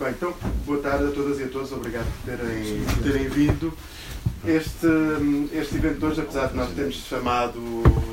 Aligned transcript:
Bem, 0.00 0.12
então, 0.12 0.34
boa 0.64 0.80
tarde 0.80 1.08
a 1.08 1.10
todas 1.10 1.38
e 1.40 1.44
a 1.44 1.48
todos, 1.48 1.70
obrigado 1.72 2.06
por 2.06 2.24
terem, 2.24 2.82
por 2.86 3.02
terem 3.02 3.28
vindo. 3.28 3.70
Este, 4.46 4.86
este 5.52 5.76
evento 5.76 5.98
de 5.98 6.06
hoje, 6.06 6.20
apesar 6.22 6.46
de 6.46 6.56
nós 6.56 6.72
termos 6.72 6.94
chamado 6.94 7.60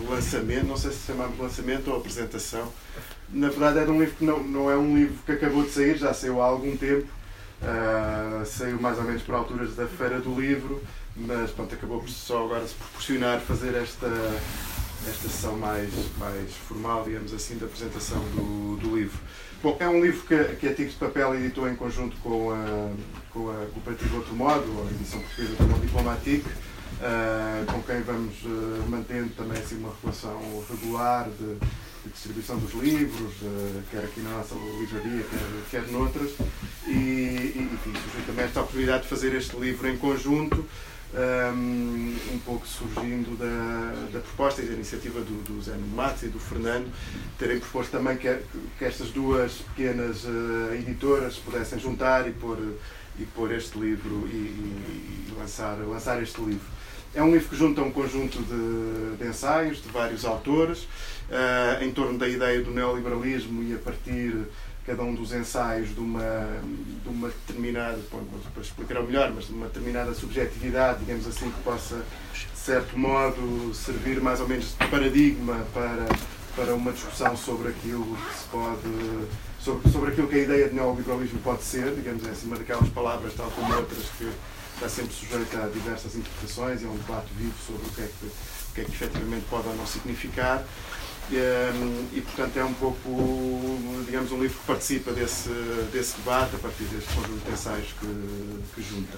lançamento, 0.09 0.65
não 0.65 0.75
sei 0.75 0.91
se 0.91 1.07
chamamos 1.07 1.39
lançamento 1.39 1.89
ou 1.89 1.95
apresentação, 1.95 2.73
na 3.29 3.47
verdade 3.47 3.79
é 3.79 3.83
um 3.83 4.01
livro 4.01 4.15
que 4.17 4.25
não, 4.25 4.43
não 4.43 4.69
é 4.69 4.75
um 4.75 4.97
livro 4.97 5.15
que 5.25 5.31
acabou 5.31 5.63
de 5.63 5.69
sair, 5.69 5.97
já 5.97 6.13
saiu 6.13 6.41
há 6.41 6.45
algum 6.47 6.75
tempo, 6.75 7.07
uh, 7.61 8.45
saiu 8.45 8.81
mais 8.81 8.97
ou 8.97 9.05
menos 9.05 9.21
por 9.21 9.35
alturas 9.35 9.73
da 9.73 9.87
Feira 9.87 10.19
do 10.19 10.37
Livro, 10.37 10.83
mas 11.15 11.51
pronto, 11.51 11.73
acabou 11.73 12.01
por 12.01 12.09
só 12.09 12.43
agora 12.43 12.67
se 12.67 12.73
proporcionar 12.73 13.39
fazer 13.39 13.73
esta, 13.75 14.07
esta 15.07 15.29
sessão 15.29 15.55
mais, 15.55 15.93
mais 16.17 16.51
formal, 16.67 17.05
digamos 17.05 17.33
assim, 17.33 17.57
da 17.57 17.65
apresentação 17.65 18.19
do, 18.35 18.75
do 18.75 18.93
livro. 18.93 19.17
Bom, 19.63 19.75
é 19.79 19.89
um 19.89 19.99
livro 19.99 20.21
que, 20.21 20.55
que 20.57 20.67
a 20.67 20.69
Tigres 20.69 20.93
de 20.93 20.99
Papel 20.99 21.33
editou 21.33 21.67
em 21.67 21.75
conjunto 21.75 22.15
com 22.17 22.51
a, 22.51 22.91
com 23.31 23.49
a 23.49 23.65
Cooperativa 23.73 24.17
Outro 24.17 24.35
Modo, 24.35 24.87
a 24.87 24.91
edição 24.91 25.19
portuguesa 25.19 25.55
do 25.55 25.63
Modo 25.63 25.81
Diplomatique, 25.81 26.47
uh, 26.47 27.71
com 27.71 27.81
quem 27.81 28.01
vamos 28.01 28.35
uh, 28.43 28.87
mantendo 28.87 29.29
também 29.29 29.57
assim, 29.57 29.79
uma 29.79 29.91
relação 29.99 30.39
regular 30.69 31.27
de, 31.31 31.55
de 31.55 32.11
distribuição 32.13 32.59
dos 32.59 32.71
livros, 32.75 33.33
uh, 33.41 33.81
quer 33.89 34.03
aqui 34.03 34.19
na 34.19 34.29
nossa 34.29 34.53
livraria, 34.53 35.23
quer, 35.23 35.81
quer 35.81 35.91
noutras, 35.91 36.35
e, 36.85 36.91
e 36.91 37.69
enfim, 37.73 37.99
surgiu 37.99 38.25
também 38.27 38.45
esta 38.45 38.61
oportunidade 38.61 39.03
de 39.03 39.09
fazer 39.09 39.33
este 39.33 39.57
livro 39.57 39.89
em 39.89 39.97
conjunto 39.97 40.63
um, 41.13 42.15
um 42.33 42.39
pouco 42.39 42.67
surgindo 42.67 43.37
da, 43.37 44.11
da 44.11 44.19
proposta 44.19 44.61
e 44.61 44.65
da 44.65 44.73
iniciativa 44.73 45.19
do, 45.21 45.43
do 45.43 45.61
Zé 45.61 45.75
Matos 45.95 46.23
e 46.23 46.27
do 46.27 46.39
Fernando, 46.39 46.91
terem 47.37 47.59
proposto 47.59 47.91
também 47.91 48.17
que, 48.17 48.37
que 48.77 48.85
estas 48.85 49.09
duas 49.11 49.53
pequenas 49.53 50.25
uh, 50.25 50.73
editoras 50.73 51.37
pudessem 51.37 51.79
juntar 51.79 52.27
e 52.27 52.31
pôr, 52.31 52.57
e 53.17 53.25
pôr 53.25 53.51
este 53.53 53.77
livro 53.79 54.27
e, 54.27 54.35
e, 54.35 55.27
e, 55.29 55.33
lançar, 55.37 55.77
lançar 55.77 56.21
este 56.21 56.41
livro. 56.41 56.77
É 57.15 57.23
um 57.23 57.31
livro 57.31 57.49
que 57.49 57.55
junta 57.55 57.81
um 57.81 57.91
conjunto 57.91 58.37
de, 58.39 59.17
de 59.17 59.27
ensaios 59.27 59.81
de 59.81 59.89
vários 59.89 60.25
autores 60.25 60.83
uh, 60.83 61.83
em 61.83 61.91
torno 61.91 62.17
da 62.17 62.27
ideia 62.27 62.61
do 62.61 62.71
neoliberalismo 62.71 63.63
e 63.63 63.73
a 63.73 63.77
partir 63.77 64.35
cada 64.87 65.03
um 65.03 65.13
dos 65.13 65.33
ensaios 65.33 65.93
de 65.93 65.99
uma, 65.99 66.47
de 67.03 67.09
uma 67.09 67.27
determinada, 67.27 67.99
para 68.53 68.63
explicar 68.63 69.03
melhor, 69.03 69.33
mas 69.35 69.47
de 69.47 69.51
uma 69.51 69.67
determinada 69.67 70.13
subjetividade, 70.13 70.99
digamos 70.99 71.27
assim, 71.27 71.51
que 71.51 71.61
possa, 71.61 72.01
de 72.33 72.57
certo 72.57 72.97
modo, 72.97 73.73
servir 73.75 74.21
mais 74.21 74.39
ou 74.39 74.47
menos 74.47 74.69
de 74.69 74.87
paradigma 74.87 75.59
para, 75.73 76.07
para 76.55 76.73
uma 76.73 76.93
discussão 76.93 77.35
sobre 77.35 77.67
aquilo 77.67 78.15
que 78.15 78.35
se 78.37 78.45
pode. 78.45 79.27
Sobre, 79.59 79.91
sobre 79.91 80.11
aquilo 80.11 80.29
que 80.29 80.35
a 80.35 80.43
ideia 80.43 80.69
de 80.69 80.75
neoliberalismo 80.75 81.39
pode 81.39 81.63
ser, 81.63 81.93
digamos 81.93 82.25
assim, 82.25 82.47
uma 82.47 82.55
daquelas 82.55 82.87
palavras, 82.89 83.33
tal 83.33 83.51
como 83.51 83.75
outras, 83.75 84.05
que 84.17 84.31
está 84.75 84.87
sempre 84.87 85.13
sujeita 85.13 85.65
a 85.65 85.67
diversas 85.67 86.15
interpretações, 86.15 86.81
é 86.81 86.87
um 86.87 86.95
debate 86.95 87.27
vivo 87.35 87.53
sobre 87.65 87.85
o 87.85 87.89
que 87.89 88.01
é 88.01 88.05
que, 88.05 88.25
o 88.25 88.73
que, 88.75 88.81
é 88.81 88.83
que 88.85 88.91
efetivamente 88.91 89.45
pode 89.49 89.67
ou 89.67 89.75
não 89.75 89.85
significar. 89.85 90.63
E, 91.29 92.21
portanto 92.21 92.57
é 92.57 92.63
um 92.63 92.73
pouco, 92.73 93.77
digamos, 94.05 94.31
um 94.31 94.41
livro 94.41 94.57
que 94.57 94.65
participa 94.65 95.11
desse, 95.11 95.49
desse 95.91 96.15
debate 96.17 96.55
a 96.55 96.59
partir 96.59 96.85
deste 96.85 97.13
conjunto 97.13 97.45
de 97.45 97.51
ensaios 97.51 97.87
que, 97.99 98.75
que 98.75 98.81
junta. 98.81 99.17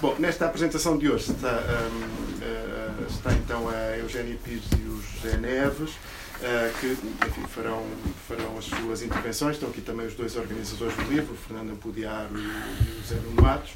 Bom, 0.00 0.16
nesta 0.18 0.46
apresentação 0.46 0.98
de 0.98 1.08
hoje 1.08 1.30
está, 1.30 1.48
um, 1.48 2.42
eh, 2.42 3.06
está 3.08 3.32
então 3.32 3.68
a 3.68 3.96
Eugénia 3.98 4.36
Pires 4.42 4.64
e 4.72 4.88
o 4.88 5.00
José 5.00 5.36
Neves, 5.36 5.90
uh, 5.90 6.78
que 6.80 6.88
enfim, 7.26 7.46
farão, 7.48 7.86
farão 8.28 8.58
as 8.58 8.64
suas 8.64 9.02
intervenções. 9.02 9.54
Estão 9.56 9.68
aqui 9.70 9.80
também 9.80 10.06
os 10.06 10.14
dois 10.14 10.36
organizadores 10.36 10.94
do 10.96 11.02
livro, 11.04 11.34
o 11.34 11.36
Fernando 11.36 11.70
Ampudiar 11.70 12.28
e, 12.32 12.36
o 12.36 13.02
José 13.02 13.14
Nuno 13.24 13.42
Matos. 13.42 13.72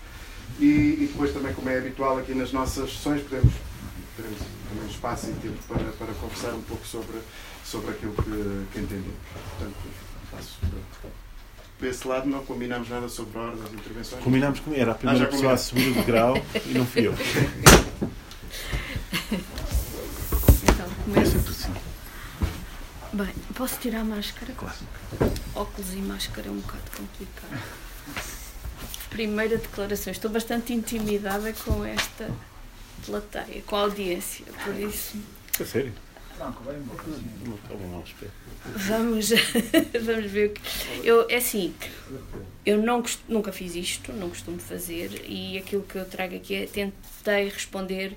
E, 0.59 0.65
e, 0.65 1.09
depois 1.12 1.33
também, 1.33 1.55
como 1.55 1.69
é 1.69 1.79
habitual 1.79 2.19
aqui 2.19 2.34
nas 2.34 2.53
nossas 2.53 2.91
sessões, 2.93 3.23
podemos, 3.23 3.55
teremos 4.17 4.39
também 4.69 4.91
espaço 4.91 5.31
e 5.31 5.33
tempo 5.34 5.62
para, 5.69 5.84
para 5.93 6.12
conversar 6.15 6.53
um 6.53 6.62
pouco 6.62 6.84
sobre 6.87 7.17
sobre 7.71 7.91
aquilo 7.91 8.15
que, 8.15 8.67
que 8.73 8.79
entendemos. 8.81 9.15
Portanto, 9.33 9.77
passo 10.31 10.59
para 11.79 11.89
esse 11.89 12.09
lado 12.09 12.29
não 12.29 12.45
combinámos 12.45 12.89
nada 12.89 13.09
sobre 13.09 13.39
a 13.39 13.43
ordem 13.43 13.62
das 13.62 13.73
intervenções. 13.73 14.25
Combinámos 14.25 14.61
com 14.61 14.75
era 14.75 14.93
a 14.93 14.95
primeira 14.97 15.25
ah, 15.25 15.29
pessoa 15.29 15.53
a 15.53 15.56
subir 15.56 15.89
o 15.91 15.95
degrau 15.95 16.34
e 16.67 16.77
não 16.77 16.84
fui 16.84 17.06
eu. 17.06 17.15
Então, 20.65 20.89
começo. 21.05 21.37
É 21.37 21.41
assim. 21.51 21.73
Bem, 23.12 23.34
posso 23.55 23.79
tirar 23.79 24.00
a 24.00 24.05
máscara? 24.05 24.53
Claro. 24.55 24.77
Óculos 25.55 25.95
e 25.95 25.99
máscara 25.99 26.49
é 26.49 26.50
um 26.50 26.59
bocado 26.59 26.91
complicado. 26.97 27.62
Primeira 29.11 29.56
declaração. 29.56 30.11
Estou 30.11 30.31
bastante 30.33 30.73
intimidada 30.73 31.53
com 31.65 31.85
esta 31.85 32.29
plateia, 33.06 33.62
com 33.62 33.77
a 33.77 33.81
audiência, 33.83 34.45
por 34.65 34.75
isso. 34.75 35.17
É 35.61 35.65
sério? 35.65 35.93
Vamos, 38.76 39.31
vamos 40.03 40.31
ver 40.31 40.50
o 40.50 40.53
que. 40.53 40.60
Eu, 41.03 41.28
é 41.28 41.37
assim, 41.37 41.75
eu 42.65 42.82
não, 42.82 43.03
nunca 43.28 43.53
fiz 43.53 43.75
isto, 43.75 44.12
não 44.12 44.28
costumo 44.28 44.59
fazer, 44.59 45.25
e 45.26 45.59
aquilo 45.59 45.82
que 45.82 45.97
eu 45.97 46.04
trago 46.04 46.37
aqui 46.37 46.54
é 46.54 46.66
tentei 46.66 47.49
responder 47.49 48.16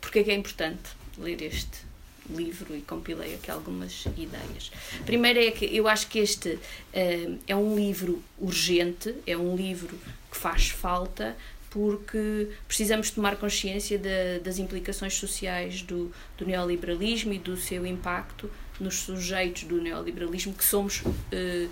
porque 0.00 0.20
é 0.20 0.24
que 0.24 0.30
é 0.30 0.34
importante 0.34 0.90
ler 1.18 1.42
este 1.42 1.88
livro 2.30 2.76
e 2.76 2.82
compilei 2.82 3.34
aqui 3.34 3.50
algumas 3.50 4.04
ideias. 4.16 4.70
Primeiro 5.06 5.38
é 5.38 5.50
que 5.50 5.64
eu 5.64 5.88
acho 5.88 6.08
que 6.08 6.18
este 6.18 6.50
uh, 6.50 7.38
é 7.46 7.56
um 7.56 7.74
livro 7.74 8.22
urgente, 8.38 9.14
é 9.26 9.36
um 9.36 9.56
livro 9.56 9.98
que 10.30 10.36
faz 10.36 10.68
falta, 10.68 11.36
porque 11.78 12.48
precisamos 12.66 13.08
tomar 13.08 13.36
consciência 13.36 13.96
de, 13.96 14.40
das 14.40 14.58
implicações 14.58 15.14
sociais 15.14 15.80
do, 15.80 16.10
do, 16.36 16.44
neoliberalismo 16.44 17.32
e 17.32 17.38
do 17.38 17.56
seu 17.56 17.86
impacto 17.86 18.50
nos 18.80 18.96
sujeitos 18.96 19.62
do 19.62 19.80
neoliberalismo, 19.80 20.54
que 20.54 20.64
somos 20.64 21.02
uh, 21.02 21.70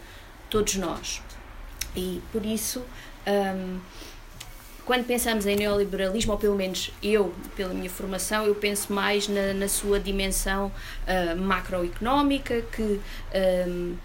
todos 0.49 0.77
nós. 0.77 1.21
E 1.97 2.23
por 2.31 2.47
isso, 2.47 2.85
um, 3.27 3.81
quando 4.85 5.05
pensamos 5.05 5.45
em 5.45 5.57
neoliberalismo, 5.57 6.35
ou 6.35 6.39
pelo 6.39 6.55
menos 6.55 6.93
eu, 7.03 7.35
pela 7.57 7.75
minha 7.75 7.91
formação, 7.91 8.47
eu 8.47 8.55
penso 8.55 8.93
mais 8.93 9.27
na, 9.27 9.53
na 9.55 9.67
sua 9.67 9.99
dimensão 9.99 10.71
uh, 11.03 11.37
macroeconómica, 11.37 12.63
que. 12.71 13.01
Um, 13.69 13.97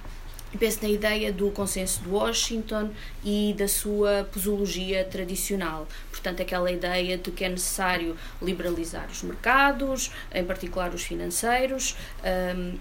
penso 0.57 0.79
na 0.81 0.89
ideia 0.89 1.31
do 1.31 1.49
consenso 1.51 2.01
de 2.01 2.09
Washington 2.09 2.91
e 3.23 3.55
da 3.57 3.67
sua 3.67 4.27
posologia 4.31 5.03
tradicional. 5.05 5.87
Portanto, 6.09 6.41
aquela 6.41 6.71
ideia 6.71 7.17
de 7.17 7.31
que 7.31 7.43
é 7.43 7.49
necessário 7.49 8.15
liberalizar 8.41 9.07
os 9.09 9.23
mercados, 9.23 10.11
em 10.33 10.43
particular 10.43 10.93
os 10.93 11.03
financeiros, 11.03 11.95
um, 12.55 12.77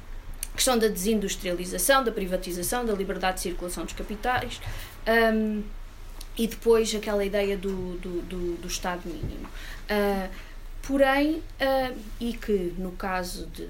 questão 0.54 0.78
da 0.78 0.88
desindustrialização, 0.88 2.02
da 2.02 2.12
privatização, 2.12 2.84
da 2.84 2.92
liberdade 2.92 3.36
de 3.36 3.42
circulação 3.42 3.84
dos 3.84 3.94
capitais. 3.94 4.60
Um, 5.06 5.62
e 6.36 6.46
depois 6.46 6.94
aquela 6.94 7.24
ideia 7.24 7.56
do, 7.56 7.98
do, 7.98 8.22
do, 8.22 8.56
do 8.56 8.68
Estado 8.68 9.02
mínimo. 9.04 9.46
Uh, 9.90 10.30
Porém, 10.90 11.36
uh, 11.36 11.96
e 12.18 12.32
que 12.32 12.74
no 12.76 12.90
caso 12.90 13.46
de, 13.46 13.64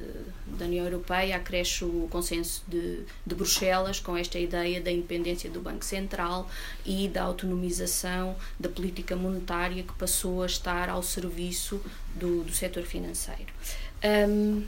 da 0.47 0.65
União 0.65 0.87
Europeia 0.87 1.37
acresce 1.37 1.85
o 1.85 2.09
consenso 2.11 2.63
de, 2.67 3.05
de 3.27 3.35
Bruxelas 3.35 4.01
com 4.01 4.17
esta 4.17 4.39
ideia 4.39 4.81
da 4.81 4.91
independência 4.91 5.51
do 5.51 5.61
Banco 5.61 5.85
Central 5.85 6.49
e 6.83 7.09
da 7.09 7.25
autonomização 7.25 8.35
da 8.59 8.71
política 8.71 9.15
monetária 9.15 9.83
que 9.83 9.93
passou 9.93 10.43
a 10.43 10.47
estar 10.47 10.89
ao 10.89 11.03
serviço 11.03 11.79
do, 12.15 12.43
do 12.43 12.53
setor 12.55 12.85
financeiro. 12.85 13.53
Um, 14.03 14.65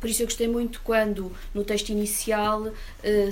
por 0.00 0.08
isso 0.08 0.22
eu 0.22 0.26
gostei 0.26 0.48
muito 0.48 0.80
quando 0.82 1.32
no 1.52 1.64
texto 1.64 1.90
inicial 1.90 2.62
uh, 2.62 2.72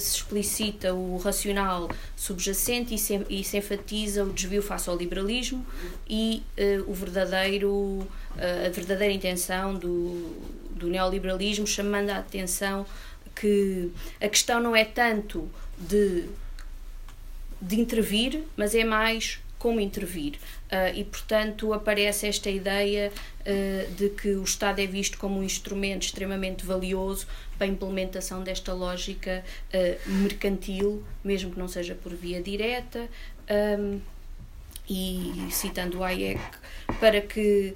se 0.00 0.16
explicita 0.16 0.92
o 0.94 1.16
racional 1.18 1.90
subjacente 2.16 2.94
e 2.94 2.98
se, 2.98 3.24
e 3.28 3.42
se 3.44 3.56
enfatiza 3.56 4.24
o 4.24 4.32
desvio 4.32 4.62
face 4.62 4.88
ao 4.88 4.96
liberalismo 4.96 5.64
e 6.08 6.42
uh, 6.58 6.90
o 6.90 6.94
verdadeiro 6.94 8.06
a 8.38 8.68
verdadeira 8.68 9.12
intenção 9.12 9.74
do, 9.74 10.36
do 10.70 10.88
neoliberalismo, 10.88 11.66
chamando 11.66 12.10
a 12.10 12.18
atenção 12.18 12.86
que 13.34 13.90
a 14.20 14.28
questão 14.28 14.60
não 14.60 14.74
é 14.74 14.84
tanto 14.84 15.48
de, 15.76 16.24
de 17.60 17.80
intervir, 17.80 18.42
mas 18.56 18.74
é 18.74 18.84
mais 18.84 19.40
como 19.58 19.80
intervir. 19.80 20.34
Uh, 20.70 20.94
e, 20.94 21.04
portanto, 21.04 21.72
aparece 21.72 22.26
esta 22.26 22.48
ideia 22.48 23.10
uh, 23.10 23.92
de 23.94 24.10
que 24.10 24.30
o 24.30 24.44
Estado 24.44 24.80
é 24.80 24.86
visto 24.86 25.18
como 25.18 25.40
um 25.40 25.42
instrumento 25.42 26.04
extremamente 26.04 26.64
valioso 26.64 27.26
para 27.56 27.66
a 27.66 27.70
implementação 27.70 28.42
desta 28.42 28.72
lógica 28.72 29.44
uh, 29.74 30.10
mercantil, 30.10 31.02
mesmo 31.24 31.50
que 31.50 31.58
não 31.58 31.68
seja 31.68 31.94
por 31.94 32.14
via 32.14 32.40
direta. 32.42 33.08
Um, 33.50 34.00
e 34.90 35.48
citando 35.50 35.98
o 35.98 36.02
Hayek, 36.02 36.40
para 36.98 37.20
que 37.20 37.74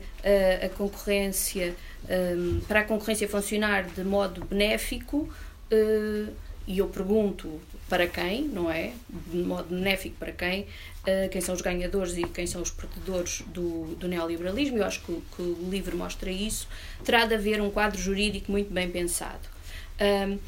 a 0.65 0.69
concorrência, 0.71 1.75
um, 2.09 2.61
para 2.61 2.81
a 2.81 2.85
concorrência 2.85 3.29
funcionar 3.29 3.85
de 3.85 4.03
modo 4.03 4.43
benéfico, 4.47 5.29
e 6.67 6.79
eu 6.79 6.89
pergunto, 6.89 7.61
para 7.93 8.07
quem, 8.07 8.49
não 8.49 8.71
é? 8.71 8.95
De 9.31 9.37
modo 9.37 9.69
benéfico 9.69 10.17
para 10.19 10.33
quem, 10.33 10.63
uh, 10.63 11.29
quem 11.31 11.43
são 11.43 11.55
os 11.55 11.61
ganhadores 11.61 12.17
e 12.17 12.23
quem 12.23 12.47
são 12.47 12.63
os 12.63 12.71
perdedores 12.71 13.43
do, 13.49 13.95
do 13.97 14.09
neoliberalismo. 14.09 14.79
Eu 14.79 14.87
acho 14.87 15.03
que, 15.03 15.13
que, 15.37 15.43
o 15.43 15.69
livro 15.69 15.95
mostra 15.95 16.31
isso. 16.31 16.67
Terá 17.05 17.27
de 17.27 17.35
haver 17.35 17.61
um 17.61 17.71
quadro 17.71 18.01
jurídico 18.01 18.51
muito 18.51 18.73
bem 18.73 18.91
pensado. 18.91 19.47
Um, 20.01 20.39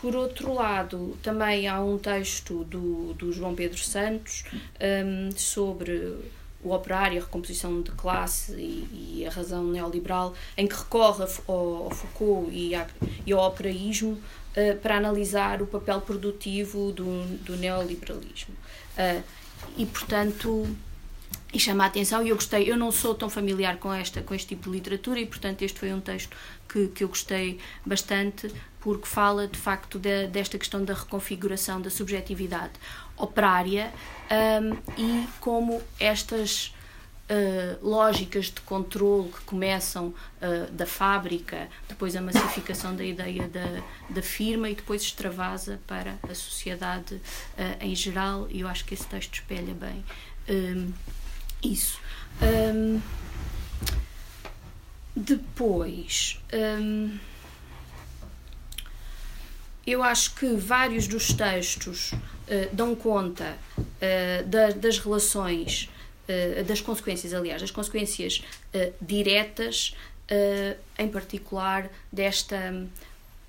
por 0.00 0.14
outro 0.14 0.54
lado, 0.54 1.18
também 1.24 1.66
há 1.66 1.82
um 1.82 1.98
texto 1.98 2.62
do, 2.62 3.14
do 3.14 3.32
João 3.32 3.56
Pedro 3.56 3.78
Santos 3.78 4.44
um, 4.80 5.36
sobre 5.36 6.14
o 6.62 6.72
operário, 6.72 7.20
a 7.20 7.24
recomposição 7.24 7.82
de 7.82 7.90
classe 7.90 8.52
e, 8.52 9.18
e, 9.18 9.26
a 9.26 9.30
razão 9.30 9.64
neoliberal, 9.64 10.34
em 10.56 10.68
que 10.68 10.76
recorre 10.76 11.24
ao, 11.48 11.84
ao 11.84 11.90
Foucault 11.90 12.48
e, 12.52 12.74
e 13.26 13.32
ao 13.32 13.44
operaísmo 13.44 14.20
uh, 14.56 14.76
para 14.78 14.96
analisar 14.96 15.62
o 15.62 15.66
papel 15.66 16.00
produtivo 16.00 16.92
do, 16.92 17.24
do 17.38 17.56
neoliberalismo. 17.56 18.54
Uh, 18.96 19.22
e, 19.76 19.86
portanto, 19.86 20.66
e 21.52 21.58
chama 21.58 21.84
a 21.84 21.86
atenção 21.86 22.22
e 22.24 22.28
eu 22.30 22.36
gostei, 22.36 22.70
eu 22.70 22.76
não 22.76 22.92
sou 22.92 23.14
tão 23.14 23.30
familiar 23.30 23.78
com 23.78 23.92
esta 23.92 24.20
com 24.20 24.34
este 24.34 24.48
tipo 24.48 24.64
de 24.64 24.76
literatura 24.76 25.20
e 25.20 25.26
portanto 25.26 25.62
este 25.62 25.78
foi 25.78 25.92
um 25.92 26.00
texto 26.00 26.36
que, 26.68 26.88
que 26.88 27.04
eu 27.04 27.08
gostei 27.08 27.58
bastante 27.84 28.52
porque 28.80 29.06
fala 29.06 29.46
de 29.46 29.58
facto 29.58 29.98
de, 29.98 30.26
desta 30.26 30.58
questão 30.58 30.84
da 30.84 30.92
reconfiguração 30.92 31.80
da 31.80 31.88
subjetividade 31.88 32.74
operária 33.16 33.92
um, 34.30 34.76
e 35.00 35.26
como 35.40 35.80
estas 35.98 36.74
uh, 37.30 37.86
lógicas 37.86 38.46
de 38.46 38.60
controle 38.62 39.30
que 39.30 39.40
começam 39.40 40.08
uh, 40.08 40.70
da 40.72 40.86
fábrica, 40.86 41.68
depois 41.88 42.14
a 42.16 42.20
massificação 42.20 42.94
da 42.94 43.04
ideia 43.04 43.48
da, 43.48 43.82
da 44.10 44.22
firma 44.22 44.68
e 44.70 44.74
depois 44.74 45.02
extravasa 45.02 45.80
para 45.86 46.18
a 46.28 46.34
sociedade 46.34 47.14
uh, 47.14 47.20
em 47.80 47.94
geral 47.94 48.46
e 48.50 48.60
eu 48.60 48.68
acho 48.68 48.84
que 48.84 48.94
esse 48.94 49.06
texto 49.06 49.34
espelha 49.34 49.74
bem 49.74 50.04
um, 50.48 50.92
isso. 51.62 52.00
Um, 52.42 53.00
depois, 55.16 56.38
um, 56.52 57.18
eu 59.86 60.02
acho 60.02 60.34
que 60.34 60.54
vários 60.54 61.08
dos 61.08 61.28
textos 61.28 62.12
dão 62.72 62.94
conta 62.94 63.56
da, 64.46 64.70
das 64.72 64.98
relações, 64.98 65.88
das 66.66 66.80
consequências, 66.80 67.32
aliás, 67.32 67.60
das 67.60 67.70
consequências 67.70 68.42
diretas, 69.00 69.94
em 70.98 71.08
particular 71.08 71.88
desta 72.12 72.86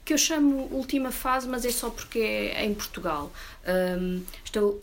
que 0.05 0.13
eu 0.13 0.17
chamo 0.17 0.69
última 0.71 1.11
fase, 1.11 1.49
mas 1.49 1.65
é 1.65 1.69
só 1.69 1.89
porque 1.89 2.19
é 2.19 2.63
em 2.63 2.73
Portugal. 2.73 3.29
Um, 3.67 4.23
estou 4.45 4.81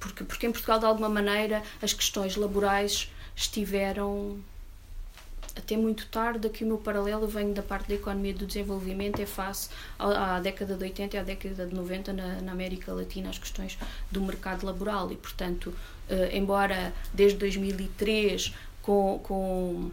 porque, 0.00 0.24
porque 0.24 0.46
em 0.46 0.52
Portugal, 0.52 0.78
de 0.78 0.86
alguma 0.86 1.08
maneira, 1.08 1.62
as 1.82 1.92
questões 1.92 2.36
laborais 2.36 3.10
estiveram 3.34 4.38
até 5.56 5.76
muito 5.76 6.06
tarde. 6.06 6.46
Aqui 6.46 6.64
o 6.64 6.66
meu 6.66 6.78
paralelo 6.78 7.26
venho 7.26 7.52
da 7.52 7.62
parte 7.62 7.88
da 7.88 7.94
economia 7.96 8.32
do 8.32 8.46
desenvolvimento, 8.46 9.20
é 9.20 9.26
face 9.26 9.68
à, 9.98 10.38
década 10.40 10.76
de 10.76 10.84
80 10.84 11.16
e 11.16 11.18
à 11.18 11.22
década 11.22 11.66
de 11.66 11.74
90 11.74 12.12
na, 12.12 12.40
na, 12.40 12.52
América 12.52 12.92
Latina, 12.92 13.28
as 13.28 13.38
questões 13.38 13.76
do 14.10 14.20
mercado 14.20 14.64
laboral. 14.64 15.10
E, 15.10 15.16
portanto, 15.16 15.74
eh, 15.74 15.97
embora 16.32 16.92
desde 17.12 17.38
2003 17.38 18.54
com, 18.82 19.20
com 19.22 19.90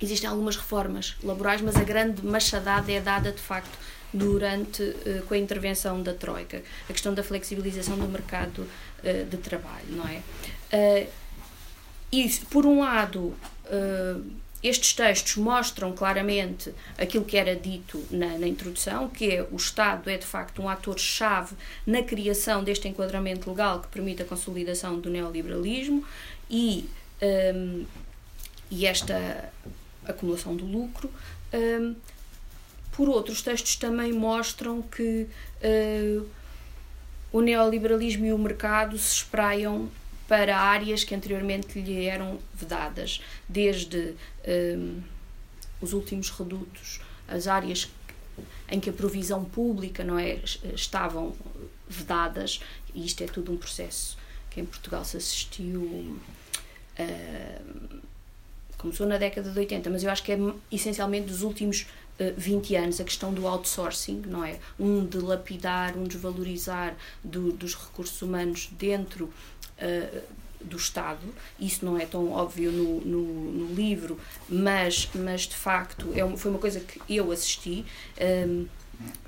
existem 0.00 0.28
algumas 0.28 0.56
reformas 0.56 1.16
laborais, 1.22 1.60
mas 1.60 1.76
a 1.76 1.84
grande 1.84 2.24
machadada 2.24 2.90
é 2.90 3.00
dada 3.00 3.32
de 3.32 3.40
facto 3.40 3.78
durante 4.12 4.82
uh, 4.82 5.22
com 5.26 5.34
a 5.34 5.38
intervenção 5.38 6.02
da 6.02 6.14
troika, 6.14 6.62
a 6.88 6.92
questão 6.92 7.14
da 7.14 7.22
flexibilização 7.22 7.96
do 7.96 8.08
mercado 8.08 8.60
uh, 8.62 9.24
de 9.28 9.36
trabalho, 9.36 9.86
não 9.90 10.04
é? 10.08 11.06
E 12.12 12.28
por 12.50 12.64
um 12.64 12.80
lado 12.80 13.34
estes 14.68 14.92
textos 14.92 15.36
mostram 15.36 15.92
claramente 15.92 16.72
aquilo 16.98 17.24
que 17.24 17.36
era 17.36 17.54
dito 17.54 18.04
na, 18.10 18.38
na, 18.38 18.46
introdução, 18.46 19.08
que 19.08 19.36
é 19.36 19.46
o 19.50 19.56
Estado 19.56 20.08
é 20.08 20.16
de 20.16 20.26
facto 20.26 20.62
um 20.62 20.68
ator-chave 20.68 21.54
na 21.86 22.02
criação 22.02 22.64
deste 22.64 22.88
enquadramento 22.88 23.50
legal 23.50 23.80
que 23.80 23.88
permite 23.88 24.22
a 24.22 24.24
consolidação 24.24 24.98
do 24.98 25.10
neoliberalismo 25.10 26.04
e, 26.50 26.88
um, 27.54 27.84
e 28.70 28.86
esta 28.86 29.52
acumulação 30.04 30.56
do 30.56 30.64
lucro. 30.64 31.10
Um, 31.52 31.94
por 32.92 33.08
outros 33.08 33.42
textos 33.42 33.76
também 33.76 34.12
mostram 34.12 34.80
que 34.80 35.26
uh, 35.62 36.26
o 37.30 37.40
neoliberalismo 37.42 38.24
e 38.24 38.32
o 38.32 38.38
mercado 38.38 38.96
se 38.96 39.16
espraiam 39.16 39.90
para 40.28 40.58
áreas 40.58 41.04
que 41.04 41.14
anteriormente 41.14 41.80
lhe 41.80 42.06
eram 42.06 42.38
vedadas, 42.54 43.20
desde 43.48 44.14
um, 44.76 45.00
os 45.80 45.92
últimos 45.92 46.30
redutos, 46.30 47.00
as 47.28 47.46
áreas 47.46 47.90
em 48.68 48.80
que 48.80 48.90
a 48.90 48.92
provisão 48.92 49.44
pública 49.44 50.02
não 50.04 50.18
é, 50.18 50.40
estavam 50.74 51.34
vedadas, 51.88 52.60
e 52.94 53.04
isto 53.04 53.22
é 53.22 53.26
tudo 53.26 53.52
um 53.52 53.56
processo 53.56 54.18
que 54.50 54.60
em 54.60 54.64
Portugal 54.64 55.04
se 55.04 55.16
assistiu. 55.16 56.18
Uh, 56.98 58.00
começou 58.78 59.06
na 59.06 59.18
década 59.18 59.50
de 59.50 59.58
80, 59.58 59.90
mas 59.90 60.02
eu 60.02 60.10
acho 60.10 60.22
que 60.22 60.32
é 60.32 60.38
essencialmente 60.70 61.28
dos 61.28 61.42
últimos 61.42 61.86
20 62.36 62.74
eh, 62.74 62.78
anos 62.78 63.00
a 63.00 63.04
questão 63.04 63.32
do 63.32 63.46
outsourcing, 63.46 64.22
não 64.26 64.44
é? 64.44 64.58
Um 64.78 65.04
dilapidar, 65.04 65.96
um 65.96 66.04
desvalorizar 66.04 66.96
do, 67.22 67.52
dos 67.52 67.74
recursos 67.74 68.20
humanos 68.22 68.68
dentro 68.72 69.26
uh, 69.26 69.30
do 70.60 70.76
Estado. 70.76 71.22
Isso 71.60 71.84
não 71.84 71.98
é 71.98 72.06
tão 72.06 72.32
óbvio 72.32 72.72
no, 72.72 73.00
no, 73.00 73.52
no 73.52 73.74
livro, 73.74 74.18
mas, 74.48 75.08
mas 75.14 75.42
de 75.42 75.54
facto 75.54 76.12
é, 76.14 76.36
foi 76.36 76.50
uma 76.50 76.60
coisa 76.60 76.80
que 76.80 77.00
eu 77.08 77.30
assisti. 77.30 77.84
Um, 78.18 78.22
ehm, 78.22 78.66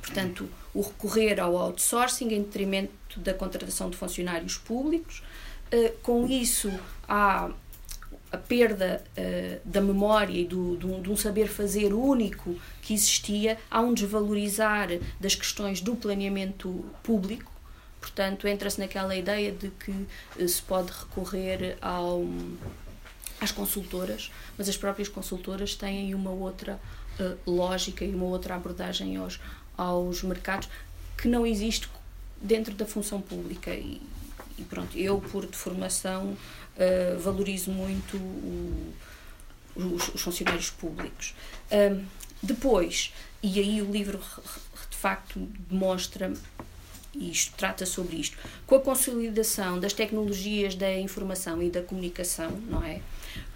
portanto, 0.01 0.49
o 0.75 0.81
recorrer 0.81 1.41
ao 1.41 1.57
outsourcing 1.57 2.33
em 2.33 2.43
detrimento 2.43 3.21
da 3.21 3.35
contratação 3.35 3.91
de 3.91 3.97
funcionários 3.97 4.57
públicos. 4.57 5.23
Uh, 5.73 5.93
com 6.03 6.27
isso, 6.27 6.73
há 7.07 7.51
a 8.31 8.37
perda 8.37 9.03
uh, 9.17 9.61
da 9.65 9.81
memória 9.81 10.39
e 10.39 10.45
do, 10.45 10.77
do, 10.77 11.01
de 11.01 11.11
um 11.11 11.17
saber 11.17 11.49
fazer 11.49 11.93
único 11.93 12.57
que 12.83 12.95
existia, 12.95 13.59
há 13.71 13.81
um 13.81 13.93
desvalorizar 13.93 14.89
das 15.21 15.35
questões 15.35 15.81
do 15.81 15.95
planeamento 15.95 16.85
público. 17.03 17.51
Portanto, 18.19 18.49
entra-se 18.49 18.81
naquela 18.81 19.15
ideia 19.15 19.53
de 19.53 19.71
que 19.71 19.93
uh, 19.93 20.49
se 20.49 20.61
pode 20.63 20.91
recorrer 20.91 21.79
ao, 21.81 22.27
às 23.41 23.53
consultoras, 23.53 24.33
mas 24.59 24.69
as 24.69 24.77
próprias 24.77 25.09
consultoras 25.09 25.77
têm 25.77 26.13
uma 26.17 26.33
outra 26.33 26.81
uh, 27.21 27.39
lógica 27.49 28.05
e 28.05 28.13
uma 28.13 28.25
outra 28.25 28.57
abordagem 28.57 29.17
aos, 29.19 29.39
aos 29.77 30.25
mercados 30.25 30.69
que 31.17 31.29
não 31.29 31.47
existe 31.47 31.89
dentro 32.43 32.75
da 32.75 32.85
função 32.85 33.21
pública. 33.21 33.71
E, 33.71 34.03
e 34.59 34.63
pronto, 34.65 34.99
eu, 34.99 35.21
por 35.21 35.47
deformação, 35.47 36.37
uh, 36.77 37.19
valorizo 37.21 37.71
muito 37.71 38.17
o, 38.17 38.95
os, 39.77 40.09
os, 40.09 40.21
funcionários 40.21 40.71
públicos. 40.71 41.37
Depois, 42.43 43.15
e 43.41 43.61
aí 43.61 43.81
o 43.81 43.89
livro 43.89 44.21
de 44.91 44.97
facto 44.97 45.39
demonstra 45.71 46.33
isto, 47.15 47.55
trata 47.57 47.87
sobre 47.87 48.17
isto, 48.17 48.37
com 48.67 48.75
a 48.75 48.81
consolidação 48.81 49.81
das 49.81 49.93
tecnologias 49.93 50.75
da 50.75 50.93
informação 50.99 51.63
e 51.63 51.71
da 51.71 51.83
comunicação, 51.83 52.51
não 52.69 52.83
é? 52.85 53.01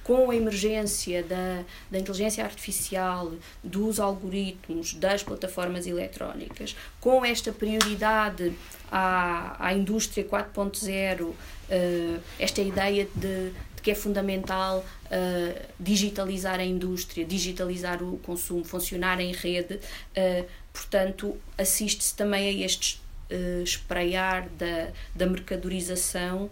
Com 0.02 0.30
a 0.30 0.36
emergência 0.36 1.22
da, 1.22 1.62
da 1.90 1.98
inteligência 1.98 2.44
artificial, 2.44 3.32
dos 3.62 4.00
algoritmos, 4.00 4.94
das 4.94 5.22
plataformas 5.22 5.86
eletrónicas, 5.86 6.76
com 7.00 7.24
esta 7.24 7.52
prioridade 7.52 8.52
à, 8.90 9.68
à 9.68 9.72
indústria 9.72 10.24
4.0, 10.24 11.22
uh, 11.22 11.34
eh, 11.70 12.18
esta 12.38 12.60
ideia 12.60 13.06
de, 13.14 13.52
que 13.82 13.90
é 13.90 13.94
fundamental 13.94 14.78
uh, 14.78 15.60
digitalizar 15.78 16.60
a 16.60 16.64
indústria, 16.64 17.24
digitalizar 17.24 18.02
o 18.02 18.16
consumo, 18.18 18.64
funcionar 18.64 19.20
em 19.20 19.32
rede, 19.32 19.74
uh, 19.74 20.46
portanto, 20.72 21.36
assiste-se 21.58 22.14
também 22.14 22.48
a 22.48 22.64
estes 22.64 23.01
uh, 23.32 23.62
espreiar 23.62 24.48
da, 24.50 24.88
da 25.14 25.26
mercadorização 25.26 26.50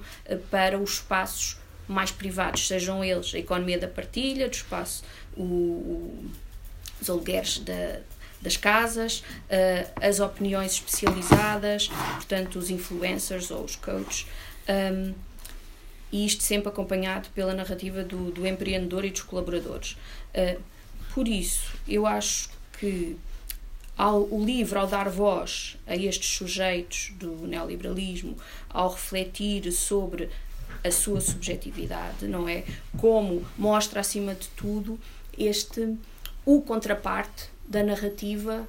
para 0.51 0.79
os 0.79 0.95
espaços 0.95 1.59
mais 1.87 2.13
privados, 2.13 2.67
sejam 2.67 3.05
eles 3.05 3.35
a 3.35 3.39
economia 3.39 3.79
da 3.79 3.89
partilha, 3.89 4.49
do 4.49 4.55
espaço, 4.55 5.03
o, 5.37 5.43
o, 5.43 6.31
os 7.01 7.11
alugueres 7.11 7.59
da, 7.59 8.01
das 8.41 8.57
casas, 8.57 9.21
uh, 9.21 9.91
as 10.01 10.21
opiniões 10.21 10.73
especializadas, 10.73 11.89
portanto, 11.89 12.59
os 12.59 12.71
influencers 12.71 13.51
ou 13.51 13.65
os 13.65 13.77
coaches. 13.77 14.27
Um, 14.69 15.15
e 16.13 16.27
isto 16.27 16.43
sempre 16.43 16.69
acompanhado 16.69 17.29
pela 17.35 17.55
narrativa 17.55 18.03
do, 18.03 18.31
do 18.31 18.47
empreendedor 18.47 19.05
e 19.05 19.11
dos 19.11 19.23
colaboradores. 19.23 19.97
Uh, 20.35 20.61
por 21.13 21.29
isso, 21.29 21.73
eu 21.87 22.07
acho 22.07 22.51
que 22.79 23.17
ao, 24.01 24.23
o 24.33 24.43
livro, 24.43 24.81
ao 24.81 24.87
dar 24.87 25.11
voz 25.11 25.77
a 25.87 25.95
estes 25.95 26.31
sujeitos 26.31 27.13
do 27.19 27.47
neoliberalismo, 27.47 28.35
ao 28.71 28.93
refletir 28.93 29.71
sobre 29.71 30.31
a 30.83 30.91
sua 30.91 31.21
subjetividade, 31.21 32.27
não 32.27 32.49
é? 32.49 32.65
Como 32.97 33.47
mostra, 33.59 34.01
acima 34.01 34.35
de 34.35 34.49
tudo, 34.57 34.99
este 35.37 35.99
o 36.47 36.63
contraparte 36.63 37.51
da 37.69 37.83
narrativa 37.83 38.67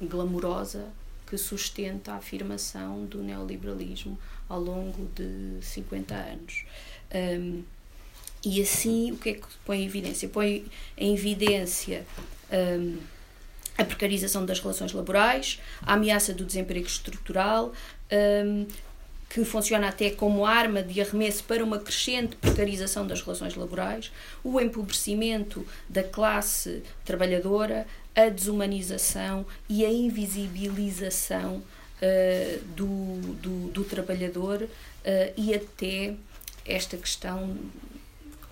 glamourosa 0.00 0.88
que 1.24 1.38
sustenta 1.38 2.10
a 2.10 2.16
afirmação 2.16 3.04
do 3.04 3.22
neoliberalismo 3.22 4.18
ao 4.48 4.58
longo 4.58 5.08
de 5.14 5.64
50 5.64 6.14
anos. 6.16 6.64
Um, 7.14 7.62
e 8.44 8.60
assim, 8.60 9.12
o 9.12 9.18
que 9.18 9.28
é 9.28 9.34
que 9.34 9.46
põe 9.64 9.82
em 9.82 9.86
evidência? 9.86 10.28
Põe 10.28 10.66
em 10.98 11.14
evidência 11.14 12.04
um, 12.52 13.13
a 13.76 13.84
precarização 13.84 14.46
das 14.46 14.60
relações 14.60 14.92
laborais, 14.92 15.60
a 15.82 15.94
ameaça 15.94 16.32
do 16.32 16.44
desemprego 16.44 16.86
estrutural, 16.86 17.72
um, 18.46 18.66
que 19.28 19.44
funciona 19.44 19.88
até 19.88 20.10
como 20.10 20.46
arma 20.46 20.80
de 20.80 21.00
arremesso 21.00 21.42
para 21.42 21.64
uma 21.64 21.80
crescente 21.80 22.36
precarização 22.36 23.04
das 23.04 23.20
relações 23.20 23.56
laborais, 23.56 24.12
o 24.44 24.60
empobrecimento 24.60 25.66
da 25.88 26.04
classe 26.04 26.84
trabalhadora, 27.04 27.84
a 28.14 28.28
desumanização 28.28 29.44
e 29.68 29.84
a 29.84 29.90
invisibilização 29.90 31.56
uh, 31.56 32.64
do, 32.76 33.34
do, 33.40 33.68
do, 33.70 33.84
trabalhador 33.84 34.62
uh, 34.62 34.68
e 35.36 35.52
até 35.52 36.14
esta 36.64 36.96
questão, 36.96 37.56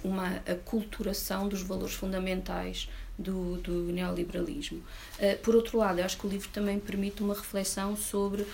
uma 0.02 0.42
aculturação 0.48 1.48
dos 1.48 1.62
valores 1.62 1.94
fundamentais 1.94 2.88
do, 3.22 3.56
do 3.58 3.92
neoliberalismo. 3.92 4.78
Uh, 5.18 5.38
por 5.42 5.54
outro 5.54 5.78
lado, 5.78 6.00
eu 6.00 6.04
acho 6.04 6.18
que 6.18 6.26
o 6.26 6.30
livro 6.30 6.48
também 6.48 6.78
permite 6.78 7.22
uma 7.22 7.34
reflexão 7.34 7.96
sobre 7.96 8.42
uh, 8.42 8.48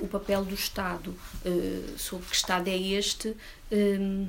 o 0.00 0.08
papel 0.08 0.44
do 0.44 0.54
Estado, 0.54 1.10
uh, 1.10 1.98
sobre 1.98 2.26
que 2.26 2.36
Estado 2.36 2.68
é 2.68 2.76
este 2.76 3.36
um, 3.70 4.28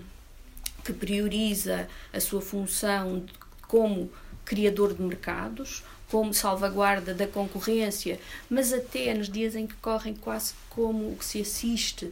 que 0.84 0.92
prioriza 0.92 1.88
a 2.12 2.20
sua 2.20 2.42
função 2.42 3.24
como 3.68 4.12
criador 4.44 4.94
de 4.94 5.02
mercados, 5.02 5.84
como 6.10 6.34
salvaguarda 6.34 7.14
da 7.14 7.26
concorrência, 7.26 8.20
mas 8.50 8.72
até 8.72 9.14
nos 9.14 9.30
dias 9.30 9.56
em 9.56 9.66
que 9.66 9.74
correm 9.76 10.14
quase 10.14 10.54
como 10.70 11.12
o 11.12 11.16
que 11.16 11.26
se 11.26 11.42
assiste. 11.42 12.12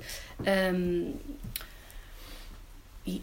Um, 0.74 1.14
e 3.06 3.22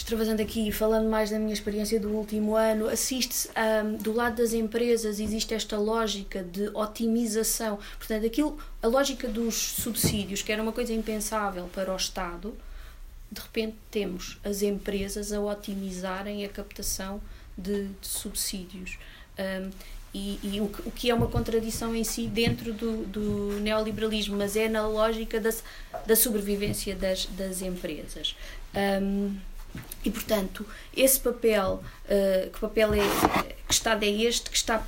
extravasando 0.00 0.40
aqui 0.40 0.72
falando 0.72 1.08
mais 1.08 1.30
da 1.30 1.38
minha 1.38 1.52
experiência 1.52 2.00
do 2.00 2.08
último 2.08 2.56
ano, 2.56 2.88
assiste-se 2.88 3.48
um, 3.50 3.96
do 3.96 4.12
lado 4.12 4.36
das 4.36 4.52
empresas 4.52 5.20
existe 5.20 5.52
esta 5.52 5.78
lógica 5.78 6.42
de 6.42 6.68
otimização. 6.74 7.78
Portanto, 7.98 8.26
aquilo, 8.26 8.58
a 8.82 8.86
lógica 8.86 9.28
dos 9.28 9.54
subsídios, 9.54 10.42
que 10.42 10.50
era 10.50 10.62
uma 10.62 10.72
coisa 10.72 10.92
impensável 10.92 11.68
para 11.72 11.92
o 11.92 11.96
Estado, 11.96 12.56
de 13.30 13.40
repente 13.40 13.76
temos 13.90 14.38
as 14.42 14.62
empresas 14.62 15.32
a 15.32 15.40
otimizarem 15.40 16.44
a 16.44 16.48
captação 16.48 17.20
de, 17.56 17.84
de 17.84 18.08
subsídios. 18.08 18.98
Um, 19.38 19.70
e, 20.12 20.40
e 20.42 20.60
o, 20.60 20.68
que, 20.68 20.88
o, 20.88 20.90
que 20.90 21.10
é 21.10 21.14
uma 21.14 21.28
contradição 21.28 21.94
em 21.94 22.02
si 22.02 22.26
dentro 22.26 22.72
do, 22.72 23.04
do 23.04 23.60
neoliberalismo, 23.60 24.36
mas 24.36 24.56
é 24.56 24.68
na 24.68 24.84
lógica 24.84 25.38
da, 25.38 25.50
da 26.04 26.16
sobrevivência 26.16 26.96
das, 26.96 27.26
das 27.26 27.62
empresas. 27.62 28.34
Um, 28.74 29.36
e, 30.04 30.10
portanto, 30.10 30.66
esse 30.96 31.20
papel, 31.20 31.82
uh, 32.04 32.50
que 32.50 32.60
papel 32.60 32.94
é, 32.94 33.54
que 33.66 33.74
Estado 33.74 34.04
é 34.04 34.08
este, 34.08 34.50
que 34.50 34.56
está, 34.56 34.78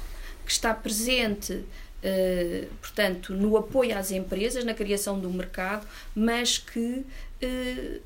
que 0.45 0.51
está 0.51 0.75
presente, 0.75 1.53
uh, 1.53 2.67
portanto, 2.81 3.35
no 3.35 3.57
apoio 3.57 3.97
às 3.97 4.11
empresas, 4.11 4.65
na 4.65 4.75
criação 4.75 5.21
do 5.21 5.31
mercado, 5.31 5.87
mas 6.15 6.59
que 6.59 7.05
uh, 7.43 8.01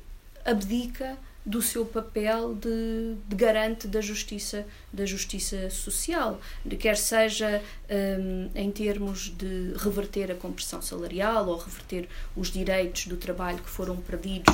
abdica 0.45 1.17
do 1.47 1.61
seu 1.61 1.85
papel 1.85 2.53
de, 2.55 3.15
de, 3.25 3.35
garante 3.37 3.87
da 3.87 4.01
justiça 4.01 4.67
da 4.91 5.05
justiça 5.05 5.69
social 5.69 6.41
quer 6.77 6.97
seja 6.97 7.63
um, 7.89 8.49
em 8.53 8.69
termos 8.69 9.29
de 9.29 9.71
reverter 9.77 10.29
a 10.29 10.35
compressão 10.35 10.81
salarial 10.81 11.47
ou 11.47 11.57
reverter 11.57 12.09
os 12.35 12.51
direitos 12.51 13.07
do 13.07 13.15
trabalho 13.15 13.59
que 13.59 13.69
foram 13.69 13.95
perdidos 13.95 14.53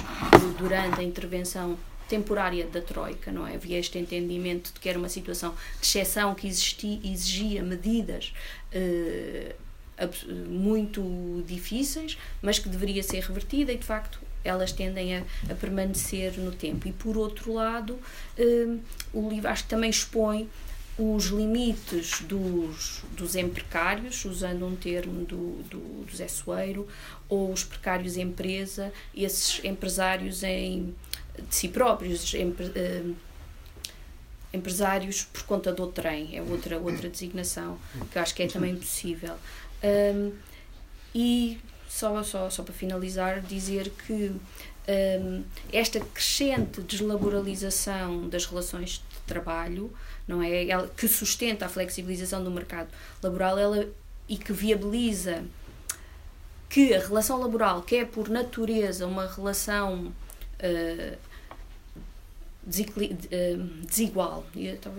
durante 0.59 0.99
a 0.99 1.03
intervenção 1.03 1.79
temporária 2.13 2.67
da 2.67 2.79
Troika, 2.79 3.31
não 3.31 3.47
é? 3.47 3.55
Havia 3.55 3.79
este 3.79 3.97
entendimento 3.97 4.71
de 4.71 4.79
que 4.79 4.87
era 4.87 4.99
uma 4.99 5.09
situação 5.09 5.55
de 5.79 5.87
exceção 5.87 6.35
que 6.35 6.47
existia, 6.47 6.99
exigia 7.03 7.63
medidas 7.63 8.31
uh, 8.71 9.55
muito 10.47 11.43
difíceis, 11.47 12.17
mas 12.39 12.59
que 12.59 12.69
deveria 12.69 13.01
ser 13.01 13.23
revertida 13.23 13.71
e, 13.71 13.77
de 13.77 13.85
facto, 13.85 14.19
elas 14.43 14.71
tendem 14.71 15.17
a, 15.17 15.23
a 15.49 15.55
permanecer 15.55 16.37
no 16.37 16.51
tempo. 16.51 16.87
E, 16.87 16.91
por 16.91 17.17
outro 17.17 17.51
lado, 17.51 17.93
uh, 18.37 18.79
o 19.11 19.27
livro 19.27 19.49
acho 19.49 19.63
que 19.63 19.69
também 19.69 19.89
expõe 19.89 20.47
os 20.97 21.25
limites 21.25 22.21
dos, 22.21 23.03
dos 23.11 23.35
emprecários, 23.35 24.25
usando 24.25 24.65
um 24.65 24.75
termo 24.75 25.25
do, 25.25 25.63
do, 25.63 26.05
do 26.05 26.15
Zé 26.15 26.27
Soeiro, 26.27 26.87
ou 27.27 27.51
os 27.51 27.63
precários 27.63 28.15
empresa, 28.15 28.93
esses 29.15 29.63
empresários 29.63 30.43
em 30.43 30.93
de 31.49 31.55
si 31.55 31.67
próprios, 31.67 32.33
empre, 32.35 32.67
uh, 32.67 33.15
empresários 34.53 35.23
por 35.23 35.43
conta 35.43 35.73
do 35.73 35.87
trem, 35.87 36.37
é 36.37 36.41
outra, 36.41 36.77
outra 36.77 37.09
designação 37.09 37.79
que 38.11 38.19
acho 38.19 38.35
que 38.35 38.43
é 38.43 38.47
também 38.47 38.75
possível. 38.75 39.35
Um, 39.83 40.31
e 41.15 41.59
só, 41.89 42.21
só, 42.23 42.49
só 42.49 42.63
para 42.63 42.73
finalizar, 42.73 43.41
dizer 43.41 43.91
que 44.05 44.31
um, 44.87 45.43
esta 45.71 45.99
crescente 45.99 46.81
deslaboralização 46.81 48.29
das 48.29 48.45
relações 48.45 49.03
de 49.09 49.19
trabalho, 49.25 49.91
não 50.27 50.41
é, 50.41 50.67
ela, 50.67 50.87
que 50.87 51.07
sustenta 51.07 51.65
a 51.65 51.69
flexibilização 51.69 52.43
do 52.43 52.51
mercado 52.51 52.89
laboral, 53.21 53.57
ela 53.57 53.87
e 54.27 54.37
que 54.37 54.53
viabiliza 54.53 55.43
que 56.69 56.93
a 56.93 56.99
relação 56.99 57.39
laboral, 57.39 57.81
que 57.83 57.97
é 57.97 58.05
por 58.05 58.29
natureza 58.29 59.05
uma 59.05 59.27
relação 59.27 60.11
uh, 60.59 61.17
desigual. 62.65 64.45
Eu 64.55 64.75
estava 64.75 64.95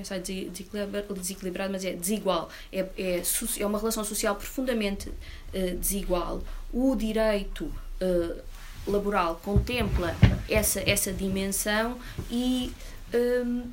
desequilibrado, 1.14 1.72
mas 1.72 1.84
é 1.84 1.94
desigual. 1.94 2.48
É, 2.70 2.80
é, 2.96 3.22
é 3.58 3.66
uma 3.66 3.78
relação 3.78 4.04
social 4.04 4.36
profundamente 4.36 5.08
uh, 5.08 5.76
desigual. 5.78 6.42
O 6.72 6.94
direito 6.94 7.64
uh, 7.64 8.42
laboral 8.86 9.40
contempla 9.42 10.14
essa, 10.48 10.80
essa 10.88 11.12
dimensão 11.12 11.98
e 12.30 12.72
um, 13.14 13.70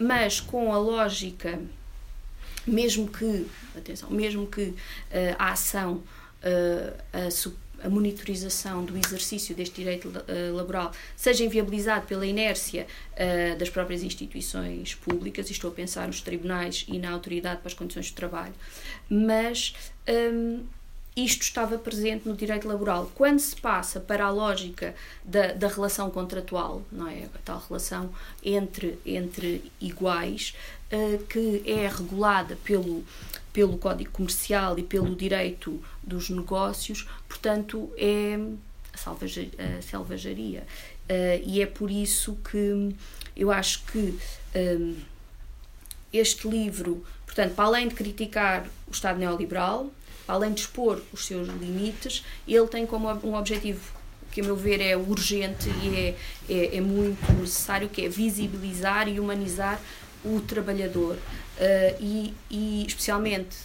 mas 0.00 0.40
com 0.40 0.72
a 0.72 0.78
lógica 0.78 1.60
mesmo 2.66 3.06
que 3.06 3.46
atenção 3.76 4.10
mesmo 4.10 4.46
que 4.46 4.62
uh, 4.62 4.76
a 5.38 5.52
ação 5.52 6.02
uh, 6.42 7.02
a 7.12 7.30
a 7.82 7.88
monitorização 7.88 8.84
do 8.84 8.94
exercício 8.94 9.54
deste 9.54 9.76
direito 9.76 10.08
uh, 10.08 10.54
laboral 10.54 10.92
seja 11.16 11.42
inviabilizado 11.42 12.06
pela 12.06 12.26
inércia 12.26 12.86
das 13.58 13.70
próprias 13.70 14.02
instituições 14.02 14.94
públicas, 14.94 15.48
e 15.48 15.52
estou 15.52 15.70
a 15.70 15.74
pensar 15.74 16.06
nos 16.06 16.20
tribunais 16.20 16.84
e 16.86 16.98
na 16.98 17.10
autoridade 17.10 17.60
para 17.60 17.68
as 17.68 17.74
condições 17.74 18.06
de 18.06 18.12
trabalho, 18.12 18.52
mas 19.08 19.74
um, 20.06 20.62
isto 21.16 21.42
estava 21.42 21.76
presente 21.76 22.28
no 22.28 22.36
direito 22.36 22.68
laboral. 22.68 23.10
Quando 23.14 23.38
se 23.38 23.56
passa 23.56 23.98
para 24.00 24.24
a 24.24 24.30
lógica 24.30 24.94
da, 25.24 25.52
da 25.52 25.68
relação 25.68 26.10
contratual, 26.10 26.82
não 26.90 27.08
é? 27.08 27.24
a 27.24 27.38
tal 27.44 27.62
relação 27.68 28.10
entre, 28.42 28.98
entre 29.04 29.70
iguais, 29.80 30.54
uh, 30.92 31.24
que 31.24 31.62
é 31.66 31.88
regulada 31.88 32.56
pelo 32.64 33.04
pelo 33.52 33.78
Código 33.78 34.10
Comercial 34.12 34.78
e 34.78 34.82
pelo 34.82 35.14
direito 35.14 35.82
dos 36.02 36.30
negócios, 36.30 37.08
portanto, 37.28 37.92
é 37.96 38.38
a 38.92 39.82
selvageria. 39.82 40.66
Uh, 41.08 41.42
e 41.44 41.60
é 41.60 41.66
por 41.66 41.90
isso 41.90 42.38
que 42.48 42.94
eu 43.36 43.50
acho 43.50 43.84
que 43.86 44.16
um, 44.54 44.96
este 46.12 46.48
livro, 46.48 47.04
portanto, 47.26 47.54
para 47.54 47.64
além 47.64 47.88
de 47.88 47.94
criticar 47.94 48.66
o 48.86 48.92
Estado 48.92 49.18
neoliberal, 49.18 49.90
além 50.30 50.52
de 50.52 50.60
expor 50.62 51.02
os 51.12 51.26
seus 51.26 51.48
limites, 51.48 52.24
ele 52.46 52.66
tem 52.66 52.86
como 52.86 53.08
um 53.24 53.34
objetivo 53.34 54.00
que 54.30 54.40
a 54.40 54.44
meu 54.44 54.56
ver 54.56 54.80
é 54.80 54.96
urgente 54.96 55.68
e 55.82 55.96
é, 55.96 56.16
é, 56.48 56.76
é 56.76 56.80
muito 56.80 57.32
necessário, 57.32 57.88
que 57.88 58.04
é 58.04 58.08
visibilizar 58.08 59.08
e 59.08 59.18
humanizar 59.18 59.80
o 60.24 60.40
trabalhador 60.40 61.16
uh, 61.16 61.96
e, 62.00 62.32
e 62.48 62.84
especialmente 62.86 63.56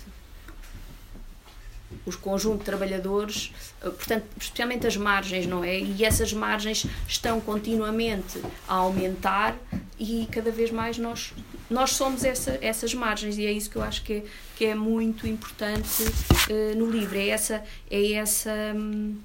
os 2.05 2.15
conjunto 2.15 2.59
de 2.59 2.65
trabalhadores, 2.65 3.51
uh, 3.83 3.91
portanto, 3.91 4.25
especialmente 4.39 4.87
as 4.87 4.97
margens, 4.97 5.45
não 5.45 5.63
é? 5.63 5.79
E 5.79 6.03
essas 6.03 6.33
margens 6.33 6.87
estão 7.07 7.39
continuamente 7.39 8.41
a 8.67 8.75
aumentar 8.75 9.55
e 9.99 10.27
cada 10.31 10.49
vez 10.49 10.71
mais 10.71 10.97
nós 10.97 11.31
nós 11.69 11.91
somos 11.91 12.23
essa, 12.23 12.57
essas 12.61 12.93
margens 12.93 13.37
e 13.37 13.45
é 13.45 13.51
isso 13.51 13.69
que 13.69 13.75
eu 13.75 13.81
acho 13.81 14.03
que 14.03 14.13
é, 14.13 14.23
que 14.55 14.65
é 14.65 14.75
muito 14.75 15.27
importante 15.27 16.03
uh, 16.03 16.77
no 16.77 16.89
livro. 16.89 17.17
É 17.17 17.29
essa, 17.29 17.63
é 17.89 18.13
essa 18.13 18.51
um, 18.75 19.17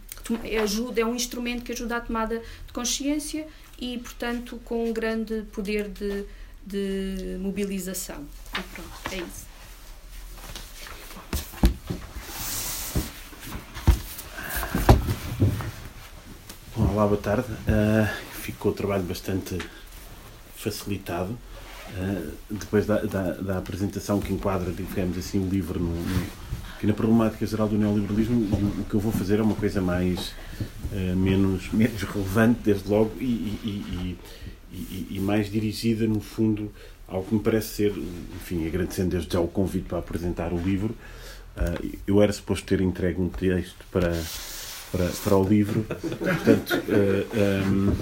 ajuda, 0.62 1.00
é 1.00 1.04
um 1.04 1.14
instrumento 1.14 1.62
que 1.62 1.72
ajuda 1.72 1.96
à 1.96 2.00
tomada 2.00 2.38
de 2.66 2.72
consciência 2.72 3.46
e, 3.78 3.98
portanto, 3.98 4.60
com 4.64 4.88
um 4.88 4.92
grande 4.92 5.42
poder 5.52 5.88
de, 5.88 6.24
de 6.66 7.36
mobilização. 7.40 8.26
E 8.58 8.62
pronto, 8.62 8.90
é 9.12 9.16
isso. 9.16 9.50
Olá, 16.76 17.06
boa 17.06 17.20
tarde. 17.20 17.50
Uh, 17.52 18.32
ficou 18.32 18.72
o 18.72 18.74
trabalho 18.74 19.02
bastante 19.04 19.58
facilitado. 20.56 21.38
Uh, 21.96 22.32
depois 22.48 22.86
da, 22.86 23.00
da, 23.02 23.32
da, 23.32 23.58
apresentação 23.58 24.20
que 24.20 24.32
enquadra, 24.32 24.72
digamos 24.72 25.18
assim, 25.18 25.44
o 25.44 25.48
livro 25.48 25.80
no, 25.80 25.92
no, 25.92 26.26
na 26.84 26.92
problemática 26.92 27.44
geral 27.44 27.68
do 27.68 27.76
neoliberalismo, 27.76 28.36
o, 28.36 28.80
o, 28.80 28.84
que 28.84 28.94
eu 28.94 29.00
vou 29.00 29.10
fazer 29.10 29.40
é 29.40 29.42
uma 29.42 29.56
coisa 29.56 29.80
mais 29.80 30.32
uh, 30.92 31.16
menos, 31.16 31.68
menos 31.74 32.02
relevante, 32.02 32.60
desde 32.62 32.88
logo, 32.88 33.10
e, 33.18 33.24
e, 33.24 34.16
e, 34.72 35.06
e, 35.10 35.20
mais 35.20 35.50
dirigida, 35.50 36.06
no 36.06 36.20
fundo, 36.20 36.70
ao 37.08 37.24
que 37.24 37.34
me 37.34 37.40
parece 37.40 37.74
ser, 37.74 37.92
enfim, 38.36 38.66
agradecendo 38.68 39.10
desde 39.10 39.32
já 39.32 39.40
o 39.40 39.48
convite 39.48 39.86
para 39.88 39.98
apresentar 39.98 40.52
o 40.52 40.58
livro. 40.58 40.94
Uh, 41.56 41.98
eu 42.06 42.22
era 42.22 42.32
suposto 42.32 42.66
ter 42.66 42.80
entregue 42.80 43.20
um 43.20 43.28
texto 43.28 43.84
para 43.90 44.12
para, 44.90 45.06
para 45.06 45.36
o 45.36 45.44
livro. 45.44 45.84
Portanto, 45.84 46.74
uh, 46.74 47.26
eh, 47.32 47.62
um, 47.66 47.92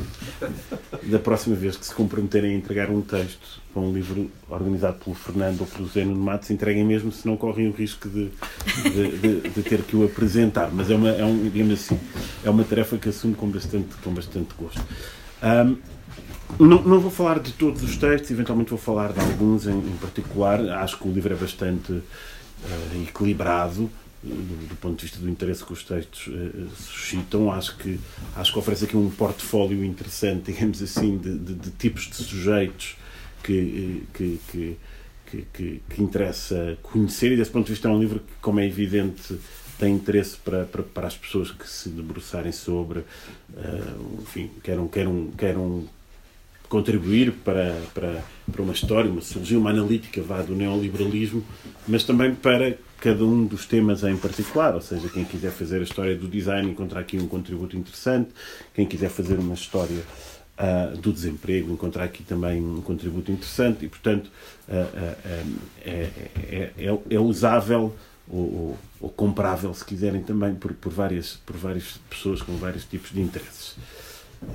ehm, 0.43 1.11
da 1.11 1.19
próxima 1.19 1.55
vez 1.55 1.77
que 1.77 1.87
se 1.87 1.95
comprometerem 1.95 2.55
a 2.55 2.57
entregar 2.57 2.91
um 2.91 3.01
texto 3.01 3.61
para 3.73 3.83
um 3.83 3.93
livro 3.93 4.31
organizado 4.49 4.99
pelo 5.05 5.15
Fernando 5.15 5.61
ou 5.61 5.67
pelo 5.67 5.89
Zé 5.89 6.05
Nuno 6.05 6.23
Matos, 6.23 6.51
entreguem 6.51 6.85
mesmo, 6.85 7.13
senão 7.13 7.37
correm 7.37 7.69
o 7.69 7.73
risco 7.73 8.09
de, 8.09 8.31
de, 8.83 9.19
de, 9.19 9.41
de, 9.51 9.63
ter 9.63 9.83
que 9.83 9.97
o 9.97 10.05
apresentar. 10.05 10.71
Mas 10.73 10.91
é 10.91 10.95
uma, 10.95 11.11
é, 11.11 11.25
um, 11.25 11.49
digamos 11.49 11.75
assim, 11.75 11.99
é 12.45 12.51
uma 12.51 12.65
tarefa 12.65 12.97
que 12.97 13.09
assumo 13.09 13.35
com 13.35 13.49
bastante, 13.49 13.95
com 14.03 14.13
bastante 14.13 14.55
gosto. 14.59 14.81
Um, 15.43 15.47
ehm, 15.47 15.77
não, 16.59 16.83
não, 16.83 16.99
vou 16.99 17.11
falar 17.11 17.39
de 17.39 17.53
todos 17.53 17.83
os 17.83 17.97
textos, 17.97 18.31
eventualmente 18.31 18.71
vou 18.71 18.79
falar 18.79 19.13
de 19.13 19.21
alguns 19.21 19.67
em, 19.67 19.79
em 19.79 19.97
particular. 20.01 20.61
Acho 20.61 20.99
que 20.99 21.07
o 21.07 21.13
livro 21.13 21.35
é 21.35 21.37
bastante 21.37 21.93
uh, 21.93 23.03
equilibrado 23.03 23.91
do, 24.29 24.69
do, 24.69 24.77
ponto 24.77 24.97
de 24.97 25.05
vista 25.05 25.19
do 25.19 25.29
interesse 25.29 25.65
que 25.65 25.73
os 25.73 25.83
textos 25.83 26.27
uh, 26.29 26.69
suscitam, 26.77 27.51
acho 27.53 27.77
que, 27.77 27.99
acho 28.37 28.53
que 28.53 28.59
oferece 28.59 28.85
aqui 28.85 28.97
um 28.97 29.11
portfólio 29.11 29.85
interessante, 29.85 30.53
digamos 30.53 30.83
assim, 30.83 31.17
de, 31.19 31.39
de, 31.39 31.55
de 31.55 31.71
tipos 31.73 32.09
de 32.09 32.17
sujeitos 32.17 32.97
que, 33.43 34.03
que, 34.15 34.41
que, 34.51 34.77
que, 35.53 35.83
que, 35.89 36.03
interessa 36.03 36.79
conhecer, 36.83 37.33
e 37.33 37.37
desse 37.37 37.51
ponto 37.51 37.67
de 37.67 37.73
vista 37.73 37.89
é 37.89 37.91
um 37.91 38.01
livro 38.01 38.21
que, 38.21 38.33
como 38.41 38.61
é 38.61 38.67
evidente, 38.67 39.39
tem 39.79 39.95
interesse 39.95 40.37
para, 40.37 40.65
para, 40.65 40.83
para 40.83 41.07
as 41.07 41.17
pessoas 41.17 41.51
que 41.51 41.69
se 41.69 41.89
debruçarem 41.89 42.53
sobre, 42.53 43.01
uh, 43.01 44.23
enfim, 44.23 44.51
queiram, 44.63 44.89
queiram, 44.89 45.31
queiram 45.37 45.89
contribuir 46.69 47.33
para, 47.33 47.81
para, 47.95 48.23
para 48.51 48.63
uma 48.63 48.73
história, 48.73 49.11
uma 49.11 49.21
sociologia, 49.21 49.59
uma 49.59 49.71
analítica 49.71 50.21
vá 50.23 50.43
do 50.43 50.55
neoliberalismo, 50.55 51.45
mas 51.87 52.05
também 52.05 52.35
para 52.35 52.77
cada 53.01 53.25
um 53.25 53.47
dos 53.47 53.67
temas 53.67 54.03
em 54.03 54.17
particular, 54.17 54.75
ou 54.75 54.81
seja, 54.81 55.09
quem 55.09 55.25
quiser 55.25 55.53
fazer 55.53 55.79
a 55.79 55.83
história 55.83 56.17
do 56.17 56.27
design 56.27 56.71
encontrar 56.71 57.01
aqui 57.01 57.17
um 57.17 57.29
contributo 57.29 57.77
interessante, 57.77 58.31
quem 58.75 58.87
quiser 58.87 59.09
fazer 59.09 59.39
uma 59.39 59.55
história 59.55 60.03
uh, 60.59 60.97
do 60.97 61.13
desemprego 61.13 61.73
encontrar 61.73 62.05
aqui 62.05 62.25
também 62.25 62.63
um 62.63 62.81
contributo 62.81 63.31
interessante 63.31 63.85
e, 63.85 63.89
portanto, 63.89 64.31
uh, 64.69 64.73
uh, 64.73 65.59
é, 65.85 66.11
é, 66.37 66.73
é, 66.77 66.99
é, 67.11 67.21
usável 67.21 67.95
ou, 68.29 68.41
ou, 68.41 68.79
ou, 69.01 69.11
comprável, 69.11 69.73
se 69.73 69.85
quiserem, 69.85 70.23
também 70.23 70.55
por, 70.55 70.73
por, 70.75 70.93
várias, 70.93 71.37
por 71.47 71.57
várias 71.57 72.01
pessoas 72.11 72.43
com 72.43 72.57
vários 72.57 72.85
tipos 72.85 73.13
de 73.13 73.21
interesses. 73.21 73.77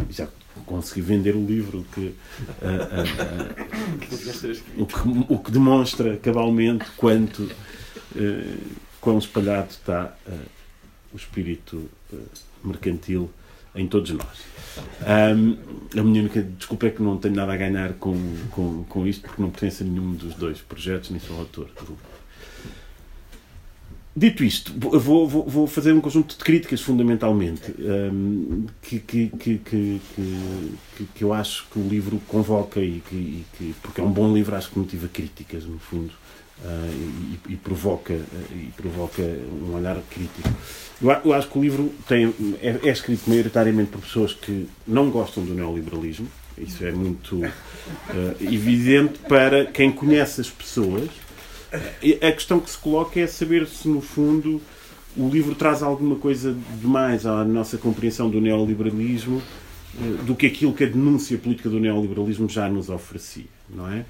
Já 0.10 0.28
consegui 0.66 1.02
vender 1.02 1.36
o 1.36 1.46
livro 1.46 1.86
que, 1.94 2.16
o, 4.78 4.86
que 4.86 5.34
o 5.34 5.40
que 5.40 5.51
demonstra 5.51 6.16
cabalmente 6.18 6.86
quanto 6.96 7.50
quão 9.02 9.18
espalhado 9.18 9.72
está 9.72 10.16
uh, 10.28 10.40
o 11.14 11.18
espírito 11.18 11.90
uh, 12.12 12.20
mercantil 12.64 13.30
em 13.76 13.88
todos 13.88 14.12
nós. 14.12 14.46
Um, 15.02 15.58
a 16.00 16.04
minha 16.04 16.22
única 16.22 16.42
desculpa 16.42 16.88
é 16.88 16.90
que 16.92 17.02
não 17.02 17.18
tenho 17.18 17.36
nada 17.36 17.54
a 17.54 17.58
ganhar 17.58 17.94
com, 17.94 18.16
com, 18.52 18.84
com 18.84 19.08
isto, 19.08 19.24
porque 19.24 19.42
não 19.42 19.50
pertence 19.50 19.84
a 19.84 19.86
nenhum 19.86 20.14
dos 20.14 20.36
dois 20.36 20.60
projetos, 20.60 21.10
nem 21.10 21.20
sou 21.20 21.38
autor. 21.38 21.70
Dito 24.16 24.44
isto, 24.44 24.72
vou, 24.78 25.28
vou, 25.28 25.50
vou, 25.50 25.68
fazer 25.68 25.92
um 25.92 26.00
conjunto 26.00 26.38
de 26.38 26.44
críticas, 26.44 26.82
fundamentalmente, 26.82 27.74
um, 27.80 28.68
que, 28.80 29.00
que, 29.00 29.30
que, 29.30 29.58
que, 29.58 30.02
que, 31.16 31.22
eu 31.24 31.34
acho 31.34 31.66
que 31.72 31.80
o 31.80 31.88
livro 31.88 32.22
convoca 32.28 32.80
e 32.80 33.02
que, 33.10 33.44
que, 33.58 33.76
porque 33.82 34.00
é 34.00 34.04
um 34.04 34.12
bom 34.12 34.32
livro, 34.32 34.56
acho 34.56 34.70
que 34.70 34.78
motiva 34.78 35.08
críticas, 35.08 35.66
no 35.66 35.80
fundo. 35.80 36.14
Uh, 36.64 37.38
e, 37.50 37.54
e, 37.54 37.56
provoca, 37.58 38.14
uh, 38.14 38.56
e 38.56 38.72
provoca 38.78 39.22
um 39.22 39.76
olhar 39.76 39.98
crítico. 40.10 40.50
Eu, 41.02 41.12
eu, 41.26 41.34
acho 41.34 41.50
que 41.50 41.58
o 41.58 41.62
livro 41.62 41.94
tem, 42.08 42.34
é, 42.62 42.80
é, 42.82 42.90
escrito 42.90 43.30
maioritariamente 43.30 43.92
por 43.92 44.00
pessoas 44.00 44.32
que 44.32 44.70
não 44.88 45.10
gostam 45.10 45.44
do 45.44 45.54
neoliberalismo, 45.54 46.26
isso 46.58 46.86
é 46.86 46.92
muito 46.94 47.36
uh, 47.36 47.50
evidente 48.40 49.20
para 49.28 49.66
quem 49.66 49.92
conhece 49.92 50.40
as 50.40 50.50
pessoas. 50.50 51.10
A 52.22 52.32
questão 52.32 52.62
que 52.62 52.70
se 52.70 52.78
coloca 52.78 53.20
é 53.20 53.28
saber 53.28 53.68
se, 53.68 53.90
no 53.90 54.00
fundo, 54.00 54.62
o 55.18 55.28
livro 55.28 55.56
traz 55.56 55.84
alguma 55.84 56.16
coisa 56.16 56.56
de 56.80 56.88
mais 56.88 57.26
à 57.26 57.44
nossa 57.44 57.78
compreensão 57.78 58.30
do 58.30 58.40
neoliberalismo 58.40 59.42
do 60.26 60.34
que 60.34 60.46
aquilo 60.46 60.74
que 60.74 60.86
a 60.86 60.88
denúncia 60.88 61.38
política 61.38 61.70
do 61.70 61.80
neoliberalismo 61.80 62.48
já 62.48 62.70
nos 62.70 62.90
oferecia, 62.90 63.46
não 63.70 63.92
é? 63.92 64.06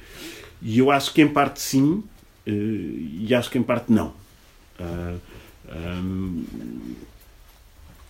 E 0.61 0.79
eu 0.79 0.91
acho 0.91 1.13
que, 1.13 1.21
em 1.21 1.27
parte, 1.27 1.61
sim, 1.61 2.03
e 2.45 3.33
acho 3.33 3.49
que 3.49 3.57
em 3.57 3.63
parte 3.63 3.91
não. 3.91 4.13
Ah, 4.79 5.15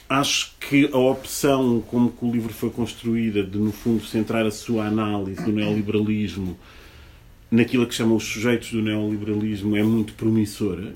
acho 0.10 0.54
que 0.60 0.90
a 0.92 0.98
opção 0.98 1.82
como 1.88 2.12
que 2.12 2.26
o 2.26 2.32
livro 2.32 2.54
foi 2.54 2.70
construída 2.70 3.44
de, 3.44 3.58
no 3.58 3.72
fundo, 3.72 4.04
centrar 4.06 4.46
a 4.46 4.52
sua 4.52 4.86
análise 4.86 5.44
do 5.44 5.52
neoliberalismo 5.52 6.58
naquilo 7.54 7.86
que 7.86 7.94
chamam 7.94 8.16
os 8.16 8.24
sujeitos 8.24 8.72
do 8.72 8.82
neoliberalismo 8.82 9.78
é 9.78 9.84
muito 9.84 10.14
promissora. 10.14 10.96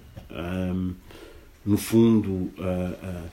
no 1.66 1.78
fundo, 1.78 2.52
uh, 2.58 3.30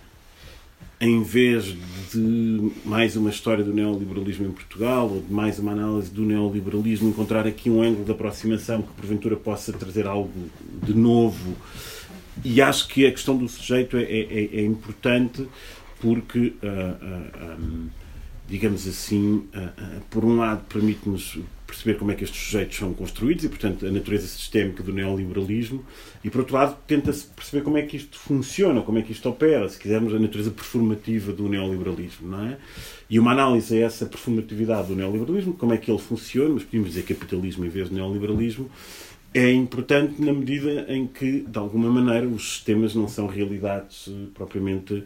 em 1.01 1.23
vez 1.23 1.77
de 2.13 2.73
mais 2.85 3.17
uma 3.17 3.31
história 3.31 3.65
do 3.65 3.73
neoliberalismo 3.73 4.47
em 4.47 4.53
Portugal 4.53 5.11
ou 5.11 5.21
de 5.21 5.33
mais 5.33 5.59
uma 5.59 5.73
análise 5.73 6.11
do 6.11 6.23
neoliberalismo, 6.23 7.09
encontrar 7.09 7.47
aqui 7.47 7.69
um 7.69 7.83
ângulo 7.83 8.05
de 8.05 8.13
aproximação 8.13 8.83
que 8.83 8.93
porventura 8.93 9.37
possa 9.37 9.73
trazer 9.73 10.07
algo 10.07 10.33
de 10.83 10.95
novo. 10.95 11.57
E 12.45 12.61
acho 12.61 12.89
que 12.89 13.07
a 13.07 13.11
questão 13.11 13.37
do 13.37 13.49
sujeito 13.49 13.97
é, 13.97 14.03
é, 14.03 14.61
é 14.61 14.65
importante 14.65 15.47
porque, 16.01 16.55
uh, 16.63 17.57
uh, 17.57 17.61
um, 17.61 17.89
digamos 18.49 18.87
assim, 18.87 19.47
uh, 19.55 20.01
por 20.11 20.25
um 20.25 20.37
lado 20.37 20.65
permite-nos 20.69 21.39
perceber 21.67 21.99
como 21.99 22.11
é 22.11 22.15
que 22.15 22.25
estes 22.25 22.41
sujeitos 22.41 22.77
são 22.77 22.93
construídos 22.93 23.45
e, 23.45 23.49
portanto, 23.49 23.87
a 23.87 23.91
natureza 23.91 24.27
sistémica 24.27 24.83
do 24.83 24.93
neoliberalismo, 24.93 25.85
e, 26.23 26.31
por 26.31 26.41
outro 26.41 26.55
lado, 26.55 26.77
tenta-se 26.87 27.27
perceber 27.27 27.63
como 27.63 27.79
é 27.79 27.83
que 27.83 27.97
isto 27.97 28.19
funciona, 28.19 28.83
como 28.83 28.99
é 28.99 29.03
que 29.03 29.13
isto 29.13 29.29
opera, 29.29 29.69
se 29.69 29.79
quisermos, 29.79 30.15
a 30.15 30.19
natureza 30.19 30.51
performativa 30.51 31.33
do 31.33 31.49
neoliberalismo, 31.49 32.29
não 32.29 32.47
é? 32.47 32.59
E 33.09 33.19
uma 33.19 33.33
análise 33.33 33.77
a 33.77 33.87
essa 33.87 34.07
performatividade 34.07 34.89
do 34.89 34.97
neoliberalismo, 34.97 35.55
como 35.55 35.73
é 35.73 35.79
que 35.79 35.91
ele 35.91 36.01
funciona, 36.01 36.51
mas 36.55 36.65
podemos 36.65 36.91
dizer 36.91 37.03
capitalismo 37.03 37.65
em 37.65 37.69
vez 37.69 37.89
de 37.89 37.95
neoliberalismo, 37.95 38.71
é 39.35 39.51
importante 39.51 40.23
na 40.23 40.33
medida 40.33 40.87
em 40.89 41.09
que, 41.09 41.41
de 41.41 41.59
alguma 41.59 41.91
maneira, 41.91 42.27
os 42.27 42.55
sistemas 42.55 42.95
não 42.95 43.09
são 43.09 43.27
realidades 43.27 44.07
uh, 44.07 44.31
propriamente 44.33 45.03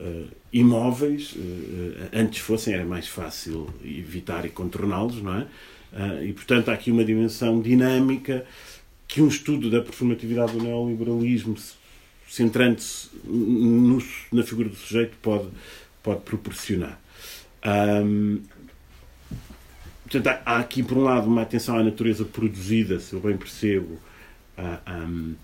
uh, 0.00 0.28
imóveis. 0.50 1.32
Uh, 1.32 2.08
antes 2.14 2.38
fossem, 2.38 2.72
era 2.72 2.86
mais 2.86 3.06
fácil 3.06 3.68
evitar 3.84 4.46
e 4.46 4.48
contorná-los, 4.48 5.20
não 5.20 5.34
é? 5.34 5.46
Uh, 5.92 6.24
e, 6.24 6.32
portanto, 6.32 6.68
há 6.68 6.74
aqui 6.74 6.90
uma 6.90 7.04
dimensão 7.04 7.60
dinâmica 7.60 8.44
que 9.08 9.22
um 9.22 9.28
estudo 9.28 9.70
da 9.70 9.80
performatividade 9.80 10.52
do 10.52 10.62
neoliberalismo, 10.62 11.56
centrando-se 12.28 13.10
na 14.32 14.42
figura 14.42 14.68
do 14.68 14.74
sujeito, 14.74 15.16
pode, 15.22 15.48
pode 16.02 16.20
proporcionar. 16.22 17.00
Portanto, 20.02 20.26
há, 20.26 20.42
há, 20.44 20.58
aqui, 20.58 20.82
por 20.82 20.98
um 20.98 21.02
lado, 21.02 21.26
uma 21.28 21.42
atenção 21.42 21.78
à 21.78 21.82
natureza 21.82 22.24
produzida, 22.24 23.00
se 23.00 23.12
eu 23.12 23.20
bem 23.20 23.36
percebo, 23.36 23.98
um, 24.58 25.34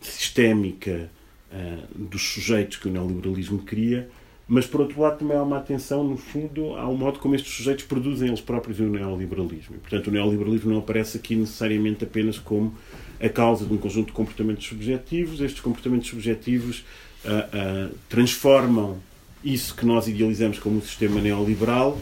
sistémica 0.00 1.10
uh, 1.52 2.08
dos 2.08 2.22
sujeitos 2.22 2.76
que 2.76 2.88
o 2.88 2.90
neoliberalismo 2.90 3.60
cria, 3.60 4.08
mas 4.46 4.66
por 4.66 4.82
outro 4.82 5.00
lado 5.00 5.18
também 5.18 5.36
há 5.36 5.42
uma 5.42 5.56
atenção, 5.56 6.04
no 6.04 6.18
fundo, 6.18 6.74
ao 6.76 6.94
modo 6.94 7.18
como 7.18 7.34
estes 7.34 7.54
sujeitos 7.54 7.84
produzem 7.84 8.28
eles 8.28 8.42
próprios 8.42 8.78
o 8.78 8.84
neoliberalismo. 8.84 9.76
E, 9.76 9.78
portanto, 9.78 10.08
o 10.08 10.10
neoliberalismo 10.10 10.70
não 10.70 10.78
aparece 10.80 11.16
aqui 11.16 11.34
necessariamente 11.34 12.04
apenas 12.04 12.38
como 12.38 12.74
a 13.20 13.28
causa 13.28 13.64
de 13.64 13.72
um 13.72 13.78
conjunto 13.78 14.08
de 14.08 14.12
comportamentos 14.12 14.66
subjetivos. 14.66 15.40
Estes 15.40 15.60
comportamentos 15.60 16.08
subjetivos 16.10 16.84
uh, 17.24 17.88
uh, 17.88 17.94
transformam 18.08 18.98
isso 19.42 19.74
que 19.74 19.86
nós 19.86 20.08
idealizamos 20.08 20.58
como 20.58 20.76
um 20.76 20.82
sistema 20.82 21.22
neoliberal 21.22 21.98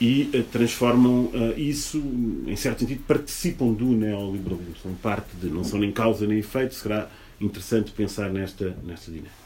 e 0.00 0.30
uh, 0.34 0.42
transformam 0.50 1.30
isso, 1.56 2.02
em 2.46 2.56
certo 2.56 2.80
sentido, 2.80 3.04
participam 3.06 3.72
do 3.72 3.86
neoliberalismo. 3.86 4.74
São 4.82 4.94
parte 4.94 5.28
de, 5.40 5.46
não 5.46 5.62
são 5.62 5.78
nem 5.78 5.92
causa 5.92 6.26
nem 6.26 6.40
efeito. 6.40 6.74
Será 6.74 7.08
interessante 7.40 7.92
pensar 7.92 8.30
nesta, 8.30 8.76
nesta 8.82 9.12
dinâmica. 9.12 9.43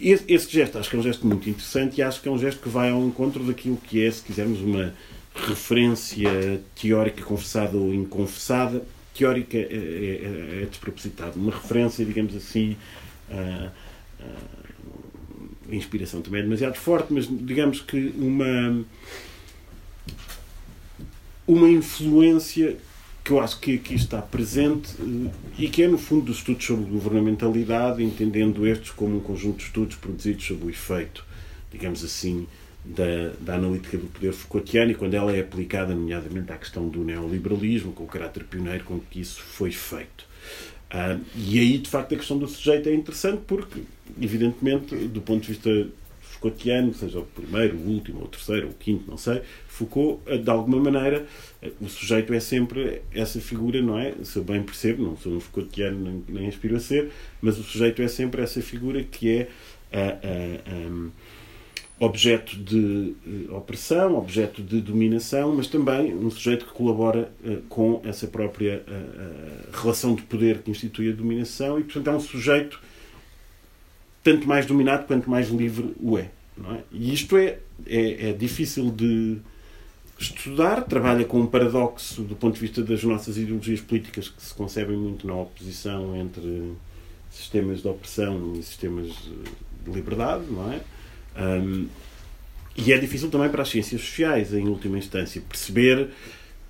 Esse, 0.00 0.24
esse 0.26 0.50
gesto 0.50 0.78
acho 0.78 0.90
que 0.90 0.96
é 0.96 0.98
um 0.98 1.02
gesto 1.02 1.26
muito 1.26 1.48
interessante 1.48 1.98
e 1.98 2.02
acho 2.02 2.20
que 2.20 2.28
é 2.28 2.30
um 2.30 2.38
gesto 2.38 2.60
que 2.60 2.68
vai 2.68 2.90
ao 2.90 3.02
encontro 3.02 3.44
daquilo 3.44 3.76
que 3.76 4.04
é, 4.04 4.10
se 4.10 4.22
quisermos, 4.22 4.60
uma 4.60 4.92
referência 5.34 6.60
teórica 6.80 7.22
confessada 7.22 7.76
ou 7.76 7.92
inconfessada. 7.94 8.84
Teórica 9.14 9.56
é, 9.56 9.62
é, 9.62 10.62
é 10.62 10.66
despropositado. 10.68 11.38
Uma 11.38 11.52
referência, 11.52 12.04
digamos 12.04 12.34
assim, 12.34 12.76
a, 13.30 13.70
a 15.70 15.74
inspiração 15.74 16.20
também 16.20 16.40
é 16.40 16.42
demasiado 16.42 16.76
forte, 16.76 17.12
mas 17.12 17.26
digamos 17.28 17.80
que 17.80 18.12
uma 18.16 18.84
uma 21.46 21.68
influência 21.68 22.76
que 23.24 23.30
eu 23.30 23.40
acho 23.40 23.58
que 23.58 23.76
aqui 23.76 23.94
está 23.94 24.20
presente 24.20 24.94
eh, 25.00 25.30
e 25.58 25.68
que 25.68 25.82
é, 25.82 25.88
no 25.88 25.96
fundo, 25.96 26.26
dos 26.26 26.36
estudos 26.38 26.66
sobre 26.66 26.84
governamentalidade, 26.90 28.04
entendendo 28.04 28.66
estes 28.66 28.90
como 28.90 29.16
um 29.16 29.20
conjunto 29.20 29.56
de 29.56 29.64
estudos 29.64 29.96
produzidos 29.96 30.44
sobre 30.44 30.66
o 30.66 30.70
efeito, 30.70 31.24
digamos 31.72 32.04
assim, 32.04 32.46
da, 32.84 33.32
da 33.40 33.54
analítica 33.54 33.96
do 33.96 34.06
poder 34.06 34.32
Foucaultiano 34.32 34.90
e 34.90 34.94
quando 34.94 35.14
ela 35.14 35.34
é 35.34 35.40
aplicada, 35.40 35.94
nomeadamente, 35.94 36.52
à 36.52 36.56
questão 36.56 36.86
do 36.86 37.02
neoliberalismo, 37.02 37.92
com 37.92 38.04
o 38.04 38.06
caráter 38.06 38.44
pioneiro 38.44 38.84
com 38.84 39.00
que 39.00 39.20
isso 39.20 39.40
foi 39.40 39.70
feito. 39.70 40.26
Uh, 40.92 41.24
e 41.34 41.58
aí, 41.58 41.78
de 41.78 41.88
facto, 41.88 42.14
a 42.14 42.18
questão 42.18 42.36
do 42.36 42.46
sujeito 42.46 42.90
é 42.90 42.94
interessante 42.94 43.42
porque, 43.46 43.80
evidentemente, 44.20 44.94
do 44.94 45.22
ponto 45.22 45.40
de 45.40 45.48
vista 45.48 45.88
Foucaultiano, 46.44 46.92
seja 46.92 47.20
o 47.20 47.24
primeiro, 47.24 47.76
o 47.76 47.88
último, 47.88 48.22
o 48.22 48.28
terceiro, 48.28 48.68
o 48.68 48.74
quinto, 48.74 49.10
não 49.10 49.16
sei, 49.16 49.40
Foucault, 49.66 50.20
eh, 50.26 50.36
de 50.36 50.50
alguma 50.50 50.78
maneira, 50.78 51.26
eh, 51.62 51.70
o 51.80 51.88
sujeito 51.88 52.34
é 52.34 52.40
sempre 52.40 53.00
essa 53.14 53.40
figura, 53.40 53.80
não 53.80 53.98
é? 53.98 54.12
Se 54.22 54.36
eu 54.36 54.44
bem 54.44 54.62
percebo, 54.62 55.02
não 55.02 55.16
sou 55.16 55.32
um 55.32 55.40
Foucaultiano 55.40 55.98
nem, 55.98 56.24
nem 56.28 56.48
aspiro 56.48 56.76
a 56.76 56.80
ser, 56.80 57.10
mas 57.40 57.58
o 57.58 57.62
sujeito 57.62 58.02
é 58.02 58.08
sempre 58.08 58.42
essa 58.42 58.60
figura 58.60 59.02
que 59.02 59.30
é 59.30 59.48
um, 60.70 61.10
objeto 62.00 62.56
de 62.56 63.14
opressão, 63.50 64.18
objeto 64.18 64.60
de 64.60 64.80
dominação, 64.80 65.54
mas 65.54 65.68
também 65.68 66.12
um 66.12 66.28
sujeito 66.28 66.66
que 66.66 66.72
colabora 66.72 67.32
com 67.68 68.02
essa 68.04 68.26
própria 68.26 68.84
relação 69.72 70.16
de 70.16 70.22
poder 70.22 70.58
que 70.58 70.72
institui 70.72 71.10
a 71.10 71.14
dominação 71.14 71.78
e, 71.78 71.84
portanto, 71.84 72.10
é 72.10 72.16
um 72.16 72.20
sujeito 72.20 72.80
tanto 74.24 74.48
mais 74.48 74.64
dominado 74.64 75.06
quanto 75.06 75.30
mais 75.30 75.48
livre 75.50 75.94
o 76.00 76.18
é. 76.18 76.30
é? 76.72 76.80
E 76.90 77.12
isto 77.12 77.36
é, 77.36 77.58
é, 77.86 78.30
é, 78.30 78.32
difícil 78.32 78.90
de 78.90 79.36
estudar, 80.18 80.82
trabalha 80.84 81.24
com 81.24 81.40
um 81.40 81.46
paradoxo 81.46 82.22
do 82.22 82.34
ponto 82.34 82.54
de 82.54 82.60
vista 82.60 82.82
das 82.82 83.04
nossas 83.04 83.36
ideologias 83.36 83.80
políticas 83.80 84.28
que 84.28 84.42
se 84.42 84.54
concebem 84.54 84.96
muito 84.96 85.26
na 85.26 85.34
oposição 85.34 86.16
entre 86.16 86.72
sistemas 87.30 87.82
de 87.82 87.88
opressão 87.88 88.54
e 88.56 88.62
sistemas 88.62 89.08
de 89.84 89.92
liberdade, 89.92 90.44
não 90.50 90.72
é? 90.72 90.80
Um, 91.36 91.88
e 92.76 92.92
é 92.92 92.98
difícil 92.98 93.28
também 93.28 93.50
para 93.50 93.62
as 93.62 93.68
ciências 93.68 94.00
sociais, 94.00 94.54
em 94.54 94.66
última 94.68 94.96
instância, 94.96 95.42
perceber 95.48 96.10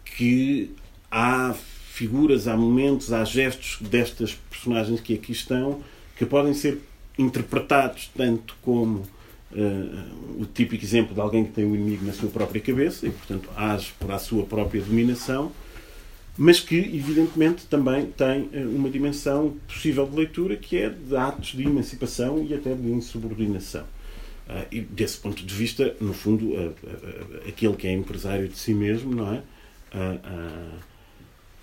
que 0.04 0.70
há 1.10 1.54
figuras, 1.54 2.48
há 2.48 2.56
momentos, 2.56 3.12
há 3.12 3.24
gestos 3.24 3.78
destas 3.80 4.34
personagens 4.50 5.00
que 5.00 5.14
aqui 5.14 5.32
estão 5.32 5.80
que 6.16 6.26
podem 6.26 6.52
ser 6.54 6.80
interpretados 7.18 8.10
tanto 8.16 8.56
como 8.62 8.98
uh, 9.52 10.42
o 10.42 10.46
típico 10.46 10.84
exemplo 10.84 11.14
de 11.14 11.20
alguém 11.20 11.44
que 11.44 11.52
tem 11.52 11.64
um 11.64 11.74
inimigo 11.74 12.04
na 12.04 12.12
sua 12.12 12.28
própria 12.28 12.60
cabeça 12.60 13.06
e, 13.06 13.10
portanto, 13.10 13.48
age 13.56 13.92
por 13.98 14.10
a 14.10 14.18
sua 14.18 14.44
própria 14.44 14.82
dominação, 14.82 15.52
mas 16.36 16.58
que, 16.58 16.76
evidentemente, 16.76 17.66
também 17.66 18.06
tem 18.06 18.42
uh, 18.42 18.68
uma 18.74 18.90
dimensão 18.90 19.56
possível 19.66 20.06
de 20.06 20.16
leitura 20.16 20.56
que 20.56 20.76
é 20.76 20.88
de 20.88 21.16
atos 21.16 21.50
de 21.50 21.62
emancipação 21.62 22.42
e 22.42 22.52
até 22.54 22.74
de 22.74 22.88
insubordinação. 22.90 23.84
Uh, 24.48 24.66
e, 24.70 24.80
desse 24.80 25.18
ponto 25.18 25.44
de 25.44 25.54
vista, 25.54 25.94
no 26.00 26.12
fundo, 26.12 26.74
aquele 27.48 27.74
que 27.74 27.86
é 27.86 27.92
empresário 27.92 28.48
de 28.48 28.58
si 28.58 28.74
mesmo, 28.74 29.14
não 29.14 29.32
é? 29.32 29.42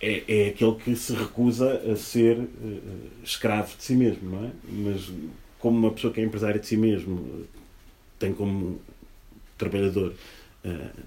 é, 0.01 0.23
é 0.27 0.47
aquele 0.47 0.75
que 0.75 0.95
se 0.95 1.13
recusa 1.13 1.73
a 1.91 1.95
ser 1.95 2.37
uh, 2.37 2.49
escravo 3.23 3.77
de 3.77 3.83
si 3.83 3.93
mesmo, 3.93 4.31
não 4.31 4.45
é? 4.45 4.49
Mas 4.67 5.11
como 5.61 5.77
uma 5.77 5.91
pessoa 5.91 6.11
que 6.11 6.19
é 6.19 6.23
empresária 6.23 6.59
de 6.59 6.67
si 6.67 6.75
mesmo 6.75 7.45
tem 8.19 8.33
como 8.33 8.79
trabalhador 9.57 10.13
uh, 10.65 10.99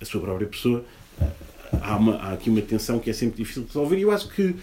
a 0.00 0.04
sua 0.04 0.20
própria 0.20 0.46
pessoa, 0.48 0.84
uh, 1.20 1.24
há, 1.80 1.96
uma, 1.96 2.16
há 2.16 2.32
aqui 2.32 2.50
uma 2.50 2.62
tensão 2.62 2.98
que 2.98 3.10
é 3.10 3.12
sempre 3.12 3.36
difícil 3.36 3.62
de 3.62 3.68
resolver. 3.68 3.98
E 3.98 4.02
eu 4.02 4.10
acho 4.10 4.28
que 4.28 4.56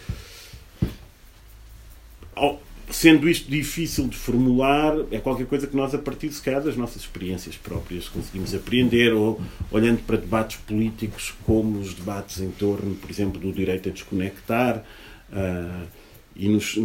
sendo 2.89 3.29
isto 3.29 3.49
difícil 3.49 4.07
de 4.07 4.17
formular, 4.17 4.95
é 5.11 5.19
qualquer 5.19 5.45
coisa 5.45 5.67
que 5.67 5.75
nós, 5.75 5.93
a 5.93 5.97
partir 5.97 6.31
se 6.31 6.41
calhar, 6.41 6.61
das 6.61 6.75
nossas 6.75 7.03
experiências 7.03 7.55
próprias, 7.55 8.09
conseguimos 8.09 8.53
apreender, 8.53 9.13
ou 9.13 9.39
olhando 9.71 9.99
para 10.05 10.17
debates 10.17 10.57
políticos 10.57 11.33
como 11.45 11.79
os 11.79 11.93
debates 11.93 12.39
em 12.41 12.49
torno, 12.51 12.95
por 12.95 13.09
exemplo, 13.09 13.39
do 13.39 13.51
direito 13.53 13.89
a 13.89 13.91
desconectar, 13.91 14.83
uh, 15.31 15.87
e 16.39 16.47
nos, 16.47 16.79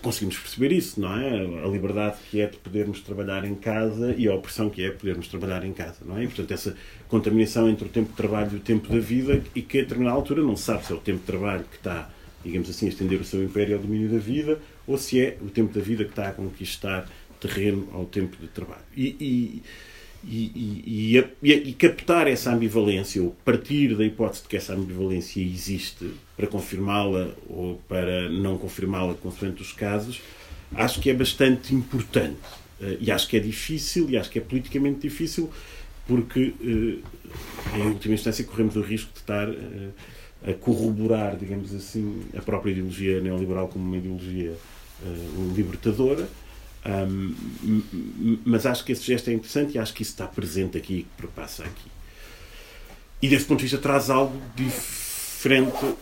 conseguimos 0.00 0.38
perceber 0.38 0.72
isso, 0.72 0.98
não 0.98 1.14
é? 1.14 1.38
A 1.62 1.68
liberdade 1.68 2.16
que 2.30 2.40
é 2.40 2.46
de 2.46 2.56
podermos 2.56 3.02
trabalhar 3.02 3.44
em 3.44 3.54
casa 3.54 4.14
e 4.16 4.26
a 4.26 4.34
opressão 4.34 4.70
que 4.70 4.82
é 4.82 4.90
podermos 4.90 5.28
trabalhar 5.28 5.66
em 5.66 5.72
casa, 5.74 5.98
não 6.02 6.16
é? 6.16 6.24
E, 6.24 6.26
portanto, 6.26 6.50
essa 6.50 6.74
contaminação 7.06 7.68
entre 7.68 7.84
o 7.84 7.90
tempo 7.90 8.08
de 8.08 8.16
trabalho 8.16 8.52
e 8.54 8.56
o 8.56 8.60
tempo 8.60 8.90
da 8.90 8.98
vida, 8.98 9.42
e 9.54 9.60
que 9.60 9.80
a 9.80 9.82
determinada 9.82 10.16
altura 10.16 10.42
não 10.42 10.56
se 10.56 10.62
sabe 10.62 10.86
se 10.86 10.92
é 10.94 10.96
o 10.96 10.98
tempo 10.98 11.18
de 11.18 11.26
trabalho 11.26 11.64
que 11.70 11.76
está, 11.76 12.10
digamos 12.42 12.70
assim, 12.70 12.86
a 12.86 12.88
estender 12.88 13.20
o 13.20 13.24
seu 13.24 13.44
império 13.44 13.76
ao 13.76 13.82
domínio 13.82 14.08
da 14.08 14.18
vida, 14.18 14.58
ou 14.86 14.96
se 14.96 15.20
é 15.20 15.36
o 15.42 15.50
tempo 15.50 15.74
da 15.74 15.84
vida 15.84 16.04
que 16.04 16.10
está 16.10 16.28
a 16.28 16.32
conquistar 16.32 17.06
terreno 17.38 17.86
ao 17.92 18.06
tempo 18.06 18.38
de 18.38 18.48
trabalho. 18.48 18.84
E, 18.96 19.14
e, 19.20 19.62
e, 20.24 21.16
e, 21.42 21.48
e 21.48 21.72
captar 21.72 22.26
essa 22.26 22.52
ambivalência, 22.52 23.22
ou 23.22 23.30
partir 23.44 23.96
da 23.96 24.04
hipótese 24.04 24.42
de 24.42 24.48
que 24.48 24.56
essa 24.56 24.74
ambivalência 24.74 25.40
existe, 25.40 26.10
para 26.36 26.46
confirmá-la 26.46 27.30
ou 27.48 27.80
para 27.88 28.28
não 28.28 28.58
confirmá-la, 28.58 29.14
consoante 29.14 29.62
os 29.62 29.72
casos, 29.72 30.20
acho 30.74 31.00
que 31.00 31.10
é 31.10 31.14
bastante 31.14 31.74
importante. 31.74 32.36
Eh, 32.80 32.98
e 33.00 33.10
acho 33.10 33.28
que 33.28 33.36
é 33.36 33.40
difícil, 33.40 34.08
e 34.10 34.16
acho 34.16 34.30
que 34.30 34.38
é 34.38 34.42
politicamente 34.42 35.00
difícil, 35.00 35.50
porque, 36.06 36.54
eh, 36.62 37.78
em 37.78 37.82
última 37.88 38.14
instância, 38.14 38.44
corremos 38.44 38.76
o 38.76 38.80
risco 38.80 39.12
de 39.12 39.20
estar 39.20 39.48
eh, 39.48 40.50
a 40.50 40.54
corroborar, 40.54 41.36
digamos 41.36 41.74
assim, 41.74 42.22
a 42.36 42.40
própria 42.40 42.72
ideologia 42.72 43.20
neoliberal 43.20 43.68
como 43.68 43.84
uma 43.84 43.96
ideologia 43.96 44.54
libertadora. 45.56 46.28
Um, 46.84 47.34
mas 48.44 48.64
acho 48.64 48.84
que 48.84 48.92
esse 48.92 49.04
gesto 49.04 49.28
é 49.28 49.34
interessante 49.34 49.74
e 49.74 49.78
acho 49.78 49.92
que 49.92 50.02
isso 50.02 50.12
está 50.12 50.26
presente 50.26 50.78
aqui 50.78 50.94
e 50.94 51.02
que 51.02 51.08
perpassa 51.16 51.62
aqui. 51.64 51.90
E 53.20 53.28
desse 53.28 53.44
ponto 53.44 53.58
de 53.58 53.64
vista 53.64 53.78
traz 53.78 54.08
algo 54.08 54.40
diferente 54.56 55.94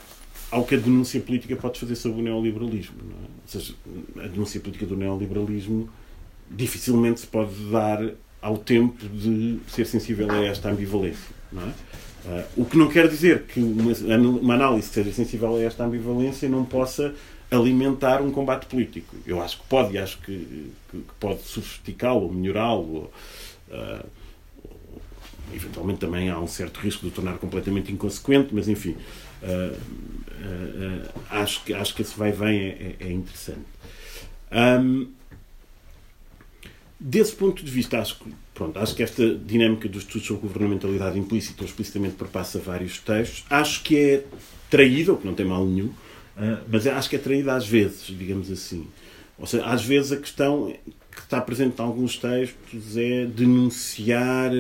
ao 0.51 0.65
que 0.65 0.77
a 0.77 0.79
denúncia 0.79 1.21
política 1.21 1.57
pode 1.57 1.79
fazer 1.79 1.97
sobre 1.97 2.21
o 2.21 2.23
neoliberalismo. 2.23 2.97
É? 3.01 3.25
Ou 3.25 3.29
seja, 3.47 3.75
a 4.19 4.27
denúncia 4.29 4.61
política 4.61 4.87
do 4.87 4.97
neoliberalismo 4.97 5.91
dificilmente 6.51 7.21
se 7.21 7.27
pode 7.27 7.55
dar 7.71 8.13
ao 8.41 8.57
tempo 8.57 9.05
de 9.09 9.59
ser 9.69 9.85
sensível 9.85 10.31
a 10.31 10.45
esta 10.45 10.71
ambivalência. 10.71 11.35
É? 11.55 11.59
Uh, 12.29 12.45
o 12.59 12.65
que 12.65 12.77
não 12.77 12.89
quer 12.89 13.09
dizer 13.09 13.45
que 13.45 13.61
uma, 13.61 13.93
uma 14.17 14.55
análise 14.55 14.89
que 14.89 14.95
seja 14.95 15.13
sensível 15.13 15.57
a 15.57 15.63
esta 15.63 15.85
ambivalência 15.85 16.49
não 16.49 16.65
possa 16.65 17.15
alimentar 17.51 18.21
um 18.21 18.31
combate 18.31 18.67
político. 18.67 19.17
Eu 19.27 19.41
acho 19.43 19.59
que 19.59 19.65
pode, 19.67 19.95
e 19.95 19.99
acho 19.99 20.19
que, 20.19 20.71
que, 20.91 21.05
pode 21.19 21.43
sofisticá-lo, 21.43 22.31
melhorá-lo. 22.33 23.11
Uh, 23.69 24.07
eventualmente 25.55 26.01
também 26.01 26.29
há 26.29 26.39
um 26.39 26.47
certo 26.47 26.79
risco 26.79 27.03
de 27.03 27.09
o 27.09 27.11
tornar 27.11 27.39
completamente 27.39 27.91
inconsequente, 27.93 28.55
mas 28.55 28.69
enfim, 28.69 28.97
uh, 29.43 29.75
uh, 29.75 31.09
acho, 31.31 31.65
que, 31.65 31.73
acho 31.73 31.95
que 31.95 32.03
esse 32.03 32.17
vai-vem 32.19 32.59
é, 32.59 32.97
é, 33.01 33.07
é, 33.07 33.13
interessante. 33.13 33.65
Um, 34.53 35.09
desse 37.01 37.35
ponto 37.35 37.65
de 37.65 37.71
vista, 37.71 37.99
acho 37.99 38.19
que, 38.19 38.33
pronto, 38.55 38.79
acho 38.79 38.95
que 38.95 39.03
esta 39.03 39.35
dinâmica 39.35 39.89
dos 39.89 40.03
estudos 40.03 40.27
sobre 40.27 40.43
governamentalidade 40.43 41.19
implícita 41.19 41.63
ou 41.63 41.67
explicitamente 41.67 42.17
perpassa 42.17 42.59
vários 42.59 42.99
textos. 42.99 43.45
Acho 43.49 43.83
que 43.83 43.97
é 43.97 44.25
traída, 44.71 45.13
o 45.13 45.17
que 45.17 45.27
não 45.27 45.35
tem 45.35 45.47
mal 45.47 45.65
nenhum, 45.65 45.93
ah, 46.39 46.61
mas 46.69 46.87
acho 46.87 47.11
que 47.11 47.17
é 47.17 47.19
traída 47.19 47.55
às 47.55 47.67
vezes, 47.67 48.05
digamos 48.07 48.51
assim. 48.51 48.87
Ou 49.39 49.47
seja, 49.47 49.65
às 49.67 49.85
vezes 49.85 50.13
a 50.13 50.17
questão 50.17 50.73
que 51.11 51.21
está 51.21 51.41
presente 51.41 51.81
em 51.81 51.85
alguns 51.85 52.17
textos 52.17 52.97
é 52.97 53.27
denunciar 53.27 54.53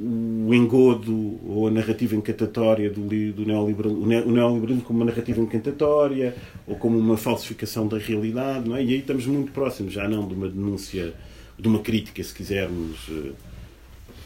o 0.00 0.54
engodo 0.54 1.40
ou 1.44 1.66
a 1.66 1.70
narrativa 1.70 2.14
encantatória 2.14 2.88
do, 2.88 3.02
do 3.02 3.44
neoliberalismo, 3.44 4.04
o 4.04 4.30
neoliberalismo 4.30 4.82
como 4.82 5.00
uma 5.00 5.06
narrativa 5.06 5.40
encantatória 5.40 6.36
ou 6.68 6.76
como 6.76 6.96
uma 6.96 7.16
falsificação 7.16 7.88
da 7.88 7.98
realidade, 7.98 8.68
não 8.68 8.76
é? 8.76 8.84
E 8.84 8.90
aí 8.90 9.00
estamos 9.00 9.26
muito 9.26 9.50
próximos, 9.50 9.92
já 9.92 10.08
não 10.08 10.28
de 10.28 10.34
uma 10.34 10.48
denúncia, 10.48 11.14
de 11.58 11.66
uma 11.66 11.80
crítica, 11.80 12.22
se 12.22 12.32
quisermos, 12.32 13.08
eh, 13.10 13.32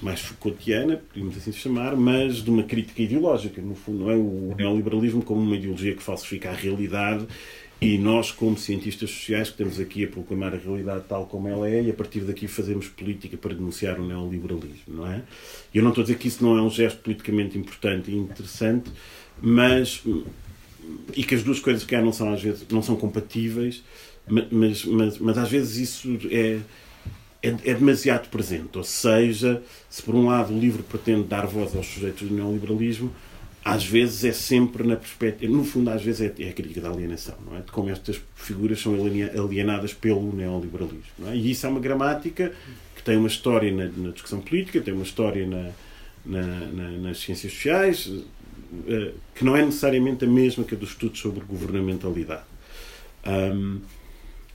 mais 0.03 0.21
Foucaultiana, 0.21 1.01
podemos 1.13 1.37
assim 1.37 1.53
chamar, 1.53 1.97
mas 1.97 2.37
de 2.37 2.51
uma 2.51 2.65
crítica 2.65 3.01
ideológica, 3.03 3.63
no 3.63 3.75
fundo, 3.75 4.05
não 4.05 4.11
é? 4.11 4.17
O 4.17 4.55
neoliberalismo 4.57 5.23
como 5.23 5.41
uma 5.41 5.57
ideologia 5.57 5.95
que 5.95 6.03
falsifica 6.03 6.51
a 6.51 6.53
realidade 6.53 7.27
e 7.81 7.99
nós, 7.99 8.31
como 8.31 8.57
cientistas 8.57 9.11
sociais, 9.11 9.49
que 9.49 9.55
estamos 9.55 9.81
aqui 9.81 10.05
a 10.05 10.09
proclamar 10.09 10.55
a 10.55 10.57
realidade 10.57 11.05
tal 11.09 11.27
como 11.27 11.49
ela 11.49 11.69
é, 11.69 11.83
e 11.83 11.91
a 11.91 11.95
partir 11.95 12.21
daqui 12.21 12.47
fazemos 12.47 12.89
política 12.89 13.37
para 13.37 13.55
denunciar 13.55 13.99
o 13.99 14.07
neoliberalismo, 14.07 14.95
não 14.95 15.07
é? 15.07 15.23
Eu 15.75 15.83
não 15.83 15.91
estou 15.91 16.03
a 16.03 16.05
dizer 16.05 16.19
que 16.19 16.29
isso 16.29 16.45
não 16.45 16.57
é 16.57 16.63
um 16.63 16.71
gesto 16.71 17.01
politicamente 17.01 17.59
importante 17.59 18.11
e 18.11 18.17
interessante, 18.17 18.91
mas 19.41 20.03
e 21.15 21.25
que 21.25 21.35
as 21.35 21.43
duas 21.43 21.59
coisas 21.59 21.85
que 21.85 21.95
há 21.95 22.01
não 22.01 22.13
são 22.13 22.33
às 22.33 22.43
vezes 22.43 22.67
não 22.71 22.83
são 22.83 22.97
compatíveis, 22.97 23.83
mas, 24.29 24.85
mas, 24.85 25.19
mas 25.19 25.39
às 25.39 25.51
vezes 25.51 25.77
isso 25.77 26.19
é, 26.31 26.61
é, 27.43 27.49
é, 27.49 27.75
demasiado 27.75 28.29
presente. 28.29 28.79
Ou 28.79 28.85
seja, 28.85 29.63
se 29.91 30.03
por 30.03 30.15
um 30.15 30.27
lado 30.27 30.55
o 30.55 30.59
livro 30.59 30.83
pretende 30.83 31.25
dar 31.25 31.47
voz 31.47 31.75
aos 31.75 31.87
sujeitos 31.87 32.29
do 32.29 32.35
neoliberalismo, 32.35 33.13
às 33.65 33.85
vezes 33.85 34.25
é 34.25 34.33
sempre 34.33 34.87
na 34.87 34.97
perspectiva, 34.97 35.53
no 35.53 35.65
fundo, 35.65 35.91
às 35.91 36.03
vezes 36.03 36.21
é, 36.21 36.43
é 36.43 36.49
a 36.49 36.53
crítica 36.53 36.81
da 36.81 36.91
alienação, 36.91 37.37
não 37.47 37.57
é? 37.57 37.61
De 37.61 37.71
como 37.71 37.91
estas 37.91 38.21
figuras 38.35 38.81
são 38.81 38.95
alienadas 38.95 39.95
pelo 39.95 40.35
neoliberalismo, 40.35 41.29
é? 41.29 41.37
E 41.37 41.51
isso 41.53 41.67
é 41.67 41.69
uma 41.69 41.79
gramática 41.79 42.53
que 42.97 43.03
tem 43.03 43.17
uma 43.17 43.29
história 43.29 43.71
na, 43.71 43.85
na 43.97 44.11
discussão 44.11 44.41
política, 44.41 44.81
tem 44.81 44.93
uma 44.93 45.05
história 45.05 45.47
na, 45.47 45.71
na, 46.27 46.43
na, 46.43 46.91
nas 46.99 47.21
ciências 47.21 47.53
sociais, 47.53 48.07
uh, 48.07 49.13
que 49.35 49.45
não 49.45 49.57
é 49.57 49.65
necessariamente 49.65 50.25
a 50.25 50.29
mesma 50.29 50.65
que 50.65 50.75
a 50.75 50.79
dos 50.79 50.91
estudos 50.91 51.21
sobre 51.21 51.45
governamentalidade. 51.45 52.43
Um, 53.25 53.81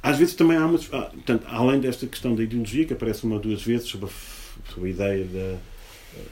às 0.08 0.18
vezes 0.18 0.36
também 0.36 0.58
há 0.58 0.66
uma. 0.66 0.80
Ah, 0.94 1.10
portanto, 1.14 1.46
além 1.50 1.80
desta 1.80 2.08
questão 2.08 2.34
da 2.36 2.44
ideologia, 2.44 2.86
que 2.86 2.94
aparece 2.94 3.26
uma 3.26 3.36
ou 3.36 3.42
duas 3.42 3.62
vezes 3.62 3.88
sobre 3.88 4.08
a, 4.08 4.72
sobre 4.72 4.90
a 4.90 4.92
ideia 4.92 5.26
da 5.26 5.58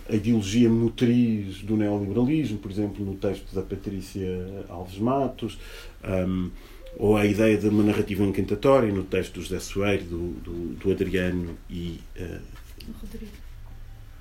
a 0.09 0.15
ideologia 0.15 0.69
motriz 0.69 1.61
do 1.61 1.77
neoliberalismo, 1.77 2.57
por 2.57 2.71
exemplo, 2.71 3.05
no 3.05 3.15
texto 3.15 3.53
da 3.53 3.61
Patrícia 3.61 4.65
Alves 4.69 4.97
Matos, 4.97 5.59
um, 6.03 6.49
ou 6.97 7.17
a 7.17 7.25
ideia 7.25 7.57
de 7.57 7.67
uma 7.67 7.83
narrativa 7.83 8.23
encantatória 8.23 8.91
no 8.91 9.03
texto 9.03 9.33
do 9.33 9.41
José 9.41 9.59
Soeiro, 9.59 10.05
do, 10.05 10.31
do, 10.41 10.75
do 10.75 10.91
Adriano 10.91 11.57
e, 11.69 11.99
uh, 12.17 12.41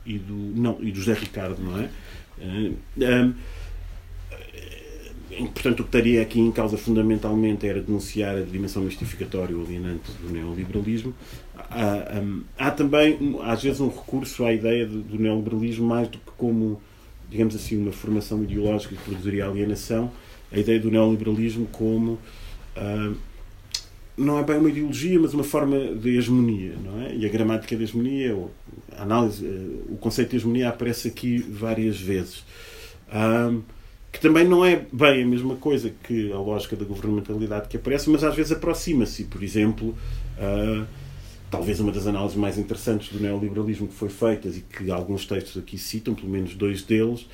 e 0.04 0.18
do 0.18 0.34
não 0.34 0.76
e 0.80 0.90
do 0.90 0.98
José 0.98 1.14
Ricardo, 1.14 1.62
não 1.62 1.80
é? 1.80 1.88
Uh, 2.38 2.76
um, 2.98 3.34
portanto, 5.52 5.80
o 5.80 5.82
que 5.84 5.88
estaria 5.88 6.22
aqui 6.22 6.40
em 6.40 6.52
causa 6.52 6.76
fundamentalmente 6.76 7.66
era 7.66 7.80
denunciar 7.80 8.36
a 8.36 8.40
dimensão 8.42 8.82
mistificatória 8.82 9.56
ou 9.56 9.64
alienante 9.64 10.10
do 10.22 10.32
neoliberalismo. 10.32 11.14
Há, 11.56 12.20
um, 12.20 12.42
há, 12.58 12.70
também, 12.70 13.38
às 13.42 13.62
vezes, 13.62 13.80
um 13.80 13.88
recurso 13.88 14.44
à 14.44 14.52
ideia 14.52 14.86
do, 14.86 15.00
do, 15.00 15.18
neoliberalismo 15.18 15.86
mais 15.86 16.08
do 16.08 16.18
que 16.18 16.30
como, 16.36 16.80
digamos 17.30 17.54
assim, 17.54 17.76
uma 17.76 17.92
formação 17.92 18.42
ideológica 18.42 18.94
que 18.94 19.02
produziria 19.02 19.46
alienação, 19.46 20.10
a 20.52 20.58
ideia 20.58 20.78
do 20.78 20.90
neoliberalismo 20.90 21.66
como. 21.66 22.18
Uh, 22.76 23.16
não 24.16 24.38
é 24.38 24.44
bem 24.44 24.58
uma 24.58 24.68
ideologia, 24.68 25.18
mas 25.18 25.34
uma 25.34 25.42
forma 25.42 25.76
de 25.76 26.16
hegemonia, 26.16 26.74
não 26.84 27.02
é? 27.02 27.16
E 27.16 27.26
a 27.26 27.28
gramática 27.28 27.76
da 27.76 27.82
hegemonia, 27.82 28.36
a 28.96 29.02
análise, 29.02 29.44
uh, 29.44 29.86
o 29.88 29.96
conceito 29.96 30.30
de 30.30 30.36
hegemonia 30.36 30.68
aparece 30.68 31.08
aqui 31.08 31.38
várias 31.38 32.00
vezes. 32.00 32.44
Um, 33.12 33.62
que 34.14 34.20
também 34.20 34.46
não 34.46 34.64
é 34.64 34.86
bem 34.92 35.24
a 35.24 35.26
mesma 35.26 35.56
coisa 35.56 35.92
que 36.04 36.32
a 36.32 36.38
lógica 36.38 36.76
da 36.76 36.84
governamentalidade 36.84 37.66
que 37.66 37.76
aparece, 37.76 38.08
mas 38.08 38.22
às 38.22 38.32
vezes 38.32 38.52
aproxima-se. 38.52 39.24
Por 39.24 39.42
exemplo, 39.42 39.88
uh, 40.38 40.86
talvez 41.50 41.80
uma 41.80 41.90
das 41.90 42.06
análises 42.06 42.36
mais 42.36 42.56
interessantes 42.56 43.12
do 43.12 43.18
neoliberalismo 43.18 43.88
que 43.88 43.94
foi 43.94 44.08
feitas 44.08 44.56
e 44.56 44.60
que 44.60 44.88
alguns 44.88 45.26
textos 45.26 45.60
aqui 45.60 45.76
citam, 45.76 46.14
pelo 46.14 46.28
menos 46.28 46.54
dois 46.54 46.82
deles, 46.82 47.26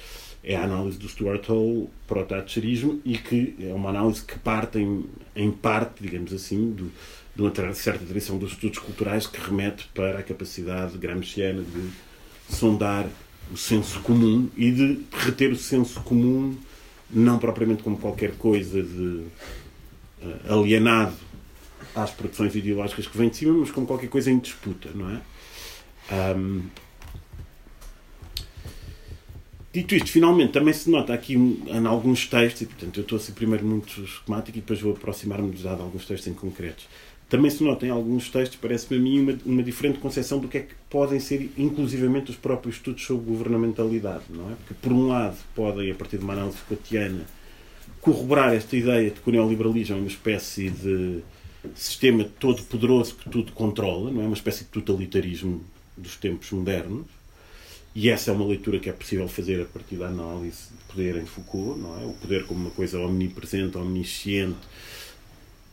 é 0.42 0.56
a 0.56 0.64
análise 0.64 0.96
do 0.96 1.06
Stuart 1.06 1.46
Hall 1.48 1.90
para 2.08 2.22
o 2.22 2.24
thatcherismo 2.24 2.98
e 3.04 3.18
que 3.18 3.56
é 3.60 3.74
uma 3.74 3.90
análise 3.90 4.24
que 4.24 4.38
parte 4.38 4.78
em, 4.78 5.04
em 5.36 5.50
parte, 5.50 6.02
digamos 6.02 6.32
assim, 6.32 6.70
do, 6.70 6.90
de 7.36 7.42
uma 7.42 7.74
certa 7.74 8.06
tradição 8.06 8.38
dos 8.38 8.52
estudos 8.52 8.78
culturais 8.78 9.26
que 9.26 9.38
remete 9.38 9.86
para 9.92 10.20
a 10.20 10.22
capacidade 10.22 10.96
gramsciana 10.96 11.62
de 11.62 12.56
sondar 12.56 13.06
o 13.52 13.56
senso 13.58 14.00
comum 14.00 14.48
e 14.56 14.70
de 14.70 15.00
reter 15.12 15.52
o 15.52 15.56
senso 15.56 16.00
comum 16.00 16.56
não 17.12 17.38
propriamente 17.38 17.82
como 17.82 17.98
qualquer 17.98 18.32
coisa 18.36 18.82
de 18.82 19.24
uh, 20.22 20.52
alienado 20.52 21.14
às 21.94 22.10
produções 22.10 22.54
ideológicas 22.54 23.06
que 23.06 23.16
vêm 23.16 23.28
de 23.28 23.36
cima, 23.36 23.52
mas 23.54 23.70
como 23.70 23.86
qualquer 23.86 24.08
coisa 24.08 24.30
em 24.30 24.38
disputa, 24.38 24.90
não 24.94 25.10
é? 25.10 25.20
Um, 26.36 26.62
Dito 29.72 29.94
isto, 29.94 30.10
finalmente 30.10 30.52
também 30.52 30.74
se 30.74 30.90
nota 30.90 31.14
aqui 31.14 31.34
em 31.34 31.86
alguns 31.86 32.26
textos, 32.26 32.62
e 32.62 32.66
portanto 32.66 32.96
eu 32.98 33.02
estou 33.02 33.16
a 33.16 33.20
ser 33.20 33.32
primeiro 33.32 33.64
muito 33.64 34.02
esquemático 34.02 34.58
e 34.58 34.60
depois 34.60 34.80
vou 34.80 34.92
aproximar-me 34.92 35.52
de 35.52 35.68
alguns 35.68 36.04
textos 36.06 36.26
em 36.26 36.34
concretos. 36.34 36.88
Também 37.30 37.48
se 37.48 37.62
nota 37.62 37.86
em 37.86 37.90
alguns 37.90 38.28
textos, 38.28 38.58
parece-me 38.60 38.98
a 38.98 39.02
mim, 39.02 39.20
uma, 39.20 39.38
uma 39.46 39.62
diferente 39.62 40.00
concepção 40.00 40.40
do 40.40 40.48
que 40.48 40.58
é 40.58 40.60
que 40.62 40.74
podem 40.90 41.20
ser, 41.20 41.52
inclusivamente, 41.56 42.32
os 42.32 42.36
próprios 42.36 42.74
estudos 42.74 43.04
sobre 43.04 43.24
governamentalidade, 43.24 44.24
não 44.28 44.50
é? 44.50 44.54
Porque, 44.56 44.74
por 44.74 44.92
um 44.92 45.06
lado, 45.06 45.36
podem, 45.54 45.92
a 45.92 45.94
partir 45.94 46.18
de 46.18 46.24
uma 46.24 46.32
análise 46.32 46.58
Foucaultiana, 46.58 47.24
corroborar 48.00 48.52
esta 48.52 48.76
ideia 48.76 49.10
de 49.10 49.20
que 49.20 49.28
o 49.28 49.32
neoliberalismo 49.32 49.96
é 49.96 49.98
uma 50.00 50.08
espécie 50.08 50.70
de 50.70 51.20
sistema 51.72 52.24
todo 52.24 52.62
poderoso 52.64 53.14
que 53.14 53.30
tudo 53.30 53.52
controla, 53.52 54.10
não 54.10 54.22
é? 54.22 54.24
Uma 54.24 54.34
espécie 54.34 54.64
de 54.64 54.70
totalitarismo 54.70 55.62
dos 55.96 56.16
tempos 56.16 56.50
modernos. 56.50 57.06
E 57.94 58.08
essa 58.08 58.32
é 58.32 58.34
uma 58.34 58.46
leitura 58.46 58.80
que 58.80 58.88
é 58.88 58.92
possível 58.92 59.28
fazer 59.28 59.62
a 59.62 59.64
partir 59.66 59.96
da 59.96 60.08
análise 60.08 60.68
de 60.70 60.84
poder 60.92 61.16
em 61.16 61.26
Foucault, 61.26 61.78
não 61.78 62.00
é? 62.00 62.06
O 62.06 62.12
poder 62.14 62.44
como 62.46 62.60
uma 62.60 62.70
coisa 62.70 62.98
omnipresente, 62.98 63.76
omnisciente, 63.78 64.58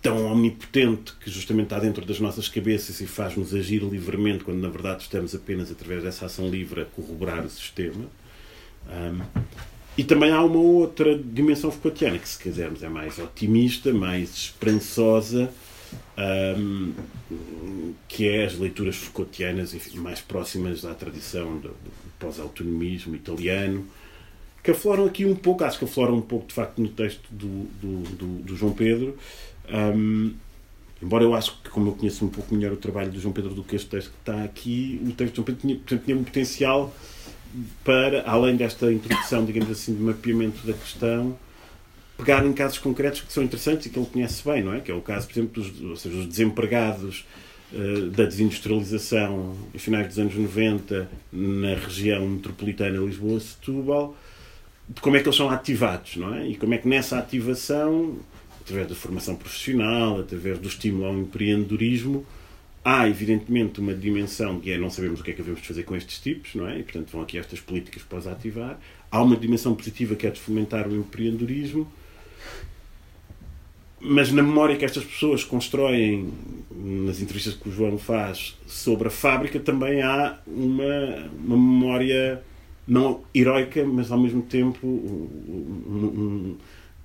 tão 0.08 0.26
omnipotente 0.32 1.12
que 1.20 1.30
justamente 1.30 1.66
está 1.66 1.80
dentro 1.80 2.06
das 2.06 2.18
nossas 2.18 2.48
cabeças 2.48 3.02
e 3.02 3.06
faz-nos 3.06 3.54
agir 3.54 3.84
livremente, 3.84 4.42
quando 4.42 4.62
na 4.62 4.70
verdade 4.70 5.04
estamos 5.04 5.36
apenas 5.36 5.70
através 5.70 6.02
dessa 6.02 6.28
ação 6.28 6.48
livre 6.48 6.82
a 6.82 6.86
corroborar 6.86 7.46
o 7.46 7.50
sistema. 7.50 8.06
Um, 8.90 9.22
e 9.98 10.06
também 10.06 10.32
há 10.32 10.42
uma 10.42 10.60
outra 10.60 11.18
dimensão 11.18 11.70
Foucaultiana, 11.72 12.18
que 12.20 12.30
se 12.30 12.40
quisermos 12.40 12.84
é 12.84 12.88
mais 12.88 13.20
otimista, 13.20 13.92
mais 13.94 14.34
esperançosa, 14.34 15.52
um, 16.58 16.94
que 18.08 18.30
é 18.30 18.46
as 18.46 18.58
leituras 18.58 18.96
Foucaultianas 18.96 19.74
enfim, 19.74 19.98
mais 19.98 20.22
próximas 20.22 20.86
à 20.86 20.94
tradição 20.94 21.58
do, 21.58 21.70
do 21.70 21.92
pós-autonomismo 22.18 23.14
italiano, 23.14 23.86
que 24.64 24.72
afloram 24.72 25.06
aqui 25.06 25.26
um 25.26 25.36
pouco, 25.36 25.64
acho 25.66 25.80
que 25.80 25.86
afloram 25.86 26.16
um 26.16 26.22
pouco 26.22 26.48
de 26.48 26.54
facto 26.54 26.82
no 26.82 26.90
texto 26.90 27.28
do, 27.30 27.64
do, 27.82 28.44
do, 28.44 28.56
João 28.56 28.74
Pedro, 28.74 29.18
um, 29.70 30.34
embora 31.02 31.24
eu 31.24 31.36
acho 31.36 31.62
que, 31.62 31.70
como 31.70 31.90
eu 31.90 31.94
conheço 31.94 32.26
um 32.26 32.30
pouco 32.30 32.54
melhor 32.54 32.74
o 32.74 32.78
trabalho 32.78 33.12
do 33.12 33.20
João 33.20 33.34
Pedro 33.34 33.54
do 33.54 33.64
que 33.64 33.76
este 33.76 33.90
texto 33.90 34.12
que 34.12 34.20
está 34.20 34.44
aqui, 34.44 35.02
o 35.04 35.12
texto 35.12 35.34
do 35.34 35.36
João 35.36 35.46
Pedro 35.46 35.62
tinha, 35.62 36.00
tinha 36.00 36.18
um 36.18 36.24
potencial 36.24 36.94
para, 37.84 38.24
além 38.30 38.56
desta 38.56 38.92
introdução, 38.92 39.46
digamos 39.46 39.70
assim, 39.70 39.96
de 39.96 40.02
mapeamento 40.02 40.66
da 40.66 40.74
questão, 40.74 41.38
pegar 42.18 42.46
em 42.46 42.54
casos 42.54 42.80
concretos 42.80 43.22
que 43.22 43.32
são 43.32 43.44
interessantes 43.44 43.86
e 43.86 43.90
que 43.90 43.98
ele 43.98 44.08
conhece 44.08 44.44
bem, 44.44 44.64
não 44.64 44.74
é? 44.74 44.80
Que 44.80 44.92
é 44.92 44.94
o 44.94 45.02
caso, 45.02 45.28
por 45.28 45.34
exemplo, 45.34 45.64
dos, 45.64 46.02
seja, 46.02 46.18
os 46.18 46.26
desempregados 46.26 47.26
uh, 47.72 48.10
da 48.10 48.26
desindustrialização 48.26 49.56
em 49.74 49.78
finais 49.78 50.08
dos 50.08 50.20
anos 50.20 50.36
90 50.36 51.10
na 51.32 51.76
região 51.76 52.28
metropolitana 52.28 52.98
Lisboa-Setúbal, 52.98 54.16
de 54.90 55.02
como 55.02 55.16
é 55.16 55.20
que 55.20 55.28
eles 55.28 55.36
são 55.36 55.50
ativados, 55.50 56.16
não 56.18 56.34
é? 56.34 56.48
E 56.48 56.56
como 56.56 56.74
é 56.74 56.78
que 56.78 56.88
nessa 56.88 57.20
ativação 57.20 58.18
através 58.68 58.90
da 58.90 58.96
formação 58.96 59.36
profissional, 59.36 60.20
através 60.20 60.60
do 60.60 60.68
estímulo 60.68 61.06
ao 61.06 61.18
empreendedorismo, 61.18 62.26
há 62.84 63.08
evidentemente 63.08 63.80
uma 63.80 63.94
dimensão 63.94 64.60
que 64.60 64.72
é 64.72 64.78
não 64.78 64.90
sabemos 64.90 65.22
o 65.22 65.24
que 65.24 65.32
é 65.32 65.34
que 65.34 65.42
devemos 65.42 65.66
fazer 65.66 65.84
com 65.84 65.96
estes 65.96 66.20
tipos, 66.20 66.54
não 66.54 66.68
é? 66.68 66.80
E 66.80 66.84
portanto 66.84 67.10
vão 67.12 67.22
aqui 67.22 67.38
estas 67.38 67.62
políticas 67.62 68.04
para 68.04 68.18
os 68.18 68.28
ativar. 68.28 68.78
Há 69.10 69.22
uma 69.22 69.38
dimensão 69.38 69.74
positiva 69.74 70.16
que 70.16 70.28
é 70.28 70.30
de 70.30 70.40
fomentar 70.40 70.86
o 70.86 70.96
empreendedorismo, 70.96 71.90
mas 74.02 74.32
na 74.34 74.44
memória 74.44 74.76
que 74.76 74.84
estas 74.84 75.06
pessoas 75.06 75.46
constroem 75.46 76.30
nas 76.70 77.22
entrevistas 77.22 77.56
que 77.56 77.70
o 77.70 77.72
João 77.72 77.98
faz 77.98 78.58
sobre 78.68 79.08
a 79.08 79.12
fábrica 79.12 79.60
também 79.60 80.02
há 80.02 80.40
uma, 80.46 81.30
uma 81.44 81.56
memória 81.56 82.44
não 82.86 83.22
heroica, 83.34 83.84
mas 83.86 84.12
ao 84.12 84.20
mesmo 84.20 84.42
tempo 84.42 84.86
um, 84.86 85.90
um, 85.90 86.58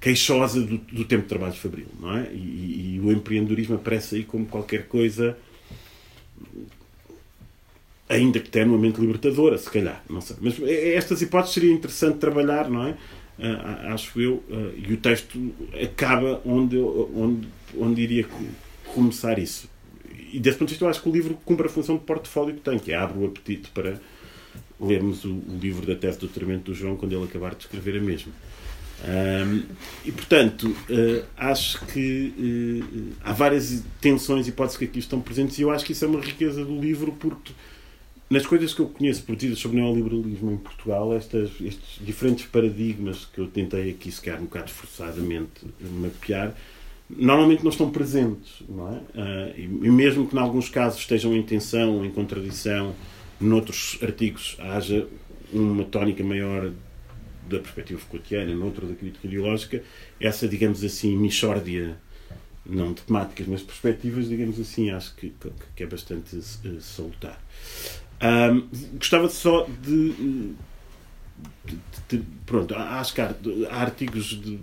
queixosa 0.02 0.60
do, 0.60 0.78
do, 0.78 1.04
tempo 1.04 1.22
de 1.22 1.28
trabalho 1.28 1.54
fabril, 1.54 1.86
não 1.98 2.18
é? 2.18 2.28
E, 2.32 2.96
e, 2.96 3.00
o 3.00 3.12
empreendedorismo 3.12 3.76
aparece 3.76 4.16
aí 4.16 4.24
como 4.24 4.44
qualquer 4.44 4.88
coisa 4.88 5.38
ainda 8.08 8.40
que 8.40 8.50
tenuamente 8.50 9.00
libertadora, 9.00 9.56
se 9.56 9.70
calhar, 9.70 10.04
não 10.10 10.20
sei. 10.20 10.36
Mas 10.40 10.60
estas 10.60 11.22
hipóteses 11.22 11.54
seria 11.54 11.72
interessante 11.72 12.18
trabalhar, 12.18 12.68
não 12.68 12.86
é? 12.86 12.90
Uh, 13.38 13.92
acho 13.94 14.20
eu, 14.20 14.34
uh, 14.50 14.74
e 14.76 14.92
o 14.92 14.96
texto 14.98 15.54
acaba 15.82 16.42
onde, 16.44 16.76
onde, 16.76 17.48
onde 17.78 18.02
iria 18.02 18.26
começar 18.92 19.38
isso. 19.38 19.70
E 20.32 20.38
desse 20.38 20.58
ponto 20.58 20.68
de 20.68 20.74
vista, 20.74 20.84
eu 20.84 20.88
acho 20.88 21.02
que 21.02 21.08
o 21.08 21.12
livro 21.12 21.38
cumpre 21.44 21.66
a 21.66 21.70
função 21.70 21.96
de 21.96 22.02
portfólio 22.02 22.54
que 22.54 22.60
tem, 22.60 22.78
que 22.78 22.92
é 22.92 22.96
abre 22.96 23.18
o 23.18 23.26
apetite 23.26 23.70
para 23.70 23.98
lermos 24.78 25.24
o, 25.24 25.30
o 25.30 25.58
livro 25.60 25.86
da 25.86 25.94
tese 25.94 26.18
de 26.18 26.26
doutoramento 26.26 26.70
do 26.70 26.74
João 26.74 26.96
quando 26.96 27.14
ele 27.14 27.24
acabar 27.24 27.54
de 27.54 27.62
escrever 27.62 27.96
a 27.96 28.00
mesma. 28.00 28.32
E 30.04 30.12
portanto, 30.12 30.68
uh, 30.68 31.24
acho 31.36 31.84
que 31.86 32.32
uh, 32.38 33.12
há 33.24 33.32
várias 33.32 33.82
tensões 34.00 34.46
e 34.46 34.50
hipóteses 34.50 34.78
que 34.78 34.84
aqui 34.84 34.98
estão 34.98 35.20
presentes, 35.20 35.58
e 35.58 35.62
eu 35.62 35.70
acho 35.70 35.84
que 35.84 35.92
isso 35.92 36.04
é 36.04 36.08
uma 36.08 36.20
riqueza 36.20 36.64
do 36.64 36.78
livro, 36.80 37.12
porque 37.12 37.52
nas 38.30 38.46
coisas 38.46 38.72
que 38.72 38.80
eu 38.80 38.86
conheço 38.86 39.24
produzidas 39.24 39.58
sobre 39.58 39.80
neoliberalismo 39.80 40.52
em 40.52 40.56
Portugal, 40.56 41.14
estas, 41.14 41.50
estes 41.60 41.98
diferentes 42.00 42.46
paradigmas 42.46 43.26
que 43.26 43.38
eu 43.38 43.46
tentei 43.46 43.90
aqui, 43.90 44.10
se 44.10 44.22
calhar 44.22 44.40
um 44.40 44.44
bocado 44.44 44.70
forçadamente, 44.70 45.66
mapear, 46.00 46.54
normalmente 47.10 47.62
não 47.62 47.70
estão 47.70 47.90
presentes, 47.90 48.62
não 48.68 48.88
é? 48.88 48.96
Uh, 48.96 49.58
e, 49.58 49.62
e 49.64 49.90
mesmo 49.90 50.26
que 50.26 50.34
em 50.34 50.38
alguns 50.38 50.68
casos 50.68 51.00
estejam 51.00 51.34
em 51.34 51.42
tensão, 51.42 52.04
em 52.04 52.10
contradição, 52.10 52.94
noutros 53.40 53.98
artigos 54.00 54.56
haja 54.60 55.06
uma 55.52 55.84
tónica 55.84 56.24
maior 56.24 56.72
da 57.48 57.58
perspectiva 57.58 58.00
Foucaultiana, 58.00 58.54
noutro 58.54 58.86
da 58.86 58.94
crítica 58.94 59.26
ideológica, 59.26 59.82
essa, 60.20 60.48
digamos 60.48 60.82
assim, 60.84 61.16
mixórdia, 61.16 61.96
não 62.64 62.92
de 62.92 63.02
temáticas, 63.02 63.46
mas 63.46 63.62
perspectivas, 63.62 64.28
digamos 64.28 64.58
assim, 64.60 64.90
acho 64.90 65.14
que, 65.16 65.32
que 65.74 65.82
é 65.82 65.86
bastante 65.86 66.36
uh, 66.36 66.80
salutar. 66.80 67.40
Um, 68.22 68.68
gostava 68.96 69.28
só 69.28 69.66
de, 69.82 70.54
de, 71.64 71.78
de, 72.08 72.24
pronto, 72.46 72.74
acho 72.74 73.14
que 73.14 73.20
há, 73.20 73.34
há 73.70 73.80
artigos 73.80 74.26
de, 74.40 74.58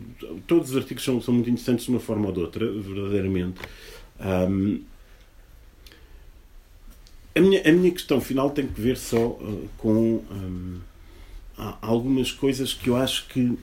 todos 0.47 0.71
os 0.71 0.77
artigos 0.77 1.03
são, 1.03 1.21
são 1.21 1.33
muito 1.33 1.49
interessantes 1.49 1.85
de 1.85 1.91
uma 1.91 1.99
forma 1.99 2.27
ou 2.27 2.31
de 2.31 2.39
outra, 2.39 2.71
verdadeiramente. 2.71 3.59
Um, 4.19 4.81
a 7.35 7.41
minha, 7.41 7.61
a 7.67 7.71
minha 7.71 7.91
questão 7.91 8.19
final 8.19 8.49
tem 8.49 8.67
que 8.67 8.79
ver 8.79 8.97
só 8.97 9.27
uh, 9.27 9.69
com 9.77 10.23
um, 10.31 10.79
algumas 11.81 12.31
coisas 12.31 12.73
que 12.73 12.89
eu 12.89 12.95
acho 12.95 13.27
que, 13.27 13.57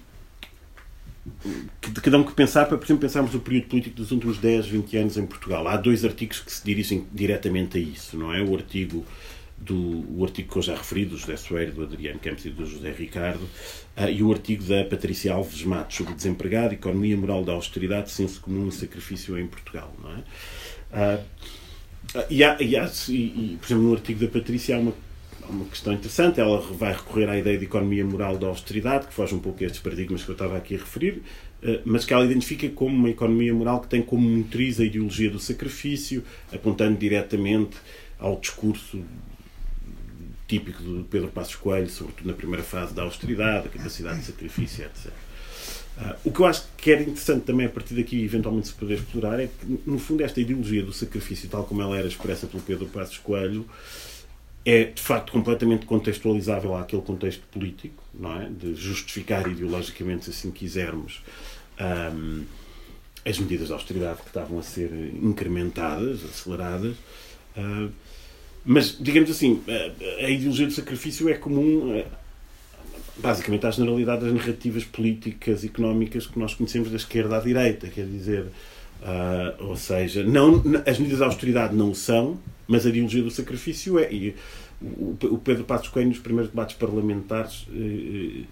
que, 1.81 2.01
que 2.01 2.11
dão 2.11 2.23
que 2.23 2.33
pensar 2.33 2.67
para, 2.67 2.77
por 2.77 2.85
exemplo, 2.85 3.01
pensarmos 3.01 3.35
o 3.35 3.41
período 3.41 3.69
político 3.69 3.97
dos 3.97 4.11
últimos 4.11 4.39
10, 4.39 4.67
20 4.67 4.97
anos 4.97 5.17
em 5.17 5.27
Portugal. 5.27 5.67
Há 5.67 5.77
dois 5.77 6.05
artigos 6.05 6.41
que 6.41 6.53
se 6.53 6.65
dirigem 6.65 7.07
diretamente 7.13 7.79
a 7.79 7.81
isso, 7.81 8.17
não 8.17 8.33
é? 8.33 8.43
O 8.43 8.55
artigo 8.55 9.05
do 9.59 10.05
o 10.19 10.23
artigo 10.23 10.53
que 10.53 10.59
eu 10.59 10.63
já 10.63 10.75
referi, 10.75 11.07
do 11.07 11.17
José 11.17 11.37
Soeiro, 11.37 11.73
do 11.73 11.83
Adriano 11.83 12.19
Campos 12.19 12.45
e 12.45 12.51
do 12.51 12.67
José 12.67 12.93
Ricardo, 12.93 13.43
uh, 13.97 14.11
e 14.11 14.23
o 14.23 14.31
artigo 14.31 14.63
da 14.65 14.85
Patrícia 14.85 15.33
Alves 15.33 15.63
Matos 15.63 15.97
sobre 15.97 16.15
desempregado, 16.15 16.75
economia 16.75 17.17
moral 17.17 17.43
da 17.43 17.53
austeridade, 17.53 18.11
senso 18.11 18.41
comum 18.41 18.69
e 18.69 18.73
sacrifício 18.73 19.39
em 19.39 19.47
Portugal. 19.47 19.95
Não 20.03 20.13
é? 20.13 21.19
Uh, 21.19 21.25
e, 22.31 22.45
há, 22.45 22.57
e, 22.61 22.77
há, 22.77 22.91
e, 23.09 23.13
e, 23.13 23.59
por 23.61 23.67
exemplo, 23.67 23.85
no 23.85 23.95
artigo 23.95 24.21
da 24.21 24.29
Patrícia 24.29 24.77
há 24.77 24.79
uma, 24.79 24.93
há 24.93 24.95
uma 25.49 25.65
questão 25.67 25.93
interessante. 25.93 26.41
Ela 26.41 26.61
vai 26.61 26.93
recorrer 26.93 27.29
à 27.29 27.39
ideia 27.39 27.59
de 27.59 27.65
economia 27.65 28.05
moral 28.05 28.37
da 28.39 28.47
austeridade, 28.47 29.07
que 29.07 29.15
foge 29.15 29.35
um 29.35 29.39
pouco 29.39 29.63
a 29.63 29.67
estes 29.67 29.81
paradigmas 29.81 30.23
que 30.23 30.31
eu 30.31 30.35
estava 30.35 30.57
aqui 30.57 30.75
a 30.75 30.79
referir, 30.79 31.23
uh, 31.63 31.81
mas 31.85 32.05
que 32.05 32.13
ela 32.13 32.25
identifica 32.25 32.69
como 32.69 32.95
uma 32.95 33.11
economia 33.11 33.55
moral 33.55 33.81
que 33.81 33.89
tem 33.89 34.03
como 34.03 34.29
motriz 34.29 34.81
a 34.81 34.85
ideologia 34.85 35.31
do 35.31 35.39
sacrifício, 35.39 36.23
apontando 36.53 36.99
diretamente 36.99 37.77
ao 38.19 38.39
discurso 38.41 39.03
típico 40.49 40.83
de 40.83 41.03
Pedro 41.05 41.29
Passos 41.29 41.57
Coelho, 41.57 41.89
sobretudo 41.89 42.27
na 42.27 42.35
primeira 42.35 42.63
fase 42.63 42.95
da 42.95 43.03
austeridade, 43.03 43.67
a 43.67 43.71
capacidade 43.71 44.21
de 44.21 44.27
sacrifício, 44.27 44.85
etc. 44.85 45.13
Uh, 45.97 46.15
o 46.27 46.31
que 46.31 46.41
eu 46.41 46.47
acho 46.47 46.65
que 46.77 46.91
era 46.91 47.01
interessante 47.01 47.45
também 47.45 47.67
a 47.67 47.71
partir 47.71 47.95
daqui 47.95 48.23
eventualmente 48.23 48.69
se 48.69 48.75
poder 48.75 48.95
explorar 48.95 49.41
é 49.41 49.47
que, 49.47 49.81
no 49.87 49.99
fundo, 49.99 50.23
esta 50.23 50.41
ideologia 50.41 50.83
do 50.83 50.93
sacrifício, 50.93 51.49
tal 51.49 51.65
como 51.65 51.81
ela 51.81 51.97
era 51.97 52.07
expressa 52.07 52.47
pelo 52.47 52.63
Pedro 52.63 52.87
Passos 52.87 53.17
Coelho, 53.19 53.67
é 54.67 54.85
de 54.85 55.01
facto 55.01 55.31
completamente 55.31 55.87
contextualizável 55.87 56.77
àquele 56.77 57.01
contexto 57.01 57.47
político, 57.53 58.03
não 58.13 58.43
é? 58.43 58.51
De 58.51 58.75
justificar 58.75 59.49
ideologicamente, 59.49 60.25
se 60.25 60.31
assim 60.33 60.51
quisermos, 60.51 61.23
um, 62.13 62.45
as 63.25 63.39
medidas 63.39 63.69
de 63.69 63.73
austeridade 63.73 64.23
que 64.23 64.27
estavam 64.27 64.59
a 64.59 64.63
ser 64.65 64.91
incrementadas, 65.23 66.25
aceleradas. 66.25 66.97
Uh, 67.57 67.93
mas, 68.65 68.97
digamos 68.99 69.31
assim, 69.31 69.63
a 70.19 70.29
ideologia 70.29 70.67
do 70.67 70.73
sacrifício 70.73 71.29
é 71.29 71.35
comum 71.35 71.95
eh, 71.95 72.05
basicamente 73.19 73.65
à 73.65 73.71
generalidade 73.71 74.25
das 74.25 74.33
narrativas 74.33 74.83
políticas 74.83 75.63
económicas 75.63 76.27
que 76.27 76.37
nós 76.37 76.53
conhecemos 76.53 76.91
da 76.91 76.97
esquerda 76.97 77.37
à 77.37 77.41
direita, 77.41 77.87
quer 77.87 78.05
dizer, 78.07 78.47
uh, 79.03 79.65
ou 79.65 79.77
seja, 79.77 80.25
não, 80.25 80.65
as 80.85 80.99
medidas 80.99 81.19
de 81.19 81.25
austeridade 81.25 81.77
não 81.77 81.95
são, 81.95 82.41
mas 82.67 82.87
a 82.87 82.89
ideologia 82.89 83.23
do 83.23 83.31
sacrifício 83.31 83.99
é. 83.99 84.13
E 84.13 84.35
o 84.81 85.39
Pedro 85.39 85.65
Passos 85.65 85.89
Coelho, 85.89 86.11
nos 86.11 86.19
primeiros 86.19 86.51
debates 86.51 86.77
parlamentares, 86.77 87.67
uh, 87.69 88.47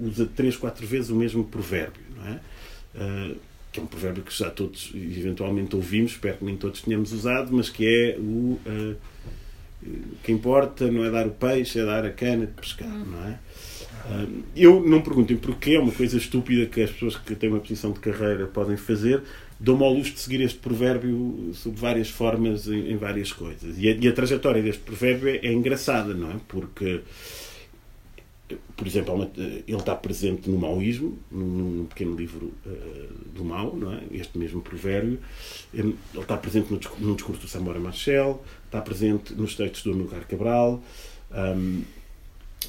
usa 0.00 0.26
três, 0.26 0.56
quatro 0.56 0.86
vezes 0.86 1.10
o 1.10 1.16
mesmo 1.16 1.44
provérbio, 1.44 2.02
não 2.16 2.26
é? 2.26 2.40
Uh, 2.94 3.36
que 3.72 3.80
é 3.80 3.82
um 3.82 3.86
provérbio 3.86 4.22
que 4.22 4.36
já 4.36 4.50
todos 4.50 4.90
eventualmente 4.94 5.76
ouvimos, 5.76 6.12
espero 6.12 6.38
que 6.38 6.44
nem 6.44 6.56
todos 6.56 6.80
tenhamos 6.80 7.12
usado, 7.12 7.52
mas 7.52 7.68
que 7.68 7.86
é 7.86 8.18
o 8.18 8.58
o 9.82 10.16
que 10.22 10.32
importa 10.32 10.90
não 10.90 11.04
é 11.04 11.10
dar 11.10 11.26
o 11.26 11.30
peixe, 11.30 11.78
é 11.78 11.84
dar 11.84 12.04
a 12.04 12.10
cana 12.10 12.46
de 12.46 12.52
pescar, 12.52 12.88
hum. 12.88 13.04
não 13.12 13.28
é? 13.28 13.38
Eu 14.54 14.80
não 14.80 15.02
perguntem 15.02 15.36
porquê, 15.36 15.72
é 15.72 15.80
uma 15.80 15.92
coisa 15.92 16.16
estúpida 16.16 16.66
que 16.66 16.80
as 16.80 16.90
pessoas 16.90 17.16
que 17.16 17.34
têm 17.34 17.50
uma 17.50 17.58
posição 17.58 17.90
de 17.90 17.98
carreira 17.98 18.46
podem 18.46 18.76
fazer. 18.76 19.22
Dou-me 19.58 19.82
ao 19.82 19.92
luxo 19.92 20.12
de 20.12 20.20
seguir 20.20 20.40
este 20.42 20.58
provérbio 20.58 21.50
sob 21.54 21.78
várias 21.78 22.10
formas, 22.10 22.68
em, 22.68 22.92
em 22.92 22.96
várias 22.96 23.32
coisas. 23.32 23.76
E 23.78 23.88
a, 23.88 23.92
e 23.92 24.08
a, 24.08 24.12
trajetória 24.12 24.62
deste 24.62 24.82
provérbio 24.82 25.28
é, 25.28 25.36
é, 25.36 25.52
engraçada, 25.52 26.12
não 26.12 26.30
é? 26.30 26.36
Porque, 26.46 27.00
por 28.76 28.86
exemplo, 28.86 29.30
ele 29.36 29.64
está 29.78 29.94
presente 29.94 30.50
no 30.50 30.58
maoísmo, 30.58 31.18
num, 31.30 31.86
pequeno 31.86 32.14
livro 32.14 32.52
uh, 32.66 33.14
do 33.34 33.44
Mao, 33.44 33.74
não 33.74 33.94
é? 33.94 34.02
Este 34.12 34.36
mesmo 34.36 34.60
provérbio. 34.60 35.18
Ele 35.72 35.96
está 36.18 36.36
presente 36.36 36.70
no, 36.70 36.78
no 36.98 37.14
discurso 37.14 37.40
do 37.40 37.48
Samora 37.48 37.80
Machel, 37.80 38.44
está 38.66 38.82
presente 38.82 39.32
nos 39.32 39.56
textos 39.56 39.82
do 39.84 39.92
Amilcar 39.92 40.26
Cabral, 40.28 40.82
um, 41.30 41.82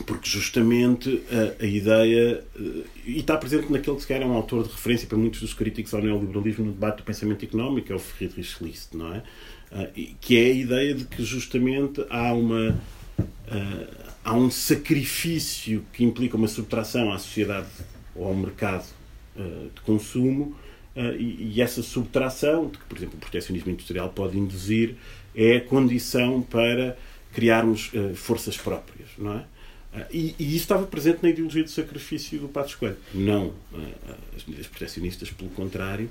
porque 0.03 0.29
justamente 0.29 1.21
a, 1.31 1.63
a 1.63 1.65
ideia. 1.65 2.43
Uh, 2.55 2.83
e 3.05 3.19
está 3.19 3.37
presente 3.37 3.71
naquele 3.71 3.95
que 3.95 4.01
se 4.01 4.07
quer 4.07 4.21
é 4.21 4.25
um 4.25 4.33
autor 4.33 4.63
de 4.63 4.69
referência 4.69 5.07
para 5.07 5.17
muitos 5.17 5.41
dos 5.41 5.53
críticos 5.53 5.93
ao 5.93 6.01
neoliberalismo 6.01 6.65
no 6.65 6.71
debate 6.71 6.97
do 6.97 7.03
pensamento 7.03 7.43
económico, 7.43 7.91
é 7.91 7.95
o 7.95 7.99
Friedrich 7.99 8.63
List, 8.63 8.93
não 8.93 9.13
é? 9.13 9.23
Uh, 9.71 10.15
que 10.19 10.37
é 10.37 10.45
a 10.45 10.53
ideia 10.53 10.93
de 10.93 11.05
que 11.05 11.23
justamente 11.23 12.05
há 12.09 12.33
uma. 12.33 12.71
Uh, 13.19 14.07
há 14.23 14.33
um 14.33 14.51
sacrifício 14.51 15.85
que 15.93 16.03
implica 16.03 16.35
uma 16.35 16.47
subtração 16.49 17.11
à 17.13 17.17
sociedade 17.17 17.69
ou 18.13 18.27
ao 18.27 18.35
mercado 18.35 18.85
de 19.73 19.81
consumo 19.81 20.55
e, 21.17 21.61
essa 21.61 21.83
subtração, 21.83 22.69
que, 22.69 22.79
por 22.89 22.97
exemplo, 22.97 23.15
o 23.15 23.19
protecionismo 23.19 23.71
industrial 23.71 24.09
pode 24.09 24.37
induzir, 24.37 24.95
é 25.33 25.57
a 25.57 25.61
condição 25.61 26.41
para 26.41 26.97
criarmos 27.31 27.91
forças 28.15 28.57
próprias, 28.57 29.07
não 29.17 29.37
é? 29.37 29.45
E, 30.11 30.35
e, 30.37 30.47
isso 30.47 30.57
estava 30.57 30.85
presente 30.85 31.19
na 31.23 31.29
ideologia 31.29 31.63
do 31.63 31.69
sacrifício 31.69 32.39
do 32.39 32.47
Pato 32.47 32.77
Coelho. 32.77 32.97
Não 33.13 33.47
uh, 33.47 33.55
as 34.35 34.45
medidas 34.45 34.67
proteccionistas, 34.67 35.31
pelo 35.31 35.49
contrário, 35.51 36.09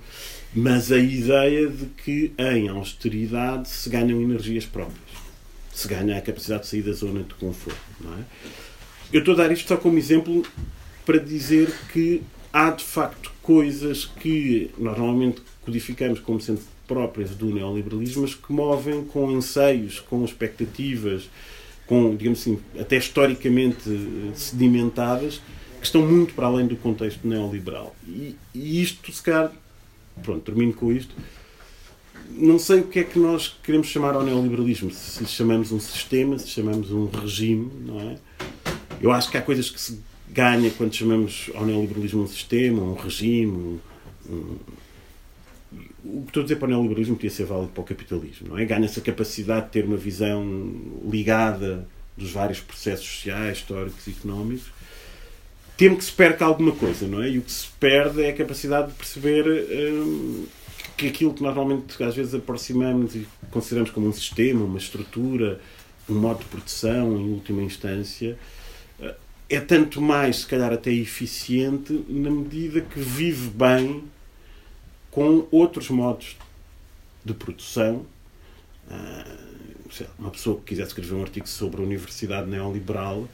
mas 0.54 0.90
a 0.90 0.98
ideia 0.98 1.68
de 1.68 1.86
que 1.86 2.32
em 2.38 2.68
austeridade 2.68 3.68
se 3.68 3.88
ganham 3.88 4.20
energias 4.20 4.64
próprias, 4.64 5.08
se 5.72 5.86
ganha 5.86 6.16
a 6.16 6.20
capacidade 6.20 6.62
de 6.62 6.68
sair 6.68 6.82
da 6.82 6.92
zona 6.92 7.22
de 7.22 7.34
conforto. 7.34 7.78
É? 8.04 8.24
Eu 9.12 9.20
estou 9.20 9.34
a 9.34 9.38
dar 9.38 9.52
isto 9.52 9.68
só 9.68 9.76
como 9.76 9.98
exemplo 9.98 10.44
para 11.04 11.18
dizer 11.18 11.72
que 11.92 12.22
há 12.52 12.70
de 12.70 12.84
facto 12.84 13.32
coisas 13.42 14.04
que 14.04 14.70
normalmente 14.76 15.40
codificamos 15.64 16.18
como 16.18 16.40
sendo 16.40 16.60
próprias 16.86 17.30
do 17.30 17.46
neoliberalismo, 17.46 18.22
mas 18.22 18.34
que 18.34 18.52
movem 18.52 19.04
com 19.04 19.28
anseios, 19.30 20.00
com 20.00 20.24
expectativas, 20.24 21.28
com, 21.86 22.14
digamos 22.16 22.40
assim, 22.40 22.58
até 22.78 22.96
historicamente 22.96 23.88
eh, 23.88 24.32
sedimentadas, 24.34 25.40
que 25.78 25.86
estão 25.86 26.02
muito 26.02 26.34
para 26.34 26.46
além 26.46 26.66
do 26.66 26.76
contexto 26.76 27.26
neoliberal. 27.26 27.94
E, 28.06 28.34
e 28.54 28.82
isto, 28.82 29.12
se 29.12 29.22
calhar, 29.22 29.52
pronto, 30.22 30.40
termino 30.40 30.72
com 30.72 30.92
isto. 30.92 31.14
Não 32.30 32.58
sei 32.58 32.80
o 32.80 32.84
que 32.84 32.98
é 32.98 33.04
que 33.04 33.18
nós 33.18 33.56
queremos 33.62 33.86
chamar 33.86 34.14
ao 34.14 34.22
neoliberalismo, 34.24 34.90
se 34.90 35.24
chamamos 35.26 35.70
um 35.70 35.78
sistema, 35.78 36.38
se 36.38 36.48
chamamos 36.48 36.90
um 36.90 37.06
regime, 37.06 37.70
não 37.86 38.00
é? 38.00 38.18
Eu 39.00 39.12
acho 39.12 39.30
que 39.30 39.38
há 39.38 39.42
coisas 39.42 39.70
que 39.70 39.80
se 39.80 40.00
ganha 40.28 40.70
quando 40.70 40.92
chamamos 40.92 41.50
ao 41.54 41.64
neoliberalismo 41.64 42.22
um 42.22 42.26
sistema, 42.26 42.82
um 42.82 42.94
regime, 42.94 43.80
um, 44.28 44.56
o 46.14 46.22
que 46.22 46.28
estou 46.28 46.40
a 46.42 46.44
dizer 46.44 46.56
para 46.56 46.66
o 46.66 46.70
neoliberalismo 46.70 47.16
podia 47.16 47.30
ser 47.30 47.44
válido 47.44 47.72
para 47.72 47.80
o 47.80 47.84
capitalismo, 47.84 48.48
não 48.48 48.58
é? 48.58 48.64
Ganha-se 48.64 48.98
a 48.98 49.02
capacidade 49.02 49.66
de 49.66 49.72
ter 49.72 49.84
uma 49.84 49.96
visão 49.96 50.72
ligada 51.08 51.86
dos 52.16 52.30
vários 52.30 52.60
processos 52.60 53.06
sociais, 53.06 53.58
históricos 53.58 54.06
e 54.06 54.10
económicos, 54.10 54.66
temo 55.76 55.96
que 55.96 56.04
se 56.04 56.12
perca 56.12 56.44
alguma 56.44 56.72
coisa, 56.72 57.06
não 57.06 57.22
é? 57.22 57.30
E 57.30 57.38
o 57.38 57.42
que 57.42 57.52
se 57.52 57.66
perde 57.78 58.22
é 58.22 58.30
a 58.30 58.32
capacidade 58.32 58.88
de 58.88 58.94
perceber 58.94 59.44
hum, 59.46 60.46
que 60.96 61.08
aquilo 61.08 61.34
que 61.34 61.42
normalmente 61.42 62.02
às 62.02 62.16
vezes 62.16 62.34
aproximamos 62.34 63.14
e 63.14 63.26
consideramos 63.50 63.90
como 63.90 64.08
um 64.08 64.12
sistema, 64.12 64.64
uma 64.64 64.78
estrutura, 64.78 65.60
um 66.08 66.14
modo 66.14 66.38
de 66.38 66.46
produção, 66.46 67.18
em 67.18 67.30
última 67.30 67.62
instância, 67.62 68.38
eh, 69.00 69.14
é 69.50 69.60
tanto 69.60 70.00
mais, 70.00 70.38
se 70.38 70.46
calhar, 70.46 70.72
até 70.72 70.90
eficiente 70.90 71.92
na 72.08 72.30
medida 72.30 72.80
que 72.80 72.98
vive 72.98 73.50
bem 73.50 74.04
com 75.16 75.48
outros 75.50 75.88
modos 75.88 76.36
de 77.24 77.32
produção. 77.32 78.04
Ah, 78.90 79.24
uma 80.18 80.30
pessoa 80.30 80.58
que 80.58 80.64
quisesse 80.64 80.88
escrever 80.88 81.14
um 81.14 81.22
artigo 81.22 81.48
sobre 81.48 81.80
a 81.80 81.84
universidade 81.84 82.50
neoliberal, 82.50 83.26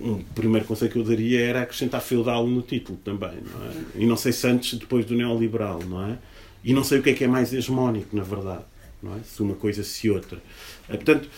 um 0.00 0.22
primeiro 0.34 0.66
conselho 0.66 0.90
que 0.90 0.98
eu 0.98 1.04
daria 1.04 1.44
era 1.44 1.62
acrescentar 1.62 2.00
feudal 2.00 2.46
no 2.46 2.62
título 2.62 2.98
também, 3.04 3.32
não 3.42 3.66
é? 3.66 3.72
E 3.96 4.06
não 4.06 4.16
sei 4.16 4.32
se 4.32 4.46
antes, 4.46 4.78
depois 4.78 5.04
do 5.04 5.14
neoliberal, 5.14 5.80
não 5.84 6.02
é? 6.02 6.18
E 6.64 6.72
não 6.72 6.82
sei 6.82 7.00
o 7.00 7.02
que 7.02 7.10
é 7.10 7.12
que 7.12 7.24
é 7.24 7.28
mais 7.28 7.52
hegemónico, 7.52 8.16
na 8.16 8.22
verdade, 8.22 8.64
não 9.02 9.14
é? 9.14 9.18
Se 9.22 9.42
uma 9.42 9.54
coisa, 9.54 9.84
se 9.84 10.08
outra. 10.08 10.42
Eh, 10.88 10.96
portanto, 10.96 11.28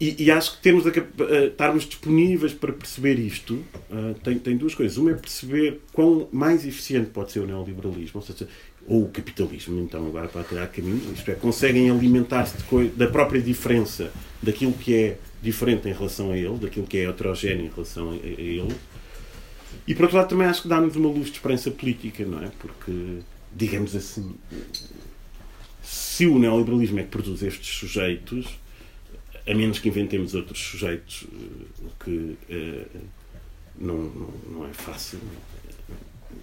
e, 0.00 0.24
e 0.24 0.30
acho 0.30 0.56
que 0.56 0.62
temos 0.62 0.86
a, 0.86 0.90
uh, 0.90 1.46
estarmos 1.48 1.84
disponíveis 1.84 2.54
para 2.54 2.72
perceber 2.72 3.18
isto 3.18 3.54
uh, 3.90 4.14
tem, 4.24 4.38
tem 4.38 4.56
duas 4.56 4.74
coisas. 4.74 4.96
Uma 4.96 5.10
é 5.10 5.14
perceber 5.14 5.82
quão 5.92 6.26
mais 6.32 6.66
eficiente 6.66 7.10
pode 7.10 7.32
ser 7.32 7.40
o 7.40 7.46
neoliberalismo, 7.46 8.18
ou 8.20 8.22
seja, 8.22 8.48
ou 8.86 9.04
o 9.04 9.08
capitalismo, 9.08 9.80
então, 9.80 10.06
agora 10.06 10.28
para 10.28 10.42
tirar 10.42 10.66
caminhos, 10.68 11.04
isto 11.16 11.30
é, 11.30 11.34
conseguem 11.34 11.90
alimentar-se 11.90 12.56
da 12.96 13.06
própria 13.06 13.40
diferença 13.40 14.12
daquilo 14.42 14.72
que 14.72 14.94
é 14.94 15.18
diferente 15.42 15.88
em 15.88 15.92
relação 15.92 16.32
a 16.32 16.36
ele, 16.36 16.58
daquilo 16.58 16.86
que 16.86 16.98
é 16.98 17.08
heterogéneo 17.08 17.66
em 17.66 17.70
relação 17.70 18.10
a, 18.10 18.14
a 18.14 18.16
ele. 18.16 18.74
E 19.86 19.94
por 19.94 20.02
outro 20.02 20.16
lado, 20.18 20.28
também 20.28 20.46
acho 20.46 20.62
que 20.62 20.68
dá-nos 20.68 20.96
uma 20.96 21.08
luz 21.08 21.26
de 21.26 21.32
esperança 21.32 21.70
política, 21.70 22.24
não 22.24 22.42
é? 22.42 22.50
Porque, 22.58 23.18
digamos 23.54 23.94
assim, 23.94 24.34
se 25.82 26.26
o 26.26 26.38
neoliberalismo 26.38 27.00
é 27.00 27.02
que 27.02 27.08
produz 27.08 27.42
estes 27.42 27.76
sujeitos, 27.76 28.46
a 29.46 29.54
menos 29.54 29.78
que 29.78 29.88
inventemos 29.88 30.34
outros 30.34 30.58
sujeitos, 30.58 31.22
o 31.22 31.86
eh, 31.86 31.90
que 32.04 32.10
uh, 32.10 33.00
não, 33.78 33.96
não, 33.96 34.30
não, 34.48 34.66
é 34.66 34.72
fácil, 34.72 35.18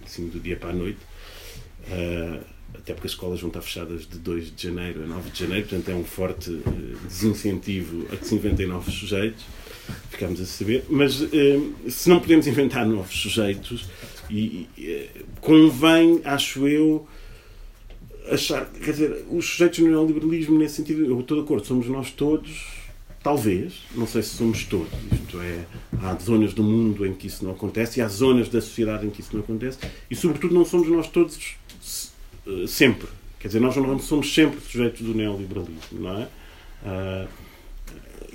assim, 0.04 0.28
do 0.28 0.40
dia 0.40 0.56
para 0.56 0.70
a 0.70 0.72
noite. 0.72 0.98
Uh, 1.90 2.58
até 2.74 2.92
porque 2.92 3.06
as 3.06 3.12
escolas 3.12 3.40
vão 3.40 3.48
estar 3.48 3.62
fechadas 3.62 4.06
de 4.06 4.18
2 4.18 4.54
de 4.54 4.62
janeiro 4.62 5.02
a 5.02 5.06
9 5.06 5.30
de 5.30 5.38
janeiro, 5.40 5.66
portanto 5.66 5.88
é 5.88 5.94
um 5.94 6.04
forte 6.04 6.50
uh, 6.50 6.98
desincentivo 7.06 8.06
a 8.12 8.16
que 8.16 8.26
se 8.26 8.34
inventem 8.34 8.66
novos 8.66 8.94
sujeitos, 8.94 9.44
ficamos 10.10 10.40
a 10.40 10.44
saber. 10.44 10.84
Mas 10.88 11.20
uh, 11.20 11.30
se 11.88 12.08
não 12.08 12.20
podemos 12.20 12.46
inventar 12.46 12.86
novos 12.86 13.16
sujeitos, 13.16 13.88
e, 14.30 14.68
convém, 15.40 16.20
acho 16.24 16.68
eu, 16.68 17.06
achar. 18.30 18.66
Quer 18.66 18.90
dizer, 18.90 19.24
os 19.30 19.46
sujeitos 19.46 19.78
no 19.78 19.88
neoliberalismo, 19.88 20.58
nesse 20.58 20.76
sentido, 20.76 21.04
eu 21.04 21.20
estou 21.20 21.38
de 21.38 21.44
acordo, 21.44 21.66
somos 21.66 21.86
nós 21.86 22.10
todos. 22.10 22.78
Talvez, 23.22 23.82
não 23.96 24.06
sei 24.06 24.22
se 24.22 24.36
somos 24.36 24.64
todos, 24.64 24.92
isto 25.12 25.40
é, 25.40 25.64
há 26.00 26.14
zonas 26.14 26.54
do 26.54 26.62
mundo 26.62 27.04
em 27.04 27.12
que 27.12 27.26
isso 27.26 27.44
não 27.44 27.50
acontece 27.50 27.98
e 27.98 28.02
há 28.02 28.06
zonas 28.06 28.48
da 28.48 28.60
sociedade 28.60 29.04
em 29.04 29.10
que 29.10 29.20
isso 29.20 29.30
não 29.34 29.40
acontece, 29.40 29.78
e 30.08 30.14
sobretudo 30.14 30.54
não 30.54 30.64
somos 30.64 30.88
nós 30.88 31.08
todos 31.08 31.36
sempre. 32.66 33.08
Quer 33.38 33.48
dizer, 33.48 33.60
nós 33.60 33.76
não 33.76 33.98
somos 33.98 34.32
sempre 34.34 34.60
sujeitos 34.60 35.00
do 35.00 35.14
neoliberalismo, 35.14 35.78
não 35.92 36.18
é? 36.18 36.28
Uh, 36.82 37.28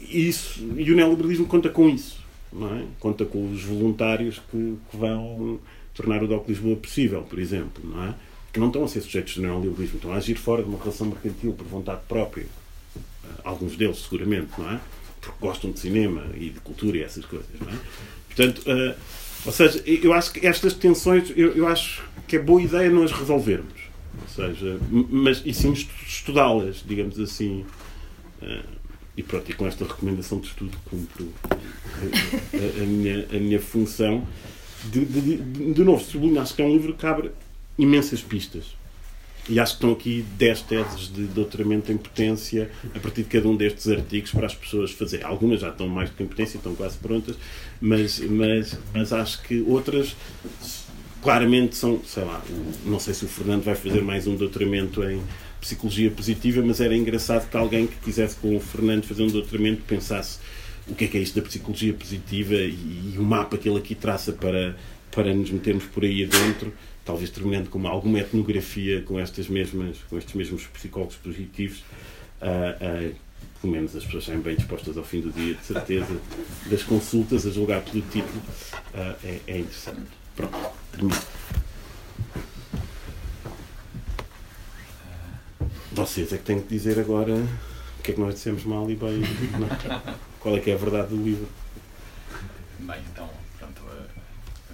isso, 0.09 0.61
e 0.78 0.91
o 0.91 0.95
neoliberalismo 0.95 1.45
conta 1.45 1.70
com 1.70 1.89
isso, 1.89 2.22
não 2.51 2.74
é? 2.76 2.86
Conta 2.99 3.26
com 3.26 3.51
os 3.51 3.64
voluntários 3.64 4.39
que, 4.49 4.78
que 4.89 4.97
vão 4.97 5.59
tornar 5.93 6.24
o 6.24 6.28
DOC 6.28 6.47
Lisboa 6.49 6.76
possível, 6.78 7.22
por 7.24 7.39
exemplo, 7.39 7.84
não 7.84 8.03
é? 8.03 8.16
Que 8.51 8.59
não 8.59 8.68
estão 8.68 8.84
a 8.84 8.88
ser 8.88 9.01
sujeitos 9.01 9.36
do 9.36 9.41
neoliberalismo, 9.41 9.97
estão 9.97 10.14
a 10.14 10.18
agir 10.18 10.36
fora 10.36 10.64
de 10.64 10.70
uma 10.70 10.80
relação 10.80 11.07
mercantil 11.07 11.53
por 11.53 11.66
vontade 11.68 12.01
própria. 12.07 12.45
Uh, 12.95 13.41
alguns 13.43 13.76
deles, 13.76 13.97
seguramente, 13.97 14.51
não 14.57 14.72
é? 14.72 14.80
Porque 15.20 15.38
gostam 15.41 15.72
de 15.72 15.80
cinema 15.80 16.28
e 16.36 16.49
de 16.49 16.59
cultura 16.61 16.97
e 16.97 17.03
essas 17.03 17.26
coisas, 17.26 17.47
não 17.59 17.70
é? 17.70 17.78
Portanto, 18.28 18.59
uh, 18.59 18.95
ou 19.45 19.51
seja, 19.51 19.84
eu 19.86 20.14
acho 20.14 20.32
que 20.32 20.45
estas 20.47 20.74
tensões, 20.74 21.30
eu, 21.36 21.51
eu 21.55 21.68
acho 21.68 22.03
que 22.28 22.38
é 22.38 22.39
boa 22.39 22.61
ideia 22.61 22.89
nós 22.89 23.11
resolvermos. 23.11 23.83
Ou 24.24 24.30
seja, 24.30 24.80
mas 24.90 25.42
e 25.46 25.54
sim 25.54 25.74
estudá-las, 25.74 26.84
digamos 26.86 27.20
assim. 27.20 27.66
Uh, 28.42 28.84
e 29.16 29.22
pronto, 29.22 29.50
e 29.52 29.54
com 29.54 29.68
esta 29.68 29.86
recomendação 29.86 30.40
de 30.40 30.48
estudo 30.48 30.76
cumpro 30.86 31.32
a, 31.50 31.56
a, 31.56 32.84
a, 32.84 32.86
minha, 32.86 33.28
a 33.32 33.40
minha 33.40 33.60
função. 33.60 34.26
De, 34.86 35.06
de, 35.06 35.22
de, 35.22 35.74
de 35.74 35.84
novo, 35.84 36.04
sublinho, 36.04 36.42
acho 36.42 36.56
que 36.56 36.62
é 36.62 36.66
um 36.66 36.74
livro 36.74 36.94
que 36.94 37.06
abre 37.06 37.32
imensas 37.78 38.22
pistas. 38.22 38.76
E 39.48 39.60
acho 39.60 39.74
que 39.74 39.78
estão 39.78 39.92
aqui 39.92 40.26
10 40.38 40.62
teses 40.62 41.14
de 41.14 41.26
doutoramento 41.26 41.92
em 41.92 41.98
potência 41.98 42.72
a 42.96 43.00
partir 43.00 43.24
de 43.24 43.30
cada 43.30 43.48
um 43.48 43.56
destes 43.56 43.90
artigos 43.90 44.32
para 44.32 44.46
as 44.46 44.56
pessoas 44.56 44.92
fazerem. 44.92 45.26
Algumas 45.26 45.60
já 45.60 45.70
estão 45.70 45.88
mais 45.88 46.10
do 46.10 46.16
que 46.16 46.24
em 46.24 46.28
potência, 46.28 46.58
estão 46.58 46.74
quase 46.76 46.98
prontas, 46.98 47.36
mas, 47.82 48.20
mas, 48.20 48.80
mas 48.94 49.12
acho 49.12 49.44
que 49.44 49.62
outras 49.68 50.16
claramente 51.24 51.78
são, 51.78 52.04
sei 52.04 52.26
lá, 52.26 52.44
não 52.86 53.00
sei 53.00 53.14
se 53.14 53.24
o 53.24 53.28
Fernando 53.28 53.64
vai 53.64 53.76
fazer 53.76 54.02
mais 54.02 54.28
um 54.28 54.36
doutoramento 54.36 55.02
em 55.04 55.22
psicologia 55.62 56.12
positiva, 56.12 56.62
mas 56.62 56.82
era 56.82 56.96
engraçado 56.96 57.50
que 57.50 57.56
alguém 57.56 57.88
que 57.88 57.96
quisesse 57.96 58.36
com 58.36 58.56
o 58.56 58.60
Fernando 58.60 59.06
fazer 59.06 59.24
um 59.24 59.28
doutoramento 59.28 59.82
pensasse 59.84 60.40
o 60.86 60.94
que 60.94 61.06
é 61.06 61.08
que 61.08 61.18
é 61.18 61.22
isto 61.22 61.40
da 61.40 61.42
psicologia 61.42 61.94
positiva 61.94 62.56
e, 62.56 63.14
e 63.14 63.16
o 63.18 63.24
mapa 63.24 63.58
que 63.58 63.70
ele 63.70 63.80
aqui 63.80 63.96
traça 63.96 64.34
para, 64.34 64.76
para 65.12 65.34
nos 65.34 65.50
metermos 65.50 65.86
por 65.86 66.04
aí 66.04 66.26
adentro, 66.26 66.74
talvez 67.06 67.30
terminando 67.30 67.70
com 67.70 67.78
uma, 67.78 67.90
alguma 67.90 68.20
etnografia 68.20 69.02
com, 69.02 69.18
estas 69.18 69.48
mesmas, 69.48 70.00
com 70.10 70.18
estes 70.18 70.36
mesmos 70.36 70.66
psicólogos 70.68 71.16
positivos. 71.16 71.80
Uh, 72.42 73.12
uh, 73.12 73.16
pelo 73.62 73.72
menos 73.72 73.96
as 73.96 74.04
pessoas 74.04 74.26
saem 74.26 74.42
bem 74.42 74.58
dispostas 74.58 74.98
ao 74.98 75.06
fim 75.06 75.22
do 75.22 75.32
dia, 75.32 75.54
de 75.54 75.66
certeza, 75.66 76.18
das 76.66 76.84
consultas, 76.84 77.48
a 77.48 77.50
julgar 77.50 77.82
pelo 77.82 78.02
título, 78.02 78.42
uh, 78.94 79.16
é, 79.24 79.40
é 79.48 79.60
interessante. 79.60 80.23
Pronto, 80.36 80.72
termino. 80.92 81.16
Vocês 85.92 86.34
é 86.34 86.38
que 86.38 86.44
têm 86.44 86.60
que 86.62 86.68
dizer 86.68 87.00
agora 87.00 87.34
o 87.34 88.02
que 88.02 88.12
é 88.12 88.14
que 88.16 88.20
nós 88.20 88.34
dissemos 88.34 88.64
mal 88.64 88.90
e 88.90 88.96
bem. 88.96 89.22
Não? 89.60 89.70
Qual 90.40 90.58
é 90.58 90.60
que 90.60 90.72
é 90.72 90.74
a 90.74 90.78
verdade 90.78 91.10
do 91.10 91.24
livro? 91.24 91.48
Bem, 92.80 93.02
então, 93.12 93.30
pronto, 93.58 93.82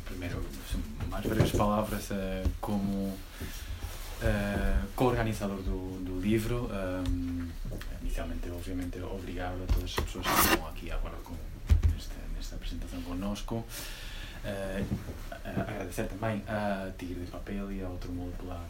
primeiro, 0.05 0.43
mais 1.09 1.25
breves 1.25 1.51
palavras 1.51 2.09
como 2.59 3.15
co-organizador 4.95 5.57
do, 5.57 6.03
do 6.03 6.19
livro. 6.19 6.69
Um, 6.71 7.47
inicialmente, 8.01 8.49
obviamente, 8.49 8.99
obrigado 9.01 9.63
a 9.63 9.73
todas 9.73 9.95
as 9.97 10.05
pessoas 10.05 10.25
que 10.25 10.33
estão 10.33 10.67
aqui 10.67 10.91
agora 10.91 11.15
com, 11.23 11.35
nesta, 11.93 12.15
nesta 12.35 12.55
apresentação 12.55 13.01
connosco. 13.01 13.63
Uh, 14.43 14.85
agradecer 15.43 16.05
também 16.05 16.41
a 16.47 16.91
Tigre 16.97 17.25
de 17.25 17.31
Papel 17.31 17.71
e 17.71 17.83
ao 17.83 17.91
Outro 17.91 18.11
Mundo 18.11 18.33
pela, 18.37 18.65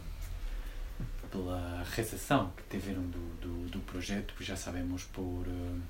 pela 1.29 1.85
recepção 1.95 2.51
que 2.57 2.77
tiveram 2.77 3.03
do, 3.03 3.35
do, 3.39 3.69
do 3.69 3.79
projeto, 3.81 4.33
já 4.39 4.55
sabemos 4.55 5.03
por, 5.03 5.21
uh, 5.47 5.81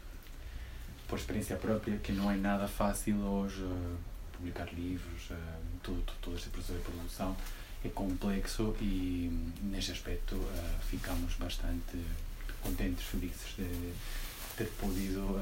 por 1.07 1.17
experiência 1.17 1.55
própria 1.55 1.97
que 1.97 2.11
não 2.11 2.30
é 2.30 2.36
nada 2.36 2.67
fácil 2.67 3.17
hoje 3.19 3.61
uh, 3.61 3.97
publicar 4.34 4.67
livros, 4.73 5.30
todo, 5.84 6.03
todo 6.21 6.36
este 6.36 6.49
processo 6.49 6.80
de 6.80 6.86
produção 6.86 7.36
é 7.84 7.89
complexo 7.89 8.75
e 8.82 9.30
neste 9.61 9.91
aspecto 9.91 10.36
ficamos 10.89 11.34
bastante 11.36 11.97
contentes, 12.61 13.03
felizes 13.03 13.55
de 13.57 13.93
ter 14.55 14.67
podido 14.80 15.38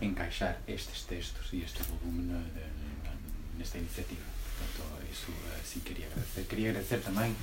encaixar 0.00 0.58
estes 0.66 1.02
textos 1.04 1.52
e 1.52 1.62
este 1.62 1.82
volume 1.82 2.22
na, 2.32 2.38
na, 2.38 3.12
nesta 3.58 3.78
iniciativa. 3.78 4.22
Portanto, 4.58 5.02
isso 5.10 5.32
assim 5.60 5.80
queria 5.80 6.06
agradecer. 6.06 6.42
Queria 6.44 6.70
agradecer 6.70 6.98
também 6.98 7.34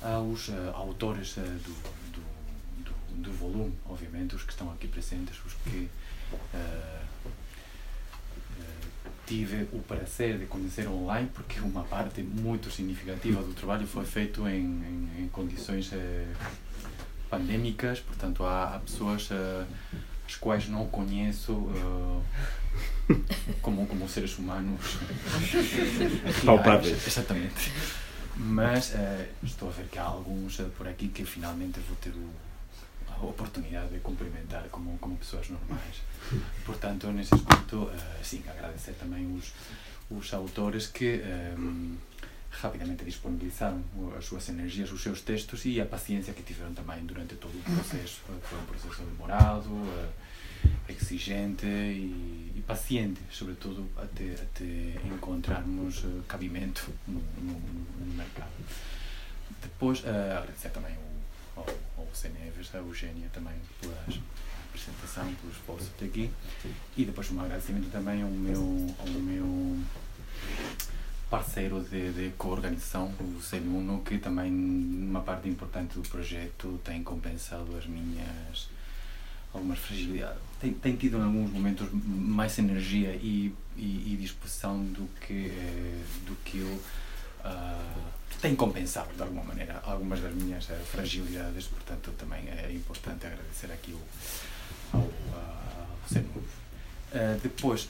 aos 0.00 0.48
uh, 0.48 0.70
autores 0.74 1.36
uh, 1.36 1.40
do, 1.40 1.74
do, 2.12 2.22
do, 2.84 3.22
do, 3.22 3.32
volume, 3.32 3.74
obviamente, 3.88 4.34
os 4.34 4.42
que 4.42 4.52
estão 4.52 4.70
aqui 4.72 4.88
presentes, 4.88 5.36
os 5.44 5.54
que 5.54 5.88
uh, 6.32 7.02
tive 9.26 9.68
o 9.72 9.80
prazer 9.80 10.38
de 10.38 10.46
conhecer 10.46 10.88
online, 10.88 11.30
porque 11.32 11.60
uma 11.60 11.84
parte 11.84 12.22
muito 12.22 12.70
significativa 12.70 13.42
do 13.42 13.54
trabalho 13.54 13.86
foi 13.86 14.04
feito 14.04 14.46
em, 14.48 14.64
em, 14.64 15.22
em 15.22 15.28
condições 15.28 15.90
pandémicas, 17.30 18.00
portanto 18.00 18.44
há, 18.44 18.74
há 18.74 18.78
pessoas 18.80 19.30
as 20.32 20.36
quais 20.36 20.68
não 20.68 20.86
conheço 20.86 21.52
uh, 21.52 22.22
como, 23.60 23.86
como 23.86 24.08
seres 24.08 24.38
humanos. 24.38 24.98
Palpáveis. 26.44 27.06
Exatamente. 27.06 27.70
Mas 28.36 28.94
uh, 28.94 29.26
estou 29.42 29.68
a 29.68 29.72
ver 29.72 29.86
que 29.88 29.98
há 29.98 30.04
alguns 30.04 30.58
uh, 30.58 30.64
por 30.76 30.88
aqui 30.88 31.08
que 31.08 31.24
finalmente 31.24 31.80
vou 31.80 31.96
ter 31.96 32.10
o, 32.10 32.30
a 33.10 33.26
oportunidade 33.26 33.90
de 33.90 34.00
cumprimentar 34.00 34.64
como, 34.70 34.96
como 34.98 35.16
pessoas 35.16 35.50
normais. 35.50 36.00
Portanto, 36.64 37.08
nesse 37.08 37.34
aspecto, 37.34 37.90
sim, 38.22 38.42
agradecer 38.48 38.92
também 38.92 39.36
os, 39.36 39.52
os 40.10 40.32
autores 40.32 40.86
que 40.86 41.20
um, 41.58 41.96
rapidamente 42.60 43.04
disponibilizaram 43.04 43.82
as 44.16 44.24
suas 44.24 44.48
energias, 44.48 44.92
os 44.92 45.02
seus 45.02 45.20
textos 45.20 45.64
e 45.64 45.80
a 45.80 45.86
paciência 45.86 46.32
que 46.32 46.42
tiveram 46.42 46.72
também 46.72 47.04
durante 47.04 47.34
todo 47.36 47.54
o 47.54 47.62
processo. 47.62 48.20
Foi 48.42 48.58
um 48.58 48.64
processo 48.64 49.02
demorado, 49.02 49.68
exigente 50.88 51.66
e, 51.66 52.52
e, 52.56 52.64
paciente, 52.66 53.20
sobretudo 53.30 53.88
até, 53.96 54.32
até 54.34 55.14
encontrarmos 55.14 56.04
cabimento 56.28 56.90
no, 57.06 57.20
no, 57.40 57.52
no 57.54 58.14
mercado. 58.14 58.52
Depois, 59.60 60.00
uh, 60.00 60.38
agradecer 60.38 60.70
também 60.70 60.94
o, 60.94 61.60
ao, 61.60 61.66
ao 61.98 62.06
Neves, 62.32 62.74
a 62.74 62.78
Eugénia 62.78 63.28
também 63.32 63.54
pela 63.80 63.94
apresentação, 64.68 65.34
pelo 65.34 65.52
esforço 65.52 65.90
até 65.96 66.06
aqui 66.06 66.30
e 66.96 67.04
depois 67.04 67.30
um 67.30 67.40
agradecimento 67.40 67.90
também 67.90 68.22
ao 68.22 68.30
meu, 68.30 68.94
ao 68.98 69.08
meu 69.08 69.78
parceiro 71.30 71.82
de, 71.82 72.12
de 72.12 72.30
co-organização, 72.36 73.14
o 73.20 73.40
Senuno, 73.40 74.02
que 74.02 74.18
também, 74.18 74.50
numa 74.50 75.20
parte 75.20 75.48
importante 75.48 75.94
do 75.94 76.08
projeto, 76.08 76.80
tem 76.84 77.02
compensado 77.02 77.76
as 77.76 77.86
minhas 77.86 78.68
algumas 79.52 79.78
fragilidades. 79.78 80.51
Tem, 80.62 80.72
tem 80.74 80.94
tido 80.94 81.18
em 81.18 81.22
alguns 81.22 81.50
momentos 81.50 81.88
mais 81.92 82.56
energia 82.56 83.10
e, 83.16 83.52
e, 83.76 84.12
e 84.12 84.16
disposição 84.16 84.78
do 84.84 85.08
que, 85.20 85.48
eh, 85.48 86.04
do 86.24 86.36
que 86.44 86.58
eu. 86.58 86.80
Uh, 87.44 88.12
tem 88.40 88.54
compensado, 88.54 89.12
de 89.12 89.20
alguma 89.20 89.42
maneira, 89.42 89.80
algumas 89.84 90.20
das 90.20 90.32
minhas 90.32 90.68
uh, 90.68 90.74
fragilidades, 90.84 91.66
portanto, 91.66 92.12
também 92.16 92.48
é 92.48 92.72
importante 92.72 93.26
agradecer 93.26 93.72
aqui 93.72 93.90
o, 93.90 94.00
ao, 94.92 95.00
ao 95.00 96.08
Senuno. 96.08 96.38
Uh, 96.38 97.40
depois, 97.42 97.88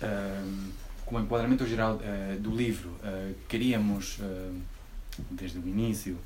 como 1.05 1.20
enquadramento 1.20 1.66
geral 1.66 2.01
do 2.41 2.57
livro, 2.57 2.97
queríamos, 3.51 4.18
desde 5.31 5.59
o 5.59 5.68
início, 5.68 6.16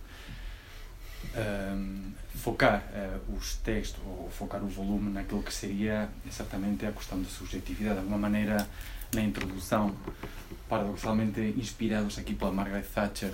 um, 1.36 2.12
focar 2.34 2.84
uh, 2.92 3.36
os 3.36 3.56
textos, 3.56 4.00
ou 4.06 4.30
focar 4.30 4.62
o 4.62 4.68
volume 4.68 5.10
naquilo 5.10 5.42
que 5.42 5.52
seria 5.52 6.08
exatamente 6.26 6.86
a 6.86 6.92
questão 6.92 7.20
da 7.20 7.28
subjetividade. 7.28 7.94
De 7.94 8.00
alguma 8.00 8.18
maneira, 8.18 8.68
na 9.14 9.22
introdução, 9.22 9.94
paradoxalmente 10.68 11.40
inspirados 11.56 12.18
aqui 12.18 12.34
pela 12.34 12.52
Margaret 12.52 12.84
Thatcher, 12.94 13.32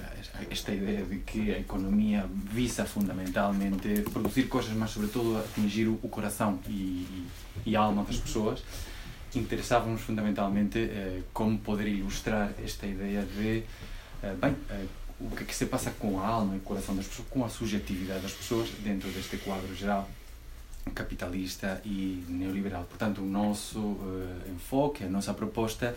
esta 0.51 0.73
ideia 0.73 1.05
de 1.05 1.19
que 1.19 1.53
a 1.53 1.59
economia 1.59 2.27
visa 2.33 2.85
fundamentalmente 2.85 4.03
produzir 4.13 4.45
coisas, 4.45 4.73
mas 4.75 4.91
sobretudo 4.91 5.39
atingir 5.39 5.89
o 5.89 6.09
coração 6.09 6.59
e, 6.69 7.27
e 7.67 7.75
a 7.77 7.81
alma 7.81 8.05
das 8.05 8.17
pessoas, 8.17 8.63
interessávamos 9.35 10.03
fundamentalmente 10.03 10.79
uh, 10.79 11.23
como 11.33 11.59
poder 11.59 11.89
ilustrar 11.89 12.53
esta 12.63 12.87
ideia 12.87 13.23
de, 13.23 13.65
uh, 14.23 14.37
bem, 14.37 14.57
o 15.31 15.37
que 15.37 15.43
é 15.45 15.47
que 15.47 15.55
se 15.55 15.67
passa 15.67 15.91
com 15.91 16.21
a 16.21 16.27
alma 16.27 16.55
e 16.55 16.59
o 16.59 16.61
coração 16.61 16.97
das 16.97 17.07
pessoas, 17.07 17.29
com 17.29 17.45
a 17.45 17.49
subjetividade 17.49 18.21
das 18.21 18.33
pessoas 18.33 18.69
dentro 18.83 19.09
deste 19.11 19.37
quadro 19.39 19.75
geral 19.75 20.09
capitalista 20.91 21.81
e 21.85 22.25
neoliberal. 22.29 22.85
Portanto, 22.85 23.23
o 23.23 23.27
nosso 23.27 23.79
uh, 23.79 24.51
enfoque, 24.53 25.05
a 25.05 25.09
nossa 25.09 25.33
proposta 25.33 25.97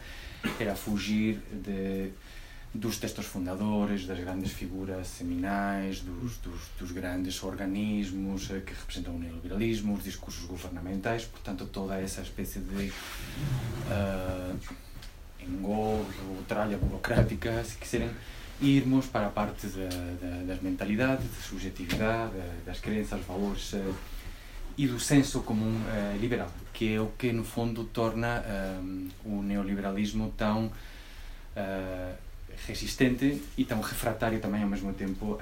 era 0.60 0.76
fugir 0.76 1.42
de, 1.52 2.12
dos 2.74 2.98
textos 2.98 3.26
fundadores, 3.26 4.06
das 4.06 4.20
grandes 4.20 4.52
figuras 4.52 5.08
seminais, 5.08 6.02
dos, 6.02 6.38
dos, 6.38 6.62
dos 6.78 6.92
grandes 6.92 7.42
organismos 7.44 8.50
uh, 8.52 8.62
que 8.62 8.74
representam 8.74 9.16
o 9.16 9.20
neoliberalismo, 9.20 9.96
os 9.96 10.04
discursos 10.04 10.46
governamentais, 10.46 11.26
portanto, 11.26 11.66
toda 11.66 12.00
essa 12.00 12.22
espécie 12.22 12.60
de 12.60 12.92
uh, 13.90 14.60
engorro, 15.40 16.06
tralha 16.48 16.78
burocrática, 16.78 17.64
se 17.64 17.76
quiserem, 17.78 18.12
irmos 18.62 19.06
para 19.08 19.28
a 19.28 19.30
parte 19.30 19.68
da, 19.68 19.88
da, 19.88 20.44
das 20.46 20.62
mentalidades, 20.62 21.26
da 21.26 21.42
subjetividade, 21.42 22.34
das 22.66 22.80
crenças, 22.80 23.22
valores 23.26 23.74
uh, 23.74 23.94
e 24.78 24.88
do 24.88 25.00
senso 25.00 25.42
comum 25.42 25.76
uh, 25.76 26.18
liberal, 26.20 26.52
que 26.74 26.96
é 26.96 27.02
o 27.02 27.08
que 27.18 27.32
no 27.32 27.44
fundo 27.44 27.84
torna 27.86 28.44
um, 28.82 29.10
o 29.26 29.42
neoliberalismo 29.42 30.34
tão 30.38 30.66
uh, 30.66 32.16
resistente 32.66 33.42
e 33.58 33.66
tão 33.66 33.82
refratário 33.82 34.40
também 34.40 34.64
ao 34.64 34.70
mesmo 34.70 34.94
tempo 34.94 35.38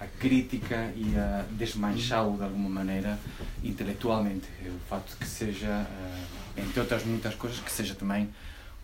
à 0.00 0.06
crítica 0.20 0.92
e 0.94 1.12
a 1.16 1.44
desmanchá-lo 1.50 2.36
de 2.36 2.44
alguma 2.44 2.68
maneira 2.68 3.18
intelectualmente. 3.64 4.46
O 4.64 4.78
facto 4.88 5.16
que 5.18 5.26
seja, 5.26 5.84
entre 6.56 6.78
outras 6.78 7.04
muitas 7.04 7.34
coisas, 7.34 7.58
que 7.58 7.72
seja 7.72 7.96
também 7.96 8.28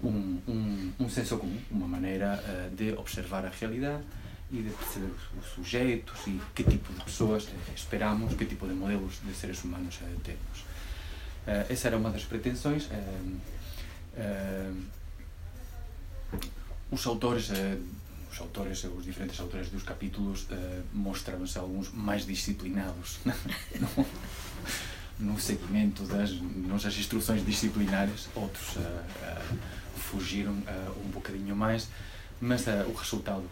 um, 0.02 0.38
um, 0.46 0.92
um 1.00 1.08
senso 1.08 1.38
comum, 1.38 1.60
uma 1.70 1.88
maneira 1.88 2.42
uh, 2.42 2.50
eh, 2.50 2.70
de 2.74 2.92
observar 2.92 3.44
a 3.44 3.48
realidade 3.48 4.02
e 4.50 4.62
de 4.62 4.70
perceber 4.70 5.12
os 5.38 5.46
sujeitos 5.54 6.26
e 6.26 6.40
que 6.54 6.64
tipo 6.64 6.92
de 6.92 7.04
pessoas 7.04 7.48
eh, 7.48 7.72
esperamos, 7.74 8.34
que 8.34 8.44
tipo 8.46 8.66
de 8.66 8.74
modelos 8.74 9.20
de 9.24 9.34
seres 9.34 9.62
humanos 9.64 9.98
temos. 10.22 10.60
Uh, 10.60 11.48
eh, 11.48 11.66
essa 11.70 11.88
era 11.88 11.96
uma 11.96 12.10
das 12.10 12.24
pretensões. 12.24 12.86
Uh, 12.86 13.38
os 16.90 17.06
autores 17.06 17.50
os 18.30 18.40
autores, 18.40 18.84
os 18.84 19.04
diferentes 19.04 19.40
autores 19.40 19.70
dos 19.70 19.82
capítulos, 19.82 20.42
uh, 20.42 20.84
mostraram-se 20.92 21.58
alguns 21.58 21.90
mais 21.92 22.26
disciplinados. 22.26 23.18
no, 25.18 25.38
seguimento 25.38 26.04
das 26.04 26.32
nossas 26.32 26.96
instruções 26.96 27.44
disciplinares, 27.44 28.28
outros 28.34 28.76
uh, 28.76 28.80
uh, 28.80 29.58
fugiram 29.96 30.52
uh, 30.52 31.04
um 31.04 31.10
bocadinho 31.10 31.56
mais, 31.56 31.88
mas 32.40 32.66
o 32.86 32.92
resultado 32.92 33.44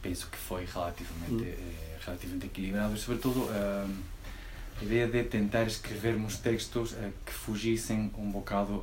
penso 0.00 0.26
que 0.26 0.36
foi 0.36 0.64
relativamente, 0.64 1.32
hum. 1.32 1.54
relativamente 2.04 2.46
equilibrado 2.46 2.94
e, 2.94 2.98
sobretudo, 2.98 3.48
a 3.50 4.84
ideia 4.84 5.06
de 5.06 5.22
tentar 5.22 5.62
escrevermos 5.62 6.38
textos 6.38 6.96
que 7.24 7.32
fugissem 7.32 8.10
um 8.18 8.28
bocado, 8.32 8.82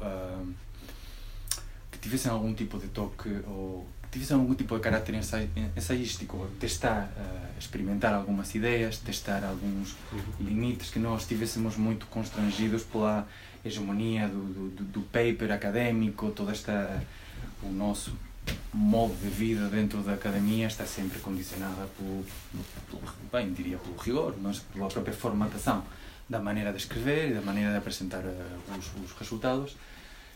que 1.92 1.98
tivessem 2.00 2.32
algum 2.32 2.54
tipo 2.54 2.80
de 2.80 2.88
toque 2.88 3.30
ou 3.48 3.86
que 4.10 4.14
tivessem 4.14 4.38
algum 4.38 4.56
tipo 4.56 4.76
de 4.76 4.82
caráter 4.82 5.16
ensaístico, 5.76 6.48
testar, 6.60 7.12
experimentar 7.60 8.14
algumas 8.14 8.54
ideias, 8.56 8.98
testar 8.98 9.44
alguns 9.44 9.96
uhum. 10.12 10.20
limites, 10.40 10.90
que 10.90 10.98
nós 10.98 11.22
estivéssemos 11.22 11.78
muito 11.78 12.08
constrangidos 12.08 12.84
pela 12.84 13.28
hegemonia 13.64 14.28
do, 14.28 14.70
do, 14.70 14.84
do 14.84 15.02
paper 15.02 15.52
académico, 15.52 16.32
toda 16.32 16.52
esta 16.52 17.04
o 17.62 17.72
nosso 17.72 18.16
modo 18.74 19.14
de 19.22 19.30
vida 19.30 19.68
dentro 19.68 20.02
da 20.02 20.14
academia 20.14 20.68
está 20.68 20.86
sempre 20.86 21.20
condicionada 21.20 21.88
pelo, 21.98 22.26
pelo 22.90 23.02
bem 23.32 23.54
diria 23.54 23.78
pelo 23.78 23.96
rigor, 23.98 24.36
mas 24.42 24.60
pela 24.60 24.88
própria 24.88 25.14
formatação 25.14 25.84
da 26.28 26.40
maneira 26.40 26.72
de 26.72 26.78
escrever 26.78 27.32
e 27.32 27.34
da 27.34 27.42
maneira 27.42 27.72
de 27.72 27.78
apresentar 27.78 28.24
uh, 28.24 28.78
os, 28.78 28.88
os, 29.04 29.18
resultados 29.18 29.76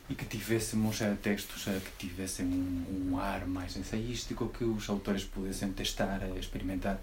e 0.09 0.15
que 0.15 0.25
tivéssemos 0.25 0.99
uh, 1.01 1.15
textos 1.21 1.67
uh, 1.67 1.79
que 1.79 2.07
tivessem 2.07 2.45
um, 2.45 3.11
um, 3.11 3.19
ar 3.19 3.45
mais 3.47 3.75
ensaístico, 3.77 4.49
que 4.49 4.63
os 4.63 4.89
autores 4.89 5.23
pudessem 5.23 5.71
testar, 5.71 6.21
experimentar 6.37 6.99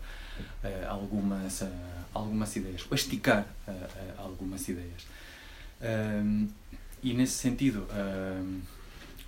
algumas, 0.89 1.63
algumas 2.15 2.57
ideias, 2.57 2.87
ou 2.91 2.95
esticar 2.95 3.47
algumas 4.19 4.67
ideias. 4.69 5.07
Um, 5.81 6.49
e 7.03 7.15
nesse 7.15 7.33
sentido, 7.33 7.87
um, 7.91 8.61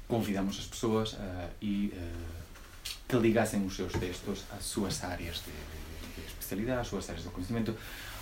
convidamos 0.06 0.58
as 0.58 0.66
pessoas 0.66 1.14
uh, 1.14 1.16
e 1.60 1.92
uh, 1.94 2.90
que 3.08 3.16
ligassem 3.16 3.64
os 3.64 3.74
seus 3.74 3.92
textos 3.92 4.44
às 4.52 4.64
suas 4.64 5.02
áreas 5.02 5.36
de, 5.36 5.50
de, 5.50 6.20
de 6.20 6.26
especialidade, 6.26 6.80
às 6.80 6.88
suas 6.88 7.08
áreas 7.08 7.24
de 7.24 7.30
conhecimento, 7.30 7.74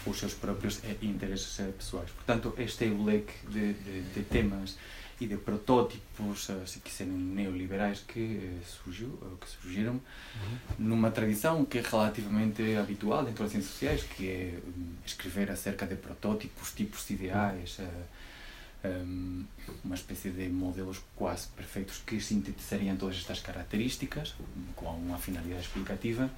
os 0.07 0.19
seus 0.19 0.35
próprios 0.35 0.79
uh, 0.79 0.97
interesses 1.03 1.57
pessoais. 1.77 2.11
Portanto, 2.11 2.55
este 2.59 2.85
é 2.85 2.89
o 2.89 3.03
leque 3.03 3.35
de, 3.49 3.73
de 4.15 4.23
temas 4.23 4.77
e 5.21 5.27
de 5.27 5.37
protótipos, 5.37 6.49
se 6.67 6.81
quiserem, 6.81 7.13
neoliberais 7.13 8.01
que 8.01 8.59
surgiu, 8.67 9.19
que 9.39 9.49
surgiram 9.51 9.93
uhum. 9.93 10.59
numa 10.79 11.11
tradição 11.11 11.63
que 11.65 11.79
é 11.79 11.83
relativamente 11.83 12.75
habitual 12.77 13.23
dentro 13.23 13.43
das 13.45 13.53
ciências 13.53 13.73
sociais, 13.73 14.03
que 14.03 14.29
é 14.29 14.59
um, 14.67 14.95
escrever 15.05 15.51
acerca 15.51 15.87
de 15.87 15.95
protótipos, 15.97 16.73
tipos 16.73 17.07
de 17.07 17.15
ideais, 17.15 17.79
uh, 17.81 18.89
um, 18.89 19.45
uma 19.85 19.95
espécie 19.95 20.31
de 20.31 20.49
modelos 20.49 21.03
quase 21.15 21.49
perfeitos 21.49 22.01
que 22.07 22.19
sintetizariam 22.19 22.97
todas 22.97 23.17
estas 23.17 23.41
características 23.41 24.35
com 24.75 24.87
uma 24.87 25.19
finalidade 25.19 25.61
explicativa, 25.61 26.31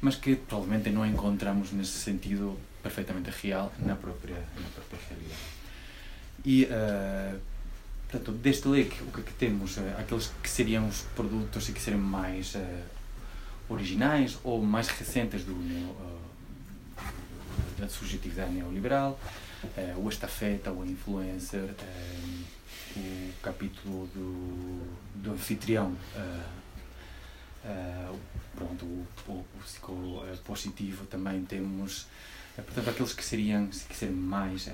mas 0.00 0.16
que 0.16 0.34
provavelmente 0.34 0.90
não 0.90 1.06
encontramos 1.06 1.70
nesse 1.70 1.98
sentido 1.98 2.58
perfeitamente 2.82 3.30
real 3.30 3.72
na 3.78 3.94
própria, 3.94 4.34
na 4.34 4.68
própria 4.74 4.98
realidade. 5.08 5.40
E 6.44 6.64
uh, 6.64 7.53
Portanto, 8.14 8.30
deste 8.38 8.68
leque, 8.68 9.02
o 9.02 9.10
que 9.10 9.20
é 9.22 9.24
que 9.24 9.32
temos? 9.32 9.76
Uh, 9.76 9.80
aqueles 9.98 10.30
que 10.40 10.48
seriam 10.48 10.86
os 10.86 11.00
produtos 11.16 11.68
que 11.68 11.80
seriam 11.80 12.00
mais 12.00 12.54
uh, 12.54 12.60
originais 13.68 14.38
ou 14.44 14.62
mais 14.62 14.86
recentes 14.86 15.42
do 15.42 15.52
uh, 15.52 16.20
da 17.76 17.88
subjetividade 17.88 18.52
neoliberal, 18.52 19.18
o 19.96 20.08
estafeta, 20.08 20.70
o 20.70 20.86
influencer, 20.86 21.74
o 22.96 23.32
capítulo 23.42 24.06
do, 24.14 24.80
do 25.16 25.32
anfitrião, 25.32 25.96
pronto, 28.54 28.84
o, 28.84 29.06
o, 29.26 29.32
o 29.32 29.46
psicopositivo 29.64 31.04
também 31.06 31.44
temos, 31.44 32.06
portanto, 32.54 32.90
aqueles 32.90 33.12
que 33.12 33.24
seriam, 33.24 33.66
que 33.66 33.96
seriam 33.96 34.16
mais 34.16 34.68
uh, 34.68 34.70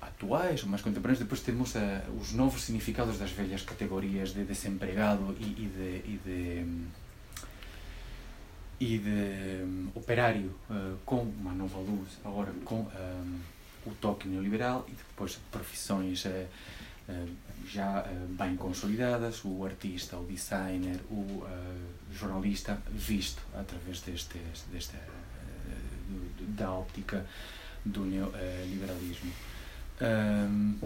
atuais 0.00 0.62
ou 0.62 0.68
mais 0.68 0.82
contemporâneos, 0.82 1.20
depois 1.20 1.40
temos 1.40 1.74
uh, 1.74 1.78
os 2.20 2.32
novos 2.32 2.62
significados 2.62 3.18
das 3.18 3.30
velhas 3.30 3.62
categorias 3.62 4.32
de 4.32 4.44
desempregado 4.44 5.36
e, 5.38 5.44
e 5.44 5.72
de, 5.74 6.10
e 6.10 6.20
de, 6.24 6.66
e 8.80 8.98
de 8.98 9.64
um, 9.64 9.88
operário 9.94 10.54
uh, 10.70 10.96
com 11.04 11.22
uma 11.22 11.52
nova 11.52 11.78
luz, 11.78 12.18
agora 12.24 12.52
com 12.64 12.80
um, 12.80 13.40
o 13.86 13.90
toque 14.00 14.28
neoliberal 14.28 14.84
e 14.88 14.92
depois 14.92 15.38
profissões 15.50 16.26
já 17.66 18.04
bem 18.30 18.54
consolidadas, 18.54 19.42
o 19.42 19.64
artista, 19.64 20.18
o 20.18 20.26
designer, 20.26 21.00
o 21.10 21.42
jornalista, 22.12 22.78
visto 22.90 23.40
através 23.54 24.02
deste, 24.02 24.38
deste, 24.70 24.94
da 26.38 26.70
óptica 26.70 27.24
do 27.82 28.04
neoliberalismo. 28.04 29.32
Um, 30.00 30.78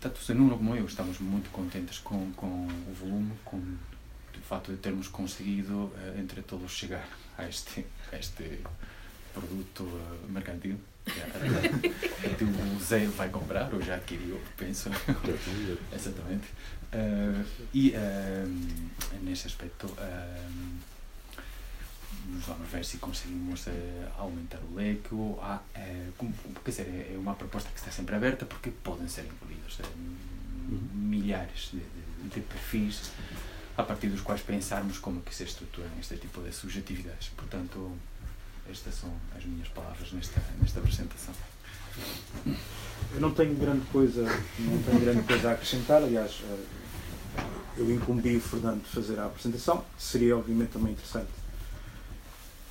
tanto 0.00 0.20
o 0.20 0.24
Zanuno 0.24 0.56
como 0.56 0.74
eu 0.74 0.86
estamos 0.86 1.18
muito 1.18 1.50
contentes 1.50 1.98
com, 1.98 2.32
com 2.32 2.66
o 2.66 2.94
volume, 2.94 3.32
com 3.44 3.56
o 3.56 4.40
facto 4.48 4.70
de 4.70 4.78
termos 4.78 5.08
conseguido, 5.08 5.84
uh, 5.84 6.18
entre 6.18 6.42
todos, 6.42 6.72
chegar 6.72 7.06
a 7.36 7.48
este, 7.48 7.84
a 8.12 8.16
este 8.16 8.60
produto 9.32 9.82
uh, 9.82 10.30
mercantil. 10.30 10.78
Que 12.36 12.44
o 12.44 12.80
Zé 12.80 13.06
vai 13.06 13.28
comprar, 13.28 13.72
ou 13.72 13.80
já 13.80 13.94
adquiriu, 13.94 14.40
penso. 14.56 14.90
Exatamente. 15.94 16.48
Uh, 16.92 17.44
e 17.72 17.94
nesse 19.22 19.46
aspecto 19.46 19.86
vamos 22.46 22.68
ver 22.70 22.84
se 22.84 22.98
conseguimos 22.98 23.66
eh, 23.66 24.08
aumentar 24.18 24.58
o 24.70 24.74
leque. 24.74 25.14
Ou 25.14 25.38
há, 25.42 25.60
eh, 25.74 26.08
como, 26.16 26.32
quer 26.64 26.70
dizer, 26.70 26.86
é, 26.88 27.14
é 27.14 27.18
uma 27.18 27.34
proposta 27.34 27.70
que 27.70 27.78
está 27.78 27.90
sempre 27.90 28.14
aberta 28.14 28.44
porque 28.44 28.70
podem 28.70 29.08
ser 29.08 29.24
incluídos 29.24 29.78
eh, 29.80 29.86
uhum. 30.68 30.80
milhares 30.94 31.70
de, 31.72 31.78
de, 31.78 32.34
de, 32.34 32.40
perfis 32.40 33.12
a 33.76 33.82
partir 33.82 34.08
dos 34.08 34.20
quais 34.20 34.40
pensarmos 34.40 34.98
como 34.98 35.20
que 35.20 35.34
se 35.34 35.44
estruturam 35.44 35.90
este 36.00 36.16
tipo 36.16 36.40
de 36.40 36.52
subjetividades. 36.52 37.28
Portanto, 37.36 37.92
estas 38.70 38.94
são 38.94 39.12
as 39.36 39.44
minhas 39.44 39.68
palavras 39.68 40.12
nesta, 40.12 40.42
nesta 40.60 40.80
apresentação. 40.80 41.34
Eu 43.14 43.20
não 43.20 43.32
tenho 43.32 43.54
grande 43.54 43.86
coisa, 43.86 44.22
não 44.58 44.82
tenho 44.82 45.00
grande 45.00 45.22
coisa 45.22 45.50
a 45.50 45.52
acrescentar, 45.52 46.02
aliás, 46.02 46.42
eu 47.76 47.90
incumbi 47.90 48.36
o 48.36 48.40
Fernando 48.40 48.82
de 48.82 48.88
fazer 48.88 49.18
a 49.18 49.26
apresentação, 49.26 49.84
seria 49.96 50.36
obviamente 50.36 50.70
também 50.70 50.92
interessante 50.92 51.28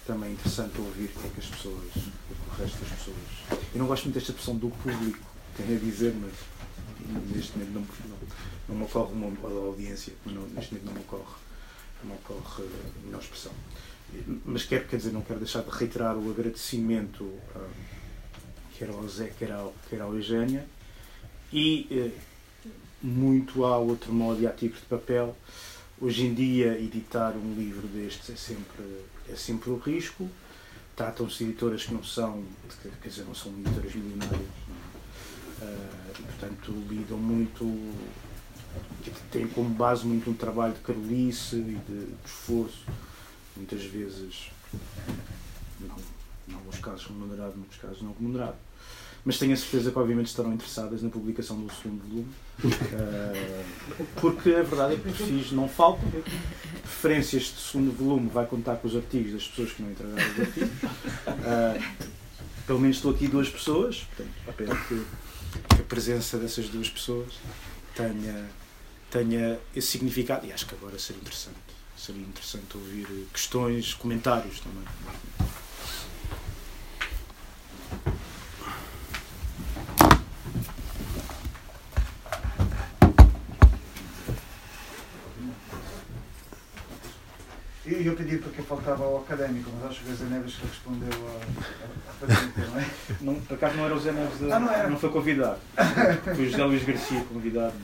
também 0.05 0.33
interessante 0.33 0.79
ouvir 0.79 1.05
o 1.05 1.19
que 1.19 1.27
é 1.27 1.29
que 1.31 1.39
as 1.39 1.45
pessoas, 1.47 1.91
o 1.95 2.61
resto 2.61 2.79
das 2.79 2.89
pessoas. 2.89 3.17
Eu 3.73 3.79
não 3.79 3.87
gosto 3.87 4.03
muito 4.03 4.15
desta 4.15 4.31
expressão 4.31 4.55
do 4.55 4.69
público, 4.69 5.25
tenho 5.57 5.75
a 5.75 5.79
dizer, 5.79 6.13
mas 6.13 6.33
neste 7.33 7.57
momento 7.57 7.73
não, 7.73 7.81
não, 8.09 8.17
não 8.69 8.75
me 8.75 8.83
ocorre 8.83 9.13
uma 9.13 9.67
audiência, 9.67 10.13
não, 10.25 10.43
neste 10.49 10.73
momento 10.73 10.85
não 10.85 10.93
me 10.93 10.99
ocorre, 10.99 11.35
não 12.03 12.11
me 12.11 12.15
ocorre 12.17 12.63
a 12.63 13.05
melhor 13.05 13.21
expressão. 13.21 13.51
Mas 14.45 14.63
quero, 14.63 14.87
quer 14.87 14.97
dizer, 14.97 15.11
não 15.11 15.21
quero 15.21 15.39
deixar 15.39 15.61
de 15.63 15.71
reiterar 15.71 16.15
o 16.15 16.29
agradecimento 16.29 17.23
uh, 17.23 17.69
quer 18.77 18.89
ao 18.89 19.07
Zé, 19.07 19.31
quer, 19.37 19.51
ao, 19.51 19.73
quer 19.89 20.01
à 20.01 20.05
Eugénia, 20.05 20.65
e 21.51 21.87
uh, 21.91 22.67
muito 23.01 23.65
ao 23.65 23.87
outro 23.87 24.13
modo 24.13 24.41
e 24.41 24.47
à 24.47 24.51
Tigre 24.51 24.79
de 24.79 24.85
Papel. 24.85 25.35
Hoje 25.99 26.25
em 26.25 26.33
dia, 26.33 26.77
editar 26.79 27.31
um 27.31 27.55
livro 27.55 27.87
destes 27.87 28.29
é 28.29 28.35
sempre 28.35 28.83
é 29.29 29.35
sempre 29.35 29.69
o 29.69 29.77
risco. 29.77 30.29
Tratam-se 30.95 31.39
de 31.39 31.43
editoras 31.45 31.83
que 31.83 31.93
não 31.93 32.03
são, 32.03 32.43
quer 33.01 33.09
dizer, 33.09 33.25
não 33.25 33.35
são 33.35 33.51
editoras 33.51 33.93
milionárias. 33.93 34.41
Uh, 35.61 36.19
e, 36.19 36.23
portanto, 36.23 36.71
lidam 36.89 37.17
muito, 37.17 37.93
têm 39.31 39.47
como 39.47 39.69
base 39.69 40.05
muito 40.05 40.29
um 40.29 40.33
trabalho 40.33 40.73
de 40.73 40.79
carolice 40.79 41.57
e 41.57 41.61
de, 41.61 42.05
de 42.05 42.15
esforço, 42.25 42.85
muitas 43.55 43.83
vezes, 43.83 44.51
em 46.47 46.53
alguns 46.53 46.79
casos 46.79 47.07
remunerado, 47.07 47.53
em 47.53 47.57
muitos 47.57 47.77
casos 47.77 48.01
não 48.01 48.13
remunerado 48.13 48.57
mas 49.25 49.39
tenho 49.39 49.53
a 49.53 49.57
certeza 49.57 49.91
que 49.91 49.97
obviamente 49.97 50.27
estarão 50.27 50.53
interessadas 50.53 51.01
na 51.01 51.09
publicação 51.09 51.59
do 51.59 51.73
segundo 51.73 52.03
volume, 52.07 52.27
uh, 52.63 54.05
porque 54.21 54.51
a 54.51 54.61
verdade 54.61 54.93
é 54.93 54.97
que 54.97 55.01
perfis 55.01 55.51
não 55.51 55.67
faltam. 55.67 56.07
Preferências 56.83 57.43
de 57.45 57.59
segundo 57.59 57.91
volume 57.91 58.29
vai 58.29 58.45
contar 58.45 58.75
com 58.75 58.87
os 58.87 58.95
artigos 58.95 59.33
das 59.33 59.47
pessoas 59.47 59.71
que 59.71 59.81
não 59.81 59.89
entregaram 59.89 60.31
os 60.31 60.39
artigos. 60.39 60.69
Uh, 60.69 62.15
pelo 62.67 62.79
menos 62.79 62.97
estou 62.97 63.11
aqui 63.11 63.27
duas 63.27 63.49
pessoas, 63.49 64.05
portanto, 64.15 64.35
espero 64.47 64.85
que, 64.87 65.75
que 65.75 65.81
a 65.81 65.85
presença 65.85 66.37
dessas 66.37 66.69
duas 66.69 66.89
pessoas 66.89 67.33
tenha, 67.95 68.47
tenha 69.09 69.59
esse 69.75 69.87
significado 69.87 70.45
e 70.45 70.53
acho 70.53 70.67
que 70.67 70.75
agora 70.75 70.99
seria 70.99 71.21
interessante. 71.21 71.57
Seria 71.97 72.21
interessante 72.21 72.75
ouvir 72.75 73.07
questões, 73.33 73.93
comentários 73.95 74.59
também. 74.59 74.83
Eu, 87.85 88.01
eu 88.01 88.15
pedi 88.15 88.37
porque 88.37 88.63
faltava 88.63 89.03
ao 89.03 89.19
académico, 89.19 89.69
mas 89.75 89.91
acho 89.91 90.03
que 90.03 90.11
o 90.11 90.15
Zé 90.15 90.25
Neves 90.25 90.55
respondeu 90.55 91.09
à 92.09 92.25
pergunta, 92.25 92.67
não 92.71 92.79
é? 92.79 92.85
Não, 93.21 93.35
por 93.35 93.53
acaso 93.53 93.77
não 93.77 93.85
era 93.85 93.95
o 93.95 93.99
Zé 93.99 94.11
Neves, 94.11 94.39
de, 94.39 94.51
ah, 94.51 94.59
não, 94.59 94.71
era. 94.71 94.89
não 94.89 94.97
foi 94.97 95.09
convidado. 95.11 95.59
Foi 96.23 96.45
o 96.45 96.49
José 96.49 96.63
Luís 96.63 96.83
Garcia 96.83 97.23
convidado. 97.25 97.75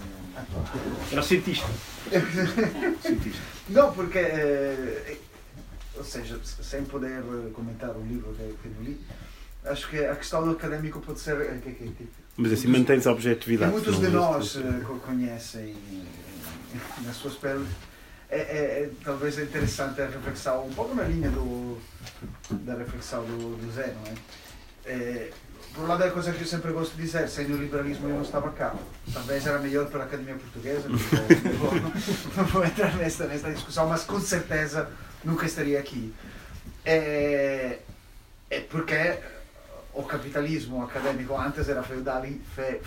Era 1.11 1.21
o 1.21 1.23
cientista. 1.23 1.67
cientista. 3.01 3.41
Não, 3.69 3.93
porque, 3.93 4.17
eh, 4.17 5.17
ou 5.95 6.03
seja, 6.03 6.39
sem 6.43 6.83
poder 6.83 7.21
comentar 7.53 7.91
o 7.91 8.01
livro 8.01 8.33
que, 8.33 8.65
eu 8.65 8.83
li, 8.83 8.99
acho 9.65 9.87
que 9.87 10.03
a 10.03 10.15
questão 10.15 10.43
do 10.43 10.51
académico 10.51 10.99
pode 10.99 11.19
ser. 11.19 11.39
Eh, 11.41 11.59
que, 11.63 11.73
que, 11.73 11.89
que, 11.91 12.07
mas 12.37 12.51
assim 12.53 12.69
mantém-se 12.69 13.07
a 13.07 13.11
objetividade. 13.11 13.71
muitos 13.71 13.99
de 13.99 14.07
nós 14.07 14.55
uh, 14.55 14.99
conhecem 15.05 15.75
nas 17.05 17.17
suas 17.17 17.35
peles 17.35 17.67
é, 18.31 18.37
é, 18.37 18.83
é, 18.83 18.89
talvez 19.03 19.37
é 19.37 19.43
interessante 19.43 20.01
a 20.01 20.05
reflexão, 20.05 20.65
um 20.65 20.73
pouco 20.73 20.95
na 20.95 21.03
linha 21.03 21.29
do, 21.29 21.77
da 22.49 22.75
reflexão 22.75 23.25
do, 23.25 23.57
do 23.57 23.71
Zé, 23.73 23.93
não 23.93 24.11
é? 24.11 24.15
é? 24.93 25.31
Por 25.73 25.83
um 25.83 25.87
lado, 25.87 26.03
é 26.03 26.07
a 26.07 26.11
coisa 26.11 26.31
que 26.31 26.41
eu 26.41 26.47
sempre 26.47 26.71
gosto 26.71 26.95
de 26.95 27.01
dizer: 27.01 27.27
sem 27.29 27.45
o 27.45 27.57
liberalismo 27.57 28.09
eu 28.09 28.15
não 28.15 28.21
estava 28.21 28.51
cá. 28.51 28.73
Talvez 29.13 29.45
era 29.45 29.59
melhor 29.59 29.87
para 29.87 30.01
a 30.01 30.05
Academia 30.05 30.35
Portuguesa, 30.35 30.87
não 30.89 30.97
vou, 30.97 31.71
não, 32.35 32.45
vou 32.45 32.65
entrar 32.65 32.95
nesta, 32.95 33.25
nesta 33.25 33.51
discussão, 33.51 33.87
mas 33.87 34.03
com 34.03 34.19
certeza 34.19 34.89
nunca 35.23 35.45
estaria 35.45 35.79
aqui. 35.79 36.13
É, 36.85 37.79
é 38.49 38.59
porque 38.61 39.17
o 39.93 40.03
capitalismo 40.03 40.83
académico 40.83 41.35
antes 41.37 41.67
era 41.67 41.83
feudal, 41.83 42.23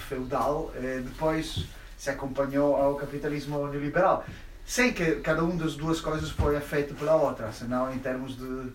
feudal 0.08 0.72
é, 0.76 1.00
depois 1.00 1.66
se 1.96 2.10
acompanhou 2.10 2.76
ao 2.76 2.96
capitalismo 2.96 3.66
neoliberal 3.68 4.24
sem 4.66 4.92
que 4.92 5.16
cada 5.16 5.42
uma 5.42 5.56
das 5.56 5.74
duas 5.74 6.00
coisas 6.00 6.30
foi 6.30 6.58
feito 6.60 6.94
pela 6.94 7.14
outra, 7.16 7.52
senão 7.52 7.92
em 7.92 7.98
termos 7.98 8.36
de 8.36 8.72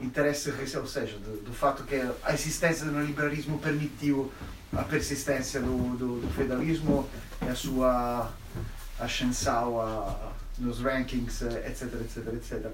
interesse, 0.00 0.52
ou 0.76 0.86
seja, 0.86 1.18
do, 1.18 1.44
do 1.44 1.52
fato 1.52 1.82
que 1.82 1.96
a 2.22 2.32
existência 2.32 2.86
do 2.86 3.00
liberalismo 3.00 3.58
permitiu 3.58 4.32
a 4.72 4.82
persistência 4.82 5.60
do, 5.60 5.96
do, 5.96 6.20
do 6.20 6.28
feudalismo 6.34 7.08
e 7.42 7.48
a 7.48 7.54
sua 7.54 8.30
ascensão 8.98 9.80
a, 9.80 10.32
nos 10.58 10.80
rankings, 10.80 11.42
etc, 11.42 11.94
etc, 12.00 12.34
etc. 12.34 12.70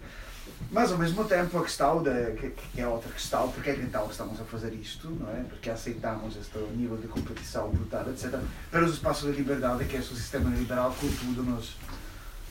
Mas 0.71 0.93
ao 0.93 0.99
mesmo 0.99 1.25
tempo 1.25 1.59
a 1.59 1.63
questão, 1.63 2.03
de, 2.03 2.33
que, 2.33 2.51
que 2.51 2.81
é 2.81 2.87
outra 2.87 3.11
questão, 3.11 3.51
porque 3.51 3.71
é 3.71 3.75
que 3.75 3.83
então 3.83 4.07
estamos 4.11 4.41
a 4.41 4.45
fazer 4.45 4.73
isto, 4.75 5.09
não 5.09 5.31
é? 5.31 5.43
Porque 5.45 5.71
aceitamos 5.71 6.37
este 6.37 6.59
nível 6.77 6.97
de 6.99 7.09
competição 7.09 7.71
brutal, 7.71 8.09
etc. 8.11 8.39
Para 8.71 8.85
os 8.85 8.93
espaços 8.93 9.31
de 9.31 9.39
liberdade 9.39 9.85
que 9.87 9.97
é 9.97 10.01
o 10.01 10.03
sistema 10.03 10.55
liberal, 10.55 10.95
contudo, 11.01 11.43
nos 11.43 11.77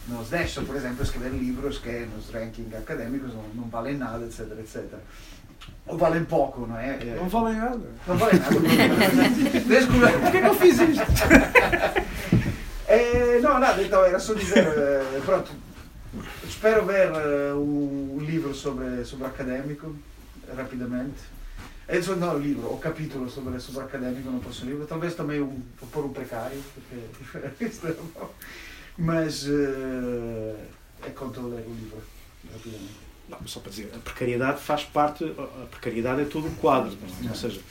nos 0.08 0.30
deixam, 0.30 0.66
por 0.66 0.76
exemplo, 0.76 1.04
escrever 1.04 1.32
livros 1.32 1.78
que 1.80 1.92
nos 2.16 2.30
rankings 2.30 2.76
académicos 2.76 3.34
não, 3.34 3.44
não 3.56 3.64
valem 3.70 3.98
nada, 3.98 4.26
etc, 4.26 4.42
etc. 4.60 4.84
ou 5.88 5.98
valem 5.98 6.26
pouco, 6.26 6.68
não 6.68 6.78
é? 6.78 6.98
Não 7.16 7.30
valem 7.30 7.56
nada. 7.56 7.90
Não 8.08 8.18
valem 8.18 8.40
nada. 8.40 8.56
Desde 9.66 9.92
que... 9.92 10.00
Porquê 10.22 10.42
que 10.42 10.48
eu 10.48 10.56
fiz 10.56 10.80
isto? 10.80 11.04
É, 12.88 13.40
não, 13.40 13.60
nada, 13.60 13.82
então 13.84 14.04
era 14.06 14.20
só 14.20 14.34
dizer, 14.34 14.66
eh, 14.66 15.22
pronto, 15.26 15.52
espero 16.48 16.86
ver 16.86 17.08
eh, 17.10 17.54
o 17.54 18.18
livro 18.20 18.54
sobre, 18.54 19.06
sobre 19.06 19.26
académico, 19.28 19.96
rapidamente. 20.56 21.34
É, 21.88 22.02
só- 22.02 22.16
não, 22.16 22.36
o 22.36 22.40
livro, 22.40 22.68
o 22.74 22.78
capítulo 22.78 23.30
sobre, 23.30 23.60
sobre 23.60 23.84
académico 23.84 24.30
no 24.30 24.40
próximo 24.40 24.70
livro, 24.70 24.86
talvez 24.86 25.16
também 25.16 25.42
um, 25.42 25.62
vou 25.80 25.90
pôr 25.92 26.06
um 26.06 26.14
precário, 26.14 26.62
porque 26.74 27.66
isto 27.66 27.88
é 27.88 27.94
bom. 27.94 28.30
Mas 28.98 29.46
eh, 29.48 30.56
é 31.06 31.10
quanto 31.10 31.40
eu 31.40 31.46
o 31.48 31.56
livro, 31.58 32.02
rapidamente. 32.52 33.04
Não, 33.30 33.48
só 33.48 33.60
para 33.62 33.70
dizer, 33.70 33.90
a 33.96 34.00
precariedade 34.00 34.60
faz 34.62 34.84
parte, 34.84 35.24
a 35.24 35.66
precariedade 35.68 36.22
é 36.22 36.26
todo 36.26 36.48
o 36.48 36.52
quadro. 36.56 36.96
não 37.22 37.28
é? 37.28 37.30
Ou 37.30 37.36
seja, 37.36 37.62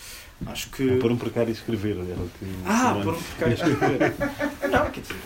acho 0.46 0.70
que. 0.70 0.96
Pôr 0.98 1.12
um 1.12 1.16
precário 1.18 1.52
escrever. 1.52 1.96
Era 1.98 2.20
o 2.20 2.28
que 2.28 2.46
Ah, 2.66 3.00
por 3.04 3.14
um 3.14 3.22
precário 3.22 3.54
escrever. 3.54 4.14
Não, 4.70 4.90
quer 4.90 5.00
dizer. 5.02 5.16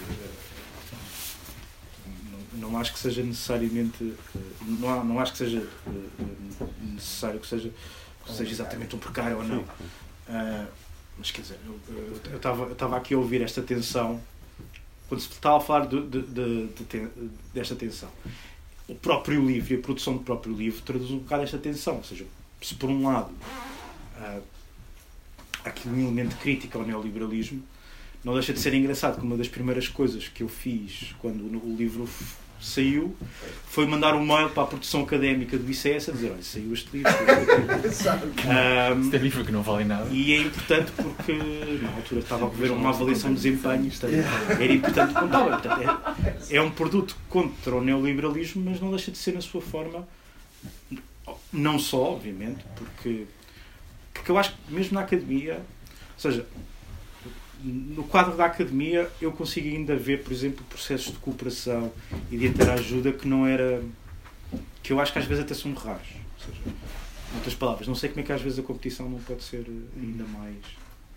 Não, 2.54 2.70
não 2.70 2.78
acho 2.78 2.92
que 2.92 2.98
seja 2.98 3.22
necessariamente. 3.22 4.14
eh, 4.34 4.38
Não, 4.66 4.88
há- 5.00 5.04
não 5.04 5.20
acho 5.20 5.32
que 5.32 5.38
seja 5.38 5.66
eh, 5.86 6.64
necessário 6.92 7.38
que 7.38 7.46
seja, 7.46 7.70
que 8.24 8.32
seja 8.32 8.50
exatamente 8.50 8.96
um 8.96 8.98
precário 8.98 9.36
ou 9.38 9.44
não. 9.44 9.64
Ah, 10.28 10.66
mas 11.18 11.30
quer 11.30 11.42
dizer, 11.42 11.58
eu 12.28 12.36
estava 12.36 12.64
eu 12.64 12.72
estava 12.72 12.96
aqui 12.96 13.14
a 13.14 13.18
ouvir 13.18 13.42
esta 13.42 13.62
tensão 13.62 14.20
quando 15.08 15.20
se 15.20 15.28
estava 15.30 15.56
a 15.58 15.60
falar 15.60 15.86
de, 15.86 16.00
de- 16.06 16.22
de- 16.66 17.08
desta 17.54 17.74
tensão. 17.76 18.08
O 18.88 18.94
próprio 18.94 19.44
livro 19.44 19.74
e 19.74 19.76
a 19.76 19.80
produção 19.80 20.14
do 20.16 20.20
próprio 20.22 20.54
livro 20.54 20.80
traduz 20.82 21.10
um 21.10 21.18
bocado 21.18 21.42
esta 21.42 21.58
tensão. 21.58 21.96
Ou 21.96 22.04
seja, 22.04 22.24
se 22.62 22.74
por 22.74 22.88
um 22.90 23.04
lado 23.06 23.30
ah, 24.18 24.40
há 25.64 25.68
aqui 25.68 25.88
um 25.88 25.98
elemento 25.98 26.36
crítico 26.36 26.78
ao 26.78 26.84
neoliberalismo, 26.86 27.62
não 28.24 28.34
deixa 28.34 28.52
de 28.52 28.58
ser 28.60 28.74
engraçado 28.74 29.18
que 29.20 29.24
uma 29.26 29.36
das 29.36 29.48
primeiras 29.48 29.88
coisas 29.88 30.28
que 30.28 30.42
eu 30.42 30.48
fiz 30.48 31.14
quando 31.20 31.42
o 31.42 31.76
livro 31.76 32.08
saiu 32.60 33.16
foi 33.68 33.86
mandar 33.86 34.14
um 34.14 34.24
mail 34.24 34.48
para 34.50 34.62
a 34.62 34.66
produção 34.66 35.02
académica 35.02 35.58
do 35.58 35.70
ICS 35.70 36.08
a 36.08 36.12
dizer: 36.12 36.30
Olha, 36.32 36.42
saiu 36.42 36.72
este 36.72 36.88
livro. 36.96 37.12
Ah, 38.48 38.96
Este 39.00 39.16
é 39.16 39.18
livro 39.18 39.44
que 39.44 39.52
não 39.52 39.62
vale 39.62 39.84
nada. 39.84 40.08
e 40.10 40.32
é 40.32 40.38
importante 40.38 40.92
porque 40.92 41.32
na 41.82 41.90
altura 41.92 42.20
estava 42.20 42.46
a 42.46 42.48
ver 42.48 42.70
uma 42.70 42.88
avaliação 42.90 43.30
de 43.30 43.36
desempenho, 43.36 43.90
era 44.60 44.72
importante 44.72 45.14
contar. 45.14 45.44
Portanto, 45.44 45.80
é, 46.50 46.56
é 46.56 46.62
um 46.62 46.70
produto 46.70 47.16
contra 47.28 47.74
o 47.74 47.82
neoliberalismo, 47.82 48.64
mas 48.70 48.80
não 48.80 48.90
deixa 48.90 49.10
de 49.10 49.18
ser 49.18 49.32
na 49.34 49.40
sua 49.40 49.60
forma, 49.60 50.06
não 51.52 51.78
só, 51.78 52.12
obviamente, 52.14 52.64
porque, 52.74 53.24
porque 54.14 54.30
eu 54.30 54.38
acho 54.38 54.52
que 54.52 54.72
mesmo 54.74 54.94
na 54.94 55.00
academia, 55.00 55.54
ou 55.54 56.20
seja, 56.20 56.46
no 57.62 58.04
quadro 58.04 58.36
da 58.36 58.44
academia 58.46 59.10
eu 59.20 59.32
consigo 59.32 59.66
ainda 59.68 59.96
ver, 59.96 60.22
por 60.22 60.32
exemplo, 60.32 60.64
processos 60.66 61.12
de 61.12 61.18
cooperação 61.18 61.92
e 62.30 62.36
de 62.36 62.46
interajuda 62.46 63.12
que 63.12 63.26
não 63.26 63.46
era. 63.46 63.82
que 64.82 64.92
eu 64.92 65.00
acho 65.00 65.12
que 65.12 65.18
às 65.18 65.24
vezes 65.24 65.44
até 65.44 65.54
são 65.54 65.72
raros. 65.74 66.08
Ou 66.38 66.46
seja, 66.46 66.60
em 67.32 67.36
outras 67.36 67.54
palavras, 67.54 67.88
não 67.88 67.94
sei 67.94 68.08
como 68.10 68.20
é 68.20 68.22
que 68.22 68.32
às 68.32 68.40
vezes 68.40 68.58
a 68.58 68.62
competição 68.62 69.08
não 69.08 69.18
pode 69.20 69.42
ser 69.42 69.64
eh, 69.68 70.00
ainda 70.00 70.24
mais, 70.24 70.56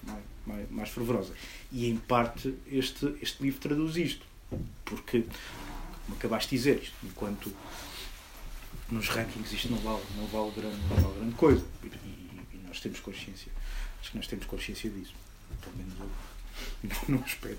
mais, 0.03 0.23
mais, 0.47 0.71
mais 0.71 0.89
fervorosa. 0.89 1.33
E 1.71 1.87
em 1.89 1.97
parte 1.97 2.53
este, 2.71 3.13
este 3.21 3.43
livro 3.43 3.59
traduz 3.59 3.95
isto. 3.95 4.25
Porque, 4.85 5.23
como 6.05 6.17
acabaste 6.17 6.49
de 6.49 6.55
dizer, 6.57 6.79
isto, 6.81 6.95
enquanto 7.03 7.53
nos 8.89 9.07
rankings 9.09 9.53
isto 9.53 9.69
não 9.69 9.77
vale, 9.77 10.01
não 10.17 10.25
vale, 10.25 10.51
grande, 10.55 10.77
não 10.89 10.95
vale 10.97 11.15
grande 11.19 11.35
coisa. 11.35 11.63
E, 11.83 11.87
e- 11.87 12.41
e 12.55 12.67
nós 12.67 12.79
temos 12.79 12.99
consciência. 12.99 13.51
Acho 14.01 14.09
que 14.11 14.17
nós 14.17 14.25
temos 14.25 14.45
consciência 14.45 14.89
disso. 14.89 15.13
Pelo 15.61 15.75
menos 15.77 15.93
eu 15.99 16.09
não, 17.09 17.23
espero. 17.25 17.57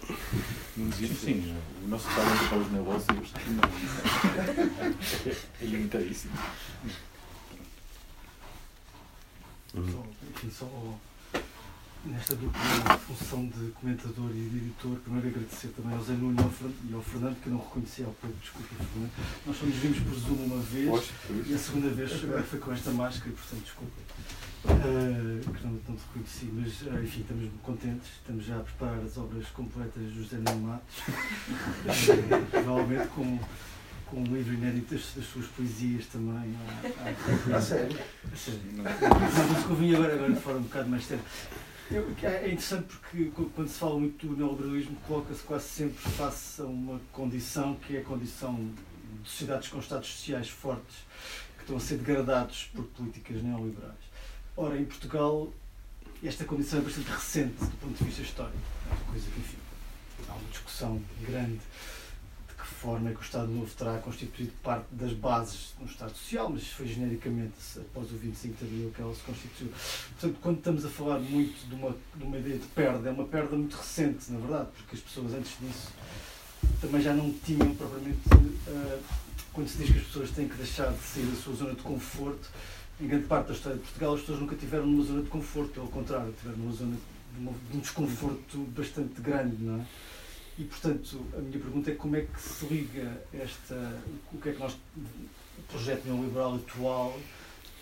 Não 0.77 0.89
existe. 0.89 1.17
Sim, 1.17 1.57
o 1.85 1.89
nosso 1.89 2.09
talento 2.15 2.49
para 2.49 2.59
os 2.59 2.73
negócios 2.73 3.33
não, 3.49 3.63
é 5.61 5.65
limitadíssimo. 5.65 6.33
Uhum. 9.75 10.05
Enfim, 10.31 10.51
só 10.51 10.67
nesta 12.05 12.35
dupla 12.35 12.61
função 13.07 13.47
de 13.47 13.71
comentador 13.73 14.31
e 14.31 14.49
de 14.49 14.57
editor, 14.57 14.97
primeiro 15.05 15.29
agradecer 15.29 15.69
também 15.69 15.95
ao 15.97 16.03
Zé 16.03 16.15
Nuno 16.15 16.41
e 16.41 16.43
ao 16.45 16.51
Fern- 16.51 16.95
ao 16.95 17.03
Fernando, 17.03 17.37
que 17.43 17.47
eu 17.49 17.53
não 17.53 17.61
reconheci 17.61 18.03
há 18.03 18.07
pouco, 18.07 18.37
desculpa, 18.41 18.69
Fernando. 18.75 19.11
Nós 19.47 19.57
só 19.59 19.67
nos 19.67 19.77
vimos 19.77 19.99
por 19.99 20.15
Zoom 20.15 20.45
uma 20.47 20.63
vez 20.63 21.11
e 21.47 21.55
a 21.55 21.59
segunda 21.59 21.89
vez 21.91 22.13
foi 22.49 22.59
com 22.59 22.73
esta 22.73 22.91
máscara, 22.93 23.31
portanto, 23.33 23.63
desculpa. 23.63 23.93
eh, 24.69 25.41
que 25.59 25.65
não, 25.67 25.73
não 25.73 25.97
te 25.97 26.03
reconheci, 26.09 26.45
mas 26.53 26.87
eh, 26.87 27.03
enfim, 27.05 27.21
estamos 27.21 27.51
contentes, 27.63 28.09
estamos 28.21 28.45
já 28.45 28.57
a 28.57 28.61
preparar 28.61 29.01
as 29.05 29.17
obras 29.19 29.47
completas 29.49 30.03
do 30.03 30.15
José 30.15 30.37
Nuno 30.39 30.69
Matos, 30.69 30.97
Eh, 32.09 32.45
provavelmente 32.51 33.09
com, 33.09 33.39
com 34.07 34.21
um 34.21 34.25
livro 34.35 34.55
inédito 34.55 34.95
das, 34.95 35.05
das 35.17 35.25
suas 35.27 35.47
poesias 35.49 36.07
também. 36.07 36.55
à- 36.57 37.55
à- 37.55 37.57
A 37.57 37.61
sério? 37.61 37.99
a 38.33 38.37
sério. 38.37 38.61
Não, 38.73 39.71
eu 39.71 39.77
vim 39.77 39.95
agora, 39.95 40.15
agora 40.15 40.33
de 40.33 40.41
forma 40.41 40.61
um 40.61 40.63
bocado 40.65 40.89
mais 40.89 41.05
séria. 41.05 41.25
Eu- 41.91 42.09
É 42.23 42.47
interessante 42.47 42.87
porque 42.87 43.31
quando 43.35 43.69
se 43.69 43.79
fala 43.79 43.99
muito 43.99 44.27
do 44.27 44.37
neoliberalismo 44.37 44.97
coloca-se 45.07 45.43
quase 45.43 45.69
sempre 45.69 45.99
face 46.13 46.63
a 46.63 46.65
uma 46.65 47.01
condição 47.13 47.75
que 47.77 47.97
é 47.97 48.01
a 48.01 48.05
condição 48.05 48.55
de 49.23 49.29
sociedades 49.29 49.69
com 49.69 49.81
estados 49.81 50.09
sociais 50.09 50.49
fortes 50.49 50.97
que 51.57 51.63
estão 51.63 51.77
a 51.77 51.81
ser 51.81 51.99
degradados 51.99 52.71
por 52.75 52.85
políticas 52.85 53.43
neoliberais. 53.43 53.99
Ora, 54.57 54.79
em 54.79 54.85
Portugal 54.85 55.53
esta 56.23 56.45
condição 56.45 56.79
é 56.79 56.83
bastante 56.83 57.11
recente 57.11 57.55
do 57.65 57.77
ponto 57.81 57.99
de 57.99 58.05
vista 58.05 58.23
histórico. 58.23 58.59
É 58.91 59.11
coisa 59.11 59.27
que, 59.31 59.41
enfim, 59.41 59.57
há 60.29 60.33
uma 60.35 60.49
discussão 60.51 61.03
grande 61.27 61.59
forma 62.81 63.11
que 63.11 63.19
o 63.19 63.23
Estado 63.23 63.49
Novo 63.49 63.71
terá 63.77 63.99
constituído 63.99 64.53
parte 64.63 64.87
das 64.93 65.13
bases 65.13 65.75
do 65.79 65.85
Estado 65.87 66.11
Social, 66.13 66.49
mas 66.51 66.67
foi 66.69 66.87
genericamente 66.87 67.53
após 67.77 68.11
o 68.11 68.17
25 68.17 68.57
de 68.57 68.65
Abril 68.65 68.93
que 68.95 69.03
ela 69.03 69.15
se 69.15 69.21
constituiu. 69.23 69.71
Portanto, 70.19 70.39
quando 70.41 70.59
estamos 70.59 70.85
a 70.85 70.89
falar 70.89 71.19
muito 71.19 71.69
de 71.69 71.75
uma, 71.75 71.95
de 72.17 72.25
uma 72.25 72.39
ideia 72.39 72.59
de 72.59 72.67
perda, 72.69 73.09
é 73.09 73.13
uma 73.13 73.25
perda 73.27 73.55
muito 73.57 73.77
recente, 73.77 74.33
na 74.33 74.39
verdade, 74.39 74.69
porque 74.77 74.97
as 74.97 75.03
pessoas 75.03 75.35
antes 75.35 75.53
disso 75.61 75.89
também 76.81 77.01
já 77.03 77.13
não 77.15 77.31
tinham 77.45 77.75
propriamente. 77.75 78.19
eh, 78.67 78.99
quando 79.53 79.69
se 79.69 79.79
diz 79.79 79.91
que 79.91 79.99
as 79.99 80.05
pessoas 80.05 80.31
têm 80.31 80.49
que 80.49 80.55
deixar 80.57 80.93
de 80.93 81.01
sair 81.03 81.27
da 81.27 81.37
sua 81.37 81.55
zona 81.55 81.75
de 81.75 81.83
conforto, 81.83 82.49
em 83.01 83.07
grande 83.09 83.27
parte 83.27 83.49
da 83.49 83.53
história 83.55 83.77
de 83.79 83.85
Portugal, 83.85 84.15
as 84.15 84.21
pessoas 84.21 84.41
nunca 84.41 84.55
tiveram 84.57 84.87
numa 84.87 85.05
zona 85.05 85.23
de 85.23 85.29
conforto, 85.29 85.71
pelo 85.73 85.89
contrário, 85.89 86.33
tiveram 86.41 86.59
numa 86.59 86.73
zona 86.73 86.95
de, 87.35 87.41
uma- 87.41 87.53
de 87.71 87.77
um 87.77 87.81
desconforto 87.81 88.59
bastante 88.77 89.21
grande, 89.21 89.57
não 89.63 89.81
é? 89.81 89.87
E, 90.61 90.65
portanto, 90.65 91.25
a 91.35 91.41
minha 91.41 91.59
pergunta 91.59 91.91
é 91.91 91.95
como 91.95 92.17
é 92.17 92.21
que 92.21 92.39
se 92.39 92.67
liga 92.67 93.23
esta. 93.33 93.99
o 94.31 94.39
que 94.39 94.51
é 94.51 94.53
que 94.53 94.59
nós. 94.59 94.75
o 94.75 95.63
projeto 95.71 96.05
neoliberal 96.05 96.57
atual, 96.57 97.19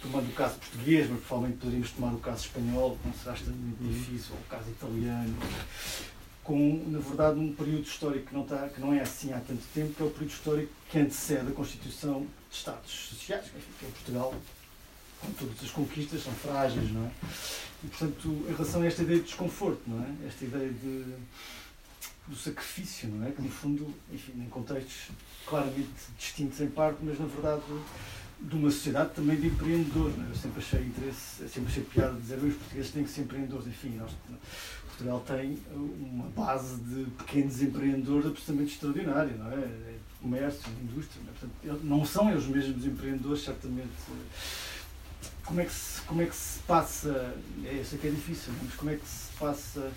tomando 0.00 0.28
o 0.28 0.32
caso 0.32 0.60
português, 0.60 1.10
mas 1.10 1.18
provavelmente 1.18 1.58
poderíamos 1.58 1.90
tomar 1.90 2.14
o 2.14 2.20
caso 2.20 2.46
espanhol, 2.46 2.96
que 3.02 3.08
não 3.08 3.14
será 3.14 3.34
extremamente 3.34 3.82
difícil, 3.82 4.32
ou 4.32 4.38
o 4.38 4.44
caso 4.44 4.70
italiano, 4.70 5.36
com, 6.44 6.84
na 6.86 7.00
verdade, 7.00 7.40
um 7.40 7.52
período 7.52 7.82
histórico 7.82 8.26
que 8.28 8.34
não, 8.34 8.42
está, 8.42 8.68
que 8.68 8.80
não 8.80 8.94
é 8.94 9.00
assim 9.00 9.32
há 9.32 9.40
tanto 9.40 9.62
tempo, 9.74 9.94
que 9.94 10.02
é 10.04 10.06
o 10.06 10.10
período 10.10 10.30
histórico 10.30 10.72
que 10.88 10.98
antecede 11.00 11.48
a 11.48 11.52
constituição 11.52 12.20
de 12.48 12.56
Estados 12.56 12.92
sociais, 12.92 13.50
que, 13.50 13.58
enfim, 13.58 13.72
que 13.80 13.86
é 13.86 13.88
Portugal, 13.88 14.34
com 15.20 15.32
todas 15.32 15.64
as 15.64 15.70
conquistas, 15.72 16.22
são 16.22 16.32
frágeis, 16.32 16.92
não 16.92 17.06
é? 17.06 17.10
E, 17.82 17.88
portanto, 17.88 18.46
em 18.48 18.52
relação 18.52 18.82
a 18.82 18.86
esta 18.86 19.02
ideia 19.02 19.18
de 19.18 19.24
desconforto, 19.24 19.82
não 19.84 20.00
é? 20.00 20.28
Esta 20.28 20.44
ideia 20.44 20.70
de, 20.70 21.04
do 22.28 22.36
sacrifício, 22.36 23.08
não 23.08 23.26
é? 23.26 23.30
Que, 23.30 23.42
no 23.42 23.50
fundo, 23.50 23.94
enfim, 24.12 24.32
em 24.36 24.48
contextos 24.48 25.10
claramente 25.46 25.88
distintos 26.16 26.60
em 26.60 26.68
parte, 26.68 26.98
mas, 27.02 27.18
na 27.18 27.26
verdade, 27.26 27.62
de 28.40 28.54
uma 28.54 28.70
sociedade 28.70 29.14
também 29.14 29.36
de 29.36 29.48
empreendedores. 29.48 30.16
Não 30.16 30.26
é? 30.26 30.30
Eu 30.30 30.34
sempre 30.34 30.60
achei 30.60 30.80
interesse, 30.80 31.48
sempre 31.48 31.70
achei 31.70 31.82
piada 31.84 32.18
dizer 32.18 32.36
os 32.36 32.54
portugueses 32.54 32.90
têm 32.92 33.04
que 33.04 33.10
ser 33.10 33.22
empreendedores. 33.22 33.66
Enfim, 33.66 33.96
nós, 33.96 34.12
Portugal 34.98 35.20
tem 35.20 35.58
uma 35.70 36.28
base 36.30 36.76
de 36.76 37.04
pequenos 37.12 37.62
empreendedores 37.62 38.26
absolutamente 38.26 38.74
extraordinária, 38.74 39.36
não 39.36 39.50
é? 39.52 39.56
É 39.56 39.98
Comércio, 40.20 40.68
indústria, 40.82 41.22
não, 41.24 41.30
é? 41.30 41.34
Portanto, 41.38 41.84
não 41.84 42.04
são 42.04 42.28
eles 42.28 42.44
mesmos 42.46 42.84
empreendedores, 42.84 43.44
certamente. 43.44 43.88
Como 45.44 45.60
é 45.60 45.64
que 45.64 45.72
se, 45.72 46.00
como 46.02 46.20
é 46.20 46.26
que 46.26 46.34
se 46.34 46.58
passa, 46.60 47.34
é, 47.64 47.78
eu 47.78 47.84
sei 47.84 47.98
que 47.98 48.08
é 48.08 48.10
difícil, 48.10 48.52
mas 48.62 48.74
como 48.74 48.90
é 48.90 48.96
que 48.96 49.06
se 49.06 49.32
passa 49.38 49.92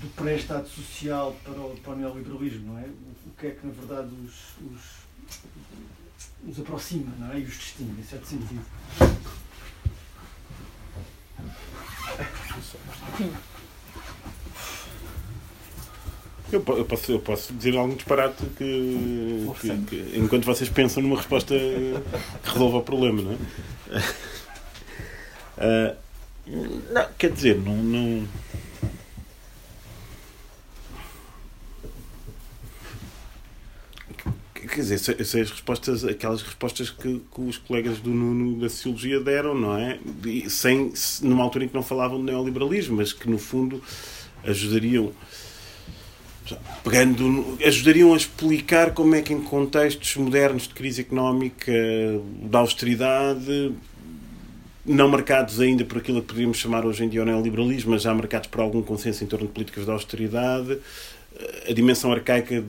do 0.00 0.08
pré-estado 0.14 0.68
social 0.68 1.36
para 1.44 1.52
o, 1.60 1.76
para 1.82 1.92
o 1.92 1.96
neoliberalismo, 1.96 2.72
não 2.72 2.78
é? 2.78 2.82
O, 2.84 3.28
o 3.28 3.32
que 3.38 3.46
é 3.48 3.50
que, 3.50 3.66
na 3.66 3.72
verdade, 3.72 4.08
os, 4.24 4.34
os, 4.70 6.48
os 6.48 6.60
aproxima, 6.60 7.12
não 7.18 7.32
é? 7.32 7.38
E 7.40 7.44
os 7.44 7.54
distingue, 7.54 8.00
em 8.00 8.04
certo 8.04 8.26
sentido. 8.26 8.64
Eu 16.50 16.60
posso, 16.60 17.10
eu 17.12 17.18
posso 17.18 17.52
dizer 17.54 17.74
algum 17.78 17.94
disparate 17.94 18.44
que, 18.58 19.48
que- 19.60 19.84
que- 19.86 20.18
enquanto 20.18 20.44
vocês 20.44 20.68
pensam 20.68 21.02
numa 21.02 21.16
resposta 21.16 21.54
que 21.54 22.50
resolva 22.50 22.78
o 22.78 22.82
problema, 22.82 23.22
não 23.22 23.32
é? 23.32 23.36
Uh, 25.56 25.96
não, 26.92 27.08
quer 27.16 27.30
dizer, 27.32 27.56
não, 27.58 27.74
não 27.76 28.28
quer 34.72 34.80
dizer, 34.80 35.16
essas 35.20 35.50
respostas, 35.50 36.04
aquelas 36.04 36.40
respostas 36.40 36.88
que, 36.90 37.20
que, 37.34 37.40
os 37.40 37.58
colegas 37.58 37.98
do 37.98 38.10
Nuno 38.10 38.58
da 38.58 38.68
Sociologia 38.68 39.20
deram, 39.20 39.54
não 39.54 39.76
é? 39.76 39.98
E 40.24 40.48
sem, 40.48 40.92
numa 41.20 41.44
altura 41.44 41.66
em 41.66 41.68
que 41.68 41.74
não 41.74 41.82
falavam 41.82 42.18
de 42.18 42.24
neoliberalismo, 42.24 42.96
mas 42.96 43.12
que 43.12 43.28
no 43.28 43.38
fundo 43.38 43.82
ajudariam 44.44 45.12
pegando, 46.82 47.58
ajudariam 47.64 48.14
a 48.14 48.16
explicar 48.16 48.92
como 48.92 49.14
é 49.14 49.22
que 49.22 49.32
em 49.32 49.40
contextos 49.40 50.16
modernos 50.16 50.64
de 50.64 50.70
crise 50.70 51.02
económica, 51.02 51.72
da 52.42 52.58
austeridade, 52.58 53.72
não 54.84 55.08
marcados 55.08 55.60
ainda 55.60 55.84
por 55.84 55.98
aquilo 55.98 56.20
que 56.20 56.28
poderíamos 56.28 56.56
chamar 56.58 56.84
hoje 56.84 57.04
em 57.04 57.08
dia 57.08 57.22
o 57.22 57.24
neoliberalismo, 57.26 57.92
mas 57.92 58.02
já 58.02 58.12
marcados 58.14 58.48
por 58.48 58.60
algum 58.60 58.82
consenso 58.82 59.22
em 59.22 59.26
torno 59.26 59.46
de 59.46 59.52
políticas 59.52 59.84
de 59.84 59.90
austeridade, 59.90 60.78
a 61.68 61.72
dimensão 61.72 62.10
arcaica 62.10 62.64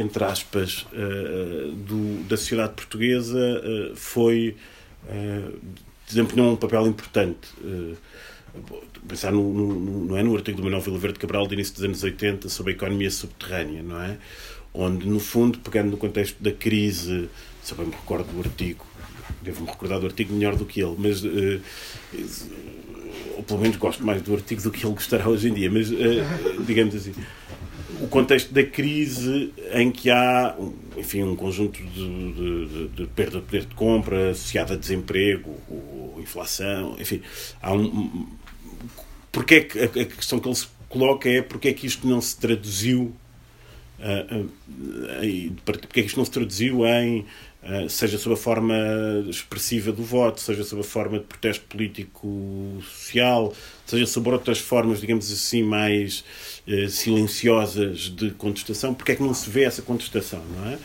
entre 0.00 0.24
aspas, 0.24 0.86
uh, 0.92 1.72
do, 1.72 2.22
da 2.24 2.36
sociedade 2.36 2.74
portuguesa 2.74 3.38
uh, 3.38 3.96
foi 3.96 4.56
uh, 5.04 5.58
desempenhou 6.06 6.52
um 6.52 6.56
papel 6.56 6.86
importante. 6.86 7.48
Pensar 9.06 9.32
no, 9.32 9.52
no, 9.52 10.04
não 10.06 10.16
é, 10.16 10.22
no 10.22 10.34
artigo 10.34 10.56
do 10.58 10.64
Manuel 10.64 10.82
Vila 10.82 10.98
Verde 10.98 11.18
Cabral 11.18 11.46
do 11.46 11.54
início 11.54 11.74
dos 11.74 11.84
anos 11.84 12.02
80 12.02 12.48
sobre 12.48 12.72
a 12.72 12.76
economia 12.76 13.10
subterrânea, 13.10 13.82
não 13.82 14.00
é? 14.00 14.18
Onde, 14.72 15.06
no 15.06 15.20
fundo, 15.20 15.58
pegando 15.58 15.90
no 15.90 15.96
contexto 15.96 16.42
da 16.42 16.50
crise, 16.52 17.28
se 17.62 17.74
bem 17.74 17.86
me 17.86 17.92
recordo 17.92 18.32
do 18.32 18.40
artigo, 18.40 18.86
devo-me 19.42 19.68
recordar 19.68 20.00
do 20.00 20.06
artigo 20.06 20.32
melhor 20.34 20.56
do 20.56 20.64
que 20.64 20.80
ele, 20.80 20.96
mas 20.98 21.22
ou 23.36 23.42
pelo 23.42 23.60
menos 23.60 23.76
gosto 23.76 24.04
mais 24.04 24.20
do 24.22 24.34
artigo 24.34 24.62
do 24.62 24.70
que 24.70 24.84
ele 24.84 24.94
gostará 24.94 25.28
hoje 25.28 25.48
em 25.48 25.54
dia, 25.54 25.70
mas 25.70 25.88
digamos 26.66 26.94
assim 26.94 27.14
o 28.00 28.08
contexto 28.08 28.52
da 28.52 28.62
crise 28.62 29.52
em 29.72 29.90
que 29.90 30.10
há 30.10 30.56
enfim, 30.98 31.22
um 31.22 31.36
conjunto 31.36 31.82
de, 31.82 32.66
de, 32.66 32.88
de 32.88 33.06
perda 33.06 33.38
de 33.38 33.44
poder 33.44 33.64
de 33.64 33.74
compra 33.74 34.30
associada 34.30 34.74
a 34.74 34.76
desemprego, 34.76 35.56
ou 35.68 36.20
inflação, 36.20 36.96
enfim, 36.98 37.22
há 37.62 37.72
um. 37.72 38.26
Porque 39.30 39.54
é 39.54 39.60
que, 39.60 39.78
a, 40.00 40.04
questão 40.04 40.40
que 40.40 40.48
ele 40.48 40.56
se 40.56 40.66
coloca 40.88 41.28
é 41.28 41.42
porque 41.42 41.68
é 41.68 41.72
que 41.72 41.86
isto 41.86 42.06
não 42.06 42.20
se 42.20 42.36
traduziu. 42.36 43.14
Uh, 43.98 44.44
uh, 44.44 45.56
porque 45.64 46.00
é 46.00 46.02
que 46.02 46.08
isto 46.08 46.18
não 46.18 46.24
se 46.24 46.30
traduziu 46.30 46.86
em 46.86 47.26
seja 47.88 48.16
sob 48.18 48.34
a 48.34 48.36
forma 48.36 48.74
expressiva 49.28 49.90
do 49.92 50.02
voto, 50.02 50.40
seja 50.40 50.62
sob 50.64 50.80
a 50.80 50.84
forma 50.84 51.18
de 51.18 51.24
protesto 51.24 51.64
político 51.66 52.78
social, 52.82 53.52
seja 53.84 54.06
sob 54.06 54.30
outras 54.30 54.58
formas, 54.58 55.00
digamos 55.00 55.30
assim, 55.30 55.62
mais 55.62 56.24
eh, 56.66 56.88
silenciosas 56.88 58.10
de 58.10 58.30
contestação, 58.30 58.94
porque 58.94 59.12
é 59.12 59.16
que 59.16 59.22
não 59.22 59.34
se 59.34 59.50
vê 59.50 59.64
essa 59.64 59.82
contestação, 59.82 60.42
não 60.56 60.70
é? 60.70 60.78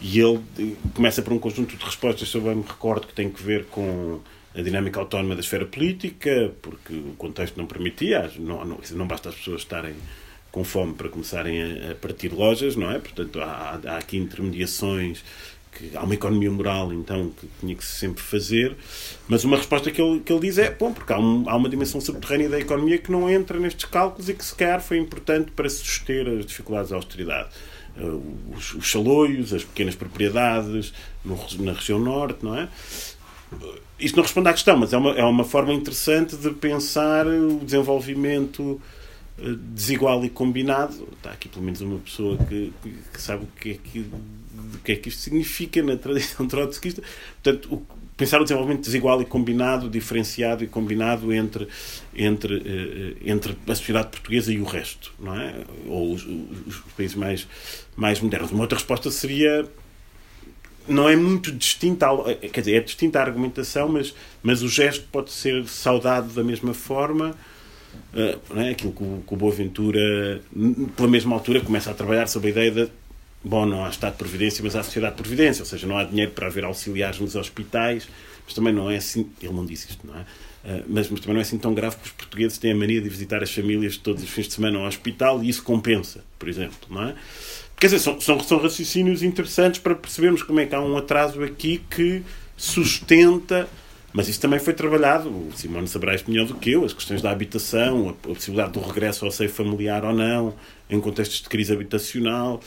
E 0.00 0.18
ele 0.18 0.40
eh, 0.58 0.72
começa 0.94 1.22
por 1.22 1.32
um 1.32 1.38
conjunto 1.38 1.76
de 1.76 1.84
respostas, 1.84 2.28
se 2.28 2.36
eu 2.36 2.40
bem 2.40 2.56
me 2.56 2.64
recordo, 2.66 3.06
que 3.06 3.14
tem 3.14 3.30
que 3.30 3.42
ver 3.42 3.66
com 3.66 4.20
a 4.54 4.62
dinâmica 4.62 5.00
autónoma 5.00 5.34
da 5.34 5.40
esfera 5.40 5.66
política, 5.66 6.52
porque 6.62 6.94
o 6.94 7.14
contexto 7.18 7.56
não 7.56 7.66
permitia, 7.66 8.30
não, 8.38 8.64
não, 8.64 8.78
não 8.92 9.06
basta 9.06 9.28
as 9.28 9.34
pessoas 9.34 9.60
estarem 9.60 9.94
com 10.50 10.62
fome 10.62 10.94
para 10.94 11.08
começarem 11.08 11.90
a 11.90 11.96
partir 11.96 12.32
lojas, 12.32 12.76
não 12.76 12.88
é? 12.88 13.00
Portanto, 13.00 13.40
há, 13.40 13.80
há 13.84 13.96
aqui 13.96 14.16
intermediações 14.16 15.24
que 15.74 15.96
há 15.96 16.02
uma 16.02 16.14
economia 16.14 16.50
moral, 16.50 16.92
então, 16.92 17.30
que 17.30 17.48
tinha 17.60 17.74
que 17.74 17.84
se 17.84 17.98
sempre 17.98 18.22
fazer, 18.22 18.76
mas 19.28 19.44
uma 19.44 19.56
resposta 19.56 19.90
que 19.90 20.00
ele, 20.00 20.20
que 20.20 20.32
ele 20.32 20.40
diz 20.40 20.58
é, 20.58 20.70
bom, 20.70 20.92
porque 20.92 21.12
há, 21.12 21.18
um, 21.18 21.48
há 21.48 21.56
uma 21.56 21.68
dimensão 21.68 22.00
subterrânea 22.00 22.48
da 22.48 22.58
economia 22.58 22.98
que 22.98 23.10
não 23.10 23.28
entra 23.28 23.58
nestes 23.58 23.84
cálculos 23.84 24.28
e 24.28 24.34
que, 24.34 24.44
se 24.44 24.54
calhar, 24.54 24.80
foi 24.80 24.98
importante 24.98 25.50
para 25.50 25.68
suster 25.68 26.26
as 26.28 26.46
dificuldades 26.46 26.90
da 26.90 26.96
austeridade. 26.96 27.48
Uh, 27.96 28.22
os, 28.56 28.74
os 28.74 29.52
as 29.52 29.64
pequenas 29.64 29.94
propriedades 29.94 30.92
no, 31.24 31.38
na 31.60 31.72
região 31.72 31.98
norte, 31.98 32.44
não 32.44 32.56
é? 32.56 32.68
Isto 33.98 34.16
não 34.16 34.24
responde 34.24 34.48
à 34.48 34.52
questão, 34.52 34.76
mas 34.76 34.92
é 34.92 34.96
uma, 34.96 35.12
é 35.12 35.24
uma 35.24 35.44
forma 35.44 35.72
interessante 35.72 36.36
de 36.36 36.50
pensar 36.50 37.26
o 37.26 37.60
desenvolvimento 37.60 38.80
uh, 39.38 39.56
desigual 39.56 40.24
e 40.24 40.30
combinado. 40.30 41.08
Está 41.12 41.30
aqui 41.30 41.48
pelo 41.48 41.64
menos 41.64 41.80
uma 41.80 41.98
pessoa 41.98 42.36
que, 42.36 42.72
que 43.12 43.22
sabe 43.22 43.44
o 43.44 43.48
que 43.60 43.70
é 43.70 43.74
que 43.74 44.04
o 44.74 44.78
que 44.78 44.92
é 44.92 44.96
que 44.96 45.08
isto 45.08 45.20
significa 45.20 45.82
na 45.82 45.96
tradição 45.96 46.46
trotskista. 46.48 47.02
Portanto, 47.42 47.74
o, 47.74 47.86
pensar 48.16 48.40
o 48.40 48.44
desenvolvimento 48.44 48.84
desigual 48.84 49.20
e 49.20 49.24
combinado, 49.24 49.88
diferenciado 49.88 50.62
e 50.62 50.66
combinado 50.66 51.32
entre, 51.32 51.66
entre, 52.14 52.56
eh, 52.56 53.16
entre 53.24 53.56
a 53.66 53.74
sociedade 53.74 54.08
portuguesa 54.08 54.52
e 54.52 54.60
o 54.60 54.64
resto, 54.64 55.12
não 55.18 55.34
é? 55.34 55.54
Ou 55.86 56.12
os, 56.12 56.24
os, 56.24 56.78
países 56.96 57.16
mais, 57.16 57.46
mais 57.96 58.20
modernos. 58.20 58.52
Uma 58.52 58.62
outra 58.62 58.78
resposta 58.78 59.10
seria 59.10 59.68
não 60.86 61.08
é 61.08 61.16
muito 61.16 61.50
distinta, 61.50 62.06
quer 62.52 62.60
dizer, 62.60 62.74
é 62.74 62.80
distinta 62.80 63.18
a 63.18 63.22
argumentação, 63.22 63.88
mas, 63.88 64.14
mas 64.42 64.62
o 64.62 64.68
gesto 64.68 65.06
pode 65.10 65.30
ser 65.30 65.66
saudado 65.66 66.28
da 66.28 66.44
mesma 66.44 66.74
forma. 66.74 67.34
Uh, 68.12 68.60
é? 68.60 68.70
Aquilo 68.70 68.92
que 68.92 69.02
o, 69.02 69.22
que 69.26 69.34
o 69.34 69.36
Boaventura, 69.36 70.42
pela 70.96 71.08
mesma 71.08 71.34
altura, 71.34 71.60
começa 71.60 71.90
a 71.90 71.94
trabalhar 71.94 72.26
sobre 72.26 72.48
a 72.48 72.50
ideia 72.50 72.70
da 72.70 72.88
bom, 73.44 73.66
não 73.66 73.84
há 73.84 73.90
Estado 73.90 74.12
de 74.12 74.18
Providência, 74.18 74.64
mas 74.64 74.74
há 74.74 74.82
Sociedade 74.82 75.16
de 75.16 75.22
Providência, 75.22 75.62
ou 75.62 75.66
seja, 75.66 75.86
não 75.86 75.98
há 75.98 76.04
dinheiro 76.04 76.32
para 76.32 76.46
haver 76.46 76.64
auxiliares 76.64 77.20
nos 77.20 77.36
hospitais, 77.36 78.08
mas 78.44 78.54
também 78.54 78.72
não 78.72 78.90
é 78.90 78.96
assim, 78.96 79.28
ele 79.42 79.52
não 79.52 79.64
disse 79.64 79.90
isto, 79.90 80.06
não 80.06 80.14
é? 80.18 80.22
Uh, 80.22 80.82
mas, 80.88 81.10
mas, 81.10 81.20
também 81.20 81.34
não 81.34 81.40
é 81.40 81.42
assim 81.42 81.58
tão 81.58 81.74
grave 81.74 81.96
que 81.96 82.06
os 82.06 82.12
portugueses 82.12 82.56
têm 82.56 82.72
a 82.72 82.74
mania 82.74 83.00
de 83.00 83.08
visitar 83.08 83.42
as 83.42 83.52
famílias 83.52 83.98
todos 83.98 84.22
os 84.22 84.30
fins 84.30 84.48
de 84.48 84.54
semana 84.54 84.78
ao 84.78 84.86
hospital 84.86 85.44
e 85.44 85.48
isso 85.50 85.62
compensa, 85.62 86.24
por 86.38 86.48
exemplo, 86.48 86.78
não 86.88 87.02
é? 87.02 87.14
Quer 87.76 87.88
dizer, 87.88 87.98
são, 87.98 88.18
são, 88.18 88.40
são 88.40 88.58
raciocínios 88.58 89.22
interessantes 89.22 89.78
para 89.78 89.94
percebermos 89.94 90.42
como 90.42 90.60
é 90.60 90.66
que 90.66 90.74
há 90.74 90.80
um 90.80 90.96
atraso 90.96 91.42
aqui 91.42 91.82
que 91.90 92.22
sustenta 92.56 93.68
mas 94.14 94.28
isso 94.28 94.40
também 94.40 94.60
foi 94.60 94.72
trabalhado, 94.72 95.28
o 95.28 95.50
Simone 95.56 95.88
saberá 95.88 96.14
isto 96.14 96.30
melhor 96.30 96.46
do 96.46 96.54
que 96.54 96.70
eu, 96.70 96.84
as 96.84 96.92
questões 96.92 97.20
da 97.20 97.32
habitação, 97.32 98.10
a 98.10 98.12
possibilidade 98.12 98.72
do 98.72 98.80
regresso 98.80 99.24
ao 99.24 99.30
seio 99.32 99.50
familiar 99.50 100.04
ou 100.04 100.14
não, 100.14 100.54
em 100.88 101.00
contextos 101.00 101.42
de 101.42 101.48
crise 101.48 101.72
habitacional, 101.72 102.60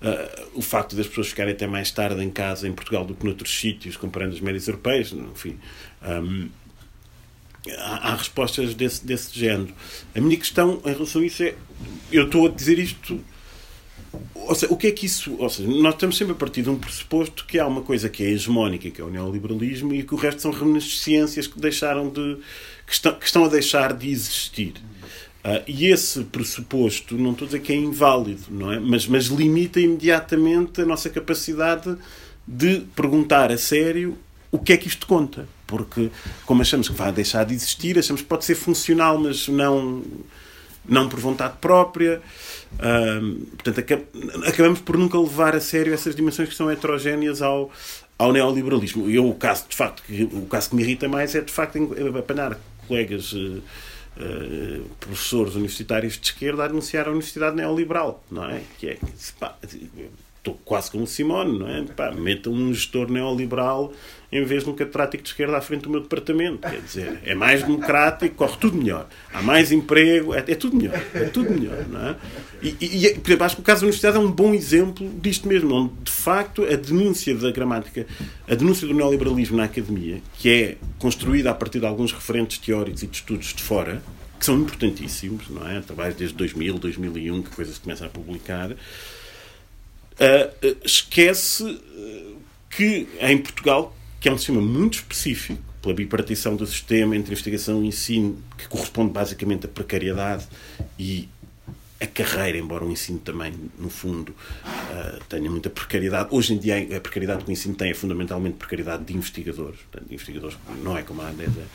uh, 0.00 0.48
o 0.54 0.62
facto 0.62 0.96
das 0.96 1.06
pessoas 1.06 1.28
ficarem 1.28 1.52
até 1.52 1.66
mais 1.66 1.90
tarde 1.90 2.24
em 2.24 2.30
casa 2.30 2.66
em 2.66 2.72
Portugal 2.72 3.04
do 3.04 3.14
que 3.14 3.22
noutros 3.22 3.54
sítios, 3.54 3.98
comparando 3.98 4.34
as 4.34 4.40
médias 4.40 4.66
europeias, 4.66 5.12
enfim. 5.12 5.58
Um, 6.02 6.48
há, 7.76 8.12
há, 8.12 8.16
respostas 8.16 8.72
desse, 8.72 9.04
desse 9.04 9.38
género. 9.38 9.74
A 10.16 10.20
minha 10.22 10.38
questão 10.38 10.80
em 10.86 10.92
relação 10.94 11.20
a 11.20 11.26
isso 11.26 11.42
é: 11.42 11.54
eu 12.10 12.24
estou 12.24 12.46
a 12.46 12.50
dizer 12.50 12.78
isto 12.78 13.22
ou 14.34 14.54
seja, 14.54 14.72
o 14.72 14.76
que 14.76 14.86
é 14.86 14.90
que 14.90 15.06
isso. 15.06 15.36
Ou 15.38 15.48
seja, 15.48 15.68
nós 15.68 15.94
estamos 15.94 16.16
sempre 16.16 16.32
a 16.32 16.36
partir 16.36 16.62
de 16.62 16.70
um 16.70 16.76
pressuposto 16.76 17.44
que 17.46 17.58
há 17.58 17.66
uma 17.66 17.82
coisa 17.82 18.08
que 18.08 18.22
é 18.22 18.30
hegemónica, 18.30 18.90
que 18.90 19.00
é 19.00 19.04
o 19.04 19.10
neoliberalismo, 19.10 19.94
e 19.94 20.02
que 20.02 20.14
o 20.14 20.16
resto 20.16 20.42
são 20.42 20.50
reminiscências 20.50 21.46
que 21.46 21.58
deixaram 21.58 22.08
de. 22.08 22.38
que 22.86 22.92
estão, 22.92 23.14
que 23.14 23.26
estão 23.26 23.44
a 23.44 23.48
deixar 23.48 23.92
de 23.92 24.10
existir. 24.10 24.74
Uh, 25.44 25.62
e 25.66 25.86
esse 25.86 26.24
pressuposto, 26.24 27.16
não 27.16 27.32
estou 27.32 27.44
a 27.44 27.48
dizer 27.48 27.60
que 27.60 27.72
é 27.72 27.76
inválido, 27.76 28.44
não 28.48 28.72
é? 28.72 28.80
Mas, 28.80 29.06
mas 29.06 29.26
limita 29.26 29.78
imediatamente 29.78 30.80
a 30.80 30.86
nossa 30.86 31.10
capacidade 31.10 31.96
de 32.46 32.80
perguntar 32.96 33.52
a 33.52 33.58
sério 33.58 34.16
o 34.50 34.58
que 34.58 34.72
é 34.72 34.76
que 34.76 34.88
isto 34.88 35.06
conta. 35.06 35.46
Porque, 35.66 36.10
como 36.46 36.62
achamos 36.62 36.88
que 36.88 36.94
vai 36.94 37.12
deixar 37.12 37.44
de 37.44 37.54
existir, 37.54 37.98
achamos 37.98 38.22
que 38.22 38.28
pode 38.28 38.44
ser 38.44 38.54
funcional, 38.54 39.18
mas 39.18 39.48
não, 39.48 40.02
não 40.88 41.08
por 41.08 41.20
vontade 41.20 41.54
própria. 41.60 42.20
Portanto, 43.62 44.06
acabamos 44.46 44.80
por 44.80 44.96
nunca 44.98 45.18
levar 45.18 45.54
a 45.54 45.60
sério 45.60 45.94
essas 45.94 46.14
dimensões 46.14 46.48
que 46.48 46.54
são 46.54 46.70
heterogéneas 46.70 47.42
ao, 47.42 47.70
ao 48.18 48.32
neoliberalismo. 48.32 49.08
E 49.08 49.18
o 49.18 49.34
caso, 49.34 49.66
de 49.68 49.76
facto, 49.76 50.02
que, 50.02 50.24
o 50.24 50.46
caso 50.46 50.70
que 50.70 50.76
me 50.76 50.82
irrita 50.82 51.08
mais 51.08 51.34
é, 51.34 51.40
de 51.40 51.52
facto, 51.52 51.78
apanhar 52.18 52.58
colegas 52.86 53.32
uh, 53.32 53.62
professores 55.00 55.54
universitários 55.54 56.14
de 56.18 56.26
esquerda 56.26 56.64
a 56.64 56.68
denunciar 56.68 57.06
a 57.06 57.10
universidade 57.10 57.56
neoliberal, 57.56 58.22
não 58.30 58.44
é? 58.44 58.60
Que 58.78 58.90
é, 58.90 58.98
pá, 59.38 59.56
estou 60.44 60.60
quase 60.62 60.90
como 60.90 61.06
Simone, 61.06 61.58
não 61.58 61.68
é? 61.68 61.82
Pá, 61.82 62.12
meta 62.12 62.50
um 62.50 62.72
gestor 62.72 63.10
neoliberal 63.10 63.92
em 64.30 64.44
vez 64.44 64.64
de 64.64 64.70
um 64.70 64.74
catedrático 64.74 65.22
de 65.22 65.28
esquerda 65.30 65.56
à 65.56 65.60
frente 65.60 65.82
do 65.82 65.90
meu 65.90 66.00
departamento. 66.00 66.68
Quer 66.68 66.80
dizer, 66.80 67.20
é 67.24 67.34
mais 67.34 67.62
democrático, 67.62 68.34
corre 68.34 68.56
tudo 68.58 68.76
melhor. 68.76 69.08
Há 69.32 69.40
mais 69.40 69.70
emprego, 69.72 70.34
é, 70.34 70.38
é 70.38 70.54
tudo 70.54 70.76
melhor. 70.76 71.00
É 71.14 71.24
tudo 71.26 71.50
melhor, 71.50 71.86
não 71.88 72.08
é? 72.08 72.16
E, 72.60 72.76
e, 72.80 73.14
por 73.14 73.30
exemplo, 73.30 73.46
acho 73.46 73.54
que 73.56 73.62
o 73.62 73.64
caso 73.64 73.82
da 73.82 73.86
universidade 73.86 74.16
é 74.16 74.20
um 74.20 74.30
bom 74.30 74.52
exemplo 74.52 75.08
disto 75.20 75.48
mesmo, 75.48 75.72
onde, 75.72 75.92
de 76.02 76.10
facto, 76.10 76.64
a 76.64 76.76
denúncia 76.76 77.34
da 77.36 77.50
gramática, 77.52 78.06
a 78.48 78.54
denúncia 78.54 78.88
do 78.88 78.92
neoliberalismo 78.92 79.56
na 79.56 79.64
academia, 79.64 80.20
que 80.36 80.50
é 80.50 80.76
construída 80.98 81.50
a 81.50 81.54
partir 81.54 81.78
de 81.78 81.86
alguns 81.86 82.12
referentes 82.12 82.58
teóricos 82.58 83.04
e 83.04 83.06
de 83.06 83.16
estudos 83.16 83.54
de 83.54 83.62
fora, 83.62 84.02
que 84.38 84.44
são 84.44 84.58
importantíssimos, 84.58 85.48
não 85.48 85.66
é? 85.70 85.80
Trabalhos 85.80 86.16
desde 86.16 86.36
2000, 86.36 86.78
2001, 86.78 87.42
que 87.42 87.50
coisas 87.50 87.74
se 87.76 87.80
começam 87.80 88.06
a 88.08 88.10
publicar, 88.10 88.74
uh, 90.20 90.76
esquece 90.84 91.80
que 92.70 93.06
em 93.20 93.38
Portugal, 93.38 93.96
que 94.20 94.28
é 94.28 94.32
um 94.32 94.38
sistema 94.38 94.60
muito 94.60 94.94
específico, 94.94 95.62
pela 95.80 95.94
bipartição 95.94 96.56
do 96.56 96.66
sistema 96.66 97.14
entre 97.14 97.32
investigação 97.32 97.84
e 97.84 97.88
ensino, 97.88 98.42
que 98.56 98.66
corresponde 98.66 99.12
basicamente 99.12 99.66
à 99.66 99.68
precariedade 99.68 100.46
e 100.98 101.28
a 102.00 102.06
carreira, 102.06 102.58
embora 102.58 102.84
o 102.84 102.90
ensino 102.90 103.18
também, 103.18 103.52
no 103.78 103.88
fundo, 103.88 104.30
uh, 104.30 105.24
tenha 105.28 105.50
muita 105.50 105.70
precariedade. 105.70 106.28
Hoje 106.32 106.54
em 106.54 106.58
dia, 106.58 106.96
a 106.96 107.00
precariedade 107.00 107.44
que 107.44 107.50
o 107.50 107.52
ensino 107.52 107.74
tem 107.74 107.90
é 107.90 107.94
fundamentalmente 107.94 108.56
precariedade 108.56 109.04
de 109.04 109.14
investigadores. 109.14 109.78
Portanto, 109.80 110.08
de 110.08 110.14
investigadores 110.14 110.58
não 110.82 110.96
é 110.96 111.02
como 111.02 111.22
há 111.22 111.30
10 111.30 111.48
anos. 111.48 111.70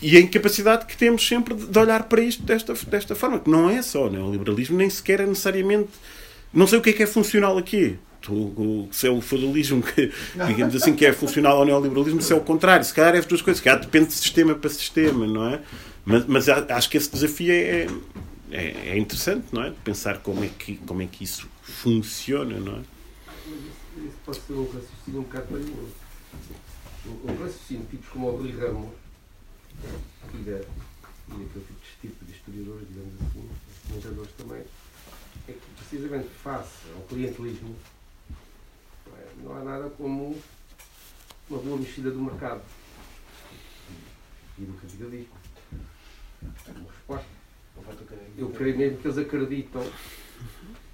E 0.00 0.16
a 0.16 0.20
incapacidade 0.20 0.86
que 0.86 0.96
temos 0.96 1.26
sempre 1.26 1.54
de 1.54 1.78
olhar 1.78 2.04
para 2.04 2.20
isto 2.20 2.42
desta, 2.42 2.74
desta 2.74 3.14
forma, 3.14 3.38
que 3.38 3.50
não 3.50 3.68
é 3.68 3.82
só 3.82 4.10
neoliberalismo, 4.10 4.76
nem 4.76 4.90
sequer 4.90 5.20
é 5.20 5.26
necessariamente. 5.26 5.90
Não 6.56 6.66
sei 6.66 6.78
o 6.78 6.82
que 6.82 6.88
é 6.88 6.92
que 6.94 7.02
é 7.02 7.06
funcional 7.06 7.58
aqui. 7.58 7.98
Se 8.90 9.06
é 9.06 9.10
o 9.10 9.20
feudalismo 9.20 9.82
que, 9.82 10.10
digamos 10.46 10.74
assim, 10.74 10.96
que 10.96 11.04
é 11.04 11.12
funcional 11.12 11.58
ao 11.58 11.66
neoliberalismo, 11.66 12.22
se 12.22 12.32
é 12.32 12.36
o 12.36 12.40
contrário. 12.40 12.82
Se 12.82 12.94
calhar 12.94 13.14
é 13.14 13.18
as 13.18 13.26
duas 13.26 13.42
coisas. 13.42 13.58
Se 13.58 13.64
calhar 13.64 13.78
depende 13.78 14.06
de 14.06 14.14
sistema 14.14 14.54
para 14.54 14.70
sistema, 14.70 15.26
não 15.26 15.46
é? 15.46 15.60
Mas, 16.02 16.24
mas 16.24 16.48
acho 16.48 16.88
que 16.88 16.96
esse 16.96 17.12
desafio 17.12 17.52
é, 17.52 17.86
é, 18.50 18.88
é, 18.88 18.98
interessante, 18.98 19.46
não 19.52 19.64
é? 19.64 19.72
Pensar 19.84 20.18
como 20.18 20.42
é, 20.42 20.48
que, 20.48 20.76
como 20.78 21.02
é 21.02 21.06
que 21.06 21.24
isso 21.24 21.46
funciona, 21.62 22.58
não 22.58 22.76
é? 22.76 22.80
Isso 23.98 24.16
pode 24.24 24.40
ser 24.40 24.52
um 24.54 24.64
raciocínio 24.64 25.20
um 25.20 25.22
bocado 25.24 25.46
perigoso. 25.48 25.92
Um 27.22 27.42
raciocínio 27.42 27.86
tipos 27.90 28.08
como 28.08 28.28
o 28.28 28.36
Rui 28.38 28.52
Ramos 28.52 28.90
e, 30.32 30.36
da, 30.38 30.52
e 30.52 30.62
aquele 31.32 31.66
tipo 32.00 32.24
de 32.24 32.32
historiadores, 32.32 32.88
digamos 32.88 33.14
assim, 33.14 33.48
comentadores 33.88 34.30
também, 34.38 34.62
é 35.48 35.52
que 35.52 35.70
precisamente 35.76 36.28
face 36.28 36.88
ao 36.94 37.02
clientelismo 37.02 37.76
não, 39.06 39.16
é? 39.16 39.26
não 39.42 39.56
há 39.56 39.64
nada 39.64 39.90
como 39.90 40.36
uma 41.48 41.58
boa 41.60 41.76
mexida 41.76 42.10
do 42.10 42.20
mercado 42.20 42.62
e 44.58 44.62
do 44.62 44.72
capitalismo. 44.80 45.34
É 46.66 46.70
uma 46.70 46.90
resposta. 46.90 47.36
Eu 48.36 48.50
creio 48.50 48.78
mesmo 48.78 48.98
que 48.98 49.06
eles 49.06 49.18
acreditam 49.18 49.82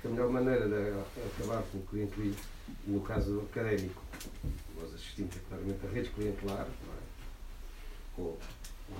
que 0.00 0.06
a 0.06 0.10
melhor 0.10 0.30
maneira 0.30 0.68
de 0.68 0.90
acabar 1.26 1.62
com 1.70 1.78
o 1.78 1.86
clientelismo, 1.86 2.42
no 2.86 3.00
caso 3.00 3.40
académico, 3.50 4.02
nós 4.76 4.94
assistimos 4.94 5.34
claramente 5.48 5.86
a 5.86 5.90
redes 5.90 6.12
clientelares, 6.12 6.72
é? 6.72 7.02
com 8.14 8.22
o 8.22 8.38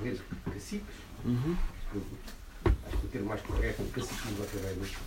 redes 0.03 0.23
caciques, 0.45 0.95
uhum. 1.25 1.57
acho 2.65 2.97
que 2.99 3.07
o 3.07 3.09
termo 3.11 3.29
mais 3.29 3.43
correto 3.43 3.83
é 3.83 3.87
caciquismo 3.93 4.45
académico. 4.45 5.01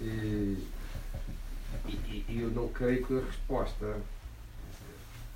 E, 0.00 0.58
e, 1.88 2.24
e 2.28 2.40
eu 2.40 2.50
não 2.50 2.68
creio 2.68 3.04
que 3.04 3.14
a 3.14 3.20
resposta 3.20 3.96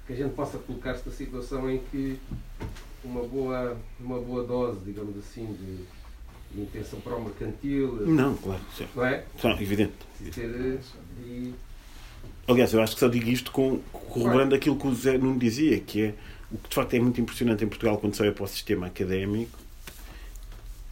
que 0.06 0.12
a 0.12 0.16
gente 0.16 0.34
possa 0.34 0.58
colocar-se 0.58 1.06
na 1.06 1.14
situação 1.14 1.70
em 1.70 1.78
que 1.90 2.18
uma 3.04 3.22
boa, 3.22 3.76
uma 4.00 4.18
boa 4.18 4.44
dose, 4.44 4.80
digamos 4.84 5.16
assim, 5.18 5.46
de, 5.46 6.54
de 6.54 6.62
intenção 6.62 7.00
para 7.00 7.14
o 7.14 7.24
mercantil. 7.24 8.06
Não, 8.06 8.34
claro, 8.36 8.60
sim. 8.76 8.86
Não 8.94 9.04
é? 9.04 9.24
Não, 9.42 9.60
evidente. 9.60 9.92
Ter, 10.34 10.80
e... 11.20 11.54
Aliás, 12.46 12.72
eu 12.72 12.82
acho 12.82 12.94
que 12.94 13.00
só 13.00 13.08
digo 13.08 13.28
isto 13.28 13.52
com, 13.52 13.80
corroborando 13.92 14.54
aquilo 14.54 14.76
que 14.76 14.86
o 14.86 14.90
José 14.94 15.18
Nuno 15.18 15.38
dizia, 15.38 15.78
que 15.78 16.02
é 16.02 16.14
o 16.50 16.56
que 16.56 16.70
de 16.70 16.74
facto 16.74 16.94
é 16.94 17.00
muito 17.00 17.20
impressionante 17.20 17.62
em 17.62 17.68
Portugal 17.68 17.98
quando 17.98 18.14
se 18.14 18.22
olha 18.22 18.32
para 18.32 18.44
o 18.44 18.48
sistema 18.48 18.86
académico 18.86 19.58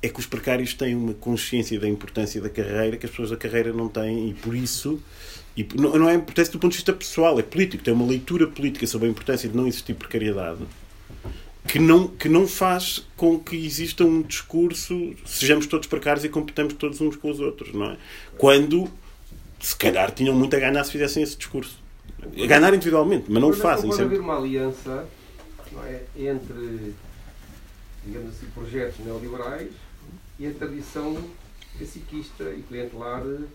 é 0.02 0.08
que 0.08 0.20
os 0.20 0.26
precários 0.26 0.74
têm 0.74 0.94
uma 0.94 1.14
consciência 1.14 1.78
da 1.80 1.88
importância 1.88 2.40
da 2.40 2.48
carreira 2.48 2.96
que 2.96 3.06
as 3.06 3.10
pessoas 3.10 3.30
da 3.30 3.36
carreira 3.36 3.72
não 3.72 3.88
têm 3.88 4.30
e 4.30 4.34
por 4.34 4.54
isso 4.54 5.00
e 5.56 5.66
não 5.74 6.08
é 6.08 6.14
importância 6.14 6.52
do 6.52 6.58
ponto 6.58 6.72
de 6.72 6.76
vista 6.76 6.92
pessoal, 6.92 7.38
é 7.40 7.42
político, 7.42 7.82
tem 7.82 7.94
uma 7.94 8.06
leitura 8.06 8.46
política 8.46 8.86
sobre 8.86 9.08
a 9.08 9.10
importância 9.10 9.48
de 9.48 9.56
não 9.56 9.66
existir 9.66 9.94
precariedade 9.94 10.60
que 11.66 11.78
não, 11.78 12.06
que 12.06 12.28
não 12.28 12.46
faz 12.46 13.06
com 13.16 13.38
que 13.38 13.56
exista 13.56 14.04
um 14.04 14.22
discurso, 14.22 15.14
sejamos 15.24 15.66
todos 15.66 15.86
precários 15.86 16.24
e 16.24 16.28
competamos 16.28 16.74
todos 16.74 17.00
uns 17.00 17.16
com 17.16 17.30
os 17.30 17.40
outros, 17.40 17.74
não 17.74 17.90
é? 17.90 17.96
Quando, 18.38 18.88
se 19.60 19.74
calhar, 19.76 20.10
tinham 20.12 20.34
muito 20.34 20.54
a 20.54 20.60
ganhar 20.60 20.84
se 20.84 20.92
fizessem 20.92 21.22
esse 21.22 21.36
discurso. 21.36 21.78
A 22.22 22.46
ganhar 22.46 22.72
individualmente, 22.72 23.24
mas 23.28 23.42
não 23.42 23.50
o 23.50 23.52
fazem. 23.52 23.90
Pode 23.90 24.02
haver 24.02 24.20
uma 24.20 24.38
aliança 24.38 25.06
é? 25.84 26.02
entre, 26.16 26.94
digamos 28.04 28.30
assim, 28.30 28.46
projetos 28.54 29.04
neoliberais 29.04 29.70
e 30.38 30.46
a 30.46 30.52
tradição 30.52 31.16
caciquista 31.78 32.44
e 32.44 32.62
clientelar 32.62 33.22
do 33.22 33.46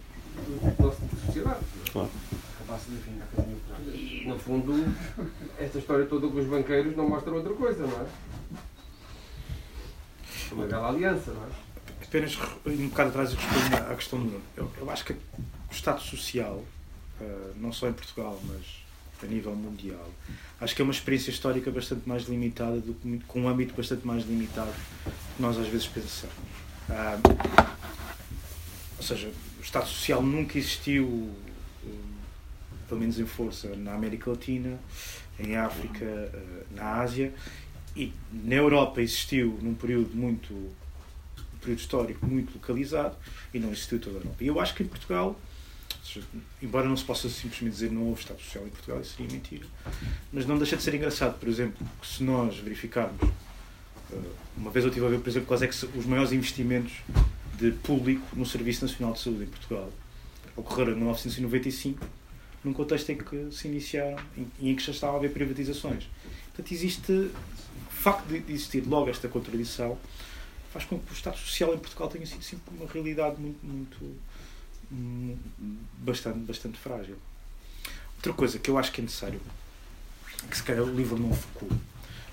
nosso 0.80 1.02
sociedade. 1.26 1.66
Claro. 1.92 2.10
E, 3.94 4.24
no 4.26 4.40
fundo, 4.40 4.74
esta 5.60 5.80
história 5.80 6.06
toda 6.06 6.28
com 6.28 6.40
os 6.40 6.48
banqueiros 6.48 6.96
não 6.96 7.10
mostra 7.10 7.34
outra 7.34 7.54
coisa, 7.54 7.86
não 7.86 8.02
é? 8.02 8.06
É 10.50 10.54
uma 10.54 10.66
bela 10.66 10.90
aliança, 10.90 11.32
não 11.32 11.44
é? 11.44 11.50
Apenas 12.04 12.38
um 12.66 12.90
bocado 12.90 13.10
atrás 13.10 13.34
respondo 13.34 13.76
à 13.76 13.96
questão 13.96 14.20
do. 14.20 14.42
Eu, 14.56 14.72
eu 14.78 14.90
acho 14.90 15.06
que 15.06 15.14
o 15.14 15.18
Estado 15.72 16.02
Social, 16.02 16.64
uh, 17.20 17.54
não 17.58 17.72
só 17.72 17.88
em 17.88 17.94
Portugal, 17.94 18.40
mas 18.46 18.82
a 19.24 19.26
nível 19.28 19.56
mundial, 19.56 20.10
acho 20.60 20.76
que 20.76 20.82
é 20.82 20.84
uma 20.84 20.94
experiência 20.94 21.30
histórica 21.30 21.70
bastante 21.72 22.08
mais 22.08 22.24
limitada, 22.24 22.80
do, 22.80 22.96
com 23.28 23.42
um 23.42 23.48
âmbito 23.48 23.74
bastante 23.74 24.06
mais 24.06 24.26
limitado 24.26 24.72
que 25.36 25.42
nós 25.42 25.58
às 25.58 25.68
vezes 25.68 25.88
pensamos. 25.88 26.61
Uh, 26.92 27.72
ou 28.98 29.04
seja, 29.04 29.32
o 29.58 29.62
Estado 29.62 29.88
Social 29.88 30.22
nunca 30.22 30.58
existiu 30.58 31.34
pelo 32.92 33.00
menos 33.00 33.18
em 33.18 33.26
força, 33.26 33.74
na 33.78 33.94
América 33.94 34.30
Latina, 34.30 34.78
em 35.39 35.56
África, 35.56 36.04
eh, 36.04 36.64
na 36.76 36.96
Ásia 36.96 37.34
e 37.96 38.12
na 38.34 38.56
Europa 38.56 39.02
existiu 39.02 39.58
num 39.62 39.74
período 39.74 40.14
muito 40.14 40.54
um 40.54 41.58
período 41.62 41.80
histórico 41.80 42.26
muito 42.26 42.54
localizado 42.54 43.16
e 43.54 43.60
não 43.60 43.72
existiu 43.72 43.98
toda 43.98 44.18
a 44.18 44.20
Europa. 44.20 44.44
E 44.44 44.48
eu 44.48 44.60
acho 44.60 44.76
que 44.76 44.84
em 44.84 44.88
Portugal, 44.88 45.39
embora 46.62 46.86
não 46.86 46.98
se 46.98 47.06
possa 47.06 47.30
simplesmente 47.30 47.72
dizer 47.72 47.92
não 47.94 48.08
houve 48.08 48.20
Estado 48.24 48.42
Social 48.42 48.68
em 48.68 48.70
Portugal, 48.70 49.00
isso 49.00 49.16
seria 49.16 49.32
mentira, 49.32 49.66
mas 50.34 50.46
não 50.46 50.58
deixa 50.58 50.76
de 50.76 50.84
ser 50.84 50.94
engraçado, 50.94 51.39
por 51.39 51.48
exemplo, 51.48 51.88
que 52.02 52.08
se 52.08 52.22
nós 52.24 52.58
verificarmos, 52.58 53.22
uma 54.57 54.72
vez 54.72 54.86
eu 54.86 54.89
estive 54.89 55.05
a 55.05 55.09
ver, 55.09 55.20
por 55.20 55.30
exemplo, 55.30 55.47
quais 55.47 55.62
é 55.62 55.68
que 55.68 55.86
os 55.97 56.05
maiores 56.05 56.32
investimentos 56.32 56.93
de 57.57 57.72
público 57.72 58.26
no 58.36 58.45
Serviço 58.45 58.86
Nacional 58.86 59.14
de 59.14 59.20
Saúde 59.20 59.43
em 59.43 59.47
Portugal, 59.47 59.91
ocorreram 60.55 60.93
em 60.93 60.95
1995 60.95 62.03
num 62.64 62.74
contexto 62.74 63.12
em 63.12 63.18
que 63.18 63.51
se 63.51 63.68
iniciaram 63.68 64.18
e 64.59 64.70
em 64.70 64.76
que 64.76 64.84
já 64.84 64.91
estava 64.91 65.14
a 65.14 65.16
haver 65.18 65.32
privatizações. 65.32 66.07
Portanto, 66.47 66.72
existe, 66.72 67.12
o 67.12 67.32
facto 67.91 68.28
de 68.28 68.51
existir 68.51 68.86
logo 68.88 69.09
esta 69.09 69.28
contradição 69.28 69.97
faz 70.72 70.86
com 70.86 70.97
que 70.99 71.12
o 71.12 71.14
Estado 71.14 71.38
Social 71.38 71.74
em 71.74 71.78
Portugal 71.78 72.07
tenha 72.07 72.26
sido 72.26 72.43
sempre 72.43 72.74
uma 72.76 72.89
realidade 72.89 73.39
muito, 73.39 73.66
muito, 73.66 74.16
muito 74.89 75.39
bastante, 75.97 76.39
bastante 76.39 76.78
frágil. 76.78 77.16
Outra 78.18 78.34
coisa 78.34 78.59
que 78.59 78.70
eu 78.70 78.78
acho 78.78 78.91
que 78.91 79.01
é 79.01 79.03
necessário, 79.03 79.41
que 80.49 80.55
se 80.55 80.64
calhar 80.64 80.84
o 80.84 80.95
livro 80.95 81.18
não 81.18 81.34
focou, 81.34 81.70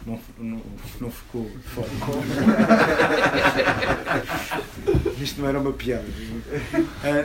não, 0.08 0.20
não, 0.38 0.62
não 1.00 1.10
ficou 1.10 1.50
fora. 1.74 1.88
Isto 5.20 5.40
não 5.40 5.48
era 5.48 5.60
uma 5.60 5.72
piada. 5.72 6.04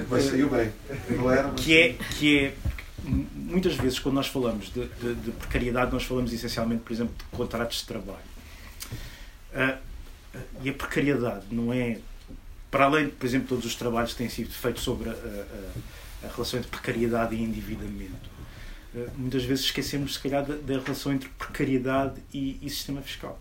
Mas 0.10 0.24
saiu 0.26 0.50
bem. 0.50 0.72
Não 1.10 1.32
era, 1.32 1.50
que, 1.52 1.78
é, 1.78 1.94
que 1.94 2.40
é 2.40 2.54
muitas 3.06 3.76
vezes, 3.76 4.00
quando 4.00 4.16
nós 4.16 4.28
falamos 4.28 4.72
de, 4.74 4.88
de, 4.88 5.16
de, 5.16 5.32
precariedade, 5.32 5.92
nós 5.92 6.04
falamos 6.04 6.34
essencialmente, 6.34 6.84
por 6.84 6.94
exemplo, 6.94 7.14
de 7.18 7.38
contratos 7.38 7.80
de 7.80 7.86
trabalho. 7.86 8.20
Uh, 9.54 9.78
e 10.64 10.70
a 10.70 10.74
precariedade 10.74 11.46
não 11.52 11.72
é, 11.72 12.00
para 12.72 12.86
além, 12.86 13.10
por 13.10 13.26
exemplo, 13.26 13.48
todos 13.48 13.66
os 13.66 13.76
trabalhos 13.76 14.12
que 14.12 14.18
têm 14.18 14.30
sido 14.30 14.52
feitos 14.52 14.84
sobre 14.84 15.10
a, 15.10 15.14
a, 15.14 16.28
a 16.28 16.32
relação 16.32 16.60
entre 16.60 16.72
precariedade 16.72 17.36
e 17.36 17.44
endividamento, 17.44 18.30
muitas 19.18 19.44
vezes 19.44 19.66
esquecemos, 19.66 20.14
se 20.16 20.20
calhar, 20.20 20.46
da, 20.46 20.56
da 20.56 20.80
relação 20.80 21.14
entre 21.14 21.30
precariedade 21.30 22.22
e, 22.34 22.60
e, 22.62 22.70
sistema 22.70 23.02
fiscal. 23.02 23.39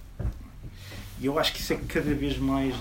E 1.21 1.27
eu 1.27 1.39
acho 1.39 1.53
que 1.53 1.61
isso 1.61 1.73
é 1.73 1.77
cada 1.89 2.15
vez 2.15 2.39
mais 2.39 2.75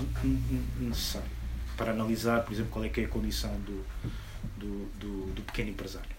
necessário 0.80 1.28
para 1.76 1.92
analisar, 1.92 2.42
por 2.42 2.52
exemplo, 2.52 2.70
qual 2.70 2.84
é 2.84 2.88
que 2.88 3.00
é 3.00 3.04
a 3.04 3.08
condição 3.08 3.50
do, 3.60 3.84
do, 4.56 4.86
do, 4.98 5.34
do 5.34 5.42
pequeno 5.42 5.70
empresário. 5.70 6.10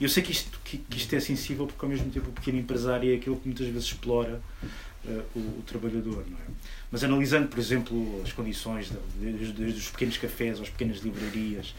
E 0.00 0.04
eu 0.04 0.08
sei 0.08 0.22
que 0.22 0.30
isto, 0.30 0.58
que, 0.64 0.78
que, 0.78 0.96
isto 0.96 1.14
é 1.14 1.20
sensível 1.20 1.66
porque, 1.66 1.84
ao 1.84 1.88
mesmo 1.88 2.10
tempo, 2.10 2.28
o 2.30 2.32
pequeno 2.32 2.58
empresário 2.58 3.12
é 3.12 3.16
aquele 3.16 3.36
que 3.36 3.46
muitas 3.46 3.66
vezes 3.66 3.84
explora 3.84 4.40
uh, 5.04 5.22
o, 5.34 5.58
o, 5.58 5.62
trabalhador. 5.66 6.24
Não 6.28 6.38
é? 6.38 6.42
Mas 6.90 7.02
analisando, 7.02 7.48
por 7.48 7.58
exemplo, 7.58 8.22
as 8.22 8.32
condições, 8.32 8.92
desde, 9.20 9.52
desde 9.52 9.80
os 9.80 9.90
pequenos 9.90 10.16
cafés 10.16 10.60
às 10.60 10.68
pequenas 10.68 10.98
livrarias, 10.98 11.74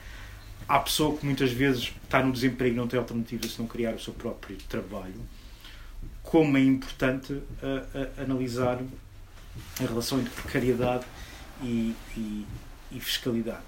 há 0.69 0.79
pessoa 0.79 1.17
que 1.17 1.25
muitas 1.25 1.51
vezes 1.51 1.91
está 2.03 2.23
no 2.23 2.31
desemprego 2.31 2.75
e 2.75 2.77
não 2.77 2.87
tem 2.87 2.99
alternativa 2.99 3.47
se 3.47 3.57
não 3.59 3.67
criar 3.67 3.95
o 3.95 3.99
seu 3.99 4.13
próprio 4.13 4.55
trabalho. 4.69 5.19
Como 6.21 6.55
é 6.55 6.61
importante 6.61 7.33
uh, 7.33 7.41
uh, 7.41 8.21
analisar 8.21 8.79
a 9.79 9.83
relação 9.83 10.19
entre 10.19 10.29
precariedade 10.29 11.05
e, 11.63 11.95
e, 12.15 12.45
e 12.91 12.99
fiscalidade. 12.99 13.63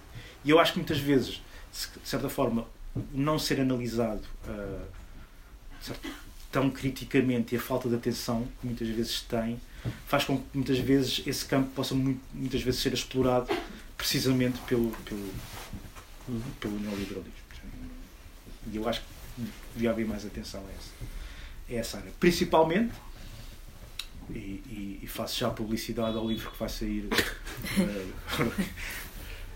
E 0.45 0.51
eu 0.51 0.59
acho 0.59 0.73
que 0.73 0.79
muitas 0.79 0.99
vezes, 0.99 1.41
de 1.71 2.07
certa 2.07 2.29
forma, 2.29 2.67
não 3.11 3.39
ser 3.39 3.59
analisado 3.59 4.21
uh, 4.47 4.85
tão 6.51 6.69
criticamente 6.69 7.55
e 7.55 7.57
a 7.57 7.61
falta 7.61 7.89
de 7.89 7.95
atenção 7.95 8.47
que 8.59 8.67
muitas 8.67 8.87
vezes 8.89 9.21
tem 9.21 9.59
faz 10.05 10.23
com 10.23 10.37
que 10.37 10.43
muitas 10.53 10.77
vezes 10.77 11.23
esse 11.25 11.43
campo 11.45 11.71
possa 11.71 11.95
muitas 11.95 12.61
vezes 12.61 12.79
ser 12.79 12.93
explorado 12.93 13.47
precisamente 13.97 14.59
pelo, 14.67 14.91
pelo, 15.03 15.33
pelo 16.59 16.79
neoliberalismo. 16.79 17.41
E 18.71 18.75
eu 18.75 18.87
acho 18.87 19.01
que 19.01 19.07
devia 19.73 19.91
haver 19.91 20.05
mais 20.05 20.25
atenção 20.25 20.61
a 20.61 20.71
essa, 20.71 20.91
a 21.69 21.73
essa 21.73 21.97
área. 21.97 22.11
Principalmente, 22.19 22.93
e, 24.29 24.39
e, 24.39 24.99
e, 25.03 25.07
faço 25.07 25.39
já 25.39 25.49
publicidade 25.49 26.15
ao 26.15 26.27
livro 26.27 26.51
que 26.51 26.57
vai 26.57 26.69
sair 26.69 27.07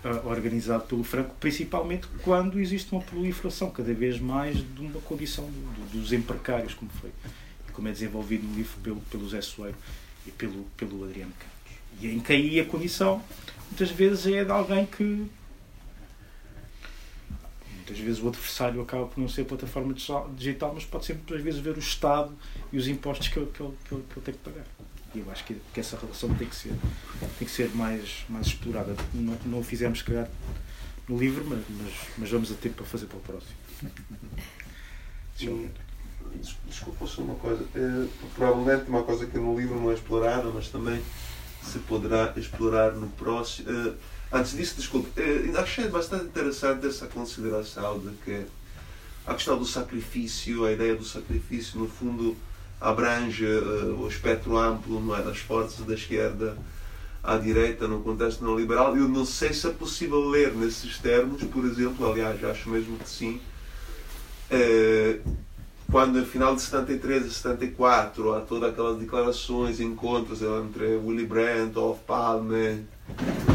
uh, 0.03 0.27
organizado 0.27 0.83
pelo 0.85 1.03
Franco, 1.03 1.35
principalmente 1.39 2.07
quando 2.23 2.59
existe 2.59 2.91
uma 2.91 3.01
proliferação 3.01 3.69
cada 3.69 3.93
vez 3.93 4.19
mais 4.19 4.57
de 4.57 4.81
uma 4.81 4.99
condição 5.01 5.45
do, 5.45 5.91
dos 5.91 6.11
empresários, 6.11 6.73
como 6.73 6.91
foi, 6.91 7.11
como 7.71 7.87
é 7.87 7.91
desenvolvido 7.91 8.45
no 8.45 8.55
livro 8.55 8.77
pelo, 8.81 9.01
pelo 9.01 9.29
Zé 9.29 9.41
Soeiro 9.41 9.77
e 10.25 10.31
pelo, 10.31 10.63
pelo 10.75 11.03
Adriano 11.05 11.31
Campos. 11.31 11.55
E 12.01 12.07
em 12.07 12.19
que 12.19 12.33
aí 12.33 12.59
a 12.59 12.65
condição, 12.65 13.23
muitas 13.69 13.91
vezes, 13.91 14.25
é 14.27 14.43
de 14.43 14.51
alguém 14.51 14.85
que 14.85 15.25
Muitas 17.95 17.99
vezes 17.99 18.21
o 18.21 18.27
adversário 18.27 18.81
acaba 18.81 19.05
por 19.05 19.21
não 19.21 19.29
ser 19.29 19.43
a 19.43 19.45
plataforma 19.45 19.95
digital, 20.35 20.73
mas 20.73 20.83
pode 20.83 21.05
sempre, 21.05 21.33
às 21.33 21.41
vezes, 21.41 21.61
ver 21.61 21.77
o 21.77 21.79
Estado 21.79 22.33
e 22.71 22.77
os 22.77 22.89
impostos 22.89 23.29
que 23.29 23.39
ele, 23.39 23.49
que 23.53 23.63
ele, 23.63 23.73
que 23.87 23.93
ele, 23.93 24.03
que 24.03 24.19
ele 24.19 24.25
tem 24.25 24.33
que 24.33 24.41
pagar. 24.41 24.65
E 25.13 25.19
eu 25.19 25.31
acho 25.31 25.45
que, 25.45 25.55
que, 25.73 25.79
essa 25.79 25.97
relação 25.97 26.33
tem 26.35 26.45
que 26.45 26.55
ser, 26.55 26.73
tem 27.39 27.47
que 27.47 27.49
ser 27.49 27.73
mais, 27.73 28.25
mais 28.27 28.47
explorada. 28.47 28.93
Não, 29.13 29.37
não 29.45 29.59
o 29.59 29.63
fizemos, 29.63 29.99
se 29.99 30.05
calhar, 30.05 30.29
no 31.07 31.17
livro, 31.17 31.45
mas, 31.47 31.63
mas, 31.69 31.93
mas 32.17 32.29
vamos 32.29 32.51
a 32.51 32.55
tempo 32.55 32.75
para 32.75 32.85
fazer 32.85 33.05
para 33.05 33.17
o 33.17 33.21
próximo. 33.21 33.55
Desculpa 36.67 37.07
só 37.07 37.21
uma 37.21 37.35
coisa. 37.35 37.63
É, 37.75 38.07
provavelmente 38.35 38.89
uma 38.89 39.03
coisa 39.03 39.25
que 39.25 39.37
no 39.37 39.57
livro 39.57 39.79
não 39.79 39.89
é 39.89 39.93
explorada, 39.93 40.51
mas 40.53 40.67
também 40.67 41.01
se 41.63 41.79
poderá 41.79 42.33
explorar 42.35 42.91
no 42.91 43.07
próximo. 43.07 43.71
É, 43.71 43.93
Antes 44.31 44.57
disso, 44.57 44.75
desculpe, 44.75 45.09
eh, 45.17 45.51
achei 45.57 45.87
bastante 45.87 46.25
interessante 46.25 46.85
essa 46.87 47.07
consideração 47.07 47.99
de 47.99 48.09
que 48.23 48.45
a 49.25 49.33
questão 49.33 49.57
do 49.57 49.65
sacrifício, 49.65 50.65
a 50.65 50.71
ideia 50.71 50.95
do 50.95 51.03
sacrifício, 51.03 51.79
no 51.79 51.87
fundo, 51.87 52.35
abrange 52.79 53.45
uh, 53.45 53.99
o 53.99 54.07
espectro 54.07 54.57
amplo 54.57 54.99
não 54.99 55.15
é, 55.15 55.21
das 55.21 55.39
forças 55.39 55.85
da 55.85 55.93
esquerda 55.93 56.57
à 57.23 57.37
direita 57.37 57.87
no 57.87 58.01
contexto 58.01 58.43
neoliberal. 58.43 58.95
Eu 58.95 59.07
não 59.07 59.25
sei 59.25 59.53
se 59.53 59.67
é 59.67 59.71
possível 59.71 60.27
ler 60.29 60.53
nesses 60.53 60.99
termos, 60.99 61.43
por 61.43 61.65
exemplo, 61.65 62.09
aliás, 62.09 62.43
acho 62.43 62.69
mesmo 62.69 62.97
que 62.97 63.09
sim, 63.09 63.41
uh, 64.51 65.35
quando 65.91 66.19
no 66.19 66.25
final 66.25 66.55
de 66.55 66.61
73 66.61 67.25
e 67.25 67.29
74 67.29 68.33
há 68.33 68.41
todas 68.41 68.69
aquelas 68.71 68.97
declarações, 68.97 69.79
encontros 69.79 70.41
entre 70.41 70.97
Willy 70.97 71.25
Brandt, 71.25 71.77
Olof 71.77 71.99
Palme, 72.05 72.85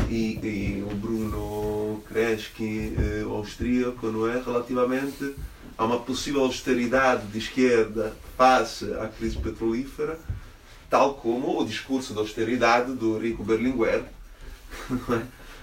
e, 0.08 0.38
e 0.42 0.84
o 0.90 0.94
Bruno 0.94 2.02
Kreski, 2.08 2.94
eh, 2.96 3.22
austríaco, 3.22 4.06
não 4.08 4.28
é? 4.28 4.40
Relativamente 4.40 5.34
a 5.76 5.84
uma 5.84 5.98
possível 5.98 6.42
austeridade 6.42 7.26
de 7.26 7.38
esquerda 7.38 8.14
face 8.36 8.92
à 8.94 9.08
crise 9.08 9.38
petrolífera, 9.38 10.18
tal 10.88 11.14
como 11.14 11.60
o 11.60 11.64
discurso 11.64 12.12
de 12.12 12.18
austeridade 12.18 12.92
do 12.92 13.18
Rico 13.18 13.42
Berlinguer, 13.42 14.04
é? 15.10 15.22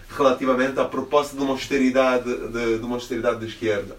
relativamente 0.09 0.80
à 0.80 0.86
proposta 0.86 1.36
de 1.36 1.41
uma 1.41 1.51
austeridade 1.51 2.26
de, 2.26 2.78
de 2.78 2.86
uma 2.86 2.95
austeridade 2.95 3.39
de 3.39 3.47
esquerda. 3.47 3.97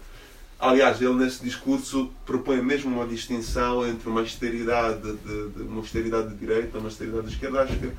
Aliás, 0.59 1.01
ele 1.01 1.13
nesse 1.13 1.41
discurso 1.41 2.11
propõe 2.25 2.61
mesmo 2.61 2.93
uma 2.93 3.07
distinção 3.07 3.87
entre 3.87 4.09
uma 4.09 4.19
austeridade 4.19 5.13
de, 5.13 5.49
de 5.49 5.61
uma 5.61 5.77
austeridade 5.77 6.29
de 6.29 6.35
direita 6.35 6.75
e 6.75 6.79
uma 6.79 6.87
austeridade 6.87 7.27
de 7.27 7.33
esquerda. 7.33 7.61
Acho 7.61 7.77
que 7.77 7.91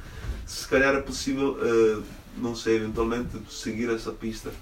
se 0.47 0.69
calhar 0.69 0.95
é 0.95 1.01
possível 1.01 1.53
uh, 1.53 2.03
não 2.37 2.55
sei, 2.55 2.77
eventualmente 2.77 3.31
seguir 3.49 3.91
essa 3.91 4.13
pista 4.13 4.53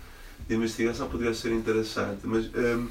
de 0.49 0.55
investigação 0.55 1.09
poderia 1.09 1.35
ser 1.35 1.53
interessante. 1.53 2.21
Mas 2.25 2.47
um, 2.47 2.89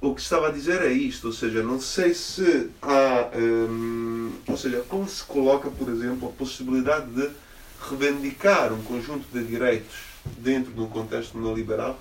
o 0.00 0.14
que 0.14 0.20
estava 0.20 0.48
a 0.48 0.50
dizer 0.50 0.82
é 0.82 0.92
isto, 0.92 1.28
ou 1.28 1.32
seja, 1.32 1.62
não 1.62 1.80
sei 1.80 2.14
se 2.14 2.70
há, 2.82 3.30
um, 3.36 4.32
ou 4.46 4.56
seja, 4.56 4.84
como 4.88 5.08
se 5.08 5.24
coloca, 5.24 5.70
por 5.70 5.88
exemplo, 5.88 6.28
a 6.28 6.32
possibilidade 6.32 7.10
de 7.10 7.30
reivindicar 7.88 8.72
um 8.72 8.82
conjunto 8.82 9.26
de 9.32 9.44
direitos 9.44 9.96
dentro 10.38 10.72
de 10.72 10.80
um 10.80 10.86
contexto 10.86 11.38
neoliberal 11.38 11.98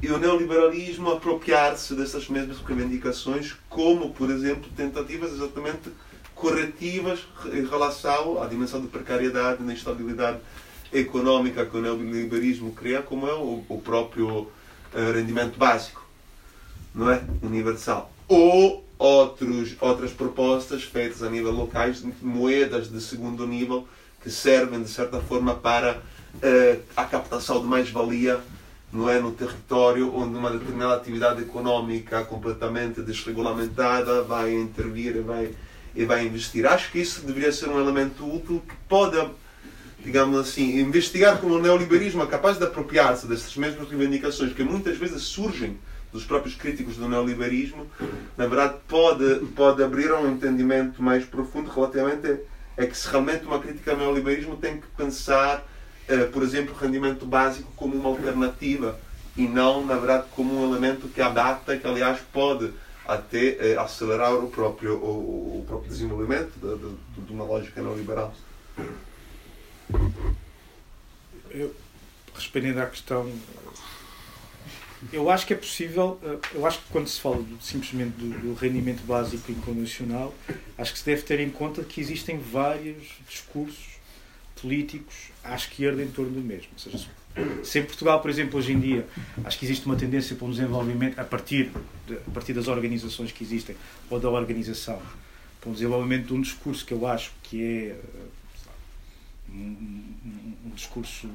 e 0.00 0.10
o 0.10 0.18
neoliberalismo 0.18 1.10
apropriar-se 1.10 1.94
dessas 1.94 2.28
mesmas 2.28 2.58
reivindicações 2.58 3.54
como, 3.68 4.10
por 4.10 4.30
exemplo, 4.30 4.68
tentativas 4.76 5.32
exatamente 5.32 5.90
corretivas 6.34 7.20
em 7.52 7.64
relação 7.64 8.42
à 8.42 8.46
dimensão 8.46 8.80
de 8.80 8.88
precariedade, 8.88 9.62
na 9.62 9.72
instabilidade 9.72 10.38
económica 10.92 11.64
que 11.64 11.76
o 11.76 11.80
neoliberalismo 11.80 12.72
cria, 12.72 13.00
como 13.00 13.26
é 13.26 13.32
o, 13.32 13.80
próprio 13.82 14.28
uh, 14.28 14.48
rendimento 15.14 15.56
básico, 15.56 16.04
não 16.94 17.10
é? 17.10 17.22
Universal. 17.42 18.12
Ou 18.28 18.84
outros, 18.98 19.76
outras 19.80 20.12
propostas 20.12 20.82
feitas 20.84 21.22
a 21.22 21.30
nível 21.30 21.52
locais, 21.52 22.04
moedas 22.20 22.90
de 22.90 23.00
segundo 23.00 23.46
nível, 23.46 23.86
que 24.22 24.30
servem 24.30 24.82
de 24.82 24.88
certa 24.88 25.20
forma 25.20 25.54
para 25.54 25.98
uh, 25.98 26.82
a 26.96 27.04
captação 27.04 27.60
de 27.60 27.66
mais-valia 27.66 28.40
não 28.92 29.08
é 29.08 29.18
no 29.18 29.32
território 29.32 30.14
onde 30.14 30.36
uma 30.36 30.50
determinada 30.50 30.96
atividade 30.96 31.42
económica 31.42 32.24
completamente 32.24 33.00
desregulamentada 33.00 34.22
vai 34.22 34.52
intervir 34.54 35.16
e 35.16 35.20
vai, 35.20 35.50
e 35.94 36.04
vai 36.04 36.26
investir. 36.26 36.66
Acho 36.66 36.92
que 36.92 37.00
isso 37.00 37.24
deveria 37.26 37.52
ser 37.52 37.68
um 37.68 37.80
elemento 37.80 38.24
útil 38.24 38.62
que 38.68 38.74
pode 38.88 39.16
digamos 40.04 40.38
assim, 40.38 40.80
investigar 40.80 41.38
como 41.38 41.54
o 41.54 41.62
neoliberalismo 41.62 42.22
é 42.22 42.26
capaz 42.26 42.58
de 42.58 42.64
apropriar-se 42.64 43.26
dessas 43.26 43.56
mesmas 43.56 43.88
reivindicações 43.88 44.52
que 44.52 44.64
muitas 44.64 44.98
vezes 44.98 45.22
surgem 45.22 45.78
dos 46.12 46.24
próprios 46.24 46.54
críticos 46.54 46.96
do 46.96 47.08
neoliberalismo, 47.08 47.86
na 48.36 48.46
verdade 48.46 48.74
pode, 48.86 49.46
pode 49.54 49.82
abrir 49.82 50.10
a 50.10 50.18
um 50.18 50.30
entendimento 50.30 51.02
mais 51.02 51.24
profundo 51.24 51.70
relativamente 51.70 52.40
é 52.76 52.86
que 52.86 52.96
se 52.96 53.08
realmente 53.08 53.44
uma 53.44 53.58
crítica 53.58 53.92
ao 53.92 53.96
neoliberalismo 53.96 54.56
tem 54.56 54.78
que 54.78 54.86
pensar, 54.96 55.66
por 56.32 56.42
exemplo, 56.42 56.74
rendimento 56.74 57.26
básico 57.26 57.70
como 57.76 57.94
uma 57.94 58.08
alternativa 58.08 58.98
e 59.36 59.46
não, 59.48 59.84
na 59.84 59.96
verdade, 59.96 60.26
como 60.34 60.60
um 60.60 60.70
elemento 60.70 61.08
que 61.08 61.20
adapta, 61.20 61.76
que 61.76 61.86
aliás 61.86 62.20
pode 62.32 62.72
até 63.06 63.72
eh, 63.72 63.76
acelerar 63.78 64.34
o 64.34 64.48
próprio, 64.48 64.94
o 64.94 65.64
próprio 65.66 65.90
desenvolvimento 65.90 66.52
de, 66.56 66.76
de, 66.76 67.26
de 67.26 67.32
uma 67.32 67.44
lógica 67.44 67.80
neoliberal. 67.82 68.32
Eu, 71.50 71.74
respondendo 72.34 72.78
à 72.78 72.86
questão, 72.86 73.30
eu 75.12 75.30
acho 75.30 75.46
que 75.46 75.52
é 75.52 75.56
possível, 75.56 76.18
eh, 76.22 76.38
eu 76.54 76.66
acho 76.66 76.78
que 76.78 76.84
quando 76.90 77.08
se 77.08 77.20
fala 77.20 77.44
simplesmente 77.60 78.12
do, 78.16 78.38
do, 78.38 78.54
rendimento 78.54 79.02
básico 79.04 79.50
incondicional, 79.50 80.32
acho 80.78 80.92
que 80.92 80.98
se 80.98 81.04
deve 81.04 81.22
ter 81.22 81.40
em 81.40 81.50
conta 81.50 81.82
que 81.82 82.00
existem 82.00 82.38
vários 82.38 83.18
discursos 83.28 83.98
políticos 84.62 85.30
à 85.42 85.54
esquerda 85.54 86.02
em 86.02 86.08
torno 86.08 86.30
do 86.32 86.40
mesmo. 86.40 86.68
Ou 86.72 86.78
seja, 86.78 87.06
se 87.64 87.78
em 87.78 87.84
Portugal, 87.84 88.20
por 88.20 88.30
exemplo, 88.30 88.58
hoje 88.58 88.72
em 88.72 88.80
dia, 88.80 89.06
acho 89.44 89.58
que 89.58 89.64
existe 89.64 89.84
uma 89.86 89.96
tendência 89.96 90.36
para 90.36 90.46
um 90.46 90.50
desenvolvimento, 90.50 91.18
a 91.18 91.24
partir, 91.24 91.70
de, 92.06 92.14
a 92.14 92.30
partir 92.32 92.52
das 92.52 92.68
organizações 92.68 93.32
que 93.32 93.42
existem, 93.42 93.76
ou 94.08 94.20
da 94.20 94.30
organização, 94.30 95.00
para 95.60 95.70
um 95.70 95.72
desenvolvimento 95.72 96.26
de 96.26 96.34
um 96.34 96.40
discurso 96.40 96.84
que 96.86 96.92
eu 96.92 97.06
acho 97.06 97.32
que 97.42 97.62
é 97.62 97.86
eh, 97.88 97.98
um, 99.50 100.14
um, 100.66 100.70
discurso 100.74 101.28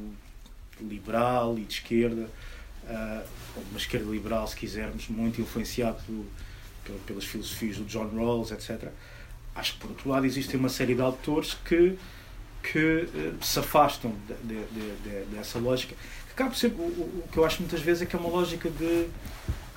liberal 0.81 1.57
e 1.57 1.63
de 1.63 1.73
esquerda, 1.75 2.29
uh, 2.83 3.27
uma 3.69 3.77
esquerda 3.77 4.09
liberal, 4.09 4.47
se 4.47 4.55
quisermos, 4.55 5.07
muito 5.07 5.41
influenciado 5.41 6.01
pelo, 6.03 6.99
pelas 6.99 7.25
filosofias 7.25 7.77
do 7.77 7.85
John 7.85 8.09
Rawls, 8.15 8.51
etc. 8.51 8.89
Acho 9.55 9.73
que, 9.73 9.79
por 9.79 9.89
outro 9.89 10.09
lado, 10.09 10.25
existem 10.25 10.59
uma 10.59 10.69
série 10.69 10.93
de 10.93 11.01
autores 11.01 11.55
que, 11.65 11.97
que 12.63 13.07
uh, 13.13 13.43
se 13.43 13.59
afastam 13.59 14.13
de, 14.27 14.55
de, 14.55 14.95
de, 15.03 15.35
dessa 15.35 15.59
lógica. 15.59 15.95
Que 16.27 16.33
acaba 16.33 16.49
por 16.49 16.57
ser, 16.57 16.67
o, 16.67 16.81
o, 16.81 17.29
que 17.31 17.37
eu 17.37 17.45
acho 17.45 17.61
muitas 17.61 17.81
vezes 17.81 18.03
é 18.03 18.05
que 18.05 18.15
é 18.15 18.19
uma 18.19 18.29
lógica 18.29 18.69
de 18.69 19.07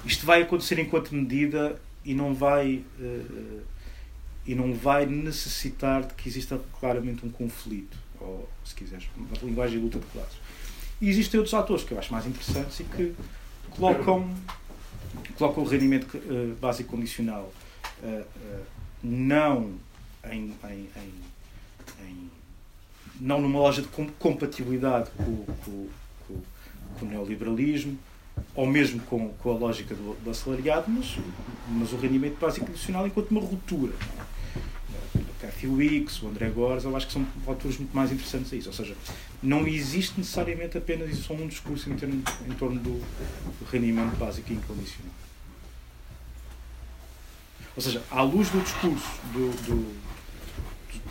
isto 0.05 0.25
vai 0.25 0.43
acontecer 0.43 0.79
enquanto 0.79 1.15
medida 1.15 1.81
e 2.05 2.15
não 2.15 2.35
vai. 2.35 2.85
Uh, 2.99 3.61
e 4.47 4.55
não 4.55 4.73
vai 4.73 5.05
necessitar 5.07 6.03
de 6.03 6.15
que 6.15 6.29
exista 6.29 6.59
claramente 6.81 7.25
um 7.25 7.31
conflito 7.31 7.97
ou 8.21 8.49
se 8.65 8.75
quiseres, 8.75 9.09
uma 9.17 9.29
linguagem 9.43 9.79
de 9.79 9.85
luta 9.85 9.99
de 9.99 10.07
classes. 10.07 10.39
E 11.01 11.09
existem 11.09 11.39
outros 11.39 11.55
autores 11.55 11.85
que 11.85 11.93
eu 11.93 11.99
acho 11.99 12.13
mais 12.13 12.27
interessantes 12.27 12.81
e 12.81 12.85
que 12.85 13.15
colocam, 13.71 14.35
colocam 15.39 15.63
o 15.63 15.67
rendimento 15.67 16.17
uh, 16.17 16.55
básico 16.61 16.91
condicional 16.91 17.53
uh, 18.03 18.25
não 19.03 19.75
em, 20.31 20.55
em, 20.65 20.89
em, 20.97 21.13
em, 22.07 22.30
não 23.21 23.41
numa 23.41 23.59
loja 23.59 23.83
de 23.83 23.89
compatibilidade 24.19 25.11
com, 25.17 25.45
com, 25.45 25.89
com, 26.27 26.41
com 26.99 27.07
o 27.07 27.09
neoliberalismo, 27.09 27.99
ou 28.55 28.67
mesmo 28.67 29.01
com, 29.03 29.29
com 29.29 29.51
a 29.51 29.55
lógica 29.55 29.95
do, 29.95 30.15
do 30.23 30.31
assalariado, 30.31 30.91
mas, 30.91 31.19
mas 31.69 31.93
o 31.93 31.97
rendimento 31.97 32.39
básico 32.39 32.67
condicional 32.67 33.07
enquanto 33.07 33.31
uma 33.31 33.41
ruptura. 33.41 33.93
é? 35.15 35.19
O 35.19 35.41
Cathy 35.41 35.67
Weeks, 35.67 36.23
o 36.23 36.29
André 36.29 36.49
Gores, 36.49 36.85
eu 36.85 36.97
acho 36.97 37.07
que 37.07 37.13
são 37.13 37.27
autores 37.47 37.77
muito 37.79 37.95
mais 37.95 38.11
interessantes 38.11 38.53
a 38.53 38.57
isso. 38.57 38.69
Ou 38.69 38.75
seja, 38.75 38.97
não 39.43 39.67
existe 39.67 40.19
necessariamente 40.19 40.79
apenas 40.79 41.11
isso, 41.11 41.25
só 41.25 41.35
um 41.35 41.47
discurso 41.47 41.91
em, 41.91 41.95
em 41.95 42.55
torno 42.55 42.81
do, 42.81 43.01
do 43.01 43.65
rendimento 43.71 44.17
básico 44.17 44.53
incondicional. 44.53 45.13
Ou 47.77 47.83
seja, 47.83 48.03
à 48.11 48.23
luz 48.23 48.51
do 48.51 48.61
discurso 48.61 49.09
do, 49.33 49.51
do, 49.67 50.10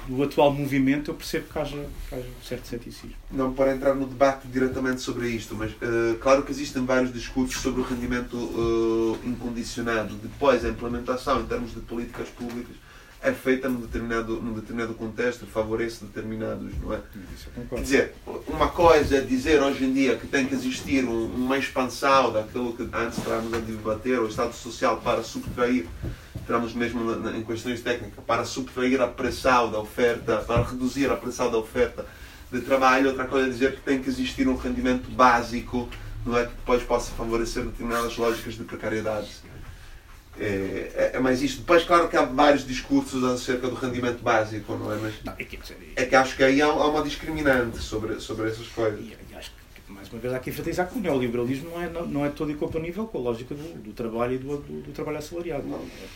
do 0.09 0.23
atual 0.23 0.51
movimento, 0.51 1.11
eu 1.11 1.15
percebo 1.15 1.45
que 1.51 1.59
haja, 1.59 1.85
que 2.09 2.15
haja 2.15 2.23
um 2.25 2.43
certo 2.43 2.67
ceticismo. 2.67 3.15
Não 3.31 3.53
para 3.53 3.75
entrar 3.75 3.93
no 3.93 4.07
debate 4.07 4.47
diretamente 4.47 5.01
sobre 5.01 5.29
isto, 5.29 5.55
mas 5.55 5.71
eh, 5.81 6.15
claro 6.19 6.43
que 6.43 6.51
existem 6.51 6.83
vários 6.83 7.13
discursos 7.13 7.61
sobre 7.61 7.81
o 7.81 7.83
rendimento 7.83 8.35
eh, 9.23 9.27
incondicionado. 9.27 10.15
Depois, 10.15 10.65
a 10.65 10.69
implementação 10.69 11.41
em 11.41 11.45
termos 11.45 11.73
de 11.73 11.79
políticas 11.81 12.27
públicas 12.29 12.75
é 13.21 13.33
feita 13.33 13.67
num 13.67 13.81
determinado, 13.81 14.41
num 14.41 14.53
determinado 14.53 14.93
contexto, 14.93 15.45
favorece 15.45 16.05
determinados, 16.05 16.71
não 16.81 16.93
é? 16.93 17.01
Quer 17.69 17.81
dizer, 17.81 18.13
uma 18.47 18.69
coisa 18.69 19.17
é 19.17 19.21
dizer 19.21 19.61
hoje 19.61 19.83
em 19.83 19.93
dia 19.93 20.15
que 20.15 20.25
tem 20.25 20.45
que 20.45 20.55
existir 20.55 21.03
um- 21.03 21.25
uma 21.35 21.57
expansão 21.57 22.31
daquilo 22.31 22.71
que 22.73 22.83
antes 22.93 23.17
estávamos 23.17 23.53
a 23.53 23.57
debater, 23.59 24.19
o 24.19 24.27
Estado 24.27 24.53
Social 24.53 25.01
para 25.03 25.21
subtrair, 25.21 25.85
entramos 26.49 26.73
mesmo 26.73 27.29
em 27.29 27.43
questões 27.43 27.79
técnicas, 27.81 28.23
para 28.25 28.43
subtrair 28.43 28.99
a 28.99 29.07
pressão 29.07 29.69
da 29.71 29.79
oferta, 29.79 30.37
para 30.37 30.63
reduzir 30.63 31.11
a 31.11 31.15
pressão 31.15 31.51
da 31.51 31.59
oferta 31.59 32.07
de 32.51 32.61
trabalho. 32.61 33.09
Outra 33.09 33.25
coisa 33.25 33.47
é 33.47 33.51
dizer 33.51 33.75
que 33.75 33.81
tem 33.81 34.01
que 34.01 34.09
existir 34.09 34.47
um 34.47 34.55
rendimento 34.55 35.11
básico, 35.11 35.87
não 36.25 36.35
é? 36.35 36.45
Que 36.45 36.53
depois 36.53 36.81
possa 36.81 37.11
favorecer 37.11 37.63
determinadas 37.63 38.17
lógicas 38.17 38.55
de 38.55 38.63
precariedade. 38.63 39.29
É, 40.39 41.11
é, 41.11 41.11
é 41.13 41.19
mais 41.19 41.43
isto. 41.43 41.59
Depois, 41.59 41.83
claro 41.83 42.09
que 42.09 42.17
há 42.17 42.25
vários 42.25 42.65
discursos 42.65 43.23
acerca 43.23 43.67
do 43.67 43.75
rendimento 43.75 44.23
básico, 44.23 44.75
não 44.75 44.91
é? 44.91 44.97
Mas 44.97 45.13
é, 45.37 45.43
dizer, 45.43 45.93
é 45.95 46.05
que 46.05 46.15
acho 46.15 46.35
que 46.35 46.43
aí 46.43 46.63
há, 46.63 46.65
há 46.65 46.87
uma 46.87 47.03
discriminante 47.03 47.77
sobre, 47.77 48.19
sobre 48.19 48.49
essas 48.49 48.67
coisas. 48.69 48.99
E, 48.99 49.15
e 49.29 49.35
acho 49.35 49.51
que, 49.51 49.91
mais 50.11 50.13
uma 50.13 50.19
vez, 50.19 50.33
há 50.33 50.39
que 50.39 50.49
enfatizar 50.49 50.89
que 50.89 50.97
o 50.97 51.01
neoliberalismo 51.01 51.69
não 51.69 51.81
é, 51.81 51.89
não, 51.89 52.05
não 52.07 52.25
é 52.25 52.29
todo 52.29 52.51
incompatível 52.51 53.05
com 53.05 53.17
a 53.17 53.21
lógica 53.21 53.53
do, 53.55 53.81
do 53.83 53.91
trabalho 53.93 54.33
e 54.35 54.37
do, 54.37 54.57
do, 54.57 54.81
do 54.81 54.91
trabalho 54.91 55.17
assalariado. 55.19 55.67
Não. 55.67 55.77
É. 55.79 56.07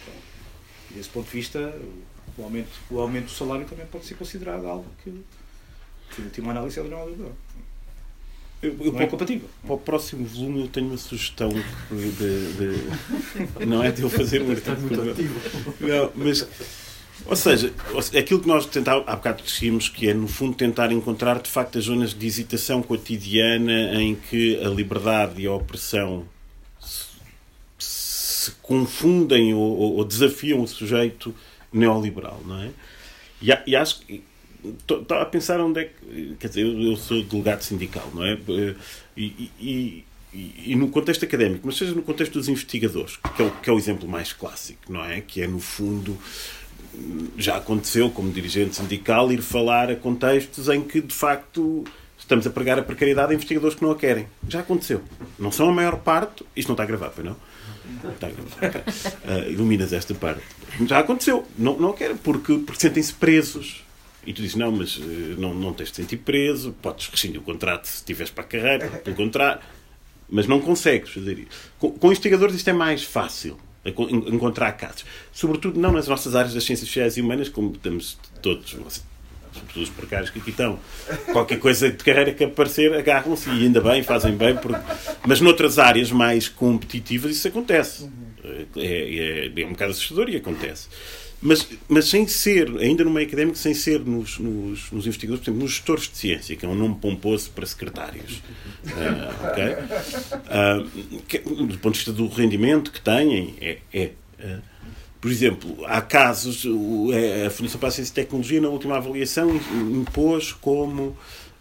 E 0.92 0.94
desse 0.96 1.10
ponto 1.10 1.26
de 1.26 1.32
vista, 1.32 1.74
o 2.38 2.44
aumento, 2.44 2.70
o 2.90 3.00
aumento 3.00 3.26
do 3.26 3.32
salário 3.32 3.66
também 3.66 3.86
pode 3.86 4.06
ser 4.06 4.16
considerado 4.16 4.66
algo 4.68 4.86
que, 5.04 5.12
que 6.16 6.22
em 6.22 6.26
última 6.26 6.52
análise, 6.52 6.80
é 6.80 6.84
do 6.84 6.90
neoliberal. 6.90 7.32
Eu, 8.62 8.72
eu 8.72 8.78
Não 8.78 8.94
é 8.94 8.98
para, 9.04 9.08
compatível. 9.08 9.50
para 9.66 9.74
o 9.74 9.78
próximo 9.78 10.26
volume 10.26 10.62
eu 10.62 10.68
tenho 10.70 10.88
uma 10.88 10.98
sugestão 10.98 11.50
de, 11.50 12.12
de- 12.14 13.66
não 13.66 13.84
é 13.84 13.92
de 13.92 14.02
eu 14.04 14.10
fazer 14.10 14.42
um 14.42 14.52
artigo 14.52 14.80
não, 15.82 16.12
mas 16.16 16.48
ou 17.26 17.36
seja, 17.36 17.74
aquilo 18.18 18.40
que 18.42 18.48
nós 18.48 18.66
tentávamos, 18.66 19.08
há 19.08 19.16
bocado 19.16 19.44
dissíamos 19.44 19.88
que 19.90 20.10
é 20.10 20.14
no 20.14 20.28
fundo 20.28 20.56
tentar 20.56 20.92
encontrar 20.92 21.42
de 21.42 21.50
facto 21.50 21.78
as 21.78 21.86
zonas 21.86 22.14
de 22.14 22.26
hesitação 22.28 22.82
cotidiana 22.84 24.02
em 24.02 24.16
que 24.16 24.58
a 24.64 24.68
liberdade 24.70 25.42
e 25.42 25.48
a 25.48 25.54
opressão 25.54 26.26
se, 26.82 27.06
se 27.80 28.52
confundem 28.62 29.54
ou, 29.54 29.78
ou- 29.98 30.04
desafiam 30.06 30.62
o 30.62 30.68
sujeito 30.68 31.34
neoliberal, 31.72 32.42
não 32.46 32.62
é? 32.62 32.70
E, 33.42 33.50
e 33.68 33.76
acho 33.76 34.00
que 34.02 34.24
estava 34.90 35.22
a 35.22 35.26
pensar 35.26 35.60
onde 35.60 35.82
é 35.82 35.86
que. 35.86 36.36
Quer 36.40 36.48
dizer, 36.48 36.66
eu, 36.66 36.96
sou 36.96 37.22
delegado 37.24 37.62
sindical, 37.62 38.10
não 38.14 38.24
é? 38.26 38.38
E, 39.18 39.24
e- 39.24 39.52
e- 39.62 40.72
e 40.72 40.76
no 40.76 40.90
contexto 40.90 41.24
académico, 41.26 41.62
mas 41.68 41.78
seja 41.78 41.94
no 41.94 42.02
contexto 42.02 42.34
dos 42.34 42.50
investigadores, 42.50 43.18
que 43.36 43.42
é, 43.42 43.46
o, 43.46 43.52
que 43.52 43.70
é 43.70 43.74
o 43.74 43.78
exemplo 43.78 44.08
mais 44.10 44.34
clássico, 44.34 44.92
não 44.92 45.04
é? 45.06 45.22
Que 45.22 45.42
é, 45.44 45.48
no 45.48 45.60
fundo, 45.60 46.18
já 47.38 47.58
aconteceu 47.58 48.10
como 48.10 48.32
dirigente 48.32 48.76
sindical 48.76 49.32
ir 49.32 49.42
falar 49.42 49.90
a 49.90 49.96
contextos 49.96 50.70
em 50.70 50.82
que, 50.82 51.02
de 51.02 51.14
facto, 51.14 51.84
estamos 52.18 52.46
a 52.48 52.50
pregar 52.50 52.80
a 52.80 52.84
precariedade 52.84 53.32
a 53.32 53.36
investigadores 53.36 53.76
que 53.76 53.84
não 53.84 53.92
a 53.92 53.96
querem. 53.96 54.28
Já 54.48 54.60
aconteceu. 54.60 55.02
Não 55.38 55.52
são 55.52 55.70
a 55.70 55.72
maior 55.72 55.98
parte. 55.98 56.46
Isto 56.56 56.70
não 56.70 56.74
está 56.74 56.86
gravado, 56.86 57.14
foi 57.14 57.24
não? 57.24 57.36
Está 58.14 58.30
gravado. 58.30 58.84
Ah, 59.26 59.48
iluminas 59.50 59.94
esta 59.94 60.14
parte. 60.14 60.42
Já 60.86 61.00
aconteceu. 61.00 61.46
Não, 61.58 61.78
não 61.78 61.94
querem, 61.94 62.18
porque, 62.18 62.58
porque 62.60 62.82
sentem-se 62.82 63.14
presos. 63.14 63.84
E 64.26 64.34
tu 64.34 64.42
dizes, 64.42 64.56
não, 64.56 64.72
mas 64.72 65.00
eh, 65.02 65.36
não, 65.38 65.54
não 65.54 65.74
tens 65.74 65.90
de 65.90 65.98
sentir 65.98 66.18
preso, 66.18 66.74
podes 66.82 67.08
rescindir 67.08 67.42
o 67.42 67.44
contrato 67.44 67.86
se 67.86 68.04
tiveres 68.06 68.32
para 68.32 68.44
a 68.44 68.48
carreira, 68.48 68.88
pelo 68.88 69.16
contrário, 69.18 69.62
mas 70.30 70.48
não 70.48 70.62
consegues 70.62 71.10
fazer 71.10 71.40
isso. 71.40 71.50
Com, 71.78 71.92
com 71.92 72.08
investigadores 72.08 72.56
isto 72.56 72.70
é 72.70 72.74
mais 72.74 73.04
fácil, 73.04 73.58
encontrar 73.86 74.72
casos. 74.74 75.06
Sobretudo 75.32 75.80
não 75.80 75.92
nas 75.92 76.08
nossas 76.08 76.36
áreas 76.36 76.54
das 76.54 76.64
ciências 76.64 76.88
sociais 76.88 77.18
e 77.18 77.22
humanas, 77.22 77.50
como 77.50 77.72
estamos 77.74 78.18
todos, 78.42 78.70
sobretudo 78.72 79.84
os 79.84 79.90
precários 79.90 80.30
que 80.30 80.40
aqui 80.40 80.50
estão. 80.50 80.80
Qualquer 81.32 81.60
coisa 81.60 81.90
de 81.90 82.04
carreira 82.04 82.34
que 82.34 82.44
aparecer, 82.44 82.94
agarram-se 82.94 83.50
e 83.50 83.66
ainda 83.66 83.82
bem, 83.82 84.04
fazem 84.04 84.36
bem. 84.36 84.56
Porque... 84.56 84.80
Mas 85.28 85.42
noutras 85.42 85.80
áreas 85.80 86.12
mais 86.12 86.48
competitivas 86.48 87.32
isso 87.32 87.48
acontece. 87.48 88.10
É, 88.76 89.52
é, 89.56 89.62
é 89.62 89.66
um 89.66 89.72
bocado 89.72 89.92
assustador 89.92 90.30
e 90.30 90.36
acontece. 90.36 90.88
Mas, 91.46 91.68
mas 91.90 92.08
sem 92.08 92.26
ser, 92.26 92.70
ainda 92.80 93.04
no 93.04 93.12
meio 93.12 93.28
académico, 93.28 93.58
sem 93.58 93.74
ser 93.74 94.00
nos, 94.00 94.40
nos, 94.40 94.90
nos 94.92 95.06
investigadores, 95.06 95.44
por 95.44 95.52
exemplo, 95.52 95.64
nos 95.64 95.72
gestores 95.72 96.04
de 96.10 96.18
ciência, 96.18 96.56
que 96.56 96.66
é 96.66 96.70
um 96.70 96.76
nome 96.76 96.96
pomposo 96.96 97.52
para 97.52 97.66
secretários. 97.66 98.42
Ah, 98.96 99.50
ok? 99.50 99.64
Ah, 100.50 100.84
que, 101.28 101.40
do 101.40 101.78
ponto 101.78 101.94
de 101.94 102.00
vista 102.00 102.12
do 102.12 102.28
rendimento 102.28 102.92
que 102.92 103.00
têm, 103.00 103.56
é. 103.62 103.78
é 103.94 104.12
ah, 104.42 104.60
por 105.22 105.32
exemplo, 105.32 105.86
há 105.86 106.02
casos, 106.02 106.66
o- 106.66 107.10
é, 107.14 107.46
a 107.46 107.50
Fundação 107.50 107.80
para 107.80 107.88
a 107.88 107.92
Ciência 107.94 108.12
e 108.12 108.16
Tecnologia, 108.16 108.60
na 108.60 108.68
última 108.68 108.98
avaliação, 108.98 109.56
impôs 109.94 110.52
como 110.52 111.16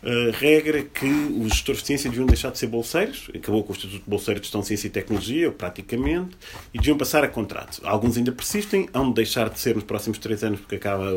ah, 0.04 0.30
regra 0.32 0.82
que 0.82 1.06
os 1.06 1.52
gestores 1.52 1.80
de 1.80 1.86
ciência 1.86 2.10
deviam 2.10 2.26
deixar 2.26 2.50
de 2.50 2.58
ser 2.58 2.66
bolseiros, 2.66 3.30
acabou 3.34 3.62
com 3.62 3.72
o 3.72 3.76
Estatuto 3.76 4.02
de 4.02 4.10
Bolseiro 4.10 4.40
de 4.40 4.46
Gestão 4.46 4.62
Ciência 4.62 4.88
e 4.88 4.90
Tecnologia, 4.90 5.50
praticamente, 5.52 6.36
e 6.74 6.78
deviam 6.78 6.98
passar 6.98 7.22
a 7.22 7.28
contrato. 7.28 7.80
Alguns 7.84 8.16
ainda 8.16 8.32
persistem, 8.32 8.88
hão 8.92 9.08
de 9.10 9.14
deixar 9.14 9.48
de 9.48 9.60
ser 9.60 9.76
nos 9.76 9.84
próximos 9.84 10.18
três 10.18 10.42
anos, 10.42 10.58
porque 10.58 10.74
acaba 10.74 11.12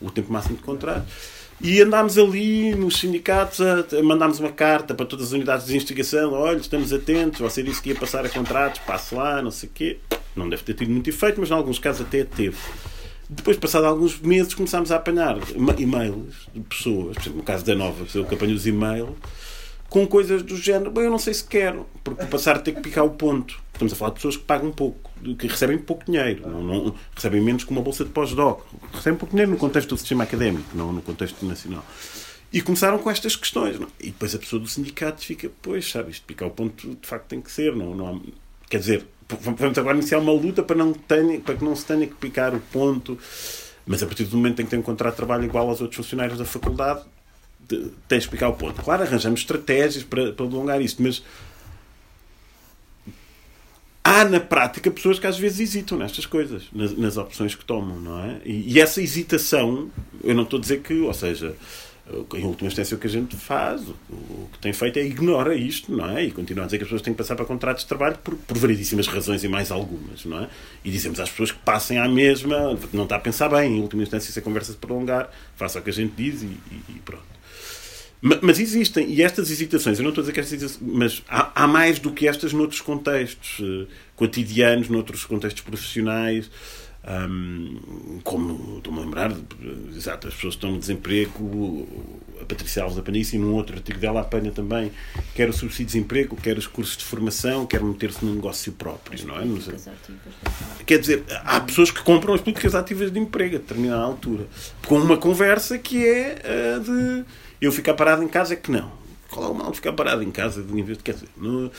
o 0.00 0.10
tempo 0.10 0.32
máximo 0.32 0.56
de 0.56 0.62
contrato. 0.62 1.06
E 1.60 1.80
andámos 1.80 2.18
ali 2.18 2.74
nos 2.74 2.98
sindicatos, 2.98 3.60
a, 3.60 3.84
a 3.98 4.02
mandámos 4.02 4.40
uma 4.40 4.50
carta 4.50 4.94
para 4.94 5.06
todas 5.06 5.26
as 5.26 5.32
unidades 5.32 5.66
de 5.66 5.72
investigação: 5.72 6.32
olha, 6.32 6.56
estamos 6.56 6.92
atentos, 6.92 7.40
você 7.40 7.62
disse 7.62 7.82
que 7.82 7.90
ia 7.90 7.94
passar 7.94 8.24
a 8.24 8.28
contratos, 8.28 8.80
passe 8.80 9.14
lá, 9.14 9.40
não 9.42 9.50
sei 9.50 9.68
o 9.68 9.72
quê. 9.72 9.98
Não 10.34 10.48
deve 10.48 10.64
ter 10.64 10.74
tido 10.74 10.90
muito 10.90 11.08
efeito, 11.08 11.38
mas 11.38 11.50
em 11.50 11.54
alguns 11.54 11.78
casos 11.78 12.00
até 12.00 12.24
teve. 12.24 12.56
Depois, 13.28 13.56
passado 13.56 13.86
alguns 13.86 14.18
meses, 14.20 14.54
começámos 14.54 14.92
a 14.92 14.96
apanhar 14.96 15.36
e-mails 15.78 16.48
de 16.54 16.60
pessoas, 16.60 17.14
por 17.16 17.22
exemplo, 17.22 17.38
no 17.38 17.42
caso 17.42 17.64
da 17.64 17.74
Nova, 17.74 18.06
eu 18.14 18.24
que 18.24 18.34
apanho 18.34 18.54
os 18.54 18.66
e-mails, 18.66 19.10
com 19.88 20.06
coisas 20.06 20.42
do 20.42 20.56
género, 20.56 20.90
bem, 20.90 21.04
eu 21.04 21.10
não 21.10 21.18
sei 21.18 21.32
se 21.34 21.44
quero, 21.44 21.86
porque 22.02 22.24
passar 22.26 22.56
a 22.56 22.58
ter 22.58 22.72
que 22.74 22.80
picar 22.80 23.04
o 23.04 23.10
ponto. 23.10 23.62
Estamos 23.72 23.92
a 23.92 23.96
falar 23.96 24.10
de 24.10 24.16
pessoas 24.16 24.36
que 24.36 24.44
pagam 24.44 24.70
pouco, 24.70 25.10
que 25.38 25.46
recebem 25.46 25.78
pouco 25.78 26.04
dinheiro, 26.04 26.48
não, 26.48 26.62
não- 26.62 26.94
recebem 27.14 27.40
menos 27.40 27.64
que 27.64 27.70
uma 27.70 27.80
bolsa 27.80 28.04
de 28.04 28.10
pós-doc, 28.10 28.62
recebem 28.92 29.18
pouco 29.18 29.32
dinheiro 29.32 29.50
no 29.52 29.56
contexto 29.56 29.88
do 29.90 29.96
sistema 29.96 30.24
académico, 30.24 30.68
não 30.74 30.92
no 30.92 31.00
contexto 31.02 31.44
nacional. 31.46 31.84
E 32.52 32.60
começaram 32.62 32.98
com 32.98 33.10
estas 33.10 33.34
questões. 33.34 33.80
não? 33.80 33.88
E 33.98 34.06
depois 34.06 34.32
a 34.34 34.38
pessoa 34.38 34.60
do 34.60 34.68
sindicato 34.68 35.24
fica, 35.24 35.50
pois, 35.60 35.90
sabe, 35.90 36.12
isto 36.12 36.24
picar 36.24 36.46
o 36.46 36.52
ponto 36.52 36.88
de 37.00 37.06
facto 37.06 37.26
tem 37.26 37.40
que 37.40 37.50
ser. 37.50 37.74
Não, 37.74 37.96
não 37.96 38.08
há- 38.16 38.20
quer 38.70 38.78
dizer, 38.78 39.06
vamos 39.28 39.78
agora 39.78 39.96
iniciar 39.96 40.18
uma 40.18 40.32
luta 40.32 40.62
para, 40.62 40.76
não 40.76 40.92
tenha, 40.92 41.40
para 41.40 41.54
que 41.56 41.64
não 41.64 41.74
se 41.74 41.84
tenha 41.84 42.06
que 42.06 42.14
picar 42.14 42.54
o 42.54 42.60
ponto. 42.60 43.18
Mas 43.86 44.02
a 44.02 44.06
partir 44.06 44.24
do 44.24 44.36
momento 44.36 44.60
em 44.62 44.64
que 44.64 44.70
tem 44.70 44.78
um 44.78 44.82
contrato 44.82 45.12
de 45.12 45.16
trabalho 45.18 45.44
igual 45.44 45.68
aos 45.68 45.80
outros 45.80 45.96
funcionários 45.96 46.38
da 46.38 46.44
faculdade, 46.44 47.02
de- 47.68 47.90
tens 48.08 48.22
de 48.24 48.30
picar 48.30 48.48
o 48.50 48.54
ponto. 48.54 48.82
Claro, 48.82 49.02
arranjamos 49.02 49.40
estratégias 49.40 50.04
para, 50.04 50.32
para 50.32 50.46
alongar 50.46 50.80
isto, 50.80 51.02
mas 51.02 51.22
há 54.02 54.24
na 54.24 54.40
prática 54.40 54.90
pessoas 54.90 55.18
que 55.18 55.26
às 55.26 55.38
vezes 55.38 55.60
hesitam 55.60 55.98
nestas 55.98 56.26
coisas, 56.26 56.64
nas, 56.72 56.96
nas 56.96 57.16
opções 57.16 57.54
que 57.54 57.64
tomam, 57.64 57.98
não 58.00 58.20
é? 58.24 58.40
E, 58.44 58.72
e 58.74 58.80
essa 58.80 59.00
hesitação, 59.02 59.90
eu 60.22 60.34
não 60.34 60.42
estou 60.44 60.58
a 60.58 60.60
dizer 60.60 60.80
que, 60.80 60.94
ou 61.00 61.14
seja, 61.14 61.54
em 62.34 62.44
última 62.44 62.68
instância 62.68 62.94
o 62.96 63.00
que 63.00 63.06
a 63.06 63.10
gente 63.10 63.34
faz, 63.36 63.80
o, 64.10 64.48
que 64.52 64.58
tem 64.60 64.72
feito 64.74 64.98
é 64.98 65.04
ignora 65.06 65.54
isto, 65.54 65.90
não 65.90 66.10
é? 66.10 66.24
E 66.24 66.30
continua 66.30 66.64
a 66.64 66.66
dizer 66.66 66.76
que 66.78 66.84
as 66.84 66.88
pessoas 66.88 67.02
têm 67.02 67.14
que 67.14 67.18
passar 67.18 67.34
para 67.34 67.44
contratos 67.46 67.82
de 67.82 67.88
trabalho 67.88 68.18
por, 68.22 68.34
por 68.36 68.58
variedíssimas 68.58 69.06
razões 69.06 69.42
e 69.42 69.48
mais 69.48 69.70
algumas, 69.70 70.24
não 70.24 70.40
é? 70.44 70.48
E 70.84 70.90
dizemos 70.90 71.18
às 71.18 71.30
pessoas 71.30 71.50
que 71.52 71.58
passem 71.60 71.96
à 71.98 72.06
mesma, 72.06 72.78
não 72.92 73.04
está 73.04 73.16
a 73.16 73.20
pensar 73.20 73.48
bem, 73.48 73.78
em 73.78 73.80
última 73.80 74.02
instância 74.02 74.30
se 74.32 74.38
a 74.38 74.42
conversa 74.42 74.72
se 74.72 74.78
prolongar, 74.78 75.30
faça 75.56 75.78
o 75.78 75.82
que 75.82 75.90
a 75.90 75.92
gente 75.92 76.12
diz 76.16 76.42
e, 76.42 76.46
e- 76.46 77.00
pronto. 77.04 77.24
Ma- 78.20 78.38
Mas 78.42 78.58
existem, 78.58 79.10
e 79.10 79.22
estas 79.22 79.50
hesitações, 79.50 79.98
eu 79.98 80.02
não 80.02 80.10
estou 80.10 80.22
a 80.22 80.24
dizer 80.24 80.32
que 80.32 80.40
estas 80.40 80.52
hesitações, 80.62 80.92
mas 80.94 81.22
há, 81.28 81.64
há 81.64 81.66
mais 81.66 81.98
do 81.98 82.10
que 82.10 82.28
estas 82.28 82.52
noutros 82.52 82.80
contextos 82.80 83.58
eh, 83.62 83.86
cotidianos, 84.16 84.88
noutros 84.88 85.24
contextos 85.24 85.62
profissionais. 85.62 86.50
Um, 87.06 88.20
como 88.24 88.78
estou-me 88.78 89.00
a 89.00 89.02
lembrar, 89.02 89.30
exato, 89.94 90.26
as 90.26 90.34
pessoas 90.34 90.54
estão 90.54 90.72
no 90.72 90.78
desemprego, 90.78 91.86
a 92.40 92.46
Patrícia 92.46 92.82
Alves 92.82 92.96
apanha 92.96 93.18
isso 93.18 93.36
e 93.36 93.38
num 93.38 93.52
outro 93.52 93.76
artigo 93.76 93.98
dela 93.98 94.22
apanha 94.22 94.50
também 94.50 94.90
quer 95.34 95.50
o 95.50 95.52
subsídio 95.52 95.84
de 95.86 95.92
desemprego, 95.92 96.34
quer 96.34 96.56
os 96.56 96.66
cursos 96.66 96.96
de 96.96 97.04
formação, 97.04 97.66
quer 97.66 97.82
meter-se 97.82 98.24
num 98.24 98.34
negócio 98.34 98.72
próprio, 98.72 99.26
não 99.26 99.38
é? 99.38 99.44
Não 99.44 99.60
sei. 99.60 99.74
Quer 100.86 100.98
dizer, 100.98 101.24
há 101.44 101.60
pessoas 101.60 101.90
que 101.90 102.02
compram 102.02 102.32
as 102.32 102.40
políticas 102.40 102.74
ativas 102.74 103.10
de 103.10 103.18
emprego 103.18 103.56
a 103.56 103.58
determinada 103.58 104.02
altura, 104.02 104.46
com 104.86 104.98
uma 104.98 105.18
conversa 105.18 105.78
que 105.78 106.06
é 106.06 106.40
a 106.74 106.78
de 106.78 107.24
eu 107.60 107.70
ficar 107.70 107.92
parado 107.94 108.22
em 108.22 108.28
casa 108.28 108.54
é 108.54 108.56
que 108.56 108.70
não. 108.70 108.90
Qual 109.30 109.46
é 109.46 109.48
o 109.50 109.54
mal 109.54 109.70
de 109.70 109.76
ficar 109.76 109.92
parado 109.92 110.22
em 110.22 110.30
casa 110.30 110.60
em 110.60 110.82
vez 110.82 110.96
de 110.96 111.04
quer 111.04 111.14
dizer, 111.14 111.28
no, 111.36 111.70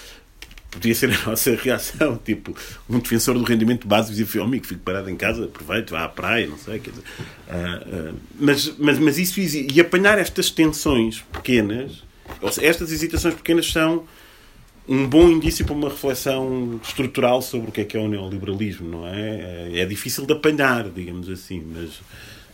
podia 0.75 0.93
ser 0.93 1.11
a 1.11 1.29
nossa 1.29 1.55
reação, 1.55 2.17
tipo, 2.23 2.55
um 2.89 2.99
defensor 2.99 3.37
do 3.37 3.43
rendimento 3.43 3.87
básico 3.87 4.11
dizia, 4.11 4.27
filho, 4.27 4.43
amigo, 4.43 4.65
fico 4.65 4.81
parado 4.81 5.09
em 5.09 5.15
casa, 5.15 5.45
aproveito, 5.45 5.91
vá 5.91 6.03
à 6.03 6.09
praia, 6.09 6.47
não 6.47 6.57
sei, 6.57 6.79
quer 6.79 6.91
dizer, 6.91 7.03
uh, 7.03 8.11
uh, 8.11 8.15
mas, 8.39 8.77
mas, 8.77 8.99
mas 8.99 9.17
isso 9.17 9.39
e 9.39 9.79
apanhar 9.79 10.17
estas 10.17 10.49
tensões 10.49 11.23
pequenas, 11.31 12.03
seja, 12.51 12.67
estas 12.67 12.91
hesitações 12.91 13.35
pequenas 13.35 13.71
são 13.71 14.05
um 14.87 15.07
bom 15.07 15.29
indício 15.29 15.65
para 15.65 15.73
uma 15.73 15.89
reflexão 15.89 16.79
estrutural 16.83 17.41
sobre 17.41 17.69
o 17.69 17.71
que 17.71 17.81
é 17.81 17.85
que 17.85 17.97
é 17.97 17.99
o 17.99 18.07
neoliberalismo, 18.07 18.87
não 18.87 19.07
é? 19.07 19.71
É, 19.73 19.79
é 19.79 19.85
difícil 19.85 20.25
de 20.25 20.33
apanhar, 20.33 20.89
digamos 20.89 21.27
assim, 21.29 21.63
mas, 21.73 22.01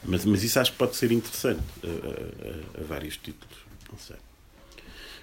mas, 0.04 0.26
mas 0.26 0.44
isso 0.44 0.60
acho 0.60 0.72
que 0.72 0.78
pode 0.78 0.96
ser 0.96 1.12
interessante 1.12 1.62
a, 1.84 2.80
a, 2.80 2.82
a 2.82 2.88
vários 2.88 3.18
títulos. 3.18 3.51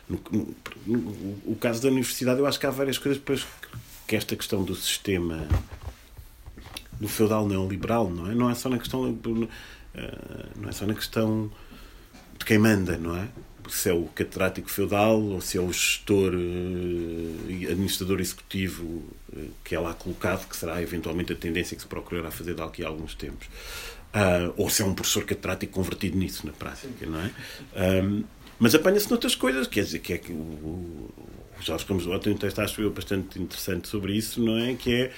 No, 0.08 0.20
no, 0.30 0.56
no, 0.86 1.10
o 1.44 1.56
caso 1.60 1.82
da 1.82 1.88
universidade, 1.88 2.40
eu 2.40 2.46
acho 2.46 2.58
que 2.58 2.66
há 2.66 2.70
várias 2.70 2.96
coisas 2.98 3.18
depois 3.18 3.46
que 4.06 4.16
esta 4.16 4.34
questão 4.34 4.64
do 4.64 4.74
sistema 4.74 5.46
do 6.98 7.08
feudal 7.08 7.46
neoliberal, 7.46 8.10
não 8.10 8.30
é? 8.30 8.34
Não 8.34 8.50
é 8.50 8.54
só 8.54 8.68
na 8.68 8.78
questão 8.78 9.06
eh, 9.94 10.46
não 10.56 10.68
é 10.68 10.72
só 10.72 10.86
na 10.86 10.94
questão 10.94 11.50
de 12.38 12.44
quem 12.44 12.58
manda, 12.58 12.96
não 12.96 13.16
é? 13.16 13.28
Se 13.68 13.90
é 13.90 13.92
o 13.92 14.04
catedrático 14.06 14.70
feudal 14.70 15.20
ou 15.20 15.40
se 15.40 15.58
é 15.58 15.60
o 15.60 15.70
gestor 15.72 16.32
eh, 16.34 17.70
administrador 17.70 18.20
executivo 18.20 19.04
eh, 19.36 19.46
que 19.64 19.74
é 19.74 19.80
lá 19.80 19.94
colocado, 19.94 20.48
que 20.48 20.56
será 20.56 20.80
eventualmente 20.82 21.32
a 21.32 21.36
tendência 21.36 21.76
que 21.76 21.82
se 21.82 21.88
procurará 21.88 22.30
fazer 22.30 22.54
daqui 22.54 22.84
a 22.84 22.88
alguns 22.88 23.14
tempos. 23.14 23.46
Uh, 24.08 24.54
ou 24.56 24.70
se 24.70 24.80
é 24.80 24.86
um 24.86 24.94
professor 24.94 25.22
catedrático 25.24 25.70
convertido 25.70 26.16
nisso 26.16 26.46
na 26.46 26.52
prática, 26.52 27.04
não 27.04 27.20
é? 27.20 27.30
Mas 28.58 28.74
apanha-se 28.74 29.08
noutras 29.08 29.34
coisas, 29.34 29.66
quer 29.66 29.84
dizer, 29.84 30.00
que 30.00 30.12
é 30.12 30.18
que 30.18 30.32
o, 30.32 30.34
o 30.36 31.62
Jorge 31.62 31.84
do 31.84 32.18
tem 32.18 32.32
um 32.32 32.36
texto, 32.36 32.60
acho 32.60 32.80
eu, 32.80 32.90
bastante 32.90 33.40
interessante 33.40 33.88
sobre 33.88 34.16
isso, 34.16 34.40
não 34.40 34.58
é? 34.58 34.74
Que 34.74 34.94
é 34.94 35.12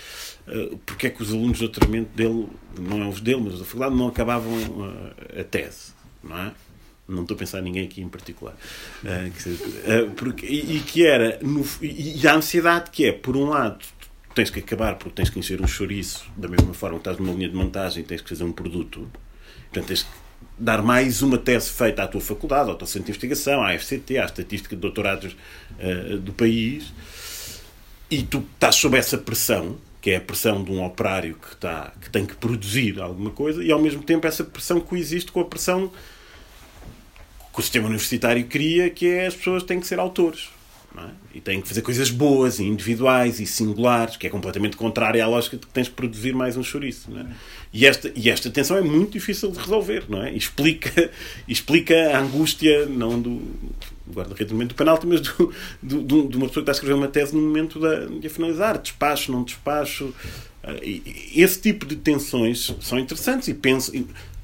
uh, 0.48 0.78
porque 0.84 1.06
é 1.06 1.10
que 1.10 1.22
os 1.22 1.30
alunos 1.30 1.58
de 1.58 1.64
doutoramento 1.64 2.10
dele, 2.14 2.48
não 2.78 3.02
é 3.02 3.08
os 3.08 3.20
dele, 3.20 3.42
mas 3.44 3.58
da 3.58 3.64
faculdade, 3.64 3.94
não 3.94 4.08
acabavam 4.08 4.52
uh, 4.52 5.40
a 5.40 5.44
tese, 5.44 5.92
não 6.22 6.38
é? 6.38 6.52
Não 7.08 7.22
estou 7.22 7.34
a 7.34 7.38
pensar 7.38 7.58
em 7.58 7.62
ninguém 7.62 7.84
aqui 7.84 8.00
em 8.00 8.08
particular. 8.08 8.54
Uh, 9.02 9.30
que, 9.30 10.10
porque, 10.16 10.46
e, 10.46 10.76
e, 10.76 10.80
que 10.80 11.06
era, 11.06 11.38
no, 11.42 11.66
e, 11.82 12.20
e 12.20 12.28
a 12.28 12.34
ansiedade 12.34 12.90
que 12.90 13.06
é, 13.06 13.12
por 13.12 13.36
um 13.36 13.48
lado, 13.48 13.84
tens 14.34 14.50
que 14.50 14.60
acabar 14.60 14.96
porque 14.96 15.16
tens 15.16 15.28
que 15.28 15.38
encher 15.38 15.60
um 15.60 15.66
chouriço, 15.66 16.24
da 16.36 16.48
mesma 16.48 16.72
forma 16.72 16.96
que 16.96 17.00
estás 17.00 17.18
numa 17.18 17.32
linha 17.32 17.48
de 17.48 17.56
montagem 17.56 18.04
tens 18.04 18.20
que 18.20 18.28
fazer 18.28 18.44
um 18.44 18.52
produto. 18.52 19.10
Portanto, 19.70 19.86
tens 19.86 20.02
que 20.04 20.10
dar 20.60 20.82
mais 20.82 21.22
uma 21.22 21.38
tese 21.38 21.70
feita 21.70 22.02
à 22.02 22.06
tua 22.06 22.20
faculdade, 22.20 22.68
ao 22.68 22.76
teu 22.76 22.86
centro 22.86 23.04
de 23.06 23.10
investigação, 23.10 23.62
à 23.62 23.72
FCT, 23.78 24.18
à 24.18 24.26
estatística 24.26 24.76
de 24.76 24.82
doutorados 24.82 25.34
uh, 25.78 26.18
do 26.18 26.32
país, 26.34 26.92
e 28.10 28.22
tu 28.22 28.44
estás 28.54 28.76
sob 28.76 28.98
essa 28.98 29.16
pressão, 29.16 29.78
que 30.02 30.10
é 30.10 30.16
a 30.16 30.20
pressão 30.20 30.62
de 30.62 30.70
um 30.70 30.84
operário 30.84 31.34
que, 31.34 31.54
está, 31.54 31.92
que 32.00 32.10
tem 32.10 32.26
que 32.26 32.36
produzir 32.36 33.00
alguma 33.00 33.30
coisa, 33.30 33.64
e 33.64 33.72
ao 33.72 33.80
mesmo 33.80 34.02
tempo 34.02 34.26
essa 34.26 34.44
pressão 34.44 34.80
coexiste 34.80 35.32
com 35.32 35.40
a 35.40 35.44
pressão 35.44 35.90
que 37.52 37.58
o 37.58 37.62
sistema 37.62 37.86
universitário 37.86 38.44
cria, 38.46 38.90
que 38.90 39.06
é 39.06 39.26
as 39.26 39.34
pessoas 39.34 39.62
têm 39.62 39.80
que 39.80 39.86
ser 39.86 39.98
autores. 39.98 40.50
É? 40.98 41.36
E 41.36 41.40
têm 41.40 41.60
que 41.60 41.68
fazer 41.68 41.82
coisas 41.82 42.10
boas 42.10 42.58
e 42.58 42.64
individuais 42.64 43.38
e 43.38 43.46
singulares, 43.46 44.16
que 44.16 44.26
é 44.26 44.30
completamente 44.30 44.76
contrária 44.76 45.24
à 45.24 45.28
lógica 45.28 45.56
de 45.56 45.66
que 45.66 45.72
tens 45.72 45.86
de 45.86 45.92
produzir 45.92 46.34
mais 46.34 46.56
um 46.56 46.62
chouriço. 46.62 47.08
É? 47.16 47.26
E, 47.72 47.86
esta, 47.86 48.12
e 48.14 48.28
esta 48.28 48.50
tensão 48.50 48.76
é 48.76 48.80
muito 48.80 49.12
difícil 49.12 49.50
de 49.52 49.58
resolver, 49.58 50.04
não 50.08 50.22
é? 50.22 50.32
E 50.32 50.36
explica, 50.36 51.10
explica 51.46 51.94
a 52.16 52.20
angústia, 52.20 52.86
não 52.86 53.20
do 53.20 53.40
guarda-redes 54.12 54.48
no 54.48 54.54
momento 54.54 54.70
do 54.70 54.74
penalti, 54.74 55.06
mas 55.06 55.20
do, 55.20 55.54
do, 55.80 56.02
do, 56.02 56.28
de 56.28 56.36
uma 56.36 56.48
pessoa 56.48 56.64
que 56.64 56.70
está 56.70 56.72
a 56.72 56.74
escrever 56.74 56.94
uma 56.94 57.08
tese 57.08 57.34
no 57.34 57.40
momento 57.40 57.78
da, 57.78 58.06
de 58.06 58.26
a 58.26 58.30
finalizar. 58.30 58.78
Despacho, 58.78 59.30
não 59.30 59.44
despacho. 59.44 60.12
E, 60.82 61.32
esse 61.36 61.60
tipo 61.60 61.86
de 61.86 61.96
tensões 61.96 62.74
são 62.80 62.98
interessantes 62.98 63.48
e 63.48 63.54
penso. 63.54 63.92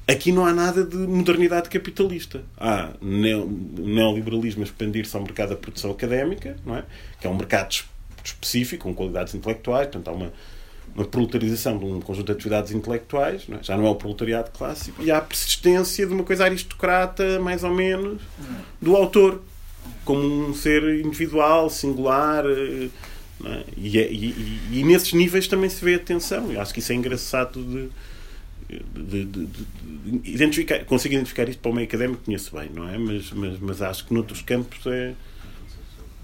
Aqui 0.07 0.31
não 0.31 0.45
há 0.45 0.53
nada 0.53 0.85
de 0.85 0.95
modernidade 0.95 1.69
capitalista. 1.69 2.41
Há 2.57 2.91
neoliberalismo 3.01 4.61
a 4.61 4.65
expandir-se 4.65 5.13
ao 5.15 5.21
mercado 5.21 5.49
da 5.49 5.55
produção 5.57 5.91
académica, 5.91 6.55
não 6.65 6.77
é? 6.77 6.85
que 7.19 7.27
é 7.27 7.29
um 7.29 7.35
mercado 7.35 7.75
específico, 8.23 8.85
com 8.85 8.93
qualidades 8.93 9.35
intelectuais, 9.35 9.87
portanto 9.87 10.07
há 10.07 10.11
uma, 10.11 10.33
uma 10.95 11.03
proletarização 11.03 11.77
de 11.77 11.83
um 11.83 11.99
conjunto 11.99 12.27
de 12.27 12.31
atividades 12.31 12.71
intelectuais, 12.71 13.49
não 13.49 13.57
é? 13.57 13.63
já 13.63 13.75
não 13.75 13.85
é 13.85 13.89
o 13.89 13.95
proletariado 13.95 14.51
clássico, 14.51 15.03
e 15.03 15.11
há 15.11 15.17
a 15.17 15.21
persistência 15.21 16.07
de 16.07 16.13
uma 16.13 16.23
coisa 16.23 16.45
aristocrata, 16.45 17.37
mais 17.41 17.65
ou 17.65 17.73
menos, 17.73 18.21
do 18.81 18.95
autor, 18.95 19.41
como 20.05 20.21
um 20.21 20.53
ser 20.53 20.83
individual, 21.05 21.69
singular. 21.69 22.45
É? 22.45 23.63
E, 23.75 23.99
é, 23.99 24.11
e, 24.11 24.25
e, 24.25 24.79
e, 24.79 24.83
nesses 24.83 25.13
níveis 25.13 25.47
também 25.47 25.69
se 25.69 25.83
vê 25.83 25.95
a 25.95 25.99
tensão. 25.99 26.51
Eu 26.51 26.59
acho 26.59 26.73
que 26.73 26.79
isso 26.79 26.91
é 26.91 26.95
engraçado 26.95 27.63
de 27.63 27.89
de, 28.69 29.25
de, 29.25 29.45
de, 29.45 30.29
identificar, 30.29 30.83
consigo 30.85 31.15
identificar 31.15 31.47
isto 31.47 31.59
para 31.59 31.71
o 31.71 31.73
meio 31.73 31.87
académico, 31.87 32.23
conheço 32.23 32.55
bem, 32.55 32.69
não 32.69 32.87
é? 32.87 32.97
Mas, 32.97 33.31
mas, 33.31 33.59
mas 33.59 33.81
acho 33.81 34.05
que 34.05 34.13
noutros 34.13 34.41
campos 34.41 34.85
é, 34.87 35.15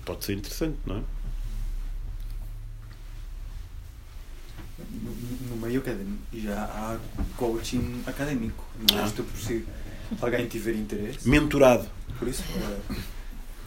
pode 0.05 0.25
ser 0.25 0.33
interessante, 0.33 0.77
não 0.85 0.97
é? 0.97 1.01
No, 5.49 5.55
meio 5.57 5.79
académico 5.79 6.23
já 6.33 6.63
há 6.63 6.99
coaching 7.37 8.03
académico, 8.05 8.65
não 8.91 8.99
ah. 8.99 9.09
por 9.09 9.39
si 9.39 9.65
alguém 10.21 10.47
tiver 10.47 10.75
interesse. 10.75 11.27
Mentorado. 11.27 11.87
Por 12.19 12.27
isso, 12.27 12.43
eh, 12.57 12.95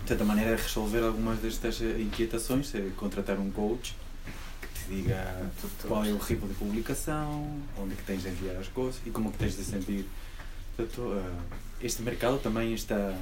de 0.03 0.09
certa 0.09 0.25
maneira, 0.25 0.57
resolver 0.57 1.03
algumas 1.03 1.39
destas 1.39 1.81
inquietações 1.81 2.75
é 2.75 2.91
contratar 2.97 3.39
um 3.39 3.51
coach 3.51 3.95
diga 4.89 5.51
qual 5.87 6.05
é 6.05 6.13
o 6.13 6.19
ritmo 6.19 6.49
de 6.49 6.55
publicação, 6.55 7.61
onde 7.79 7.93
é 7.93 7.97
que 7.97 8.03
tens 8.05 8.23
de 8.23 8.29
enviar 8.29 8.57
as 8.57 8.69
coisas 8.69 9.01
e 9.05 9.11
como 9.11 9.29
é 9.29 9.33
que 9.33 9.39
tens 9.39 9.57
de 9.57 9.65
sentir. 9.65 10.07
Portanto, 10.77 11.01
uh, 11.01 11.33
este 11.81 12.03
mercado 12.03 12.39
também 12.39 12.75
está 12.75 13.15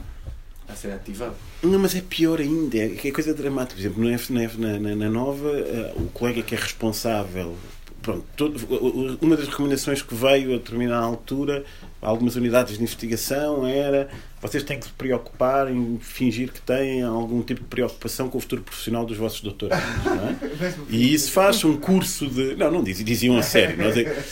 a 0.69 0.75
ser 0.75 0.93
ativado. 0.93 1.35
Não, 1.63 1.79
mas 1.79 1.95
é 1.95 2.01
pior 2.01 2.41
ainda, 2.41 2.77
é, 2.77 2.97
é 3.03 3.11
coisa 3.11 3.35
dramática. 3.35 3.75
Por 3.75 4.05
exemplo, 4.05 4.59
no 4.59 4.79
na, 4.79 4.97
na 4.97 5.11
Nova, 5.11 5.49
uh, 5.49 6.03
o 6.03 6.09
colega 6.11 6.43
que 6.43 6.55
é 6.55 6.59
responsável 6.59 7.57
pronto, 8.05 8.25
todo, 8.37 9.19
uma 9.21 9.35
das 9.35 9.49
recomendações 9.49 10.03
que 10.03 10.15
veio 10.15 10.55
a 10.55 10.59
determinada 10.59 11.05
altura, 11.05 11.65
algumas 12.03 12.37
unidades 12.37 12.77
de 12.77 12.83
investigação, 12.83 13.67
era 13.67 14.11
vocês 14.43 14.63
têm 14.63 14.79
que 14.79 14.85
se 14.85 14.93
preocupar 14.93 15.73
em 15.73 15.99
fingir 15.99 16.53
que 16.53 16.61
têm 16.61 17.03
algum 17.03 17.41
tipo 17.41 17.63
de 17.63 17.67
preocupação 17.67 18.29
com 18.29 18.37
o 18.37 18.41
futuro 18.43 18.61
profissional 18.61 19.07
dos 19.07 19.17
vossos 19.17 19.41
doutorados. 19.41 19.85
É? 20.15 20.75
E 20.89 21.13
isso 21.13 21.33
faz 21.33 21.65
um 21.65 21.77
curso 21.77 22.27
de. 22.29 22.55
Não, 22.55 22.71
não 22.71 22.85
diziam 22.85 23.37
a 23.37 23.43
sério. 23.43 23.77
Nós 23.77 23.97
é, 23.97 24.23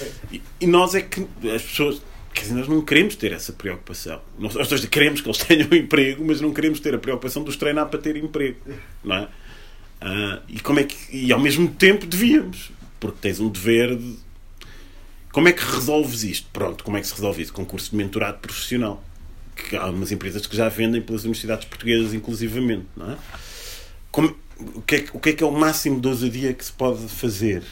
e 0.60 0.66
nós 0.66 0.94
é 0.94 1.00
que 1.00 1.26
as 1.54 1.62
pessoas. 1.62 2.02
Quer 2.34 2.42
dizer, 2.42 2.54
nós 2.54 2.68
não 2.68 2.80
queremos 2.82 3.14
ter 3.14 3.32
essa 3.32 3.52
preocupação. 3.52 4.20
Nós, 4.38 4.54
queremos 4.86 5.20
que 5.20 5.28
eles 5.28 5.38
tenham 5.38 5.68
emprego, 5.72 6.24
mas 6.24 6.40
não 6.40 6.52
queremos 6.52 6.80
ter 6.80 6.94
a 6.94 6.98
preocupação 6.98 7.44
de 7.44 7.50
os 7.50 7.56
treinar 7.56 7.88
para 7.88 8.00
ter 8.00 8.16
emprego. 8.16 8.58
Não 9.04 9.16
é? 9.16 9.28
Ah, 10.00 10.40
e, 10.48 10.58
como 10.60 10.80
é 10.80 10.84
que, 10.84 10.96
e 11.16 11.32
ao 11.32 11.38
mesmo 11.38 11.68
tempo 11.68 12.06
devíamos 12.06 12.70
porque 13.02 13.18
tens 13.20 13.40
um 13.40 13.48
dever 13.48 13.96
de. 13.96 14.16
Como 15.32 15.48
é 15.48 15.52
que 15.52 15.64
resolves 15.64 16.22
isto? 16.22 16.48
Pronto, 16.52 16.84
como 16.84 16.96
é 16.96 17.00
que 17.00 17.06
se 17.08 17.14
resolve 17.14 17.42
isso? 17.42 17.52
Concurso 17.52 17.90
de 17.90 17.96
mentorado 17.96 18.38
profissional. 18.38 19.02
Que 19.56 19.76
há 19.76 19.86
umas 19.86 20.12
empresas 20.12 20.46
que 20.46 20.56
já 20.56 20.68
vendem 20.68 21.02
pelas 21.02 21.24
universidades 21.24 21.64
portuguesas, 21.64 22.14
inclusivamente, 22.14 22.86
não 22.96 23.10
é? 23.10 23.16
Como, 24.12 24.36
o, 24.76 24.82
que 24.82 24.96
é, 24.96 25.04
o 25.12 25.18
que 25.18 25.30
é 25.30 25.32
que 25.32 25.42
é 25.42 25.46
o 25.46 25.50
máximo 25.50 26.00
de 26.00 26.06
ousadia 26.06 26.54
que 26.54 26.64
se 26.64 26.72
pode 26.72 27.08
fazer 27.08 27.64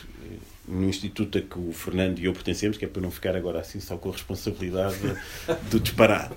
no 0.70 0.88
instituto 0.88 1.38
a 1.38 1.40
que 1.40 1.59
o 1.59 1.72
Fernando 1.72 2.18
e 2.18 2.24
eu 2.24 2.32
pertencemos, 2.32 2.76
que 2.76 2.84
é 2.84 2.88
para 2.88 3.02
não 3.02 3.10
ficar 3.10 3.36
agora 3.36 3.60
assim 3.60 3.80
só 3.80 3.97
com 3.97 4.09
a 4.09 4.12
responsabilidade 4.12 4.97
do 5.70 5.80
disparar. 5.80 6.32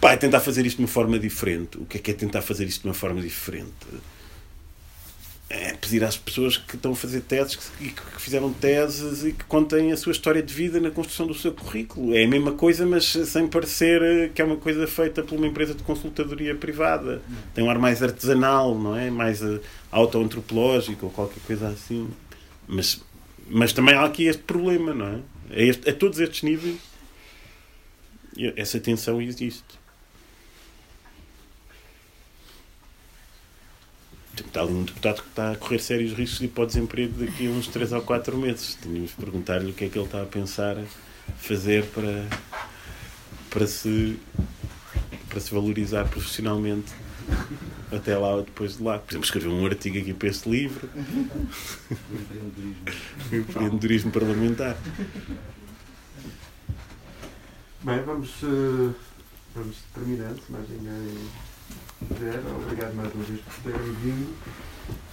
Pá, 0.00 0.12
é 0.12 0.16
tentar 0.16 0.40
fazer 0.40 0.64
isto 0.64 0.76
de 0.76 0.82
uma 0.82 0.88
forma 0.88 1.18
diferente. 1.18 1.78
O 1.78 1.84
que 1.84 1.98
é 1.98 2.00
que 2.00 2.10
é 2.10 2.14
tentar 2.14 2.40
fazer 2.42 2.64
isto 2.64 2.82
de 2.82 2.88
uma 2.88 2.94
forma 2.94 3.20
diferente? 3.20 3.72
é 5.50 5.72
pedir 5.72 6.04
às 6.04 6.16
pessoas 6.16 6.58
que 6.58 6.76
estão 6.76 6.92
a 6.92 6.94
fazer 6.94 7.22
teses 7.22 7.72
e 7.80 7.88
que 7.88 8.02
fizeram 8.18 8.52
teses 8.52 9.24
e 9.24 9.32
que 9.32 9.44
contem 9.44 9.92
a 9.92 9.96
sua 9.96 10.12
história 10.12 10.42
de 10.42 10.52
vida 10.52 10.78
na 10.78 10.90
construção 10.90 11.26
do 11.26 11.32
seu 11.32 11.52
currículo. 11.52 12.14
É 12.14 12.24
a 12.24 12.28
mesma 12.28 12.52
coisa, 12.52 12.84
mas 12.84 13.06
sem 13.06 13.48
parecer 13.48 14.30
que 14.34 14.42
é 14.42 14.44
uma 14.44 14.56
coisa 14.56 14.86
feita 14.86 15.22
por 15.22 15.36
uma 15.36 15.46
empresa 15.46 15.74
de 15.74 15.82
consultadoria 15.82 16.54
privada. 16.54 17.22
Tem 17.54 17.64
um 17.64 17.70
ar 17.70 17.78
mais 17.78 18.02
artesanal, 18.02 18.74
não 18.74 18.94
é? 18.94 19.10
Mais 19.10 19.40
uh, 19.40 19.58
autoantropológico 19.90 21.06
ou 21.06 21.12
qualquer 21.12 21.40
coisa 21.46 21.68
assim. 21.68 22.08
Mas, 22.66 23.00
mas 23.48 23.72
também 23.72 23.94
há 23.94 24.04
aqui 24.04 24.24
este 24.24 24.42
problema, 24.42 24.92
não 24.94 25.06
é? 25.06 25.20
A, 25.50 25.62
este- 25.62 25.88
a 25.90 25.94
todos 25.94 26.18
estes 26.20 26.42
níveis, 26.42 26.78
essa 28.56 28.78
tensão 28.78 29.20
existe. 29.20 29.64
Está 34.38 34.62
ali 34.62 34.72
um 34.72 34.84
deputado 34.84 35.22
que 35.22 35.28
está 35.28 35.52
a 35.52 35.56
correr 35.56 35.80
sérios 35.80 36.12
riscos 36.12 36.38
de 36.38 36.44
ir 36.44 36.48
para 36.48 36.62
o 36.62 36.66
desemprego 36.66 37.24
daqui 37.24 37.48
a 37.48 37.50
uns 37.50 37.66
3 37.66 37.92
ou 37.92 38.02
4 38.02 38.36
meses. 38.36 38.78
Tínhamos 38.80 39.10
de 39.10 39.16
perguntar-lhe 39.16 39.70
o 39.70 39.74
que 39.74 39.84
é 39.84 39.88
que 39.88 39.98
ele 39.98 40.04
está 40.06 40.22
a 40.22 40.26
pensar 40.26 40.76
fazer 41.38 41.84
para, 41.86 42.24
para, 43.50 43.66
se, 43.66 44.16
para 45.28 45.40
se 45.40 45.50
valorizar 45.52 46.08
profissionalmente 46.08 46.92
até 47.92 48.16
lá 48.16 48.36
ou 48.36 48.42
depois 48.42 48.76
de 48.76 48.82
lá. 48.82 48.98
Por 48.98 49.12
exemplo, 49.12 49.24
escrever 49.24 49.48
um 49.48 49.66
artigo 49.66 49.98
aqui 49.98 50.14
para 50.14 50.28
este 50.28 50.48
livro. 50.48 50.88
Empreendedorismo 53.32 54.10
parlamentar. 54.12 54.76
Bem, 57.82 58.02
vamos, 58.02 58.30
eh, 58.42 58.94
vamos 59.54 59.76
terminando, 59.94 60.40
se 60.44 60.52
mais 60.52 60.68
ninguém 60.68 61.18
quiser. 62.08 62.40
Obrigado 62.56 62.94
mais 62.94 63.14
uma 63.14 63.24
vez 63.24 63.40
por 63.40 63.72
terem 63.72 63.92
vindo. 64.02 64.36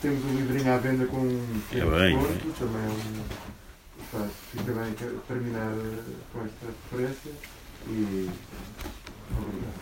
Temos 0.02 0.26
um 0.26 0.36
livrinho 0.36 0.74
à 0.74 0.78
venda 0.78 1.06
com 1.06 1.18
um 1.18 1.62
É 1.72 1.86
bem, 1.86 2.18
desconto, 2.18 2.60
também 2.60 2.82
é 2.82 2.90
um, 2.90 4.30
fica 4.52 4.72
bem 4.72 4.94
terminar 5.28 5.72
eh, 5.72 6.04
com 6.32 6.46
esta 6.46 6.66
referência 6.92 7.32
e 7.88 8.30
Obrigado. 9.32 9.76